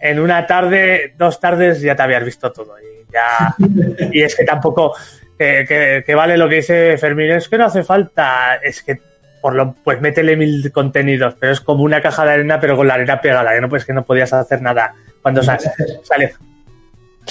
En 0.00 0.20
una 0.20 0.46
tarde, 0.46 1.14
dos 1.16 1.40
tardes 1.40 1.80
ya 1.80 1.96
te 1.96 2.02
habías 2.02 2.24
visto 2.24 2.52
todo. 2.52 2.74
Y 2.78 3.10
ya. 3.12 3.54
Y 4.12 4.22
es 4.22 4.36
que 4.36 4.44
tampoco. 4.44 4.94
Que, 5.38 5.64
que- 5.68 6.02
que 6.06 6.14
vale 6.14 6.36
lo 6.36 6.48
que 6.48 6.56
dice 6.56 6.96
Fermín, 6.98 7.30
es 7.32 7.48
que 7.48 7.58
no 7.58 7.66
hace 7.66 7.82
falta. 7.82 8.56
Es 8.62 8.82
que 8.82 8.98
por 9.40 9.54
lo, 9.54 9.74
pues 9.84 10.00
métele 10.00 10.36
mil 10.36 10.70
contenidos, 10.72 11.34
pero 11.38 11.52
es 11.52 11.60
como 11.60 11.82
una 11.84 12.00
caja 12.00 12.24
de 12.24 12.32
arena, 12.32 12.58
pero 12.60 12.76
con 12.76 12.88
la 12.88 12.94
arena 12.94 13.20
pegada, 13.20 13.52
que 13.52 13.60
no 13.60 13.68
pues 13.68 13.84
que 13.84 13.92
no 13.92 14.04
podías 14.04 14.32
hacer 14.32 14.62
nada 14.62 14.94
cuando 15.20 15.42
sa- 15.42 15.58
sale. 16.02 16.34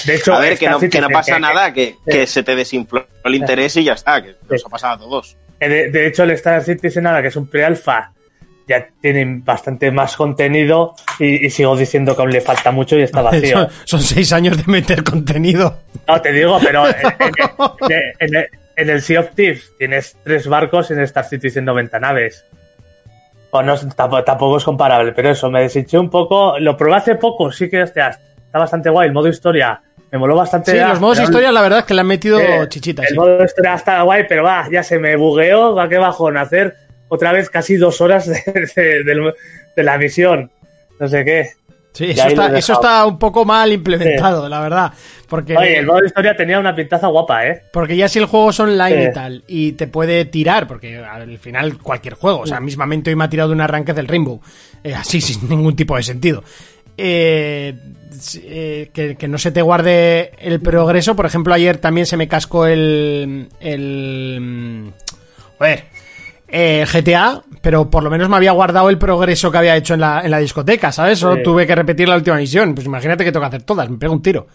De 0.05 0.15
hecho, 0.15 0.33
A 0.33 0.39
ver, 0.39 0.57
que 0.57 0.67
no, 0.69 0.79
que 0.79 1.01
no 1.01 1.09
pasa 1.09 1.35
que- 1.35 1.39
nada, 1.39 1.71
que, 1.73 1.95
que 2.05 2.25
se 2.27 2.43
te 2.43 2.55
desinfló 2.55 3.05
el 3.23 3.35
interés 3.35 3.75
y 3.77 3.83
ya 3.83 3.93
está, 3.93 4.21
que 4.21 4.35
eso 4.49 4.67
ha 4.67 4.69
pasado 4.71 4.93
a 4.95 4.97
todos. 4.97 5.37
De, 5.59 5.89
de 5.91 6.07
hecho, 6.07 6.23
el 6.23 6.31
Star 6.31 6.61
Citizen 6.63 7.07
ahora, 7.07 7.21
que 7.21 7.27
es 7.29 7.35
un 7.35 7.47
pre-alpha, 7.47 8.11
ya 8.67 8.87
tiene 9.01 9.41
bastante 9.43 9.91
más 9.91 10.15
contenido 10.15 10.95
y, 11.19 11.45
y 11.45 11.49
sigo 11.49 11.75
diciendo 11.75 12.15
que 12.15 12.21
aún 12.21 12.31
le 12.31 12.41
falta 12.41 12.71
mucho 12.71 12.97
y 12.97 13.01
está 13.01 13.21
vacío. 13.23 13.57
Son, 13.57 13.69
son 13.85 14.01
seis 14.01 14.31
años 14.33 14.57
de 14.57 14.63
meter 14.71 15.03
contenido. 15.03 15.79
No, 16.07 16.21
te 16.21 16.31
digo, 16.31 16.59
pero 16.63 16.87
en, 16.87 16.95
en- 17.19 17.33
en- 18.19 18.35
en- 18.35 18.47
en 18.75 18.89
el 18.89 19.01
Sea 19.03 19.19
of 19.19 19.29
Thieves 19.35 19.71
tienes 19.77 20.17
tres 20.23 20.47
barcos 20.47 20.89
en 20.91 20.99
Star 21.01 21.25
Citizen 21.25 21.63
90 21.65 21.99
naves. 21.99 22.43
O 23.51 23.61
no, 23.61 23.77
tampoco, 23.77 24.23
tampoco 24.23 24.57
es 24.57 24.63
comparable, 24.63 25.11
pero 25.11 25.29
eso, 25.29 25.51
me 25.51 25.61
deshinché 25.61 25.99
un 25.99 26.09
poco. 26.09 26.57
Lo 26.57 26.75
probé 26.75 26.95
hace 26.95 27.15
poco, 27.15 27.51
sí 27.51 27.69
que 27.69 27.83
hostia, 27.83 28.07
está 28.09 28.57
bastante 28.57 28.89
guay. 28.89 29.07
El 29.09 29.13
modo 29.13 29.27
historia 29.27 29.79
me 30.11 30.17
moló 30.17 30.35
bastante. 30.35 30.71
Sí, 30.71 30.77
los 30.79 30.99
modos 30.99 31.19
historia, 31.19 31.51
la 31.51 31.61
verdad 31.61 31.79
es 31.79 31.85
que 31.85 31.93
le 31.93 32.01
han 32.01 32.07
metido 32.07 32.39
eh, 32.39 32.67
chichitas. 32.67 33.05
El 33.05 33.11
sí. 33.11 33.15
modo 33.15 33.43
historia 33.43 33.75
está 33.75 34.01
guay, 34.01 34.25
pero 34.27 34.43
va, 34.43 34.67
ya 34.71 34.81
se 34.81 34.97
me 34.97 35.15
bugueó, 35.15 35.75
va 35.75 35.87
que 35.87 35.99
bajón 35.99 36.37
hacer 36.37 36.75
otra 37.09 37.31
vez 37.31 37.49
casi 37.49 37.75
dos 37.77 38.01
horas 38.01 38.27
de, 38.27 38.33
de- 39.03 39.33
de 39.75 39.83
la 39.83 39.97
misión. 39.97 40.51
No 40.99 41.07
sé 41.07 41.23
qué. 41.25 41.49
Sí, 41.93 42.05
eso 42.09 42.27
está, 42.27 42.57
eso 42.57 42.73
está 42.73 43.05
un 43.05 43.19
poco 43.19 43.45
mal 43.45 43.71
implementado, 43.71 44.49
la 44.49 44.61
verdad. 44.61 44.93
Porque, 45.29 45.55
Oye, 45.55 45.77
el 45.77 45.85
modo 45.85 46.03
historia 46.03 46.35
tenía 46.35 46.57
una 46.59 46.73
pintaza 46.75 47.05
guapa, 47.05 47.45
¿eh? 47.47 47.61
porque 47.71 47.95
ya 47.95 48.07
si 48.07 48.17
el 48.17 48.25
juego 48.25 48.49
es 48.49 48.59
online 48.59 49.03
Sí. 49.03 49.09
y 49.09 49.13
tal, 49.13 49.43
y 49.47 49.71
te 49.73 49.85
puede 49.87 50.25
tirar, 50.25 50.67
porque 50.67 50.97
al 50.97 51.37
final 51.37 51.77
cualquier 51.77 52.15
juego, 52.15 52.39
o 52.39 52.47
sea, 52.47 52.59
mismamente 52.59 53.11
hoy 53.11 53.15
me 53.15 53.25
ha 53.25 53.29
tirado 53.29 53.49
de 53.49 53.55
un 53.55 53.61
arranque 53.61 53.93
del 53.93 54.07
Rainbow, 54.07 54.41
eh, 54.83 54.95
así 54.95 55.21
sin 55.21 55.47
ningún 55.47 55.75
tipo 55.75 55.95
de 55.95 56.01
sentido. 56.01 56.43
Eh, 56.97 57.75
eh, 58.43 58.89
que, 58.91 59.15
que 59.15 59.27
no 59.27 59.37
se 59.37 59.51
te 59.51 59.61
guarde 59.61 60.31
el 60.39 60.59
progreso, 60.61 61.15
por 61.15 61.27
ejemplo, 61.27 61.53
ayer 61.53 61.77
también 61.77 62.07
se 62.07 62.17
me 62.17 62.27
cascó 62.27 62.65
el. 62.65 63.49
el. 63.59 64.91
Joder. 65.59 65.85
Eh, 66.55 66.85
GTA, 66.91 67.41
pero 67.61 67.89
por 67.89 68.03
lo 68.03 68.11
menos 68.11 68.29
me 68.29 68.35
había 68.37 68.51
guardado 68.51 68.89
el 68.89 68.99
progreso 68.99 69.51
que 69.51 69.57
había 69.57 69.75
hecho 69.75 69.95
en 69.95 70.01
la, 70.01 70.21
en 70.23 70.29
la 70.29 70.37
discoteca, 70.37 70.91
¿sabes? 70.91 71.17
Solo 71.17 71.37
Sí. 71.37 71.43
tuve 71.43 71.65
que 71.65 71.73
repetir 71.73 72.07
la 72.07 72.15
última 72.15 72.37
misión. 72.37 72.75
Pues 72.75 72.85
imagínate 72.85 73.23
que 73.25 73.31
tengo 73.31 73.41
que 73.43 73.47
hacer 73.47 73.63
todas, 73.63 73.89
me 73.89 73.97
pego 73.97 74.13
un 74.13 74.21
tiro. 74.21 74.45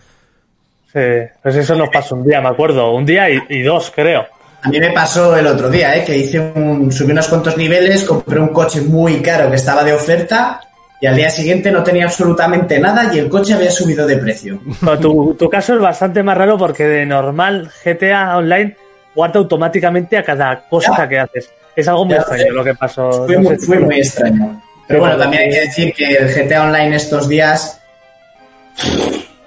Sí, 0.92 1.00
pues 1.42 1.56
eso 1.56 1.74
nos 1.74 1.88
pasó 1.90 2.14
un 2.14 2.24
día, 2.26 2.40
me 2.40 2.48
acuerdo. 2.48 2.92
Un 2.94 3.04
día 3.04 3.28
y, 3.28 3.40
y 3.48 3.62
dos, 3.62 3.92
creo. 3.94 4.26
A 4.62 4.68
mí 4.70 4.80
me 4.80 4.90
pasó 4.90 5.36
el 5.36 5.46
otro 5.46 5.68
día, 5.70 5.96
¿eh? 5.96 6.04
que 6.04 6.16
hice 6.16 6.38
un, 6.40 6.90
subí 6.90 7.12
unos 7.12 7.28
cuantos 7.28 7.56
niveles, 7.56 8.04
compré 8.04 8.40
un 8.40 8.48
coche 8.48 8.80
muy 8.80 9.20
caro 9.20 9.50
que 9.50 9.56
estaba 9.56 9.84
de 9.84 9.92
oferta 9.92 10.60
y 11.00 11.06
al 11.06 11.14
día 11.16 11.30
siguiente 11.30 11.70
no 11.70 11.82
tenía 11.84 12.04
absolutamente 12.06 12.78
nada 12.80 13.12
y 13.14 13.18
el 13.18 13.28
coche 13.28 13.54
había 13.54 13.70
subido 13.70 14.06
de 14.06 14.16
precio. 14.16 14.60
Pero 14.80 14.98
tu, 14.98 15.34
tu 15.38 15.48
caso 15.50 15.74
es 15.74 15.80
bastante 15.80 16.22
más 16.22 16.36
raro 16.36 16.56
porque 16.58 16.84
de 16.84 17.06
normal 17.06 17.70
GTA 17.84 18.36
Online 18.36 18.76
guarda 19.14 19.38
automáticamente 19.38 20.16
a 20.16 20.22
cada 20.24 20.60
cosa 20.68 20.94
Ya. 20.96 21.08
que 21.08 21.18
haces. 21.18 21.50
Es 21.78 21.86
algo 21.88 22.04
muy 22.04 22.14
Ya, 22.14 22.20
extraño 22.20 22.42
sí. 22.44 22.50
lo 22.50 22.64
que 22.64 22.74
pasó. 22.74 23.10
Fue 23.26 23.36
no 23.36 23.42
muy, 23.42 23.54
sé 23.54 23.60
si- 23.60 23.66
fue 23.66 23.78
muy 23.78 23.98
extraño. 23.98 24.62
Pero 24.88 25.00
bueno, 25.00 25.16
también 25.18 25.42
hay 25.44 25.50
que 25.50 25.60
decir 25.60 25.92
que 25.94 26.04
el 26.16 26.28
GTA 26.28 26.64
Online 26.64 26.96
estos 26.96 27.28
días 27.28 27.80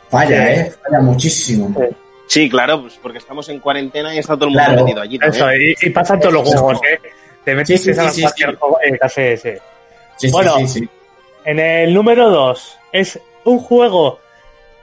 falla, 0.10 0.52
¿eh? 0.54 0.72
Falla 0.84 1.00
muchísimo. 1.02 1.74
Sí, 2.28 2.50
claro, 2.50 2.82
pues 2.82 2.98
porque 3.02 3.18
estamos 3.18 3.48
en 3.50 3.60
cuarentena 3.60 4.14
y 4.16 4.20
está 4.20 4.36
todo 4.36 4.46
el 4.46 4.52
mundo 4.52 4.64
Claro. 4.66 4.84
metido 4.86 5.02
allí 5.02 5.20
también. 5.20 5.44
Eso, 5.44 5.54
y, 5.54 5.76
y 5.82 5.90
pasan 5.90 6.20
todos 6.20 6.34
los 6.34 6.48
juegos, 6.48 6.80
¿eh? 6.90 7.00
Te 7.44 7.56
metes 7.56 7.82
Sí, 7.82 7.94
sí, 7.94 8.00
a 8.00 8.04
sí, 8.10 8.16
sí, 8.16 8.22
cualquier 8.22 8.50
sí. 8.52 8.56
juego, 8.60 8.78
eh, 8.84 8.98
casi, 8.98 9.38
sí. 9.38 9.50
Sí, 10.18 10.28
sí, 10.28 10.32
Bueno. 10.32 10.58
sí, 10.60 10.68
sí. 10.68 10.90
En 11.44 11.60
el 11.60 11.94
número 11.94 12.30
2 12.30 12.78
es 12.94 13.20
un 13.46 13.60
juego 13.60 14.20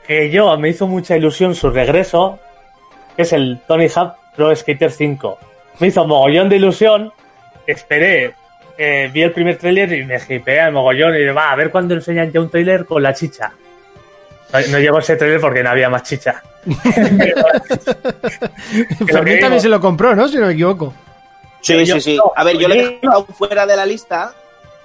que 0.06 0.28
yo 0.30 0.56
me 0.58 0.70
hizo 0.70 0.86
mucha 0.86 1.16
ilusión 1.16 1.54
su 1.54 1.70
regreso, 1.70 2.38
que 3.16 3.22
es 3.22 3.32
el 3.32 3.60
Tony 3.66 3.86
Hawk 3.94 4.14
Pro 4.36 4.54
Skater 4.54 4.90
5. 4.90 5.38
Me 5.78 5.86
hizo 5.86 6.04
mogollón 6.06 6.48
de 6.48 6.56
ilusión, 6.56 7.12
esperé, 7.72 8.34
eh, 8.76 9.10
vi 9.12 9.22
el 9.22 9.32
primer 9.32 9.56
tráiler 9.58 9.92
y 9.92 10.04
me 10.04 10.16
hipeé 10.16 10.60
el 10.66 10.72
mogollón 10.72 11.14
y 11.16 11.24
va, 11.26 11.50
a 11.50 11.56
ver 11.56 11.70
cuándo 11.70 11.94
enseñan 11.94 12.30
ya 12.32 12.40
un 12.40 12.50
tráiler 12.50 12.84
con 12.84 13.02
la 13.02 13.14
chicha. 13.14 13.52
No, 14.52 14.60
no 14.70 14.78
llegó 14.78 14.98
ese 14.98 15.16
tráiler 15.16 15.40
porque 15.40 15.62
no 15.62 15.70
había 15.70 15.90
más 15.90 16.02
chicha. 16.04 16.42
Fermín 19.06 19.40
también 19.40 19.60
se 19.60 19.68
lo 19.68 19.80
compró, 19.80 20.14
¿no? 20.14 20.28
Si 20.28 20.36
no 20.36 20.46
me 20.46 20.52
equivoco. 20.52 20.94
Sí, 21.60 21.84
Yo- 21.84 21.94
sí, 21.96 22.00
sí. 22.00 22.16
no, 22.16 22.32
A 22.34 22.44
ver, 22.44 22.56
yo 22.56 22.68
lo 22.68 22.74
he 22.74 22.98
dejado 23.00 23.26
fuera 23.26 23.66
de 23.66 23.76
la 23.76 23.84
lista. 23.86 24.32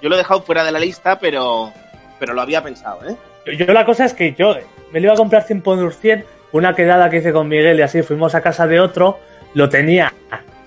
Yo 0.02 0.08
lo 0.08 0.16
he 0.16 0.18
dejado 0.18 0.42
fuera 0.42 0.64
de 0.64 0.72
la 0.72 0.78
lista, 0.78 1.18
pero, 1.18 1.72
pero 2.18 2.34
lo 2.34 2.42
había 2.42 2.62
pensado, 2.62 3.00
¿eh? 3.08 3.16
Yo 3.56 3.72
la 3.72 3.84
cosa 3.86 4.04
es 4.04 4.12
que 4.12 4.34
yo 4.34 4.54
me 4.92 5.00
lo 5.00 5.06
iba 5.06 5.14
a 5.14 5.16
comprar 5.16 5.46
100%, 5.46 6.24
una 6.52 6.74
quedada 6.74 7.08
que 7.10 7.18
hice 7.18 7.32
con 7.32 7.48
Miguel 7.48 7.78
y 7.78 7.82
así 7.82 8.02
fuimos 8.02 8.34
a 8.34 8.40
casa 8.42 8.66
de 8.66 8.80
otro, 8.80 9.18
lo 9.54 9.68
tenía, 9.68 10.12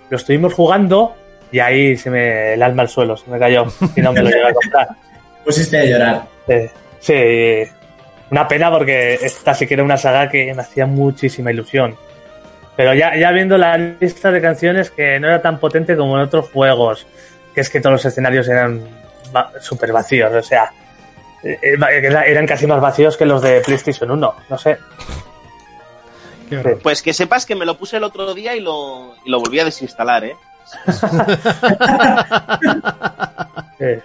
lo 0.10 0.18
estuvimos 0.18 0.54
jugando 0.54 1.16
y 1.52 1.60
ahí 1.60 1.96
se 1.98 2.10
me 2.10 2.54
el 2.54 2.64
alma 2.64 2.82
al 2.84 2.90
suelo, 2.90 3.16
se 3.18 3.30
me 3.30 3.40
cayó 3.40 3.66
y 3.96 4.02
no 4.02 4.12
me 4.14 4.22
lo 4.22 4.30
llegué 4.30 4.48
a 4.48 4.54
comprar. 4.54 4.88
Pusiste 5.46 5.78
a 5.80 5.86
llorar. 5.86 6.24
Sí, 7.00 7.64
una 8.32 8.48
pena 8.48 8.70
porque 8.72 9.14
esta 9.16 9.54
sí 9.54 9.66
que 9.68 9.76
era 9.76 9.84
una 9.84 9.98
saga 9.98 10.30
que 10.30 10.54
me 10.54 10.62
hacía 10.62 10.86
muchísima 10.86 11.52
ilusión. 11.52 11.96
Pero 12.76 12.94
ya, 12.94 13.16
ya 13.16 13.32
viendo 13.32 13.58
la 13.58 13.78
lista 13.78 14.32
de 14.32 14.42
canciones 14.42 14.92
que 14.92 15.20
no 15.20 15.28
era 15.28 15.42
tan 15.42 15.60
potente 15.60 15.96
como 15.98 16.16
en 16.18 16.24
otros 16.24 16.50
juegos, 16.52 17.08
que 17.56 17.62
es 17.62 17.70
que 17.70 17.80
todos 17.80 17.94
los 17.94 18.06
escenarios 18.06 18.48
eran 18.50 18.82
súper 19.62 19.92
vacíos, 19.92 20.32
o 20.34 20.44
sea, 20.44 20.72
eh, 21.44 21.58
era- 21.62 22.26
eran 22.26 22.46
casi 22.46 22.68
más 22.68 22.80
vacíos 22.82 23.18
que 23.18 23.26
los 23.26 23.42
de 23.42 23.62
PlayStation 23.62 24.12
1, 24.12 24.36
no 24.50 24.58
sé. 24.58 24.78
Pues 26.82 27.02
que 27.02 27.14
sepas 27.14 27.46
que 27.46 27.56
me 27.56 27.66
lo 27.66 27.78
puse 27.78 27.98
el 27.98 28.04
otro 28.04 28.34
día 28.34 28.56
y 28.56 28.62
lo, 28.62 29.16
y 29.26 29.30
lo 29.30 29.40
volví 29.40 29.60
a 29.60 29.66
desinstalar, 29.66 30.24
¿eh? 30.24 30.36
Eh, 33.80 34.02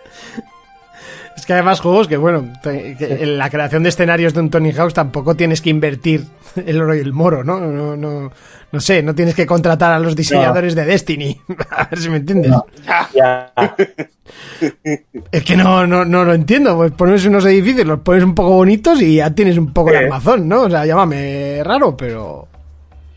Es 1.34 1.46
que 1.46 1.54
además 1.54 1.80
juegos 1.80 2.06
que, 2.08 2.16
bueno, 2.18 2.44
te- 2.62 2.94
que 2.96 3.22
en 3.24 3.38
la 3.38 3.48
creación 3.48 3.82
de 3.82 3.88
escenarios 3.88 4.34
de 4.34 4.40
un 4.40 4.50
Tony 4.50 4.70
House 4.72 4.92
tampoco 4.94 5.34
tienes 5.34 5.62
que 5.62 5.70
invertir 5.70 6.24
el 6.56 6.80
oro 6.80 6.94
y 6.94 6.98
el 7.00 7.12
moro, 7.14 7.42
¿no? 7.42 7.58
No, 7.58 7.96
no, 7.96 8.30
no 8.70 8.80
sé, 8.80 9.02
no 9.02 9.14
tienes 9.14 9.34
que 9.34 9.46
contratar 9.46 9.92
a 9.92 9.98
los 9.98 10.14
diseñadores 10.14 10.74
de 10.74 10.84
Destiny. 10.84 11.40
A 11.70 11.84
ver 11.86 11.98
si 11.98 12.10
me 12.10 12.18
entiendes. 12.18 12.50
No. 12.50 12.66
Ya. 13.14 13.50
Es 15.32 15.42
que 15.42 15.56
no, 15.56 15.86
no, 15.86 16.04
no 16.04 16.24
lo 16.24 16.34
entiendo. 16.34 16.76
Pues 16.76 16.92
pones 16.92 17.24
unos 17.24 17.46
edificios, 17.46 17.86
los 17.86 18.00
pones 18.00 18.22
un 18.24 18.34
poco 18.34 18.50
bonitos 18.50 19.00
y 19.00 19.16
ya 19.16 19.30
tienes 19.34 19.56
un 19.56 19.72
poco 19.72 19.88
Sí. 19.88 19.96
de 19.96 20.04
armazón, 20.04 20.46
¿no? 20.46 20.62
O 20.64 20.70
sea, 20.70 20.84
llámame 20.84 21.62
raro, 21.64 21.96
pero... 21.96 22.46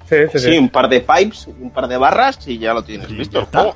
Sí, 0.09 0.15
sí, 0.31 0.39
sí. 0.39 0.51
Sí, 0.51 0.57
un 0.57 0.69
par 0.69 0.87
de 0.87 1.01
pipes, 1.01 1.47
un 1.47 1.71
par 1.71 1.87
de 1.87 1.97
barras 1.97 2.39
y 2.47 2.57
ya 2.59 2.73
lo 2.73 2.83
tienes 2.83 3.09
listo. 3.09 3.39
el. 3.39 3.71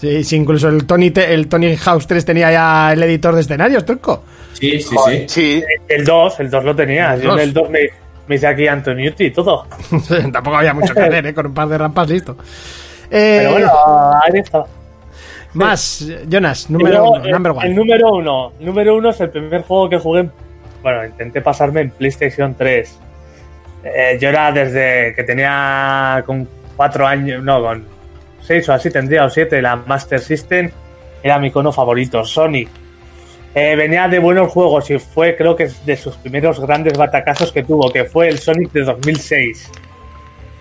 Sí, 0.00 0.24
sí, 0.24 0.36
incluso 0.36 0.68
el 0.68 0.86
Tony, 0.86 1.12
el 1.14 1.46
Tony 1.48 1.76
House 1.76 2.06
3 2.06 2.24
tenía 2.24 2.50
ya 2.50 2.92
el 2.92 3.02
editor 3.02 3.34
de 3.34 3.42
escenarios, 3.42 3.84
truco. 3.84 4.22
Sí, 4.54 4.80
sí, 4.80 4.96
sí. 5.06 5.24
Sí, 5.28 5.64
El 5.88 6.04
2, 6.04 6.40
el 6.40 6.50
2 6.50 6.64
lo 6.64 6.74
tenía. 6.74 7.14
El 7.14 7.20
Yo 7.22 7.30
en 7.30 7.36
dos. 7.36 7.40
el 7.44 7.52
2 7.52 7.70
me, 7.70 7.78
me 8.26 8.34
hice 8.36 8.46
aquí 8.46 8.66
Antonucci 8.66 9.24
y 9.26 9.30
todo. 9.30 9.66
Tampoco 10.32 10.56
había 10.56 10.72
mucho 10.74 10.94
que 10.94 11.00
hacer, 11.02 11.26
¿eh? 11.26 11.34
Con 11.34 11.46
un 11.46 11.54
par 11.54 11.68
de 11.68 11.78
rampas, 11.78 12.08
listo. 12.08 12.36
Eh, 13.10 13.38
Pero 13.40 13.52
bueno, 13.52 13.70
ahí 14.24 14.40
está. 14.40 14.64
Más, 15.52 16.06
Jonas, 16.28 16.70
número 16.70 16.90
luego, 16.98 17.10
uno, 17.12 17.24
el- 17.24 17.30
number 17.32 17.52
El 17.52 17.58
one. 17.58 17.68
número 17.74 18.12
uno. 18.14 18.52
El 18.60 18.66
número 18.66 18.96
uno 18.96 19.10
es 19.10 19.20
el 19.20 19.30
primer 19.30 19.62
juego 19.62 19.88
que 19.90 19.98
jugué. 19.98 20.20
en- 20.20 20.32
Bueno, 20.82 21.04
intenté 21.04 21.40
pasarme 21.42 21.82
en 21.82 21.90
PlayStation 21.90 22.54
3. 22.54 22.98
Eh, 23.84 24.18
yo 24.20 24.28
era 24.28 24.52
desde 24.52 25.14
que 25.14 25.22
tenía 25.24 26.22
con 26.26 26.46
cuatro 26.76 27.06
años, 27.06 27.42
no, 27.42 27.62
con 27.62 27.86
seis 28.42 28.68
o 28.68 28.72
así 28.72 28.90
tendría, 28.90 29.24
o 29.24 29.30
siete, 29.30 29.60
la 29.62 29.76
Master 29.76 30.20
System 30.20 30.70
era 31.22 31.38
mi 31.38 31.48
icono 31.48 31.72
favorito, 31.72 32.24
Sonic. 32.24 32.68
Eh, 33.54 33.74
venía 33.74 34.06
de 34.06 34.18
buenos 34.18 34.52
juegos 34.52 34.90
y 34.90 34.98
fue, 34.98 35.36
creo 35.36 35.56
que, 35.56 35.68
de 35.84 35.96
sus 35.96 36.16
primeros 36.16 36.60
grandes 36.60 36.96
batacazos 36.96 37.50
que 37.52 37.64
tuvo, 37.64 37.90
que 37.90 38.04
fue 38.04 38.28
el 38.28 38.38
Sonic 38.38 38.72
de 38.72 38.82
2006. 38.82 39.70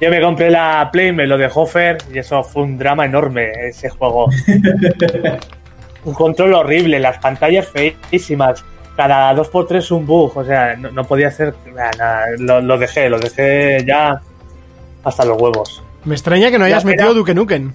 Yo 0.01 0.09
me 0.09 0.21
compré 0.21 0.49
la 0.49 0.89
Play, 0.91 1.11
me 1.11 1.27
lo 1.27 1.37
dejó 1.37 1.65
Fer 1.65 1.97
y 2.11 2.19
eso 2.19 2.41
fue 2.43 2.63
un 2.63 2.77
drama 2.77 3.05
enorme, 3.05 3.51
ese 3.67 3.89
juego. 3.89 4.29
un 6.05 6.13
control 6.13 6.53
horrible, 6.53 6.99
las 6.99 7.17
pantallas 7.19 7.67
feísimas, 7.67 8.63
cada 8.99 9.33
2x3 9.33 9.91
un 9.91 10.05
bug, 10.05 10.35
o 10.37 10.43
sea, 10.43 10.75
no, 10.75 10.91
no 10.91 11.05
podía 11.05 11.29
hacer 11.29 11.53
nada, 11.73 11.91
nada, 11.97 12.25
Lo, 12.37 12.59
lo 12.59 12.77
dejé, 12.77 13.09
lo 13.09 13.17
dejé 13.17 13.81
ya 13.87 14.19
hasta 15.05 15.23
los 15.23 15.41
huevos. 15.41 15.81
Me 16.03 16.15
extraña 16.15 16.51
que 16.51 16.59
no 16.59 16.65
hayas 16.65 16.83
Ya, 16.83 16.87
metido. 16.89 17.13
Duke 17.13 17.33
Nukem, 17.33 17.71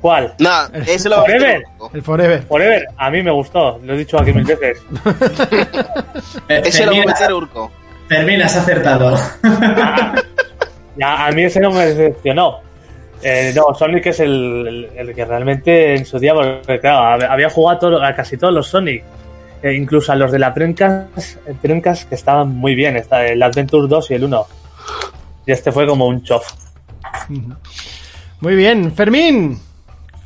¿Cuál? 0.00 0.34
nada, 0.40 0.68
ese 0.84 1.08
lo 1.08 1.20
Forever. 1.20 1.62
el 1.94 2.02
Forever. 2.02 2.42
Forever, 2.42 2.86
a 2.96 3.08
mí 3.10 3.22
me 3.22 3.30
gustó, 3.30 3.78
lo 3.84 3.94
he 3.94 3.98
dicho 3.98 4.18
aquí 4.18 4.32
mil 4.32 4.44
veces. 4.44 4.82
Ese 6.48 6.86
lo 6.86 6.92
va 6.96 7.02
a 7.02 7.06
meter 7.06 7.32
Urco. 7.32 7.70
Fermín, 8.08 8.42
has 8.42 8.56
acertado. 8.56 9.16
Ah, 9.44 10.14
ya, 10.96 11.26
a 11.26 11.30
mí 11.30 11.44
ese 11.44 11.60
no 11.60 11.70
me 11.70 11.86
decepcionó. 11.86 12.58
Eh, 13.22 13.52
no, 13.54 13.72
Sonic 13.74 14.06
es 14.06 14.18
el, 14.20 14.88
el- 14.92 15.08
el 15.08 15.14
que 15.14 15.24
realmente 15.24 15.94
en 15.94 16.04
su 16.04 16.18
día, 16.18 16.34
porque 16.34 16.80
claro, 16.80 17.24
había 17.30 17.48
jugado 17.50 17.78
todo- 17.78 18.02
a 18.02 18.12
casi 18.14 18.36
todos 18.36 18.52
los 18.52 18.66
Sonic, 18.66 19.04
eh, 19.62 19.74
incluso 19.74 20.12
a 20.12 20.16
los 20.16 20.32
de 20.32 20.38
la 20.38 20.50
Dreamcast, 20.50 21.36
eh, 21.46 21.54
Dreamcast 21.62 22.08
que 22.08 22.14
estaban 22.14 22.48
muy 22.56 22.74
bien, 22.74 22.96
está 22.96 23.26
el 23.26 23.42
Adventure 23.42 23.86
2 23.88 24.10
y 24.10 24.14
el 24.14 24.24
1. 24.24 24.46
Y 25.46 25.52
este 25.52 25.72
fue 25.72 25.86
como 25.86 26.06
un 26.06 26.22
chof. 26.22 26.46
Muy 28.40 28.54
bien, 28.54 28.94
Fermín, 28.94 29.60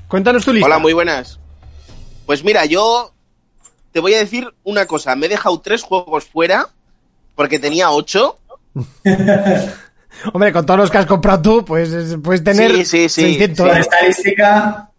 cuéntanos 0.08 0.44
tu 0.44 0.52
lista. 0.52 0.66
Hola, 0.66 0.78
muy 0.78 0.92
buenas. 0.92 1.38
Pues 2.26 2.44
mira, 2.44 2.64
yo 2.64 3.12
te 3.92 4.00
voy 4.00 4.14
a 4.14 4.18
decir 4.18 4.52
una 4.64 4.86
cosa. 4.86 5.14
Me 5.16 5.26
he 5.26 5.28
dejado 5.28 5.60
tres 5.60 5.82
juegos 5.82 6.24
fuera 6.24 6.68
porque 7.34 7.58
tenía 7.58 7.90
ocho. 7.90 8.38
Hombre, 10.32 10.52
con 10.52 10.64
todos 10.64 10.78
los 10.80 10.90
que 10.90 10.98
has 10.98 11.06
comprado 11.06 11.42
tú, 11.42 11.64
pues 11.64 11.92
es- 11.92 12.16
puedes 12.22 12.42
tener 12.44 12.70
Sí, 12.70 12.84
sí, 12.84 13.08
sí, 13.08 13.22
600. 13.22 13.68
Por 13.68 13.78
estadística, 13.78 14.90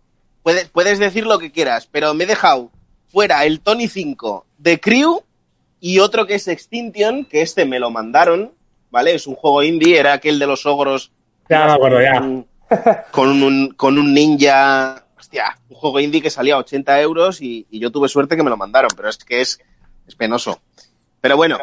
Puedes, 0.44 0.70
puedes 0.70 1.00
decir 1.00 1.26
lo 1.26 1.40
que 1.40 1.52
quieras, 1.52 1.88
pero 1.92 2.14
me 2.14 2.26
he 2.26 2.28
dejado 2.28 2.70
fuera 3.16 3.46
el 3.46 3.62
Tony 3.62 3.88
5 3.88 4.46
de 4.58 4.78
Crew 4.82 5.24
y 5.80 6.00
otro 6.00 6.28
que 6.28 6.36
es 6.36 6.50
Extinction, 6.50 7.24
que 7.24 7.42
este 7.42 7.64
me 7.64 7.80
lo 7.80 7.90
mandaron, 7.90 8.52
¿vale? 8.92 9.16
Es 9.16 9.26
un 9.26 9.36
juego 9.36 9.64
indie, 9.64 9.98
era 9.98 10.12
aquel 10.12 10.38
de 10.38 10.46
los 10.46 10.66
ogros. 10.66 11.14
Ya 11.48 11.66
me 11.66 11.72
acuerdo, 11.72 12.02
ya. 12.02 12.20
Con, 13.12 13.42
un, 13.42 13.70
con 13.70 13.98
un 13.98 14.14
ninja. 14.14 15.06
Hostia, 15.18 15.58
un 15.70 15.78
juego 15.78 16.02
indie 16.02 16.22
que 16.22 16.30
salía 16.30 16.56
a 16.56 16.58
80 16.58 17.00
euros 17.00 17.42
y, 17.42 17.66
y 17.72 17.80
yo 17.80 17.90
tuve 17.90 18.10
suerte 18.10 18.36
que 18.36 18.44
me 18.44 18.50
lo 18.50 18.58
mandaron, 18.58 18.92
pero 18.98 19.08
es 19.08 19.16
que 19.16 19.40
es, 19.40 19.62
es 20.06 20.16
penoso. 20.16 20.60
Pero 21.22 21.38
bueno, 21.38 21.60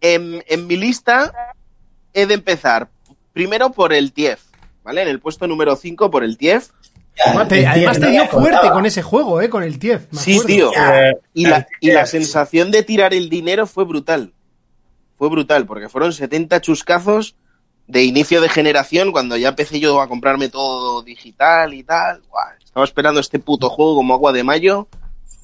en, 0.00 0.42
en 0.48 0.66
mi 0.66 0.76
lista 0.76 1.54
he 2.14 2.26
de 2.26 2.34
empezar 2.34 2.88
primero 3.32 3.70
por 3.70 3.92
el 3.92 4.12
TIEF, 4.12 4.42
¿vale? 4.82 5.02
En 5.02 5.08
el 5.08 5.20
puesto 5.20 5.46
número 5.46 5.76
5 5.76 6.10
por 6.10 6.24
el 6.24 6.36
TIEF. 6.36 6.70
Te- 7.48 7.66
además 7.66 7.98
te 7.98 8.10
dio 8.10 8.26
fuerte 8.26 8.70
con 8.70 8.84
ese 8.86 9.02
juego, 9.02 9.40
¿eh? 9.40 9.48
Con 9.48 9.62
el 9.62 9.78
TIEF. 9.78 10.12
me 10.12 10.18
Sí, 10.20 10.32
acuerdo. 10.32 10.46
tío. 10.46 10.70
Eh, 10.72 11.16
Y 11.34 11.46
la, 11.46 11.66
y 11.80 11.90
la 11.92 12.00
TIEF. 12.02 12.10
sensación 12.10 12.70
de 12.70 12.82
tirar 12.82 13.14
el 13.14 13.28
dinero 13.30 13.66
fue 13.66 13.84
brutal. 13.84 14.32
Fue 15.18 15.28
brutal, 15.30 15.64
porque 15.66 15.88
fueron 15.88 16.12
70 16.12 16.60
chuscazos 16.60 17.36
de 17.86 18.02
inicio 18.04 18.40
de 18.40 18.48
generación 18.48 19.12
cuando 19.12 19.36
ya 19.36 19.48
empecé 19.48 19.80
yo 19.80 20.00
a 20.00 20.08
comprarme 20.08 20.48
todo 20.50 21.02
digital 21.02 21.72
y 21.72 21.84
tal. 21.84 22.20
Buah, 22.28 22.54
estaba 22.62 22.84
esperando 22.84 23.20
este 23.20 23.38
puto 23.38 23.70
juego 23.70 23.94
como 23.96 24.12
agua 24.12 24.32
de 24.32 24.42
mayo 24.44 24.88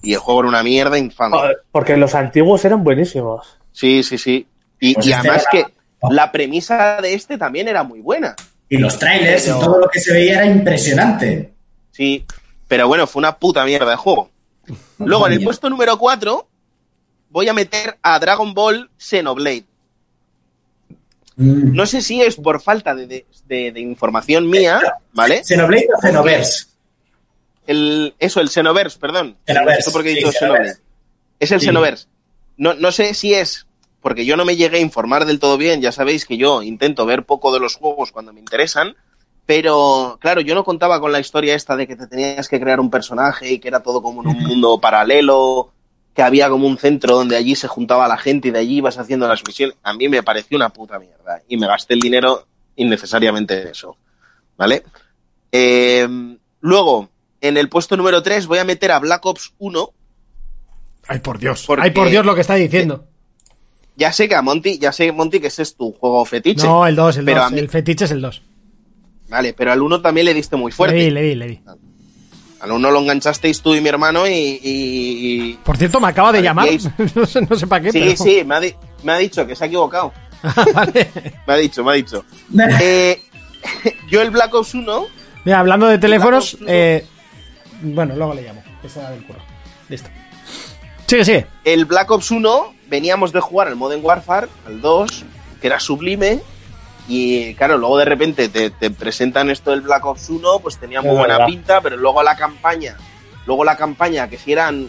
y 0.02 0.12
el 0.12 0.18
juego 0.18 0.40
era 0.40 0.48
una 0.50 0.62
mierda 0.62 0.98
infame. 0.98 1.36
porque 1.70 1.96
los 1.96 2.14
antiguos 2.14 2.64
eran 2.66 2.84
buenísimos. 2.84 3.56
Sí, 3.72 4.02
sí, 4.02 4.18
sí. 4.18 4.46
Y, 4.80 4.94
Pues 4.94 5.06
y 5.06 5.12
este 5.12 5.20
además 5.28 5.46
era- 5.52 5.66
que 5.68 5.72
la 6.10 6.32
premisa 6.32 7.00
de 7.00 7.14
este 7.14 7.38
también 7.38 7.68
era 7.68 7.82
muy 7.82 8.00
buena. 8.00 8.36
y 8.68 8.78
los 8.78 8.98
trailers 8.98 9.44
Pero- 9.44 9.56
y 9.56 9.60
todo 9.60 9.78
lo 9.78 9.88
que 9.88 10.00
se 10.00 10.12
veía 10.14 10.34
era 10.36 10.46
impresionante. 10.46 11.51
Sí, 11.92 12.24
pero 12.68 12.88
bueno, 12.88 13.06
fue 13.06 13.20
una 13.20 13.36
puta 13.38 13.64
mierda 13.64 13.90
de 13.90 13.96
juego. 13.96 14.30
Luego, 14.98 15.26
en 15.26 15.34
el 15.34 15.44
puesto 15.44 15.68
número 15.70 15.98
4, 15.98 16.48
voy 17.30 17.48
a 17.48 17.52
meter 17.52 17.98
a 18.02 18.18
Dragon 18.18 18.52
Ball 18.54 18.90
Xenoblade. 18.96 19.64
Mm. 21.36 21.74
No 21.74 21.86
sé 21.86 22.02
si 22.02 22.20
es 22.22 22.36
por 22.36 22.60
falta 22.60 22.94
de, 22.94 23.06
de- 23.06 23.26
de- 23.46 23.72
de 23.72 23.80
información 23.80 24.48
mía, 24.48 24.80
¿vale? 25.12 25.42
Xenoblade 25.44 25.88
o 25.96 26.00
Xenoverse. 26.00 26.66
El, 27.66 28.14
eso, 28.18 28.40
el 28.40 28.48
Xenoverse, 28.50 28.98
perdón. 28.98 29.36
Xenoverse, 29.46 29.90
he 29.98 30.02
dicho. 30.02 30.32
Xenoblade. 30.32 30.76
Es 31.40 31.52
el 31.52 31.60
Sí. 31.60 31.66
Xenoverse. 31.66 32.06
No, 32.56 32.74
no 32.74 32.92
sé 32.92 33.14
si 33.14 33.34
es 33.34 33.66
porque 34.00 34.24
yo 34.26 34.36
no 34.36 34.44
me 34.44 34.56
llegué 34.56 34.78
a 34.78 34.80
informar 34.80 35.24
del 35.26 35.38
todo 35.38 35.56
bien. 35.56 35.80
Ya 35.80 35.92
sabéis 35.92 36.26
que 36.26 36.36
yo 36.36 36.62
intento 36.62 37.06
ver 37.06 37.24
poco 37.24 37.52
de 37.52 37.60
los 37.60 37.76
juegos 37.76 38.12
cuando 38.12 38.32
me 38.32 38.40
interesan. 38.40 38.96
Pero, 39.46 40.18
claro, 40.20 40.40
yo 40.40 40.54
no 40.54 40.64
contaba 40.64 41.00
con 41.00 41.10
la 41.12 41.20
historia 41.20 41.54
esta 41.54 41.76
de 41.76 41.86
que 41.86 41.96
te 41.96 42.06
tenías 42.06 42.48
que 42.48 42.60
crear 42.60 42.78
un 42.80 42.90
personaje 42.90 43.50
y 43.52 43.58
que 43.58 43.68
era 43.68 43.80
todo 43.82 44.00
como 44.02 44.22
en 44.22 44.28
un 44.28 44.38
mundo 44.44 44.80
paralelo, 44.80 45.72
que 46.14 46.22
había 46.22 46.48
como 46.48 46.66
un 46.66 46.78
centro 46.78 47.16
donde 47.16 47.36
allí 47.36 47.56
se 47.56 47.66
juntaba 47.68 48.06
la 48.06 48.18
gente 48.18 48.48
y 48.48 48.50
de 48.52 48.60
allí 48.60 48.76
ibas 48.76 48.98
haciendo 48.98 49.26
las 49.26 49.42
misiones. 49.46 49.76
A 49.82 49.94
mí 49.94 50.08
me 50.08 50.22
pareció 50.22 50.56
una 50.56 50.68
puta 50.68 50.98
mierda 50.98 51.42
y 51.48 51.56
me 51.56 51.66
gasté 51.66 51.94
el 51.94 52.00
dinero 52.00 52.46
innecesariamente 52.76 53.62
en 53.62 53.68
eso. 53.68 53.96
¿Vale? 54.56 54.84
Eh, 55.50 56.06
luego, 56.60 57.08
en 57.40 57.56
el 57.56 57.68
puesto 57.68 57.96
número 57.96 58.22
3 58.22 58.46
voy 58.46 58.58
a 58.58 58.64
meter 58.64 58.92
a 58.92 58.98
Black 59.00 59.26
Ops 59.26 59.54
1. 59.58 59.90
Ay, 61.08 61.18
por 61.18 61.38
Dios. 61.38 61.66
Ay, 61.78 61.90
por 61.90 62.08
Dios 62.10 62.24
lo 62.24 62.34
que 62.36 62.42
está 62.42 62.54
diciendo. 62.54 63.06
Ya 63.96 64.12
sé 64.12 64.28
que 64.28 64.34
a 64.36 64.42
Monty, 64.42 64.78
ya 64.78 64.92
sé, 64.92 65.10
Monty, 65.12 65.40
que 65.40 65.48
ese 65.48 65.62
es 65.62 65.74
tu 65.74 65.92
juego 65.92 66.24
fetiche. 66.24 66.64
No, 66.66 66.86
el 66.86 66.94
2, 66.94 67.16
el 67.18 67.24
pero 67.24 67.38
2. 67.40 67.46
a 67.46 67.50
mí- 67.50 67.58
El 67.58 67.68
fetiche 67.68 68.04
es 68.04 68.10
el 68.12 68.22
2. 68.22 68.40
Vale, 69.32 69.52
pero 69.54 69.72
al 69.72 69.80
1 69.82 70.00
también 70.02 70.26
le 70.26 70.34
diste 70.34 70.54
muy 70.56 70.70
Le 70.70 70.76
fuerte. 70.76 70.94
di, 70.96 71.10
le 71.10 71.22
di, 71.22 71.34
le 71.34 71.46
di. 71.48 71.60
Al 72.60 72.70
1 72.70 72.90
lo 72.90 73.00
enganchasteis 73.00 73.60
tú 73.62 73.74
y 73.74 73.80
mi 73.80 73.88
hermano 73.88 74.24
y... 74.28 75.58
Por 75.64 75.76
cierto, 75.76 75.98
me 76.00 76.08
acaba 76.08 76.30
de 76.32 76.42
Vale, 76.42 76.78
llamar. 76.78 76.92
no, 77.16 77.26
sé, 77.26 77.40
no 77.40 77.56
sé 77.56 77.66
para 77.66 77.82
qué, 77.82 77.90
Sí, 77.92 77.98
pero... 78.00 78.16
sí, 78.22 78.44
me 78.44 78.54
ha, 78.54 78.60
di- 78.60 78.74
me 79.02 79.12
ha 79.12 79.16
dicho 79.16 79.44
que 79.46 79.56
se 79.56 79.64
ha 79.64 79.66
equivocado. 79.66 80.12
vale. 80.74 81.10
Me 81.46 81.52
ha 81.54 81.56
dicho, 81.56 81.82
me 81.82 81.92
ha 81.92 81.94
dicho. 81.94 82.24
Eh, 82.80 83.20
yo 84.10 84.20
el 84.22 84.30
Black 84.30 84.52
Ops 84.54 84.74
1, 84.74 85.06
Mira, 85.44 85.58
hablando 85.58 85.86
de 85.88 85.98
teléfonos, 85.98 86.56
eh, 86.68 87.04
bueno, 87.80 88.14
luego 88.14 88.34
le 88.34 88.42
llamo. 88.42 88.62
Esa 88.84 89.10
del 89.10 89.24
curro. 89.24 89.40
Listo. 89.88 90.08
Sigue, 91.06 91.24
sigue. 91.24 91.46
el 91.64 91.84
Black 91.86 92.10
Ops 92.10 92.30
1 92.30 92.74
veníamos 92.88 93.32
de 93.32 93.40
jugar 93.40 93.66
al 93.68 93.76
Modern 93.76 94.04
Warfare, 94.04 94.46
al 94.66 94.80
2, 94.80 95.24
que 95.60 95.66
era 95.66 95.80
sublime. 95.80 96.40
Y 97.08 97.54
claro, 97.54 97.78
luego 97.78 97.98
de 97.98 98.04
repente 98.04 98.48
te, 98.48 98.70
te 98.70 98.90
presentan 98.90 99.50
esto 99.50 99.70
del 99.72 99.80
Black 99.80 100.04
Ops 100.04 100.30
1, 100.30 100.60
pues 100.60 100.78
tenía 100.78 101.00
muy 101.02 101.10
Es 101.12 101.18
buena 101.18 101.34
verdad. 101.38 101.46
pinta, 101.46 101.80
pero 101.80 101.96
luego 101.96 102.22
la 102.22 102.36
campaña, 102.36 102.96
luego 103.46 103.64
la 103.64 103.76
campaña 103.76 104.28
que 104.28 104.38
si 104.38 104.52
eran 104.52 104.88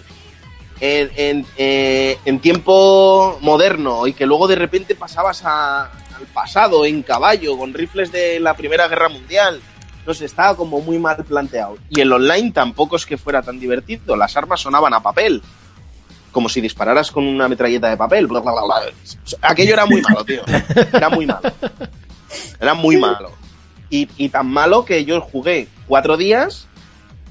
en, 0.79 1.11
en, 1.15 1.45
eh, 1.57 2.17
en 2.25 2.39
tiempo 2.39 3.37
moderno 3.41 4.05
y 4.07 4.13
que 4.13 4.25
luego 4.25 4.47
de 4.47 4.55
repente 4.55 4.95
pasabas 4.95 5.43
a- 5.45 5.85
al 5.85 6.25
pasado 6.33 6.85
en 6.85 7.01
caballo 7.03 7.57
con 7.57 7.73
rifles 7.73 8.11
de 8.11 8.39
la 8.39 8.53
Primera 8.55 8.87
Guerra 8.87 9.09
Mundial. 9.09 9.59
No 10.05 10.13
sé, 10.13 10.25
estaba 10.25 10.55
como 10.55 10.81
muy 10.81 10.99
mal 10.99 11.15
planteado. 11.23 11.77
Y 11.89 12.01
el 12.01 12.11
online 12.11 12.51
tampoco 12.51 12.97
es 12.97 13.05
que 13.05 13.17
fuera 13.17 13.41
tan 13.41 13.59
divertido, 13.59 14.15
las 14.17 14.35
armas 14.37 14.59
sonaban 14.61 14.93
a 14.93 15.01
papel. 15.01 15.41
Como 16.33 16.49
si 16.49 16.59
dispararas 16.59 17.11
con 17.11 17.25
una 17.25 17.47
metralleta 17.47 17.89
de 17.89 17.95
papel. 17.95 18.27
bla, 18.27 18.41
bla, 18.41 18.51
bla, 18.51 18.61
bla. 18.63 18.81
Aquello 19.41 19.73
era 19.73 19.85
muy 19.85 20.01
malo, 20.01 20.25
tío. 20.25 20.41
Era 20.91 21.09
muy 21.09 21.25
malo. 21.25 21.41
Era 22.59 22.73
muy 22.73 22.97
malo. 22.97 23.31
Y, 23.89 24.09
y 24.17 24.27
tan 24.29 24.47
malo 24.47 24.83
que 24.83 25.05
yo 25.05 25.21
jugué 25.21 25.69
cuatro 25.87 26.17
días 26.17 26.67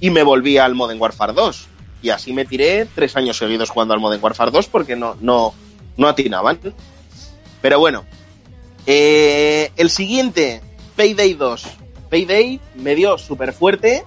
y 0.01 0.11
me 0.11 0.23
volví 0.23 0.57
al 0.57 0.75
Modern 0.75 1.01
Warfare 1.01 1.33
2. 1.33 1.67
Y 2.03 2.11
así 2.11 2.33
me 2.33 2.45
tiré 2.45 2.87
tres 2.95 3.17
años 3.17 3.37
seguidos 3.37 3.71
jugando 3.71 3.95
al 3.95 4.01
Modern 4.01 4.23
Warfare 4.23 4.51
2 4.51 4.69
porque 4.69 4.97
no, 4.97 5.17
no, 5.21 5.53
no 5.97 6.09
atinaban. 6.09 6.59
Pero 7.61 7.79
bueno. 7.79 8.05
Eh, 8.87 9.71
el 9.77 9.91
siguiente, 9.91 10.61
Payday 10.97 11.35
2. 11.35 11.65
Payday 12.11 12.61
me 12.77 12.95
dio 12.95 13.19
súper 13.19 13.53
fuerte. 13.53 14.05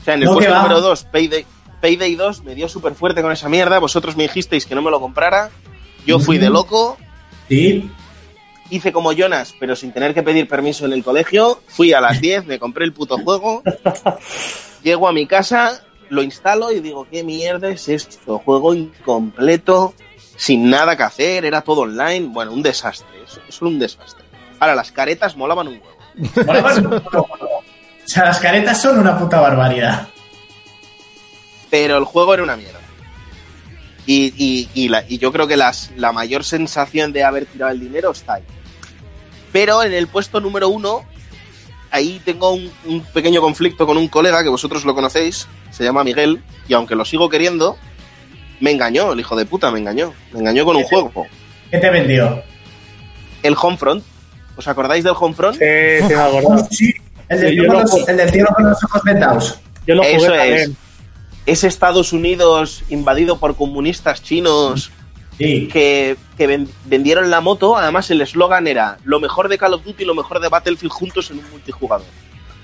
O 0.00 0.04
sea, 0.04 0.14
en 0.14 0.22
el 0.22 0.26
No, 0.28 0.34
puesto 0.34 0.54
número 0.54 0.80
2, 0.80 1.04
Payday, 1.04 1.46
Payday 1.82 2.14
2 2.14 2.44
me 2.44 2.54
dio 2.54 2.68
súper 2.68 2.94
fuerte 2.94 3.22
con 3.22 3.32
esa 3.32 3.48
mierda. 3.48 3.80
Vosotros 3.80 4.16
me 4.16 4.22
dijisteis 4.22 4.66
que 4.66 4.76
no 4.76 4.82
me 4.82 4.90
lo 4.90 5.00
comprara. 5.00 5.50
Yo 6.06 6.20
fui 6.20 6.38
de 6.38 6.48
loco. 6.48 6.96
Sí. 7.48 7.90
Hice 8.70 8.92
como 8.92 9.12
Jonas, 9.12 9.52
pero 9.58 9.74
sin 9.74 9.92
tener 9.92 10.14
que 10.14 10.22
pedir 10.22 10.46
permiso 10.46 10.86
en 10.86 10.92
el 10.92 11.02
colegio. 11.02 11.60
Fui 11.66 11.92
a 11.92 12.00
las 12.00 12.20
10, 12.20 12.46
me 12.46 12.60
compré 12.60 12.84
el 12.84 12.92
puto 12.92 13.18
juego. 13.18 13.64
Llego 14.84 15.08
a 15.08 15.12
mi 15.12 15.26
casa, 15.26 15.82
lo 16.08 16.22
instalo 16.22 16.70
y 16.70 16.78
digo, 16.78 17.06
¿qué 17.10 17.24
mierda 17.24 17.68
es 17.68 17.88
esto? 17.88 18.38
Juego 18.38 18.74
incompleto, 18.74 19.92
sin 20.36 20.70
nada 20.70 20.96
que 20.96 21.02
hacer, 21.02 21.44
era 21.44 21.62
todo 21.62 21.80
online. 21.80 22.28
Bueno, 22.28 22.52
un 22.52 22.62
desastre, 22.62 23.08
era 23.18 23.56
un 23.60 23.78
desastre. 23.80 24.24
Ahora, 24.60 24.76
las 24.76 24.92
caretas 24.92 25.36
molaban 25.36 25.66
un 25.66 25.74
huevo. 25.74 25.96
Molaban 26.46 26.86
un 26.86 27.00
poco. 27.00 27.28
O 27.32 28.08
sea, 28.08 28.24
las 28.26 28.38
caretas 28.38 28.80
son 28.80 29.00
una 29.00 29.18
puta 29.18 29.40
barbaridad. 29.40 30.06
Pero 31.72 31.96
el 31.96 32.04
juego 32.04 32.34
era 32.34 32.42
una 32.42 32.54
mierda. 32.54 32.78
Y, 34.04 34.34
y- 34.36 34.68
y 34.74 34.88
la- 34.90 35.04
y 35.08 35.16
yo 35.16 35.32
creo 35.32 35.46
que 35.46 35.56
las, 35.56 35.90
la 35.96 36.12
mayor 36.12 36.44
sensación 36.44 37.14
de 37.14 37.24
haber 37.24 37.46
tirado 37.46 37.72
el 37.72 37.80
dinero 37.80 38.10
está 38.10 38.34
ahí. 38.34 38.42
Pero 39.52 39.82
en 39.82 39.94
el 39.94 40.06
puesto 40.06 40.38
número 40.38 40.68
uno, 40.68 41.02
ahí 41.90 42.20
tengo 42.26 42.52
un, 42.52 42.70
un 42.84 43.00
pequeño 43.04 43.40
conflicto 43.40 43.86
con 43.86 43.96
un 43.96 44.08
colega 44.08 44.42
que 44.42 44.50
vosotros 44.50 44.84
lo 44.84 44.94
conocéis, 44.94 45.48
se 45.70 45.82
llama 45.82 46.04
Miguel, 46.04 46.42
y 46.68 46.74
aunque 46.74 46.94
lo 46.94 47.06
sigo 47.06 47.30
queriendo, 47.30 47.78
me 48.60 48.70
engañó, 48.72 49.12
el 49.14 49.20
hijo 49.20 49.34
de 49.34 49.46
puta, 49.46 49.70
me 49.70 49.78
engañó. 49.78 50.12
Me 50.32 50.40
engañó 50.40 50.66
con 50.66 50.76
un 50.76 50.82
juego. 50.84 51.26
¿Qué 51.70 51.78
te 51.78 51.88
vendió? 51.88 52.42
El 53.42 53.56
Homefront. 53.60 54.04
¿Os 54.56 54.68
acordáis 54.68 55.04
del 55.04 55.14
Homefront? 55.18 55.56
Sí, 55.56 56.06
sí, 56.06 56.14
me 56.14 56.20
acuerdo. 56.20 56.68
Sí. 56.70 56.92
El 57.30 57.40
del, 57.40 57.48
Sí, 57.50 57.54
tío 57.56 57.66
con 57.66 57.76
lo 57.76 57.82
los, 57.82 57.90
ju- 57.92 58.08
el 58.08 58.16
del 58.18 58.30
tío 58.30 58.46
con 58.54 58.68
los 58.68 58.84
ojos 58.84 59.02
vendados. 59.04 59.58
Yo 59.86 59.94
lo 59.94 60.02
jugué 60.02 60.16
Eso 60.16 60.26
también. 60.32 60.54
Es 60.58 60.70
Estados 61.46 62.12
Unidos 62.12 62.82
invadido 62.88 63.38
por 63.38 63.56
comunistas 63.56 64.22
chinos 64.22 64.90
Sí. 65.38 65.66
que, 65.72 66.16
que 66.36 66.46
ven- 66.46 66.68
vendieron 66.84 67.30
la 67.30 67.40
moto. 67.40 67.76
Además, 67.76 68.10
el 68.10 68.20
eslogan 68.20 68.66
era 68.68 68.98
lo 69.04 69.18
mejor 69.18 69.48
de 69.48 69.58
Call 69.58 69.74
of 69.74 69.82
Duty 69.84 70.02
y 70.04 70.06
lo 70.06 70.14
mejor 70.14 70.40
de 70.40 70.48
Battlefield 70.48 70.92
juntos 70.92 71.30
en 71.30 71.38
un 71.38 71.50
multijugador. 71.50 72.06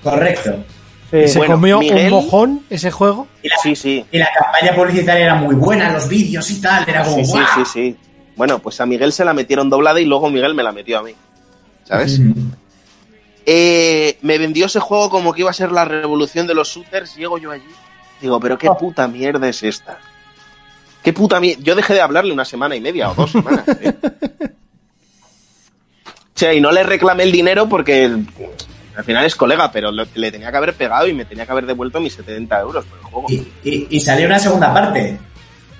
Correcto. 0.03 0.63
Sí. 1.11 1.27
¿Se 1.27 1.39
Bueno, 1.39 1.55
comió 1.55 1.79
Miguel- 1.79 2.13
un 2.13 2.23
mojón 2.23 2.65
ese 2.69 2.91
juego? 2.91 3.27
Y 3.41 3.49
la, 3.49 3.55
Sí, 3.63 3.75
sí. 3.75 4.05
y 4.11 4.17
la 4.19 4.29
campaña 4.31 4.75
publicitaria 4.75 5.25
era 5.25 5.35
muy 5.35 5.55
buena, 5.55 5.91
los 5.91 6.07
vídeos 6.07 6.49
y 6.51 6.61
tal. 6.61 6.87
Era 6.87 7.03
como, 7.03 7.17
Sí, 7.17 7.25
sí, 7.25 7.37
sí, 7.55 7.61
sí. 7.73 7.95
Bueno, 8.35 8.59
pues 8.59 8.79
a 8.79 8.85
Miguel 8.85 9.11
se 9.11 9.25
la 9.25 9.33
metieron 9.33 9.69
doblada 9.69 9.99
y 9.99 10.05
luego 10.05 10.29
Miguel 10.29 10.53
me 10.53 10.61
la 10.63 10.71
metió 10.71 10.99
a 10.99 11.03
mí. 11.03 11.13
¿Sabes? 11.83 12.19
Mm. 12.19 12.33
Eh, 13.45 14.17
me 14.21 14.37
vendió 14.37 14.67
ese 14.67 14.79
juego 14.79 15.09
como 15.09 15.33
que 15.33 15.41
iba 15.41 15.49
a 15.49 15.53
ser 15.53 15.71
la 15.71 15.83
revolución 15.85 16.45
de 16.45 16.53
los 16.53 16.69
shooters. 16.69 17.15
Llego 17.15 17.37
yo 17.39 17.51
allí. 17.51 17.63
Digo, 18.21 18.39
pero 18.39 18.57
qué 18.57 18.69
puta 18.79 19.07
mierda 19.07 19.47
es 19.47 19.63
esta. 19.63 19.97
Qué 21.03 21.13
puta 21.13 21.39
mierda. 21.39 21.61
Yo 21.63 21.75
dejé 21.75 21.93
de 21.93 22.01
hablarle 22.01 22.33
una 22.33 22.45
semana 22.45 22.75
y 22.75 22.81
media 22.81 23.09
o 23.11 23.15
dos 23.15 23.31
semanas. 23.31 23.63
¿eh? 23.81 23.93
O 26.35 26.39
sea, 26.39 26.53
y 26.53 26.61
no 26.61 26.71
le 26.71 26.83
reclamé 26.83 27.23
el 27.23 27.33
dinero 27.33 27.67
porque 27.67 28.05
al 28.05 29.03
final 29.03 29.25
es 29.25 29.35
colega, 29.35 29.73
pero 29.73 29.91
lo- 29.91 30.05
le 30.15 30.31
tenía 30.31 30.49
que 30.51 30.55
haber 30.57 30.73
pegado 30.73 31.05
y 31.05 31.13
me 31.13 31.25
tenía 31.25 31.45
que 31.45 31.51
haber 31.51 31.65
devuelto 31.65 31.99
mis 31.99 32.13
70 32.13 32.59
euros 32.61 32.85
por 32.85 32.97
el 32.97 33.03
juego. 33.03 33.27
Y, 33.29 33.45
y- 33.69 33.87
y 33.89 33.99
salió 33.99 34.25
una 34.25 34.39
segunda 34.39 34.73
parte. 34.73 35.17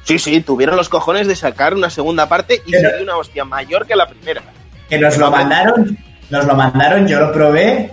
Sí, 0.04 0.20
sí, 0.20 0.42
tuvieron 0.42 0.76
los 0.76 0.90
cojones 0.90 1.28
de 1.28 1.38
sacar 1.38 1.74
una 1.74 1.90
segunda 1.90 2.28
parte 2.28 2.62
y 2.66 2.72
Pero- 2.72 2.90
dio 2.94 3.04
una 3.04 3.16
hostia 3.16 3.46
mayor 3.46 3.88
que 3.88 3.96
la 3.96 4.10
primera. 4.10 4.42
Que 4.90 4.98
nos 5.00 5.18
lo 5.18 5.32
mandaron, 5.32 5.98
nos 6.30 6.46
lo 6.46 6.56
mandaron, 6.56 7.08
yo 7.08 7.22
lo 7.22 7.32
probé. 7.32 7.92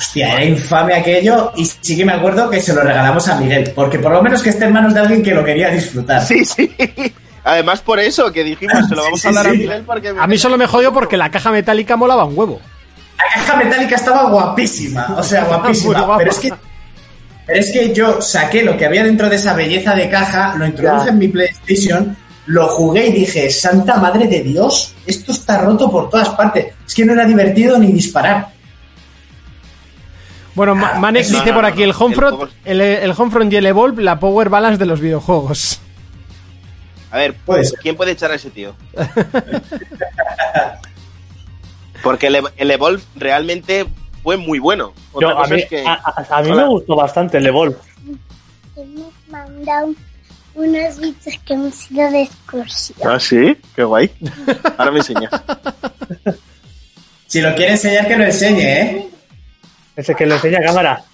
Hostia, 0.00 0.32
era 0.32 0.44
infame 0.46 0.94
aquello. 0.94 1.52
Y 1.56 1.66
sí 1.66 1.94
que 1.96 2.04
me 2.06 2.12
acuerdo 2.14 2.48
que 2.48 2.60
se 2.60 2.72
lo 2.72 2.80
regalamos 2.80 3.28
a 3.28 3.36
Miguel. 3.36 3.70
Porque 3.74 3.98
por 3.98 4.10
lo 4.12 4.22
menos 4.22 4.42
que 4.42 4.48
esté 4.50 4.64
en 4.64 4.72
manos 4.72 4.94
de 4.94 5.00
alguien 5.00 5.22
que 5.22 5.34
lo 5.34 5.44
quería 5.44 5.68
disfrutar. 5.70 6.24
Sí, 6.24 6.42
sí. 6.44 6.74
Además, 7.44 7.80
por 7.82 7.98
eso 8.00 8.32
que 8.32 8.42
dijimos, 8.42 8.88
se 8.88 8.94
lo 8.94 9.02
vamos 9.04 9.20
Sí, 9.20 9.28
a 9.28 9.32
dar 9.32 9.44
sí, 9.44 9.50
a. 9.50 9.54
Miguel 9.54 9.82
porque... 9.84 10.08
A 10.18 10.26
mí 10.26 10.38
solo 10.38 10.56
me 10.56 10.66
jodió 10.66 10.92
porque 10.92 11.16
la 11.18 11.30
caja 11.30 11.50
metálica 11.50 11.96
molaba 11.96 12.24
un 12.24 12.36
huevo. 12.38 12.60
La 13.18 13.42
caja 13.42 13.56
metálica 13.58 13.96
estaba 13.96 14.30
guapísima. 14.30 15.14
O 15.18 15.22
sea, 15.22 15.44
guapísima. 15.44 16.16
Pero 16.16 16.30
es 16.30 16.38
que. 16.38 16.52
Pero 17.46 17.60
es 17.60 17.70
que 17.70 17.92
yo 17.92 18.22
saqué 18.22 18.62
lo 18.62 18.76
que 18.78 18.86
había 18.86 19.04
dentro 19.04 19.28
de 19.28 19.36
esa 19.36 19.52
belleza 19.54 19.94
de 19.94 20.08
caja, 20.08 20.54
lo 20.56 20.64
introduje 20.64 21.06
Ya. 21.06 21.10
en 21.10 21.18
mi 21.18 21.28
PlayStation, 21.28 22.16
lo 22.46 22.68
jugué 22.68 23.08
y 23.08 23.12
dije, 23.12 23.50
Santa 23.50 23.96
Madre 23.96 24.28
de 24.28 24.40
Dios, 24.42 24.94
esto 25.06 25.32
está 25.32 25.58
roto 25.58 25.90
por 25.90 26.08
todas 26.08 26.30
partes. 26.30 26.68
Es 26.86 26.94
que 26.94 27.04
no 27.04 27.12
era 27.12 27.24
divertido 27.26 27.76
ni 27.78 27.92
disparar. 27.92 28.48
Bueno, 30.54 30.74
Ma- 30.74 30.94
Manex 30.94 31.30
no, 31.30 31.38
dice 31.38 31.50
no, 31.50 31.54
por 31.54 31.62
no, 31.62 31.68
aquí 31.68 31.78
no. 31.80 31.84
el 31.86 31.94
Homefront, 31.98 32.50
El 32.64 32.80
el, 32.80 33.02
el 33.04 33.10
Homefront 33.16 33.52
y 33.52 33.56
el 33.56 33.66
Evolve, 33.66 34.02
la 34.02 34.18
power 34.18 34.48
balance 34.48 34.78
de 34.78 34.86
los 34.86 35.00
videojuegos. 35.00 35.80
A 37.12 37.16
ver, 37.18 37.34
Puede 37.34 37.64
ser. 37.64 37.78
¿quién 37.80 37.96
puede 37.96 38.12
echar 38.12 38.30
a 38.30 38.34
ese 38.36 38.50
tío? 38.50 38.74
Porque 42.02 42.28
el, 42.28 42.36
Ev- 42.36 42.52
el 42.56 42.70
Evolve 42.70 43.02
realmente 43.16 43.86
fue 44.22 44.36
muy 44.36 44.58
bueno. 44.58 44.92
Yo, 45.20 45.38
a 45.38 45.46
mí, 45.46 45.60
es 45.60 45.68
que... 45.68 45.84
a, 45.86 45.92
a- 45.94 46.26
a 46.38 46.42
mí 46.42 46.50
Hola. 46.50 46.62
me 46.62 46.68
gustó 46.68 46.96
bastante 46.96 47.38
el 47.38 47.46
Evolve. 47.46 47.76
Hemos 48.76 49.12
mandado 49.28 49.92
unos 50.54 50.98
bichos 50.98 51.34
que 51.44 51.54
hemos 51.54 51.90
ido 51.90 52.10
de 52.10 52.22
excursión. 52.22 52.98
Ah, 53.10 53.20
sí, 53.20 53.56
qué 53.76 53.84
guay. 53.84 54.10
Ahora 54.78 54.90
me 54.90 54.98
enseñas. 54.98 55.30
Si 57.26 57.40
lo 57.40 57.54
quiere 57.54 57.70
enseñar, 57.74 58.08
que 58.08 58.16
lo 58.16 58.24
enseñe, 58.24 58.58
¿eh? 58.60 59.09
Ese 60.00 60.14
que 60.14 60.26
le 60.26 60.34
enseña 60.34 60.58
a 60.58 60.62
cámara. 60.62 61.04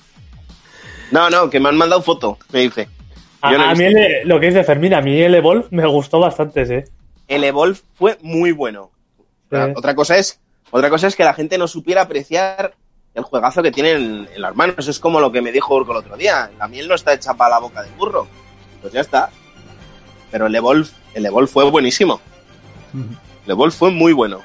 No, 1.10 1.30
no, 1.30 1.48
que 1.50 1.60
me 1.60 1.68
han 1.68 1.76
mandado 1.76 2.02
foto, 2.02 2.38
me 2.52 2.60
dice. 2.60 2.88
A, 3.40 3.52
no 3.52 3.74
mí 3.76 3.84
el- 3.84 4.28
lo 4.28 4.40
que 4.40 4.46
dice 4.46 4.64
Fermín, 4.64 4.94
a 4.94 5.00
mí 5.00 5.20
el 5.20 5.34
Evolve 5.34 5.66
me 5.70 5.86
gustó 5.86 6.18
bastante, 6.20 6.66
sí. 6.66 6.90
El 7.28 7.44
Evolve 7.44 7.78
fue 7.94 8.18
muy 8.22 8.52
bueno. 8.52 8.90
Sí. 9.50 9.56
Otra 9.76 9.94
cosa 9.94 10.16
es, 10.16 10.40
otra 10.70 10.90
cosa 10.90 11.06
es 11.06 11.14
que 11.16 11.22
la 11.24 11.34
gente 11.34 11.58
no 11.58 11.68
supiera 11.68 12.02
apreciar 12.02 12.74
el 13.14 13.22
juegazo 13.22 13.62
que 13.62 13.70
tienen 13.70 14.28
en 14.34 14.42
las 14.42 14.54
manos. 14.56 14.88
Es 14.88 14.98
como 14.98 15.20
lo 15.20 15.30
que 15.32 15.40
me 15.42 15.52
dijo 15.52 15.74
Urco 15.74 15.92
el 15.92 15.98
otro 15.98 16.16
día. 16.16 16.50
La 16.58 16.66
miel 16.68 16.88
no 16.88 16.94
está 16.94 17.12
hecha 17.12 17.34
para 17.34 17.50
la 17.50 17.58
boca 17.60 17.82
del 17.82 17.92
burro. 17.92 18.26
Pues 18.82 18.92
ya 18.92 19.00
está. 19.00 19.30
Pero 20.30 20.46
el 20.46 20.54
Evolve, 20.54 20.88
el 21.14 21.24
Evolve 21.26 21.46
fue 21.48 21.70
buenísimo. 21.70 22.20
El 23.44 23.50
Evolve 23.52 23.72
fue 23.74 23.90
muy 23.90 24.12
bueno. 24.12 24.40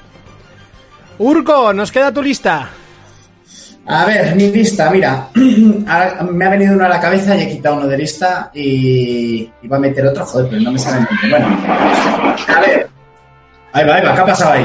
Urco, 1.18 1.72
nos 1.72 1.90
queda 1.92 2.12
tu 2.12 2.22
lista. 2.22 2.70
A 3.86 4.04
ver, 4.06 4.34
mi 4.36 4.48
lista, 4.52 4.90
mira. 4.90 5.28
Ahora 5.88 6.22
me 6.30 6.44
ha 6.46 6.50
venido 6.50 6.74
uno 6.74 6.84
a 6.84 6.88
la 6.88 7.00
cabeza 7.00 7.34
y 7.36 7.42
he 7.42 7.48
quitado 7.48 7.76
uno 7.76 7.86
de 7.88 7.98
lista 7.98 8.50
y 8.54 9.50
iba 9.62 9.76
a 9.76 9.80
meter 9.80 10.06
otro, 10.06 10.24
joder, 10.24 10.48
pero 10.50 10.62
no 10.62 10.72
me 10.72 10.78
sale 10.78 11.06
el. 11.22 11.30
Bueno, 11.30 11.46
a 12.48 12.60
ver. 12.60 12.88
Ahí 13.72 13.86
va, 13.86 13.94
ahí 13.96 14.04
va, 14.04 14.14
¿qué 14.14 14.20
ha 14.20 14.26
pasado 14.26 14.52
ahí? 14.52 14.64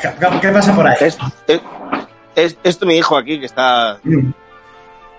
¿Qué, 0.00 0.08
qué- 0.18 0.40
qué 0.40 0.48
pasa 0.48 0.74
por 0.74 0.86
ahí? 0.88 0.96
Es, 1.00 1.18
es, 1.46 1.60
es- 2.34 2.56
esto 2.64 2.86
mi 2.86 2.96
hijo 2.96 3.16
aquí 3.16 3.38
que 3.38 3.46
está. 3.46 3.98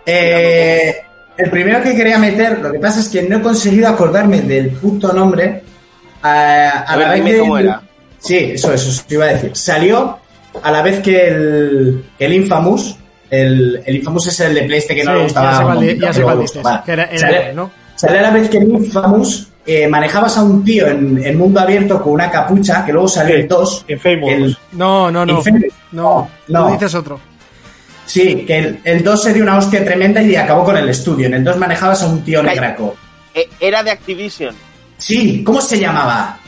Eh, 0.06 0.96
el 1.38 1.50
primero 1.50 1.82
que 1.84 1.96
quería 1.96 2.18
meter, 2.18 2.60
lo 2.60 2.72
que 2.72 2.80
pasa 2.80 3.00
es 3.00 3.10
que 3.10 3.24
no 3.24 3.38
he 3.38 3.42
conseguido 3.42 3.88
acordarme 3.88 4.42
del 4.42 4.72
puto 4.72 5.14
nombre. 5.14 5.64
A, 6.22 6.30
a 6.70 6.80
A 6.94 6.96
ver, 6.98 7.08
la 7.08 7.14
vez 7.14 7.24
dime 7.26 7.38
cómo 7.40 7.58
era. 7.60 7.82
Sí, 8.20 8.38
eso, 8.54 8.74
eso, 8.74 8.90
eso 8.90 9.04
iba 9.10 9.26
a 9.26 9.30
decir. 9.30 9.56
Salió 9.56 10.20
a 10.64 10.72
la 10.72 10.82
vez 10.82 11.00
que 11.02 11.28
el, 11.28 12.04
el 12.20 12.34
Infamous. 12.34 12.96
El, 13.30 13.82
el 13.86 13.96
Infamous 13.98 14.28
es 14.28 14.40
el 14.40 14.54
de 14.56 14.64
PlayStation 14.64 14.98
que 14.98 15.04
no 15.04 15.12
Sí, 15.12 15.18
le 15.18 15.24
gustaba. 15.24 15.76
ya 16.86 17.28
él, 17.30 17.56
¿no? 17.56 17.72
Sale 17.96 18.20
a 18.20 18.22
la 18.22 18.32
vez 18.32 18.50
que 18.50 18.58
en 18.58 18.72
Infamous 18.76 19.48
eh, 19.66 19.88
manejabas 19.88 20.38
a 20.38 20.44
un 20.44 20.64
tío 20.64 20.88
en, 20.88 21.22
en 21.24 21.38
mundo 21.38 21.60
abierto 21.60 22.02
con 22.02 22.14
una 22.14 22.32
capucha, 22.32 22.86
que 22.86 22.94
luego 22.94 23.08
salió 23.08 23.36
Sí, 23.36 23.42
el 23.42 23.48
2. 23.48 23.86
Infamous. 23.90 24.32
El- 24.32 24.58
No, 24.74 25.12
no, 25.12 25.26
no. 25.26 25.38
Infamous. 25.40 25.64
No, 25.92 26.30
No. 26.48 26.68
tú 26.68 26.74
dices 26.74 26.96
otro. 26.96 27.20
sí, 28.06 28.46
que 28.48 28.58
el, 28.60 28.80
el 28.86 29.04
2 29.04 29.24
se 29.24 29.34
dio 29.34 29.44
una 29.44 29.58
hostia 29.58 29.84
tremenda 29.84 30.22
y 30.22 30.36
acabó 30.36 30.64
con 30.64 30.78
el 30.78 30.88
estudio. 30.88 31.26
En 31.28 31.34
el 31.34 31.44
2 31.44 31.58
manejabas 31.58 32.02
a 32.04 32.08
un 32.08 32.24
tío 32.24 32.42
negraco. 32.44 32.96
Eh, 33.34 33.50
Era 33.60 33.84
de 33.84 33.92
Activision. 33.92 34.56
Sí, 34.98 35.44
¿cómo 35.44 35.60
se 35.62 35.80
llamaba? 35.80 36.40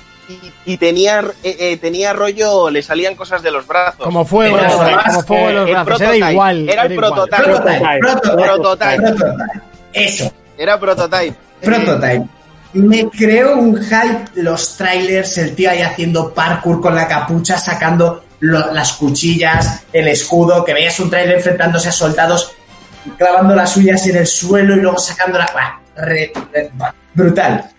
Y, 0.66 0.78
tenía, 0.78 1.22
eh, 1.44 1.56
eh, 1.60 1.78
tenía 1.78 2.14
rollo, 2.14 2.70
le 2.70 2.82
salían 2.84 3.16
cosas 3.16 3.42
de 3.42 3.50
los 3.52 3.66
brazos. 3.66 4.04
Como 4.06 4.24
fuego, 4.26 4.58
Era 4.60 4.70
como 5.08 5.24
fuego 5.24 5.48
de 5.48 5.54
los 5.54 5.70
brazos. 5.70 5.70
Era 5.70 5.86
prototype, 5.86 6.32
igual. 6.32 6.70
era 6.70 6.82
el 6.84 6.96
prototype. 6.96 7.44
Prototype, 7.44 8.00
Prototype. 8.00 8.00
prototype, 8.00 8.98
Prototype. 8.98 9.02
prototype. 9.02 9.62
Eso, 9.94 10.34
Era 10.58 10.80
prototype. 10.80 11.36
prototype. 11.62 12.26
me 12.74 13.10
creó 13.10 13.58
un 13.58 13.82
hype 13.82 14.26
los 14.42 14.78
trailers, 14.78 15.38
el 15.40 15.56
tío 15.56 15.72
ahí 15.72 15.82
haciendo 15.82 16.32
parkour 16.34 16.80
con 16.80 16.96
la 16.96 17.08
capucha, 17.08 17.58
sacando 17.58 18.24
lo- 18.42 18.72
las 18.72 18.94
cuchillas, 18.94 19.82
el 19.92 20.08
escudo, 20.08 20.64
que 20.64 20.74
veías 20.76 21.00
un 21.00 21.10
trailer 21.10 21.38
enfrentándose 21.38 21.90
a 21.90 21.92
soldados, 21.92 22.52
clavando 23.18 23.56
las 23.56 23.72
suyas 23.72 24.06
en 24.06 24.18
el 24.18 24.28
suelo 24.28 24.76
y 24.76 24.80
luego 24.82 25.00
sacando 25.00 25.40
la... 25.40 25.80
Re- 25.96 26.32
re- 26.54 26.72
brutal. 27.16 27.70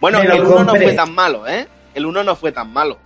Bueno, 0.00 0.18
el 0.20 0.32
1 0.44 0.64
no 0.64 0.74
fue 0.74 0.92
tan 0.92 1.14
malo, 1.14 1.46
¿eh? 1.46 1.68
El 2.00 2.06
1 2.06 2.24
no 2.24 2.34
fue 2.34 2.50
tan 2.52 2.72
malo. 2.72 2.98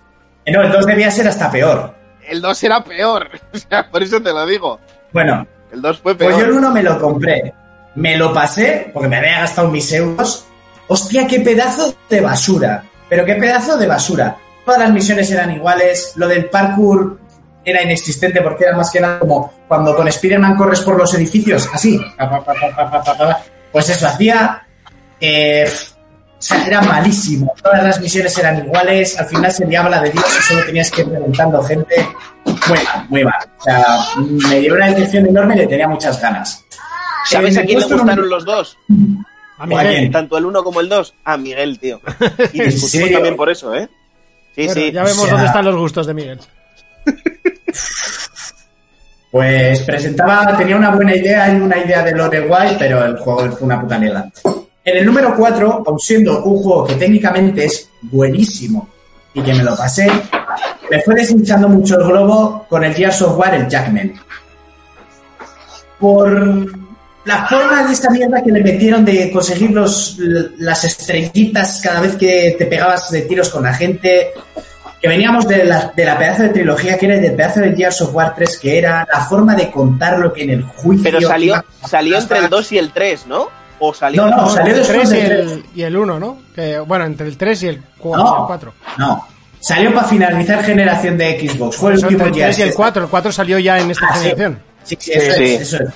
Eh, 0.45 0.51
No, 0.53 0.61
el 0.61 0.71
2 0.71 0.85
debía 0.85 1.11
ser 1.11 1.27
hasta 1.27 1.51
peor. 1.51 1.93
El 2.27 2.41
2 2.41 2.63
era 2.63 2.81
peor. 2.83 3.29
O 3.53 3.57
sea, 3.57 3.89
por 3.91 4.01
eso 4.01 4.21
te 4.21 4.31
lo 4.31 4.45
digo. 4.45 4.79
Bueno, 5.11 5.45
El 5.71 5.81
2 5.81 5.99
fue 5.99 6.15
Pues 6.15 6.29
yo 6.31 6.37
el 6.37 6.45
peor. 6.45 6.57
1 6.59 6.71
me 6.71 6.83
lo 6.83 6.99
compré. 6.99 7.53
Me 7.95 8.15
lo 8.17 8.33
pasé 8.33 8.89
porque 8.93 9.07
me 9.09 9.17
había 9.17 9.39
gastado 9.41 9.67
mis 9.69 9.91
euros. 9.91 10.45
Hostia, 10.87 11.27
qué 11.27 11.39
pedazo 11.41 11.93
de 12.09 12.21
basura. 12.21 12.83
Pero 13.09 13.25
qué 13.25 13.35
pedazo 13.35 13.77
de 13.77 13.87
basura. 13.87 14.37
Todas 14.65 14.79
las 14.79 14.91
misiones 14.91 15.29
eran 15.31 15.51
iguales. 15.51 16.13
Lo 16.15 16.27
del 16.27 16.45
parkour 16.45 17.19
era 17.65 17.81
inexistente 17.83 18.41
porque 18.41 18.63
era 18.65 18.77
más 18.77 18.91
que 18.91 18.99
nada 19.01 19.19
como 19.19 19.53
cuando 19.67 19.95
con 19.95 20.07
Spider-Man 20.07 20.55
corres 20.55 20.81
por 20.81 20.97
los 20.97 21.13
edificios. 21.15 21.67
Así. 21.73 21.99
Pues 23.71 23.89
eso 23.89 24.07
hacía. 24.07 24.65
eh, 25.19 25.67
o 26.37 26.41
sea, 26.41 26.65
era 26.67 26.81
malísimo. 26.81 27.53
Todas 27.63 27.83
las 27.83 27.99
misiones 28.01 28.37
eran 28.37 28.57
iguales. 28.65 29.17
Al 29.19 29.25
final 29.25 29.51
se 29.51 29.65
liaba 29.65 29.89
la 29.89 30.01
de 30.01 30.11
Dios 30.11 30.25
y 30.39 30.43
solo 30.43 30.65
tenías 30.65 30.91
que 30.91 31.01
ir 31.01 31.09
reventando 31.09 31.63
gente. 31.63 32.07
Muy 32.45 32.77
mal, 32.83 33.05
muy 33.09 33.23
mal. 33.23 33.49
O 33.59 33.63
sea, 33.63 33.85
me 34.49 34.59
dio 34.59 34.73
una 34.75 34.87
decepción 34.87 35.25
enorme 35.27 35.55
y 35.55 35.59
le 35.59 35.67
tenía 35.67 35.87
muchas 35.87 36.21
ganas. 36.21 36.63
¿Sabes 37.25 37.55
Eh, 37.55 37.59
a 37.61 37.65
quién 37.65 37.79
le 37.79 37.85
gustaron 37.85 38.29
los 38.29 38.45
dos? 38.45 38.77
A 39.57 39.65
mí 39.65 39.73
¿O 39.73 39.79
a 39.79 39.83
me- 39.83 39.89
quién? 39.89 40.11
Tanto 40.11 40.37
el 40.37 40.45
1 40.45 40.63
como 40.63 40.81
el 40.81 40.89
2. 40.89 41.13
A 41.23 41.37
Miguel, 41.37 41.79
tío. 41.79 41.99
Y 42.53 42.61
¿En 42.61 42.69
discutimos 42.69 43.11
también 43.11 43.35
por 43.35 43.49
eso, 43.49 43.73
¿eh? 43.73 43.89
Sí, 44.55 44.65
Bueno, 44.67 44.73
sí. 44.73 44.91
ya 44.91 45.03
vemos 45.03 45.17
o 45.19 45.21
sea- 45.23 45.31
dónde 45.31 45.47
están 45.47 45.65
los 45.65 45.75
gustos 45.77 46.05
de 46.07 46.13
Miguel. 46.13 46.39
Pues 49.31 49.81
presentaba, 49.81 50.55
tenía 50.57 50.77
una 50.77 50.91
buena 50.91 51.13
idea 51.13 51.51
y 51.51 51.59
una 51.59 51.77
idea 51.77 52.03
de 52.03 52.13
lore 52.13 52.39
guay, 52.47 52.77
pero 52.79 53.03
el 53.03 53.17
juego 53.17 53.51
fue 53.51 53.65
una 53.65 53.81
puta 53.81 53.97
mierda. 53.99 54.29
En 54.85 54.97
el 54.97 55.05
número 55.05 55.35
4, 55.35 55.83
aun 55.85 55.99
siendo 55.99 56.43
un 56.43 56.61
juego 56.61 56.85
que 56.85 56.93
técnicamente 56.95 57.65
es 57.65 57.89
buenísimo 58.03 58.87
y 59.33 59.41
que 59.41 59.53
me 59.53 59.63
lo 59.63 59.75
pasé, 59.75 60.07
me 60.91 61.01
fue 61.01 61.15
deshinchando 61.15 61.67
mucho 61.67 61.97
el 61.99 62.05
globo 62.07 62.65
con 62.69 62.83
el 62.83 62.93
Gears 62.93 63.21
of 63.23 63.37
War, 63.37 63.55
el 63.55 63.67
Jackman. 63.67 64.13
Por 65.99 66.67
la 67.25 67.47
forma 67.47 67.83
de 67.85 67.93
esta 67.93 68.09
mierda 68.11 68.43
que 68.43 68.51
le 68.51 68.61
metieron 68.61 69.03
de 69.03 69.31
conseguir 69.31 69.71
los, 69.71 70.17
las 70.59 70.83
estrellitas 70.83 71.81
cada 71.81 72.01
vez 72.01 72.15
que 72.15 72.55
te 72.57 72.65
pegabas 72.65 73.09
de 73.09 73.21
tiros 73.23 73.49
con 73.49 73.63
la 73.63 73.73
gente, 73.73 74.33
que 75.01 75.07
veníamos 75.07 75.47
de 75.47 75.63
la, 75.65 75.91
de 75.95 76.05
la 76.05 76.17
pedazo 76.17 76.43
de 76.43 76.49
trilogía 76.49 76.97
que 76.97 77.07
era 77.07 77.15
y 77.15 77.21
del 77.21 77.33
pedazo 77.35 77.61
de 77.61 77.75
Gears 77.75 78.01
of 78.01 78.13
War 78.13 78.35
3 78.35 78.59
que 78.59 78.77
era 78.77 79.07
la 79.11 79.21
forma 79.21 79.55
de 79.55 79.71
contarlo 79.71 80.31
que 80.31 80.43
en 80.43 80.49
el 80.51 80.63
juicio... 80.63 81.03
Pero 81.03 81.21
salió, 81.27 81.53
iba- 81.53 81.65
salió 81.87 82.17
entre 82.19 82.39
el 82.39 82.49
2 82.49 82.71
y 82.73 82.77
el 82.77 82.91
3, 82.91 83.25
¿no? 83.27 83.47
O 83.87 83.93
salió. 83.93 84.23
No, 84.25 84.29
no, 84.29 84.37
No, 84.43 84.49
salió 84.49 84.73
el 84.73 84.79
después 84.79 85.09
3 85.09 85.21
y 85.23 85.25
el, 85.31 85.65
y 85.75 85.81
el 85.83 85.97
1, 85.97 86.19
¿no? 86.19 86.37
Que, 86.53 86.79
bueno, 86.79 87.05
entre 87.05 87.27
el 87.27 87.37
3 87.37 87.63
y 87.63 87.67
el 87.67 87.77
No. 88.03 88.45
4. 88.47 88.73
No, 88.97 89.27
salió 89.59 89.93
para 89.93 90.07
finalizar 90.07 90.63
generación 90.63 91.17
de 91.17 91.39
Xbox. 91.39 91.77
Fue 91.77 91.91
el 91.91 91.97
Eso, 91.97 92.07
entre 92.07 92.25
último 92.25 92.25
el 92.25 92.31
3 92.45 92.57
y 92.57 92.61
el 92.61 92.65
Gears. 92.67 92.75
4. 92.75 93.03
El 93.03 93.09
4 93.09 93.31
salió 93.31 93.59
ya 93.59 93.79
en 93.79 93.91
esta 93.91 94.05
Ah, 94.09 94.13
sí. 94.15 94.19
generación. 94.29 94.59
Sí, 94.83 94.97
sí, 94.99 95.11
eso 95.13 95.21
Sí, 95.35 95.43
es, 95.43 95.49
sí. 95.49 95.55
eso 95.63 95.77
es. 95.83 95.89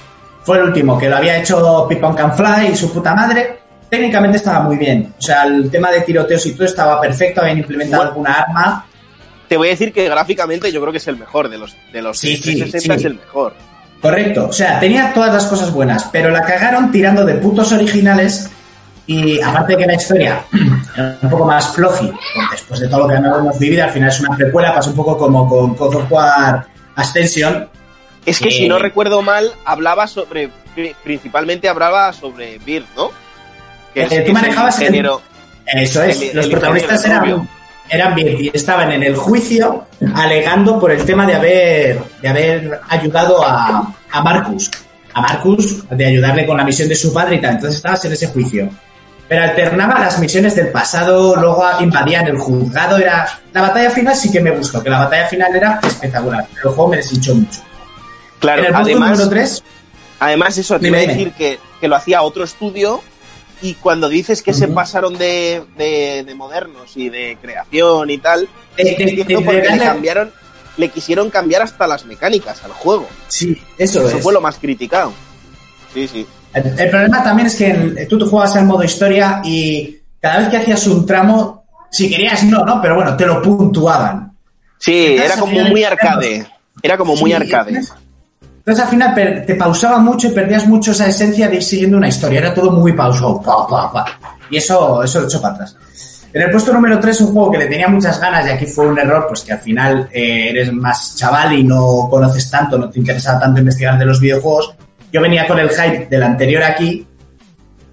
Fue 0.44 0.58
el 0.58 0.64
último, 0.64 0.98
que 0.98 1.10
lo 1.10 1.18
había 1.18 1.38
hecho 1.38 1.86
Pipon 1.88 2.16
Can 2.16 2.34
Fly 2.36 2.70
y 2.74 2.76
su 2.76 2.92
puta 2.92 3.14
madre. 3.14 3.60
Técnicamente 3.90 4.38
estaba 4.38 4.62
muy 4.62 4.78
bien. 4.78 5.14
O 5.18 5.22
sea, 5.22 5.44
el 5.44 5.70
tema 5.70 5.92
de 5.92 6.02
tiroteos 6.02 6.46
y 6.46 6.54
todo 6.54 6.66
estaba 6.66 7.00
perfecto, 7.02 7.42
habían 7.42 7.58
implementado 7.60 8.02
Bueno. 8.04 8.12
alguna 8.12 8.34
arma. 8.34 8.86
Te 9.48 9.58
voy 9.58 9.68
a 9.68 9.72
decir 9.72 9.92
que 9.92 10.08
gráficamente 10.08 10.72
yo 10.72 10.80
creo 10.80 10.92
que 10.92 11.00
es 11.00 11.08
el 11.08 11.18
mejor 11.18 11.50
de 11.50 11.58
los 11.58 11.76
de 11.92 12.02
los 12.04 12.18
Sí, 12.20 12.36
sí, 12.38 12.44
360 12.56 12.94
sí. 12.94 13.00
es 13.00 13.06
el 13.06 13.16
mejor. 13.16 13.54
Correcto, 14.02 14.48
o 14.50 14.54
sea, 14.54 14.80
tenía 14.80 15.14
todas 15.14 15.34
las 15.34 15.46
cosas 15.48 15.72
buenas, 15.74 16.06
pero 16.12 16.30
la 16.30 16.42
cagaron 16.44 16.92
tirando 16.92 17.26
de 17.26 17.34
putos 17.36 17.72
originales 17.74 18.50
y 19.06 19.42
aparte 19.42 19.76
que 19.76 19.86
la 19.86 19.96
historia 19.96 20.42
era 20.96 21.18
un 21.22 21.30
poco 21.30 21.46
más 21.46 21.74
floji, 21.76 22.12
después 22.52 22.80
de 22.80 22.88
todo 22.88 23.02
lo 23.02 23.08
que 23.10 23.16
hemos 23.16 23.60
vivido, 23.60 23.84
al 23.84 23.90
final 23.90 24.10
es 24.10 24.20
una 24.22 24.38
precuela, 24.38 24.74
pasa 24.74 24.90
un 24.90 24.96
poco 24.96 25.18
como 25.18 25.50
con 25.50 25.76
God 25.76 25.96
of 25.96 26.12
War 26.12 26.66
Ascension. 26.96 27.68
Es 28.26 28.40
que 28.40 28.50
Eh. 28.50 28.52
si 28.52 28.68
no 28.70 28.80
recuerdo 28.80 29.22
mal, 29.22 29.52
hablaba 29.66 30.08
sobre 30.08 30.50
pri- 30.76 30.96
principalmente 31.04 31.68
hablaba 31.68 32.14
sobre 32.14 32.58
Beard, 32.60 32.86
¿no? 32.96 33.12
Que 33.94 34.04
Eh, 34.04 34.08
tú 34.08 34.14
es 34.16 34.22
el 34.28 34.34
manejabas 34.34 34.78
el- 34.78 34.84
ingeniero. 34.84 35.22
Eso 35.66 36.04
es, 36.04 36.22
El- 36.22 36.36
los 36.38 36.46
el 36.46 36.52
protagonistas 36.52 37.04
eran. 37.06 37.50
Eran 37.90 38.16
bien 38.16 38.36
y 38.40 38.52
estaban 38.54 38.92
en 38.92 39.04
el 39.04 39.16
juicio 39.16 39.86
alegando 40.16 40.80
por 40.80 40.92
el 40.92 41.04
tema 41.04 41.26
de 41.26 41.36
haber, 41.36 42.00
de 42.22 42.28
haber 42.28 42.82
ayudado 42.88 43.44
a, 43.44 43.94
a 44.12 44.22
Marcus. 44.22 44.70
A 45.14 45.22
Marcus, 45.22 45.88
de 45.90 46.06
ayudarle 46.06 46.46
con 46.46 46.58
la 46.58 46.64
misión 46.64 46.88
de 46.88 46.96
su 46.96 47.12
padre 47.12 47.38
y 47.38 47.42
tal. 47.42 47.56
Entonces 47.56 47.78
estabas 47.78 48.04
en 48.06 48.14
ese 48.14 48.28
juicio. 48.28 48.70
Pero 49.28 49.44
alternaba 49.44 50.00
las 50.00 50.18
misiones 50.20 50.56
del 50.56 50.70
pasado, 50.70 51.36
luego 51.36 51.64
invadían 51.80 52.28
el 52.28 52.38
juzgado. 52.38 52.98
Era 52.98 53.28
La 53.54 53.62
batalla 53.62 53.92
final 53.92 54.16
sí 54.16 54.32
que 54.32 54.40
me 54.40 54.52
gustó, 54.52 54.82
que 54.82 54.90
la 54.90 55.00
batalla 55.00 55.28
final 55.28 55.56
era 55.56 55.80
espectacular. 55.84 56.48
Pero 56.56 56.70
el 56.70 56.76
juego 56.76 56.90
me 56.90 56.98
deshinchó 56.98 57.36
mucho. 57.36 57.62
Claro, 58.40 58.62
en 58.62 58.68
el 58.68 58.76
además, 58.76 59.12
número 59.12 59.30
3, 59.30 59.64
además 60.20 60.58
eso 60.58 60.80
te 60.80 60.88
iba 60.88 60.98
a 60.98 61.02
decir 61.02 61.32
que, 61.34 61.60
que 61.80 61.88
lo 61.88 61.96
hacía 61.96 62.22
otro 62.22 62.44
estudio 62.44 63.02
y 63.62 63.74
cuando 63.76 64.08
dices 64.10 64.42
que 64.42 64.54
se 64.54 64.68
pasaron 64.68 65.18
de, 65.18 65.64
de, 65.78 66.24
de 66.26 66.36
modernos 66.36 66.96
y 66.96 67.10
de 67.10 67.38
creación 67.42 68.10
y 68.10 68.18
tal, 68.18 68.48
es 68.78 68.96
cierto 68.98 69.24
de 69.26 69.36
porque 69.46 69.62
le 69.70 69.78
cambiaron, 69.78 70.32
le 70.78 70.90
quisieron 70.90 71.30
cambiar 71.30 71.62
hasta 71.62 71.86
las 71.88 72.06
mecánicas 72.06 72.64
al 72.64 72.72
juego. 72.72 73.08
sí, 73.28 73.62
eso, 73.78 74.08
Eso 74.08 74.18
es. 74.18 74.24
fue 74.24 74.34
lo 74.34 74.42
más 74.42 74.58
criticado. 74.58 75.12
Sí, 75.94 76.08
sí. 76.08 76.26
El, 76.54 76.80
el 76.80 76.90
problema 76.90 77.22
también 77.24 77.48
es 77.48 77.56
que 77.56 77.68
en- 77.70 78.08
tú 78.08 78.18
te 78.18 78.26
jugabas 78.26 78.56
al 78.56 78.66
modo 78.66 78.84
historia 78.84 79.42
y 79.44 79.98
cada 80.22 80.40
vez 80.40 80.50
que 80.50 80.58
hacías 80.58 80.88
un 80.88 81.06
tramo, 81.06 81.66
si 81.92 82.10
querías 82.10 82.44
no, 82.44 82.64
¿no? 82.66 82.82
Pero 82.82 82.96
bueno, 82.96 83.16
te 83.18 83.26
lo 83.26 83.42
puntuaban. 83.42 84.32
Sí, 84.78 85.08
Entonces, 85.08 85.32
era 85.32 85.40
como 85.42 85.62
muy 85.70 85.84
arcade. 85.84 86.48
Era 86.82 86.98
como 86.98 87.16
muy 87.18 87.34
arcade. 87.34 87.82
Entonces, 88.70 88.86
al 88.86 88.92
final 88.92 89.46
te 89.46 89.56
pausaba 89.56 89.98
mucho 89.98 90.28
y 90.28 90.32
perdías 90.32 90.68
mucho 90.68 90.92
esa 90.92 91.08
esencia 91.08 91.48
de 91.48 91.56
ir 91.56 91.64
siguiendo 91.64 91.98
una 91.98 92.08
historia. 92.08 92.38
Era 92.38 92.54
todo 92.54 92.70
muy 92.70 92.94
pausado. 92.94 93.42
Pa, 93.42 93.66
pa, 93.66 93.92
pa. 93.92 94.06
Y 94.48 94.58
eso, 94.58 95.02
eso 95.02 95.22
lo 95.22 95.26
echó 95.26 95.42
para 95.42 95.56
atrás. 95.56 95.76
En 96.32 96.44
el 96.44 96.52
puesto 96.52 96.72
número 96.72 97.00
3, 97.00 97.22
un 97.22 97.34
juego 97.34 97.52
que 97.52 97.58
le 97.58 97.66
tenía 97.66 97.88
muchas 97.88 98.20
ganas 98.22 98.46
y 98.46 98.52
aquí 98.52 98.68
fue 98.68 98.86
un 98.86 99.00
error, 99.00 99.26
pues 99.28 99.42
que 99.42 99.54
al 99.54 99.58
final 99.58 100.08
eh, 100.14 100.50
eres 100.52 100.72
más 100.72 101.16
chaval 101.16 101.54
y 101.54 101.64
no 101.64 102.08
conoces 102.12 102.52
tanto, 102.52 102.78
no 102.78 102.92
te 102.92 103.00
interesaba 103.00 103.40
tanto 103.40 103.60
investigar 103.60 103.98
de 103.98 104.06
los 104.06 104.20
videojuegos. 104.20 104.76
Yo 105.12 105.20
venía 105.20 105.48
con 105.48 105.58
el 105.58 105.70
hype 105.70 106.06
del 106.06 106.22
anterior 106.22 106.62
aquí, 106.62 107.08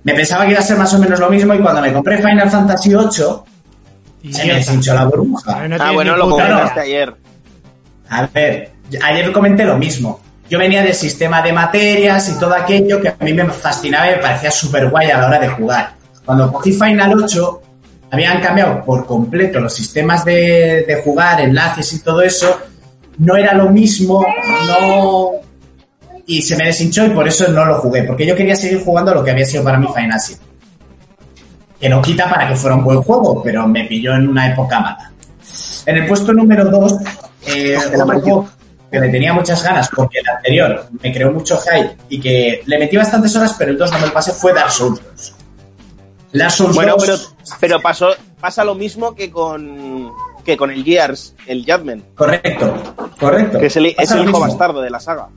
me 0.05 0.13
pensaba 0.13 0.45
que 0.45 0.51
iba 0.51 0.61
a 0.61 0.63
ser 0.63 0.77
más 0.77 0.93
o 0.93 0.99
menos 0.99 1.19
lo 1.19 1.31
mismo 1.31 1.55
y 1.55 1.59
cuando 1.61 1.81
me 1.81 1.91
compré 1.91 2.19
Final 2.19 2.51
Fantasy 2.51 2.91
VIII, 2.91 4.33
se 4.35 4.45
me 4.45 4.55
deshinchó 4.57 4.93
la 4.93 5.07
burbuja. 5.07 5.67
No 5.67 5.77
ah, 5.81 5.93
bueno, 5.93 6.15
lo 6.19 6.29
comentaste 6.29 6.81
ayer. 6.81 7.15
A 8.11 8.27
ver, 8.27 8.73
ayer 9.03 9.33
comenté 9.33 9.65
lo 9.65 9.79
mismo. 9.79 10.26
Yo 10.49 10.59
venía 10.59 10.83
del 10.83 10.95
sistema 10.95 11.43
de 11.43 11.53
materias 11.53 12.29
y 12.29 12.39
todo 12.39 12.55
aquello 12.55 13.01
que 13.01 13.09
a 13.09 13.17
mí 13.21 13.33
me 13.33 13.47
fascinaba 13.47 14.09
y 14.09 14.17
me 14.17 14.23
parecía 14.23 14.51
súper 14.51 14.89
guay 14.89 15.11
a 15.11 15.19
la 15.19 15.27
hora 15.27 15.41
de 15.41 15.49
jugar. 15.49 15.95
Cuando 16.25 16.53
cogí 16.53 16.73
Final 16.73 17.15
8, 17.25 17.63
habían 18.13 18.41
cambiado 18.41 18.85
por 18.85 19.07
completo 19.07 19.59
los 19.59 19.75
sistemas 19.75 20.25
de, 20.25 20.85
de 20.87 21.03
jugar, 21.03 21.41
enlaces 21.41 21.93
y 21.95 22.01
todo 22.01 22.23
eso. 22.23 22.61
No 23.19 23.37
era 23.37 23.55
lo 23.55 23.71
mismo, 23.71 24.25
no. 24.69 25.31
Y 26.27 26.43
se 26.43 26.57
me 26.57 26.67
deshinchó 26.67 27.07
y 27.07 27.11
por 27.11 27.27
eso 27.27 27.49
no 27.49 27.65
lo 27.65 27.79
jugué, 27.79 28.05
porque 28.05 28.27
yo 28.27 28.37
quería 28.37 28.55
seguir 28.55 28.85
jugando 28.85 29.15
lo 29.15 29.25
que 29.25 29.33
había 29.33 29.45
sido 29.45 29.65
para 29.65 29.79
mí 29.79 29.89
Final 29.93 30.21
7. 30.21 30.43
Que 31.81 31.89
no 31.89 32.01
quita 32.01 32.29
para 32.29 32.49
que 32.49 32.55
fuera 32.55 32.77
un 32.77 32.85
buen 32.85 33.03
juego, 33.03 33.43
pero 33.43 33.67
me 33.67 33.85
pilló 33.85 34.15
en 34.15 34.29
una 34.29 34.53
época 34.53 34.79
mala. 34.79 35.13
En 35.87 35.97
el 35.97 36.07
puesto 36.07 36.33
número 36.33 36.65
2, 36.67 36.95
eh, 37.47 37.77
otro 37.77 38.21
juego 38.21 38.49
que 38.91 39.01
le 39.01 39.09
tenía 39.09 39.33
muchas 39.33 39.63
ganas 39.63 39.89
porque 39.95 40.19
el 40.21 40.29
anterior 40.29 40.89
me 41.03 41.13
creó 41.13 41.33
mucho 41.33 41.59
hype 41.59 41.97
y 42.09 42.21
que 42.21 42.63
le 42.67 42.79
metí 42.79 42.97
bastantes 42.97 43.35
horas, 43.37 43.55
pero 43.59 43.71
el 43.73 43.79
2 43.79 43.93
no 43.93 43.99
me 43.99 44.07
lo 44.07 44.13
pasé, 44.13 44.33
fue 44.33 44.53
Dark 44.53 44.71
Souls 44.71 45.01
2. 45.17 45.35
Dark 46.33 46.51
Souls 46.51 46.75
Bueno, 46.75 46.95
2, 46.99 47.07
pero, 47.07 47.19
pero 47.61 47.81
pasó, 47.81 48.11
pasa 48.41 48.65
lo 48.65 48.75
mismo 48.75 49.15
que 49.15 49.31
con 49.31 50.13
que 50.45 50.57
con 50.57 50.71
el 50.71 50.85
Gears, 50.85 51.35
el 51.49 51.65
Judgment, 51.67 52.05
correcto, 52.15 52.73
correcto. 53.19 53.59
que 53.59 53.67
es 53.67 53.77
el, 53.77 53.87
es 53.87 54.11
hijo 54.13 54.23
mismo. 54.23 54.39
bastardo 54.41 54.81
de 54.81 54.91
la 54.91 55.01
saga. 55.01 55.29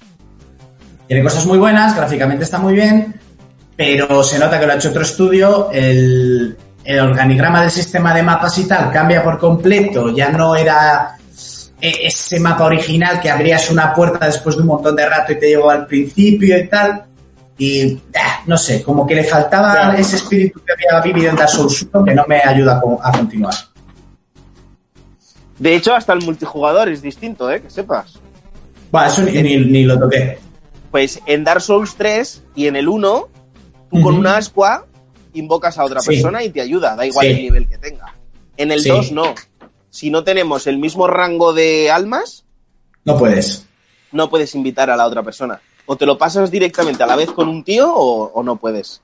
Tiene 1.08 1.24
cosas 1.24 1.48
muy 1.48 1.58
buenas, 1.58 1.96
gráficamente 1.96 2.44
está 2.44 2.60
muy 2.60 2.76
bien, 2.76 3.20
pero 3.76 4.24
se 4.24 4.38
nota 4.38 4.60
que 4.60 4.68
lo 4.68 4.74
ha 4.74 4.76
hecho 4.76 4.90
otro 4.90 5.02
estudio, 5.02 5.70
el, 5.72 6.56
el 6.84 7.00
organigrama 7.00 7.62
del 7.62 7.72
sistema 7.72 8.14
de 8.14 8.22
mapas 8.22 8.56
y 8.60 8.68
tal 8.68 8.92
cambia 8.92 9.24
por 9.24 9.40
completo, 9.40 10.10
ya 10.16 10.30
no 10.30 10.56
era 10.56 11.18
ese 11.82 12.40
mapa 12.40 12.66
original 12.66 13.20
que 13.22 13.30
abrías 13.30 13.70
una 13.70 13.94
puerta 13.94 14.26
después 14.26 14.56
de 14.56 14.62
un 14.64 14.68
montón 14.68 14.96
de 14.96 15.08
rato 15.08 15.32
y 15.34 15.40
te 15.40 15.48
llevó 15.48 15.70
al 15.70 15.86
principio 15.88 16.58
y 16.58 16.68
tal. 16.68 17.06
y 17.58 18.00
ah, 18.16 18.42
no 18.48 18.58
sé, 18.58 18.82
como 18.84 19.06
que 19.06 19.16
le 19.16 19.24
faltaba 19.26 19.94
ese 19.98 20.16
espíritu 20.16 20.62
que 20.66 20.72
había 20.74 21.02
vivido 21.02 21.30
en 21.32 21.36
Dark 21.36 21.50
Souls 21.50 21.86
1 21.94 22.06
que 22.06 22.14
no 22.16 22.24
me 22.28 22.40
ayuda 22.42 22.78
a 22.78 22.82
co- 22.82 23.00
a 23.04 23.12
continuar. 23.12 23.54
De 25.58 25.76
hecho, 25.76 25.94
hasta 25.94 26.14
el 26.14 26.24
multijugador 26.24 26.88
es 26.90 27.02
distinto, 27.02 27.52
¿eh? 27.52 27.62
Que 27.62 27.70
sepas. 27.70 28.18
Va, 28.96 29.08
eso 29.08 29.22
ni, 29.24 29.32
ni- 29.44 29.58
ni 29.58 29.84
lo 29.84 30.00
toqué. 30.00 30.40
Pues 30.90 31.20
en 31.26 31.44
Dark 31.44 31.62
Souls 31.62 31.96
3 31.96 32.44
y 32.56 32.68
en 32.68 32.76
el 32.78 32.88
1, 32.88 33.28
tú 33.92 34.02
con 34.02 34.16
una 34.16 34.38
ascua 34.38 34.86
invocas 35.34 35.78
a 35.78 35.84
otra 35.84 36.00
Sí. 36.00 36.08
persona 36.12 36.42
y 36.44 36.50
te 36.50 36.62
ayuda, 36.62 36.96
da 36.96 37.06
igual 37.06 37.26
Sí. 37.28 37.32
el 37.34 37.38
nivel 37.42 37.68
que 37.68 37.78
tenga. 37.78 38.16
En 38.58 38.72
el 38.72 38.80
Sí. 38.82 38.90
2 38.90 39.12
no. 39.12 39.36
Si 39.90 40.10
no 40.10 40.24
tenemos 40.24 40.68
el 40.68 40.78
mismo 40.78 41.08
rango 41.08 41.54
de 41.54 41.90
almas, 41.92 42.46
No 43.06 43.18
puedes. 43.18 43.66
no 44.12 44.30
puedes 44.30 44.54
invitar 44.56 44.90
a 44.90 44.96
la 44.96 45.06
otra 45.06 45.24
persona. 45.24 45.60
O 45.86 45.96
te 45.96 46.06
lo 46.06 46.18
pasas 46.18 46.52
directamente 46.52 47.02
a 47.04 47.08
la 47.08 47.16
vez 47.16 47.32
con 47.32 47.48
un 47.48 47.64
tío 47.64 47.92
o, 47.94 48.32
o 48.32 48.44
no 48.44 48.58
puedes. 48.58 49.02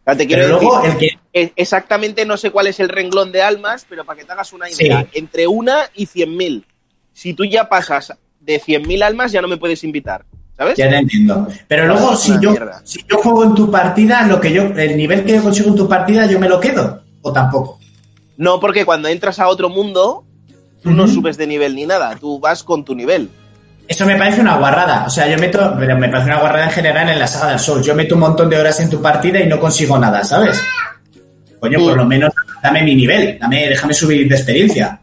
O 0.00 0.04
sea, 0.04 0.16
te 0.16 0.26
quiero 0.26 0.42
Pero 0.46 0.60
luego 0.60 0.82
decir, 0.82 1.18
el 1.32 1.46
que... 1.48 1.52
exactamente 1.56 2.24
no 2.26 2.36
sé 2.36 2.50
cuál 2.50 2.66
es 2.68 2.80
el 2.80 2.88
renglón 2.88 3.30
de 3.32 3.42
almas, 3.42 3.86
pero 3.88 4.04
para 4.04 4.18
que 4.18 4.24
te 4.24 4.32
hagas 4.32 4.52
una 4.52 4.66
Sí. 4.66 4.84
idea, 4.84 5.06
entre 5.12 5.46
una 5.46 5.90
y 5.94 6.06
100.000. 6.06 6.64
Si 7.12 7.34
tú 7.34 7.44
ya 7.44 7.68
pasas 7.68 8.12
de 8.40 8.60
100.000 8.60 9.02
almas, 9.02 9.32
ya 9.32 9.40
no 9.42 9.48
me 9.48 9.56
puedes 9.56 9.82
invitar, 9.84 10.24
¿sabes? 10.56 10.76
Ya 10.76 10.88
te 10.88 10.96
entiendo. 10.96 11.48
Pero 11.66 11.86
luego, 11.86 12.14
si 12.16 12.32
yo, 12.40 12.50
mierda. 12.50 12.80
si 12.84 13.00
yo 13.08 13.18
juego 13.18 13.44
en 13.44 13.54
tu 13.54 13.70
partida, 13.70 14.22
lo 14.26 14.40
que 14.40 14.52
yo, 14.52 14.62
el 14.62 14.96
nivel 14.96 15.24
que 15.24 15.34
yo 15.36 15.42
consigo 15.42 15.68
en 15.70 15.76
tu 15.76 15.88
partida, 15.88 16.26
yo 16.26 16.38
me 16.38 16.48
lo 16.48 16.60
quedo. 16.60 17.02
O 17.22 17.32
tampoco. 17.32 17.78
No, 18.36 18.60
porque 18.60 18.84
cuando 18.84 19.08
entras 19.08 19.38
a 19.38 19.48
otro 19.48 19.68
mundo, 19.68 20.24
tú 20.82 20.90
no 20.90 21.08
subes 21.08 21.36
de 21.36 21.46
nivel 21.46 21.74
ni 21.74 21.86
nada, 21.86 22.16
tú 22.16 22.38
vas 22.38 22.62
con 22.62 22.84
tu 22.84 22.94
nivel. 22.94 23.30
Eso 23.88 24.04
me 24.04 24.16
parece 24.16 24.40
una 24.40 24.56
guarrada. 24.58 25.04
O 25.06 25.10
sea, 25.10 25.28
yo 25.28 25.38
meto, 25.38 25.74
me 25.76 26.08
parece 26.08 26.26
una 26.26 26.40
guarrada 26.40 26.64
en 26.64 26.72
general 26.72 27.08
en 27.08 27.18
la 27.18 27.26
saga 27.26 27.50
del 27.50 27.60
Sol. 27.60 27.82
Yo 27.82 27.94
meto 27.94 28.14
un 28.14 28.20
montón 28.20 28.50
de 28.50 28.58
horas 28.58 28.80
en 28.80 28.90
tu 28.90 29.00
partida 29.00 29.40
y 29.40 29.46
no 29.46 29.60
consigo 29.60 29.98
nada, 29.98 30.24
¿sabes? 30.24 30.60
Coño, 31.60 31.78
por 31.78 31.96
lo 31.96 32.04
menos 32.04 32.32
dame 32.62 32.82
mi 32.82 32.94
nivel, 32.94 33.38
dame, 33.38 33.68
déjame 33.68 33.94
subir 33.94 34.28
de 34.28 34.34
experiencia. 34.34 35.00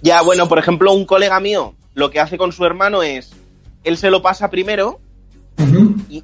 Ya, 0.00 0.22
bueno, 0.22 0.48
por 0.48 0.58
ejemplo, 0.58 0.92
un 0.92 1.04
colega 1.04 1.38
mío 1.40 1.74
lo 1.96 2.10
que 2.10 2.20
hace 2.20 2.38
con 2.38 2.52
su 2.52 2.64
hermano 2.64 3.02
es, 3.02 3.30
él 3.82 3.96
se 3.96 4.10
lo 4.10 4.22
pasa 4.22 4.50
primero 4.50 5.00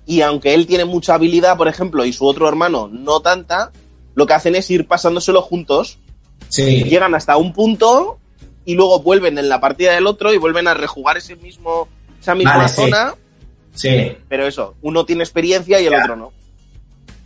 y 0.06 0.20
aunque 0.20 0.52
él 0.52 0.66
tiene 0.66 0.84
mucha 0.84 1.14
habilidad, 1.14 1.56
por 1.56 1.66
ejemplo, 1.66 2.04
y 2.04 2.12
su 2.12 2.26
otro 2.26 2.46
hermano 2.46 2.88
no 2.92 3.20
tanta, 3.20 3.72
lo 4.14 4.26
que 4.26 4.34
hacen 4.34 4.54
es 4.56 4.70
ir 4.70 4.86
pasándoselo 4.86 5.42
juntos, 5.42 5.98
Sí. 6.48 6.84
llegan 6.84 7.14
hasta 7.14 7.36
un 7.36 7.52
punto 7.52 8.18
y 8.64 8.74
luego 8.74 9.00
vuelven 9.00 9.38
en 9.38 9.48
la 9.48 9.60
partida 9.60 9.92
del 9.94 10.06
otro 10.06 10.32
y 10.34 10.38
vuelven 10.38 10.68
a 10.68 10.74
rejugar 10.74 11.16
ese 11.16 11.36
mismo, 11.36 11.88
esa 12.20 12.34
misma 12.34 12.56
Vale, 12.58 12.68
sí. 12.68 12.74
zona, 12.74 13.14
Sí. 13.74 14.16
pero 14.28 14.46
eso, 14.46 14.74
uno 14.82 15.04
tiene 15.06 15.22
experiencia 15.24 15.80
y 15.80 15.86
el 15.86 15.94
otro 15.94 16.16
no. 16.16 16.32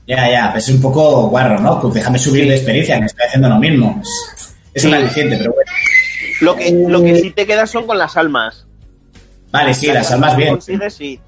Ya, 0.07 0.31
ya, 0.31 0.53
pues 0.53 0.69
es 0.69 0.75
un 0.77 0.81
poco 0.81 1.29
guarro, 1.29 1.59
¿no? 1.61 1.81
Pues 1.81 1.95
déjame 1.95 2.19
subir 2.19 2.47
de 2.49 2.55
experiencia, 2.55 3.01
que 3.01 3.07
estoy 3.07 3.27
haciendo 3.27 3.49
lo 3.49 3.59
mismo. 3.59 4.01
Es, 4.01 4.55
es 4.75 4.83
Sí. 4.83 4.89
un 4.89 4.95
aliciente, 4.95 5.37
pero 5.39 5.53
bueno. 5.53 5.71
Lo 6.43 6.55
que, 6.55 6.71
lo 6.71 7.03
que 7.03 7.21
sí 7.21 7.31
te 7.33 7.47
queda 7.47 7.67
son 7.67 7.87
con 7.87 7.99
las 7.99 8.17
almas. 8.17 8.67
Vale, 9.51 9.75
sí, 9.75 9.87
las 9.89 10.11
almas 10.13 10.37
bien. 10.37 10.51
consigues, 10.51 10.95
sí. 10.95 11.19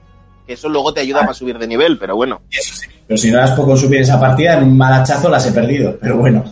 Que 0.49 0.55
eso 0.55 0.71
luego 0.71 0.95
te 0.95 1.03
ayuda 1.03 1.21
para 1.21 1.35
subir 1.35 1.59
de 1.59 1.67
nivel, 1.67 1.99
pero 1.99 2.17
bueno. 2.17 2.41
Eso 2.51 2.75
sí. 2.75 2.87
Pero 3.07 3.19
si 3.19 3.31
no 3.31 3.37
las 3.37 3.53
puedo 3.53 3.77
subir 3.77 4.01
esa 4.01 4.19
partida, 4.19 4.55
en 4.55 4.65
un 4.65 4.79
mal 4.79 4.95
hachazo 4.95 5.29
las 5.29 5.47
he 5.47 5.53
perdido. 5.53 5.99
Pero 6.01 6.17
bueno. 6.17 6.43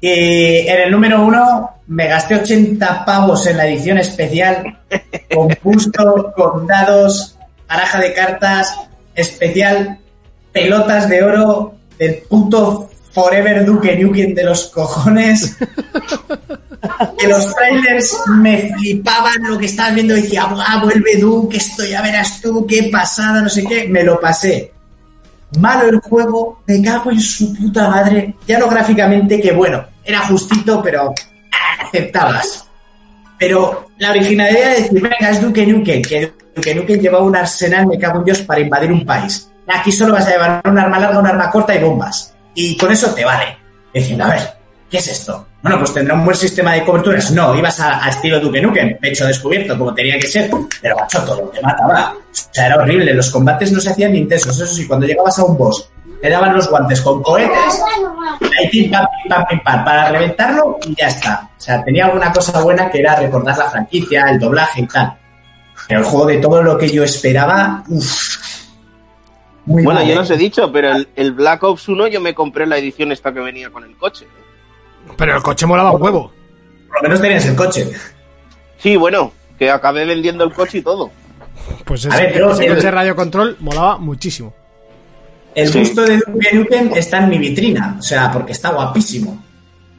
Y 0.00 0.68
en 0.68 0.80
el 0.82 0.90
número 0.92 1.24
uno 1.24 1.70
me 1.88 2.06
gasté 2.06 2.36
80 2.36 3.04
pavos 3.04 3.44
en 3.48 3.56
la 3.56 3.66
edición 3.66 3.98
especial, 3.98 4.78
con 5.34 5.48
busto, 5.64 6.32
con 6.36 6.64
dados, 6.64 7.36
baraja 7.68 8.00
de 8.00 8.12
cartas, 8.14 8.76
especial, 9.16 9.98
pelotas 10.52 11.08
de 11.08 11.24
oro, 11.24 11.74
del 11.98 12.22
puto 12.28 12.88
Forever 13.10 13.64
Duke 13.64 13.96
Nukem 13.98 14.32
de 14.32 14.44
los 14.44 14.66
cojones. 14.66 15.58
Que 17.18 17.28
los 17.28 17.54
trailers 17.54 18.16
me 18.38 18.72
flipaban 18.74 19.42
lo 19.44 19.58
que 19.58 19.66
estaban 19.66 19.94
viendo 19.94 20.14
decía, 20.14 20.46
¡ah, 20.48 20.80
vuelve 20.82 21.16
Duke, 21.16 21.56
esto 21.56 21.84
ya 21.84 22.02
verás 22.02 22.40
tú, 22.40 22.66
qué 22.66 22.88
pasada, 22.90 23.40
no 23.40 23.48
sé 23.48 23.64
qué! 23.64 23.88
Me 23.88 24.02
lo 24.02 24.20
pasé 24.20 24.72
malo 25.58 25.88
el 25.88 26.00
juego, 26.00 26.62
me 26.66 26.82
cago 26.82 27.10
en 27.10 27.20
su 27.20 27.52
puta 27.54 27.88
madre. 27.88 28.34
Ya 28.46 28.58
no 28.58 28.68
gráficamente, 28.68 29.40
que 29.40 29.52
bueno, 29.52 29.84
era 30.04 30.20
justito, 30.26 30.82
pero 30.82 31.14
aceptabas. 31.86 32.66
Pero 33.38 33.88
la 33.98 34.10
originalidad 34.10 34.70
de 34.70 34.82
decir, 34.82 35.00
venga, 35.00 35.30
es 35.30 35.40
Duke 35.40 35.66
Nukem, 35.66 36.02
que 36.02 36.32
Duke 36.54 36.74
Nukem 36.74 37.00
llevaba 37.00 37.24
un 37.24 37.36
arsenal, 37.36 37.86
me 37.86 37.98
cago 37.98 38.18
en 38.18 38.24
Dios, 38.24 38.40
para 38.42 38.60
invadir 38.60 38.92
un 38.92 39.04
país. 39.04 39.50
Aquí 39.66 39.90
solo 39.92 40.12
vas 40.14 40.26
a 40.26 40.30
llevar 40.30 40.62
un 40.64 40.78
arma 40.78 40.98
larga, 40.98 41.18
un 41.18 41.26
arma 41.26 41.50
corta 41.50 41.74
y 41.74 41.82
bombas. 41.82 42.34
Y 42.54 42.76
con 42.76 42.92
eso 42.92 43.12
te 43.14 43.24
vale. 43.24 43.56
Diciendo, 43.92 44.24
a 44.24 44.28
ver, 44.28 44.54
¿qué 44.90 44.98
es 44.98 45.08
esto? 45.08 45.46
Bueno, 45.62 45.78
pues 45.78 45.94
tendrá 45.94 46.14
un 46.14 46.24
buen 46.24 46.36
sistema 46.36 46.72
de 46.74 46.84
coberturas. 46.84 47.30
No, 47.30 47.54
ibas 47.54 47.78
a, 47.78 48.04
a 48.04 48.08
estilo 48.08 48.40
Duke 48.40 48.60
Nukem, 48.60 48.98
pecho 48.98 49.26
descubierto, 49.26 49.78
como 49.78 49.94
tenía 49.94 50.18
que 50.18 50.26
ser. 50.26 50.50
Pero, 50.80 50.96
macho, 50.96 51.24
todo 51.24 51.48
te 51.54 51.60
mataba. 51.62 52.14
O 52.14 52.34
sea, 52.50 52.66
era 52.66 52.76
horrible. 52.76 53.14
Los 53.14 53.30
combates 53.30 53.70
no 53.70 53.80
se 53.80 53.90
hacían 53.90 54.14
intensos. 54.16 54.56
Eso 54.60 54.74
sí, 54.74 54.88
cuando 54.88 55.06
llegabas 55.06 55.38
a 55.38 55.44
un 55.44 55.56
boss, 55.56 55.88
te 56.20 56.28
daban 56.28 56.54
los 56.54 56.68
guantes 56.68 57.00
con 57.00 57.22
cohetes, 57.22 57.80
ahí 58.58 58.68
pim, 58.70 58.90
pam, 58.90 59.04
pim, 59.22 59.28
pam, 59.28 59.44
pim, 59.48 59.60
pam, 59.60 59.84
para 59.84 60.10
reventarlo 60.10 60.78
y 60.84 60.94
ya 60.96 61.06
está. 61.06 61.48
O 61.56 61.60
sea, 61.60 61.82
tenía 61.84 62.06
alguna 62.06 62.32
cosa 62.32 62.60
buena 62.60 62.90
que 62.90 62.98
era 63.00 63.16
recordar 63.16 63.56
la 63.56 63.70
franquicia, 63.70 64.26
el 64.30 64.38
doblaje 64.40 64.82
y 64.82 64.86
tal. 64.86 65.14
Pero 65.88 66.00
el 66.00 66.06
juego 66.06 66.26
de 66.26 66.38
todo 66.38 66.62
lo 66.62 66.76
que 66.78 66.88
yo 66.88 67.04
esperaba, 67.04 67.84
uff. 67.88 68.42
Muy 69.64 69.84
Bueno, 69.84 70.00
mal, 70.00 70.06
yo 70.08 70.12
¿eh? 70.12 70.16
no 70.16 70.22
os 70.22 70.30
he 70.30 70.36
dicho, 70.36 70.72
pero 70.72 70.90
el, 70.92 71.08
el 71.14 71.32
Black 71.32 71.62
Ops 71.62 71.88
1 71.88 72.08
yo 72.08 72.20
me 72.20 72.34
compré 72.34 72.66
la 72.66 72.78
edición 72.78 73.12
esta 73.12 73.32
que 73.32 73.38
venía 73.40 73.70
con 73.70 73.84
el 73.84 73.96
coche. 73.96 74.26
Pero 75.16 75.36
el 75.36 75.42
coche 75.42 75.66
molaba 75.66 75.92
un 75.92 76.02
huevo. 76.02 76.32
Por 76.88 76.96
lo 77.02 77.02
menos 77.08 77.20
tenías 77.20 77.46
el 77.46 77.56
coche. 77.56 77.90
Sí, 78.78 78.96
bueno, 78.96 79.32
que 79.58 79.70
acabé 79.70 80.04
vendiendo 80.04 80.44
el 80.44 80.52
coche 80.52 80.78
y 80.78 80.82
todo. 80.82 81.10
Pues 81.84 82.04
A 82.06 82.08
ese, 82.08 82.22
ver, 82.22 82.32
pero 82.32 82.52
ese 82.52 82.64
el- 82.66 82.74
coche 82.74 82.86
de 82.86 82.90
radio 82.90 83.16
control 83.16 83.56
molaba 83.60 83.98
muchísimo. 83.98 84.52
El 85.54 85.68
Sí. 85.68 85.80
gusto 85.80 86.02
de 86.02 86.16
Duke 86.16 86.54
Nukem 86.54 86.90
está 86.94 87.18
en 87.18 87.28
mi 87.28 87.38
vitrina, 87.38 87.96
o 87.98 88.02
sea, 88.02 88.30
porque 88.32 88.52
está 88.52 88.70
guapísimo. 88.70 89.42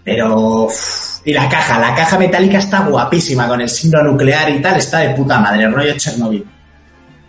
Pero. 0.03 0.65
uff, 0.65 1.19
y 1.25 1.31
la 1.31 1.47
caja, 1.47 1.79
la 1.79 1.95
caja 1.95 2.17
metálica 2.17 2.57
está 2.57 2.81
guapísima, 2.87 3.47
con 3.47 3.61
el 3.61 3.69
signo 3.69 4.03
nuclear 4.03 4.49
y 4.49 4.61
tal, 4.61 4.75
está 4.77 4.99
de 4.99 5.11
puta 5.15 5.39
madre, 5.39 5.69
rollo 5.69 5.93
Chernobyl. 5.95 6.45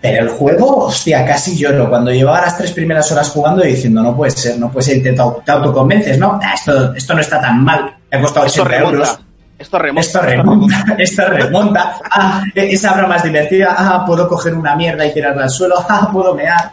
Pero 0.04 0.22
el 0.22 0.28
juego, 0.28 0.84
hostia, 0.84 1.24
casi 1.24 1.56
lloro. 1.56 1.88
Cuando 1.88 2.10
llevaba 2.10 2.42
las 2.42 2.58
tres 2.58 2.72
primeras 2.72 3.10
horas 3.10 3.30
jugando 3.30 3.64
y 3.64 3.68
diciendo, 3.68 4.02
no 4.02 4.14
puede 4.14 4.32
ser, 4.32 4.58
no 4.58 4.70
puede 4.70 4.84
ser, 4.84 4.98
y 4.98 5.02
te, 5.02 5.14
te 5.14 5.50
autoconvences, 5.50 6.18
¿no? 6.18 6.38
Ah, 6.42 6.52
esto, 6.52 6.92
esto 6.94 7.14
no 7.14 7.22
está 7.22 7.40
tan 7.40 7.64
mal, 7.64 7.96
me 8.10 8.18
ha 8.18 8.20
costado 8.20 8.44
Esto 8.44 8.64
80 8.64 8.78
euros. 8.80 9.18
Esto 9.58 9.78
remonta. 9.78 10.02
Esto 10.02 10.20
remonta, 10.20 10.84
esto 10.98 11.24
remonta. 11.24 11.98
Ah, 12.10 12.42
esa 12.54 12.92
broma 12.92 13.16
es 13.16 13.22
divertida. 13.22 13.74
Ah, 13.78 14.04
puedo 14.04 14.28
coger 14.28 14.52
una 14.52 14.76
mierda 14.76 15.06
y 15.06 15.14
tirarla 15.14 15.44
al 15.44 15.50
suelo. 15.50 15.76
Ah, 15.88 16.10
puedo 16.12 16.34
mear. 16.34 16.72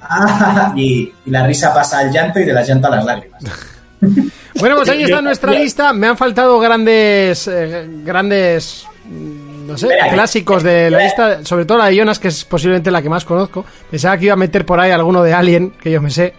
Ah, 0.00 0.72
y, 0.76 1.12
y 1.26 1.30
la 1.32 1.44
risa 1.44 1.74
pasa 1.74 1.98
al 1.98 2.12
llanto 2.12 2.38
y 2.38 2.44
de 2.44 2.52
las 2.52 2.68
llanto 2.68 2.86
a 2.86 2.90
las 2.90 3.04
lágrimas. 3.04 3.42
Bueno, 4.54 4.76
pues 4.76 4.88
ahí 4.88 5.02
está 5.02 5.20
nuestra 5.20 5.50
lista. 5.50 5.92
Me 5.92 6.06
han 6.06 6.16
faltado 6.16 6.60
grandes, 6.60 7.48
eh, 7.48 7.88
grandes, 8.04 8.86
no 9.68 9.78
sé, 9.78 9.88
clásicos 10.10 10.62
de 10.62 10.90
la 10.90 10.98
lista. 10.98 11.44
Sobre 11.44 11.64
todo 11.64 11.78
la 11.78 11.86
de 11.86 11.96
Jonas, 11.96 12.18
que 12.18 12.28
es 12.28 12.44
posiblemente 12.44 12.90
la 12.90 13.00
que 13.02 13.08
más 13.08 13.24
conozco. 13.24 13.64
Pensaba 13.90 14.16
que 14.18 14.24
iba 14.24 14.34
a 14.34 14.36
meter 14.36 14.64
por 14.66 14.80
ahí 14.80 14.90
alguno 14.90 15.22
de 15.22 15.32
Alien, 15.34 15.70
que 15.70 15.90
yo 15.90 16.00
me 16.00 16.10
sé. 16.10 16.34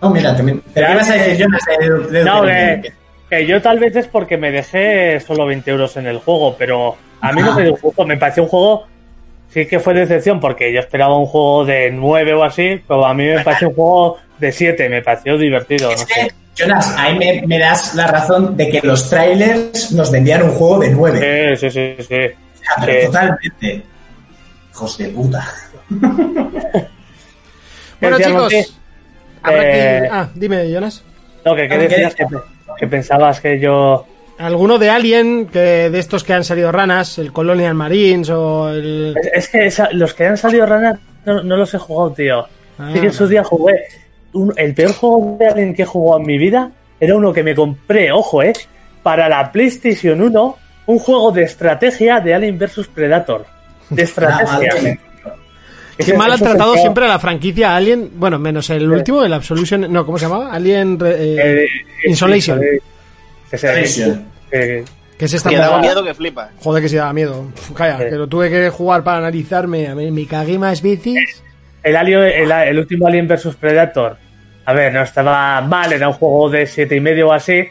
No, 0.00 0.10
mira, 0.10 0.36
también. 0.36 0.62
Pero 0.74 0.86
¿qué 0.86 0.92
ibas 0.92 1.10
a 1.10 1.12
decir, 1.14 1.36
Jonas? 1.38 1.60
De- 1.66 1.88
de- 1.90 2.18
de- 2.18 2.24
No, 2.24 2.42
que, 2.42 2.92
que 3.30 3.46
yo 3.46 3.60
tal 3.62 3.78
vez 3.78 3.96
es 3.96 4.06
porque 4.06 4.36
me 4.36 4.50
dejé 4.52 5.18
solo 5.20 5.46
20 5.46 5.70
euros 5.70 5.96
en 5.96 6.06
el 6.06 6.18
juego, 6.18 6.54
pero 6.58 6.96
a 7.20 7.32
mí 7.32 7.40
no 7.42 7.52
Ah. 7.52 7.56
me 7.56 7.62
dio 7.62 7.72
un 7.72 7.78
juego, 7.80 8.04
me 8.06 8.16
pareció 8.18 8.42
un 8.42 8.48
juego, 8.50 8.86
sí 9.54 9.66
que 9.66 9.80
fue 9.80 9.94
decepción, 9.94 10.40
porque 10.40 10.72
yo 10.72 10.80
esperaba 10.80 11.16
un 11.16 11.26
juego 11.26 11.64
de 11.64 11.90
9 11.90 12.34
o 12.34 12.44
así, 12.44 12.82
pero 12.86 13.06
a 13.06 13.14
mí 13.14 13.24
me 13.24 13.40
pareció 13.42 13.68
un 13.70 13.74
juego 13.74 14.18
de 14.38 14.52
7, 14.52 14.88
me 14.90 15.00
pareció 15.00 15.38
divertido, 15.38 15.90
no 15.90 15.96
sé. 15.96 16.32
Jonas, 16.56 16.94
ahí 16.98 17.16
me, 17.18 17.42
me 17.46 17.58
das 17.58 17.94
la 17.94 18.06
razón 18.06 18.56
de 18.56 18.68
que 18.68 18.80
los 18.82 19.08
trailers 19.08 19.90
nos 19.92 20.10
vendían 20.12 20.42
un 20.42 20.50
juego 20.50 20.78
de 20.80 20.90
9. 20.90 21.56
Sí, 21.56 21.70
sí, 21.70 21.94
sí, 21.98 22.02
sí. 22.04 22.34
pero 22.84 23.00
sí. 23.00 23.06
totalmente. 23.06 23.82
Hijos 24.72 24.98
de 24.98 25.08
puta. 25.08 25.46
Bueno, 28.00 28.18
chicos. 28.18 28.78
Habrá 29.42 29.60
que- 29.62 29.96
eh, 29.98 30.08
Ah, 30.10 30.28
dime, 30.34 30.70
Jonas. 30.70 31.02
No, 31.44 31.54
que, 31.54 31.68
que 31.68 31.74
Ah, 31.74 31.78
¿qué 31.78 31.88
decías 31.88 32.14
que, 32.14 32.24
decías? 32.24 32.42
que 32.78 32.86
pensabas 32.86 33.40
que 33.40 33.58
yo... 33.60 34.06
¿Alguno 34.38 34.78
de 34.78 34.90
Alien, 34.90 35.46
que 35.46 35.90
de 35.90 35.98
estos 35.98 36.24
que 36.24 36.32
han 36.32 36.42
salido 36.44 36.72
ranas, 36.72 37.18
el 37.18 37.32
Colonial 37.32 37.74
Marines 37.74 38.30
o 38.30 38.68
el... 38.70 39.14
Es, 39.16 39.26
es 39.44 39.48
que 39.48 39.66
esa- 39.66 39.88
los 39.92 40.12
que 40.14 40.26
han 40.26 40.36
salido 40.36 40.66
ranas 40.66 40.98
no, 41.24 41.42
no 41.42 41.56
los 41.56 41.72
he 41.72 41.78
jugado, 41.78 42.12
tío. 42.12 42.46
Ah. 42.78 42.90
Sí 42.92 43.00
que 43.00 43.06
en 43.06 43.12
su 43.12 43.28
día 43.28 43.44
jugué. 43.44 43.74
un- 44.32 44.52
el 44.56 44.74
peor 44.74 44.92
juego 44.92 45.36
de 45.38 45.46
Alien 45.46 45.74
que 45.74 45.82
he 45.82 45.86
jugado 45.86 46.20
en 46.20 46.26
mi 46.26 46.36
vida 46.38 46.70
era 46.98 47.16
uno 47.16 47.32
que 47.32 47.42
me 47.44 47.54
compré, 47.54 48.10
ojo, 48.10 48.42
eh, 48.42 48.52
para 49.04 49.28
la 49.28 49.52
PlayStation 49.52 50.20
1, 50.20 50.56
un 50.86 50.98
juego 50.98 51.30
de 51.30 51.44
estrategia 51.44 52.18
de 52.20 52.34
Alien 52.34 52.58
vs 52.58 52.88
Predator. 52.92 53.46
De 53.90 54.02
estrategia. 54.04 54.98
Qué 55.96 56.14
mal 56.14 56.32
han 56.32 56.40
tratado 56.40 56.74
siempre 56.74 57.04
a 57.04 57.08
la 57.08 57.18
franquicia 57.20 57.76
Alien, 57.76 58.10
bueno, 58.14 58.36
menos 58.40 58.68
el 58.70 58.90
último, 58.90 59.22
el 59.24 59.32
Absolution, 59.32 59.92
no, 59.92 60.04
¿cómo 60.04 60.18
se 60.18 60.24
llamaba? 60.26 60.52
Alien 60.52 60.98
eh, 61.04 61.64
Eh, 61.64 62.08
Insolation, 62.08 62.60
Que 63.54 63.58
se- 63.58 63.80
Insolation. 63.80 64.24
que- 64.50 64.84
que 65.18 65.24
es 65.26 65.32
esta 65.34 65.48
Que 65.50 65.56
daba 65.56 65.78
miedo 65.80 66.02
que 66.04 66.12
flipa. 66.14 66.50
Joder, 66.60 66.82
que 66.82 66.88
sí 66.88 66.96
daba 66.96 67.12
miedo. 67.12 67.42
Uf, 67.54 67.72
calla, 67.72 67.98
Sí. 67.98 68.04
que 68.10 68.16
lo 68.16 68.26
tuve 68.26 68.50
que 68.50 68.68
jugar 68.70 69.04
para 69.04 69.18
analizarme. 69.18 69.86
A 69.88 69.94
mí 69.94 70.10
me 70.10 70.26
cagué 70.26 70.58
más 70.58 70.82
veces. 70.82 71.42
El, 71.82 71.96
Alien, 71.96 72.20
el, 72.22 72.50
el 72.50 72.78
último 72.78 73.06
Alien 73.06 73.28
vs 73.28 73.54
Predator, 73.56 74.16
a 74.64 74.72
ver, 74.72 74.92
no 74.92 75.02
estaba 75.02 75.60
mal, 75.60 75.92
era 75.92 76.08
un 76.08 76.14
juego 76.14 76.50
de 76.50 76.66
siete 76.66 76.96
y 76.96 77.00
medio 77.00 77.28
o 77.28 77.32
así, 77.32 77.64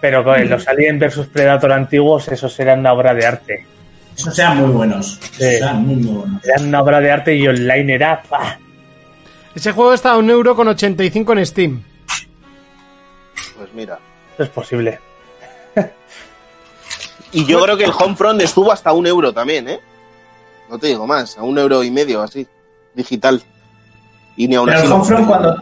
pero 0.00 0.22
con 0.24 0.48
los 0.50 0.66
Alien 0.68 0.98
vs 0.98 1.28
Predator 1.32 1.72
antiguos, 1.72 2.28
esos 2.28 2.58
eran 2.60 2.80
una 2.80 2.92
obra 2.92 3.14
de 3.14 3.24
arte. 3.24 3.66
Esos 4.16 4.34
sean 4.36 4.58
muy 4.58 4.70
buenos. 4.70 5.18
Sí. 5.32 5.56
Sean 5.58 5.86
muy, 5.86 5.96
muy 5.96 6.12
buenos. 6.14 6.44
Eran 6.44 6.68
una 6.68 6.82
obra 6.82 7.00
de 7.00 7.10
arte 7.10 7.34
y 7.34 7.48
online 7.48 7.94
era. 7.94 8.20
¡pah! 8.28 8.58
Ese 9.54 9.72
juego 9.72 9.94
está 9.94 10.12
a 10.12 10.18
un 10.18 10.28
euro 10.28 10.54
con 10.54 10.68
85 10.68 11.32
en 11.32 11.46
Steam. 11.46 11.82
Pues 13.56 13.72
mira. 13.74 13.98
Es 14.38 14.48
posible. 14.48 14.98
Y 17.32 17.46
yo 17.46 17.62
creo 17.62 17.76
que 17.78 17.84
el 17.84 17.92
Homefront 17.98 18.40
estuvo 18.42 18.70
hasta 18.70 18.92
un 18.92 19.06
euro 19.06 19.32
también, 19.32 19.66
¿eh? 19.66 19.80
No 20.68 20.78
te 20.78 20.88
digo 20.88 21.06
más, 21.06 21.38
a 21.38 21.42
un 21.42 21.58
euro 21.58 21.82
y 21.82 21.90
medio 21.90 22.22
así, 22.22 22.46
digital. 22.94 23.42
Y 24.36 24.48
ni 24.48 24.54
aún 24.54 24.66
Pero 24.66 24.82
el 24.82 24.92
Homefront 24.92 25.26
cuando, 25.26 25.56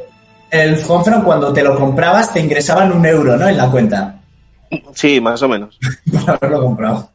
el 0.51 0.85
Homefront 0.87 1.25
cuando 1.25 1.53
te 1.53 1.63
lo 1.63 1.79
comprabas 1.79 2.33
te 2.33 2.41
ingresaban 2.41 2.93
un 2.93 3.07
euro, 3.07 3.37
¿no? 3.37 3.49
En 3.49 3.57
la 3.57 3.71
cuenta. 3.71 4.21
Sí, 4.95 5.21
más 5.21 5.41
o 5.43 5.49
menos. 5.49 5.79
Por 6.11 6.31
haberlo 6.31 6.61
comprado. 6.61 7.11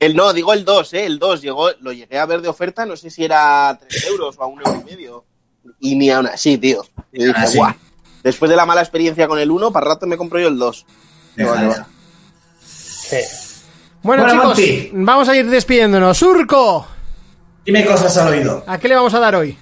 El 0.00 0.16
no, 0.16 0.32
digo 0.32 0.52
el 0.52 0.64
2, 0.64 0.94
¿eh? 0.94 1.06
El 1.06 1.18
2 1.18 1.42
llegó, 1.42 1.70
lo 1.80 1.92
llegué 1.92 2.18
a 2.18 2.26
ver 2.26 2.40
de 2.40 2.48
oferta, 2.48 2.84
no 2.84 2.96
sé 2.96 3.10
si 3.10 3.24
era 3.24 3.68
a 3.68 3.78
3 3.78 4.06
euros 4.08 4.36
o 4.38 4.42
a 4.42 4.46
un 4.46 4.60
euro 4.60 4.82
y 4.82 4.84
medio. 4.84 5.24
Y 5.80 5.94
ni 5.94 6.10
aún 6.10 6.26
así, 6.26 6.58
tío. 6.58 6.84
Dije, 7.12 7.32
así. 7.34 7.58
Después 8.22 8.50
de 8.50 8.56
la 8.56 8.66
mala 8.66 8.80
experiencia 8.80 9.28
con 9.28 9.38
el 9.38 9.50
1, 9.50 9.72
para 9.72 9.86
rato 9.86 10.06
me 10.06 10.16
compro 10.16 10.40
yo 10.40 10.48
el 10.48 10.58
2. 10.58 10.86
Deja, 11.36 11.50
Vale, 11.52 11.66
deja. 11.68 11.86
Sí. 12.64 13.16
Bueno, 14.02 14.22
Bueno, 14.24 14.28
chicos, 14.38 14.46
Monty. 14.58 14.90
vamos 14.92 15.28
a 15.28 15.36
ir 15.36 15.48
despidiéndonos. 15.48 16.16
Surco, 16.18 16.86
Dime 17.64 17.84
cosas 17.86 18.16
al 18.18 18.28
oído. 18.28 18.62
¿a 18.66 18.78
qué 18.78 18.88
le 18.88 18.94
vamos 18.94 19.14
a 19.14 19.18
dar 19.20 19.34
hoy? 19.36 19.56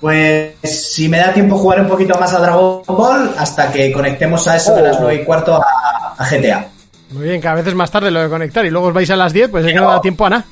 Pues 0.00 0.54
si 0.64 1.08
me 1.08 1.18
da 1.18 1.32
tiempo 1.32 1.56
jugar 1.58 1.80
un 1.80 1.88
poquito 1.88 2.18
más 2.18 2.32
a 2.32 2.38
Dragon 2.40 2.82
Ball 2.86 3.34
hasta 3.38 3.70
que 3.70 3.92
conectemos 3.92 4.46
a 4.48 4.56
eso 4.56 4.74
de 4.74 4.82
las 4.82 4.96
Oh. 4.96 5.00
9 5.02 5.22
y 5.22 5.24
cuarto 5.24 5.56
a, 5.56 6.14
a 6.16 6.24
GTA. 6.28 6.68
Muy 7.10 7.24
bien, 7.24 7.40
cada 7.40 7.56
vez 7.56 7.66
es 7.66 7.74
más 7.74 7.90
tarde 7.90 8.10
lo 8.10 8.20
de 8.20 8.28
conectar 8.28 8.64
y 8.64 8.70
luego 8.70 8.88
os 8.88 8.94
vais 8.94 9.10
a 9.10 9.16
las 9.16 9.32
10, 9.32 9.50
pues 9.50 9.66
es 9.66 9.72
que 9.72 9.78
no 9.80 9.90
da 9.90 10.00
tiempo 10.00 10.24
a 10.26 10.30
nada. 10.30 10.44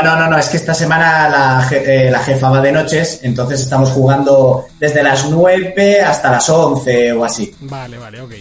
No, 0.00 0.10
no, 0.10 0.16
no, 0.20 0.28
no, 0.30 0.38
es 0.38 0.48
que 0.48 0.56
esta 0.56 0.74
semana 0.74 1.28
la, 1.28 1.68
je- 1.68 1.82
eh, 1.84 2.10
la 2.10 2.20
jefa 2.20 2.48
va 2.50 2.60
de 2.60 2.72
noches, 2.72 3.20
entonces 3.22 3.60
estamos 3.60 3.90
jugando 3.90 4.66
desde 4.78 5.02
las 5.02 5.28
9 5.28 6.00
hasta 6.00 6.30
las 6.30 6.48
11 6.48 7.12
o 7.12 7.24
así. 7.24 7.54
Vale, 7.60 7.98
vale, 7.98 8.20
ok. 8.20 8.32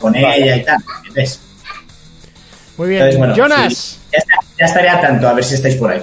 Con 0.00 0.14
ella 0.16 0.56
y 0.56 0.64
tal. 0.64 0.76
¿entiendes? 0.98 1.40
Muy 2.76 2.88
bien. 2.88 3.02
Entonces, 3.02 3.18
bueno, 3.18 3.34
Jonas, 3.36 3.74
sí, 3.74 3.98
ya, 4.12 4.18
está- 4.18 4.34
ya 4.58 4.66
estaré 4.66 4.88
al 4.88 5.00
tanto, 5.00 5.28
a 5.28 5.32
ver 5.34 5.44
si 5.44 5.54
estáis 5.54 5.76
por 5.76 5.90
ahí. 5.92 6.02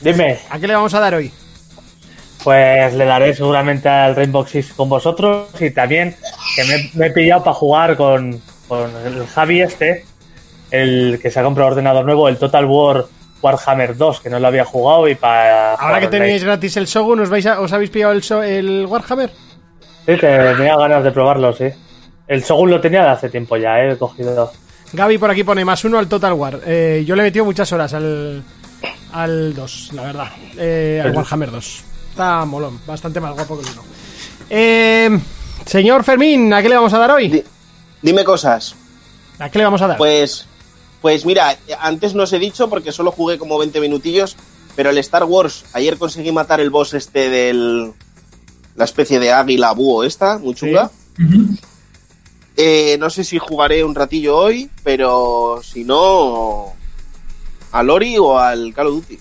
Dime, 0.00 0.38
¿a 0.50 0.58
qué 0.58 0.66
le 0.66 0.74
vamos 0.74 0.94
a 0.94 1.00
dar 1.00 1.14
hoy? 1.14 1.30
pues 2.42 2.92
le 2.92 3.06
daré 3.06 3.34
seguramente 3.34 3.88
al 3.88 4.14
Rainbow 4.14 4.46
Six 4.46 4.74
con 4.74 4.86
vosotros 4.86 5.48
y 5.58 5.70
también 5.70 6.14
que 6.54 6.64
me, 6.64 6.90
me 6.92 7.06
he 7.06 7.10
pillado 7.10 7.42
para 7.42 7.54
jugar 7.54 7.96
con, 7.96 8.38
con 8.68 8.90
el 9.06 9.26
Javi 9.26 9.62
este, 9.62 10.04
el 10.70 11.18
que 11.22 11.30
se 11.30 11.40
ha 11.40 11.42
comprado 11.42 11.70
ordenador 11.70 12.04
nuevo, 12.04 12.28
el 12.28 12.36
Total 12.36 12.66
War 12.66 13.06
Warhammer 13.48 13.94
2, 13.96 14.20
que 14.20 14.30
no 14.30 14.38
lo 14.40 14.46
había 14.48 14.64
jugado 14.64 15.06
y 15.06 15.14
para... 15.16 15.74
Ahora 15.74 16.00
que 16.00 16.08
tenéis 16.08 16.42
gratis 16.42 16.76
el 16.78 16.86
Shogun, 16.86 17.20
¿os, 17.20 17.28
vais 17.28 17.44
a- 17.44 17.60
¿os 17.60 17.70
habéis 17.74 17.90
pillado 17.90 18.12
el, 18.12 18.22
so- 18.22 18.42
el 18.42 18.86
Warhammer? 18.86 19.28
Sí, 20.06 20.16
que 20.16 20.54
tenía 20.56 20.76
ganas 20.76 21.04
de 21.04 21.10
probarlo, 21.12 21.52
sí. 21.52 21.66
El 22.26 22.42
Shogun 22.42 22.70
lo 22.70 22.80
tenía 22.80 23.02
de 23.02 23.08
hace 23.10 23.28
tiempo 23.28 23.56
ya, 23.58 23.78
eh, 23.80 23.92
he 23.92 23.96
cogido... 23.98 24.50
Gaby 24.94 25.18
por 25.18 25.30
aquí 25.30 25.44
pone 25.44 25.62
más 25.64 25.84
uno 25.84 25.98
al 25.98 26.08
Total 26.08 26.32
War. 26.32 26.60
Eh, 26.64 27.02
yo 27.06 27.14
le 27.16 27.22
he 27.22 27.24
metido 27.26 27.44
muchas 27.44 27.70
horas 27.72 27.92
al, 27.92 28.42
al 29.12 29.52
2, 29.54 29.90
la 29.92 30.02
verdad. 30.02 30.28
Eh, 30.56 31.02
al 31.04 31.14
Warhammer 31.14 31.50
2. 31.50 31.84
Está 32.10 32.44
molón, 32.46 32.80
bastante 32.86 33.20
más 33.20 33.34
guapo 33.34 33.58
que 33.60 33.64
el 33.68 33.72
1. 33.72 33.82
Eh, 34.50 35.18
señor 35.66 36.02
Fermín, 36.04 36.52
¿a 36.54 36.62
qué 36.62 36.68
le 36.68 36.76
vamos 36.76 36.94
a 36.94 36.98
dar 36.98 37.10
hoy? 37.10 37.28
Di- 37.28 37.44
Dime 38.00 38.22
cosas. 38.24 38.74
¿A 39.38 39.50
qué 39.50 39.58
le 39.58 39.64
vamos 39.64 39.82
a 39.82 39.88
dar? 39.88 39.96
Pues, 39.98 40.46
pues 41.04 41.26
mira, 41.26 41.58
antes 41.80 42.14
no 42.14 42.22
os 42.22 42.32
he 42.32 42.38
dicho 42.38 42.70
porque 42.70 42.90
solo 42.90 43.12
jugué 43.12 43.36
como 43.36 43.58
20 43.58 43.78
minutillos, 43.78 44.38
pero 44.74 44.88
el 44.88 44.96
Star 44.96 45.24
Wars, 45.24 45.66
ayer 45.74 45.98
conseguí 45.98 46.32
matar 46.32 46.62
el 46.62 46.70
boss 46.70 46.94
este 46.94 47.28
del... 47.28 47.92
La 48.74 48.86
especie 48.86 49.18
de 49.20 49.30
águila 49.30 49.72
búho 49.72 50.02
esta, 50.02 50.38
muy 50.38 50.54
chunga. 50.54 50.90
Eh, 52.56 52.96
no 52.98 53.10
sé 53.10 53.22
si 53.22 53.38
jugaré 53.38 53.84
un 53.84 53.94
ratillo 53.94 54.34
hoy, 54.34 54.70
pero 54.82 55.60
si 55.62 55.84
no, 55.84 56.72
al 57.72 57.90
Ori 57.90 58.16
o 58.16 58.38
al 58.38 58.72
Call 58.72 58.86
of 58.86 58.94
Duty. 58.94 59.18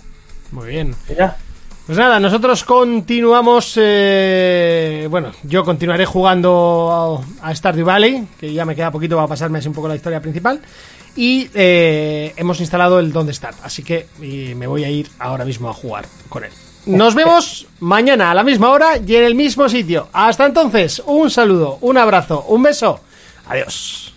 Muy 0.54 0.68
bien. 0.70 0.96
Mira, 1.10 1.38
Pues 1.86 1.98
nada, 1.98 2.18
nosotros 2.18 2.64
continuamos. 2.64 3.74
eh, 3.76 5.06
bueno, 5.10 5.32
yo 5.44 5.66
continuaré 5.66 6.06
jugando 6.06 7.26
a, 7.42 7.54
Stardew 7.54 7.86
Valley, 7.86 8.26
que 8.40 8.54
ya 8.54 8.64
me 8.64 8.74
queda 8.74 8.90
poquito 8.90 9.18
para 9.18 9.28
pasarme 9.28 9.60
así 9.60 9.68
un 9.68 9.74
poco 9.74 9.90
la 9.90 9.96
historia 9.96 10.22
principal. 10.22 10.62
Y 11.16 11.50
eh, 11.54 12.34
hemos 12.38 12.60
instalado 12.62 13.00
el 13.00 13.12
Don't 13.12 13.30
Start, 13.32 13.58
así 13.64 13.84
que 13.84 14.08
me 14.20 14.66
voy 14.66 14.86
a 14.86 14.90
ir 14.90 15.10
ahora 15.20 15.44
mismo 15.44 15.70
a 15.70 15.74
jugar 15.74 16.06
con 16.30 16.46
él. 16.46 16.52
Nos 16.86 17.16
vemos 17.16 17.68
mañana 17.80 18.32
a 18.32 18.34
la 18.34 18.44
misma 18.44 18.70
hora 18.70 18.98
y 18.98 19.16
en 19.16 19.26
el 19.26 19.36
mismo 19.36 19.68
sitio. 19.68 20.08
Hasta 20.14 20.46
entonces, 20.46 21.02
un 21.06 21.30
saludo, 21.30 21.78
un 21.82 21.98
abrazo, 21.98 22.46
un 22.48 22.64
beso. 22.64 23.00
Adiós. 23.48 24.14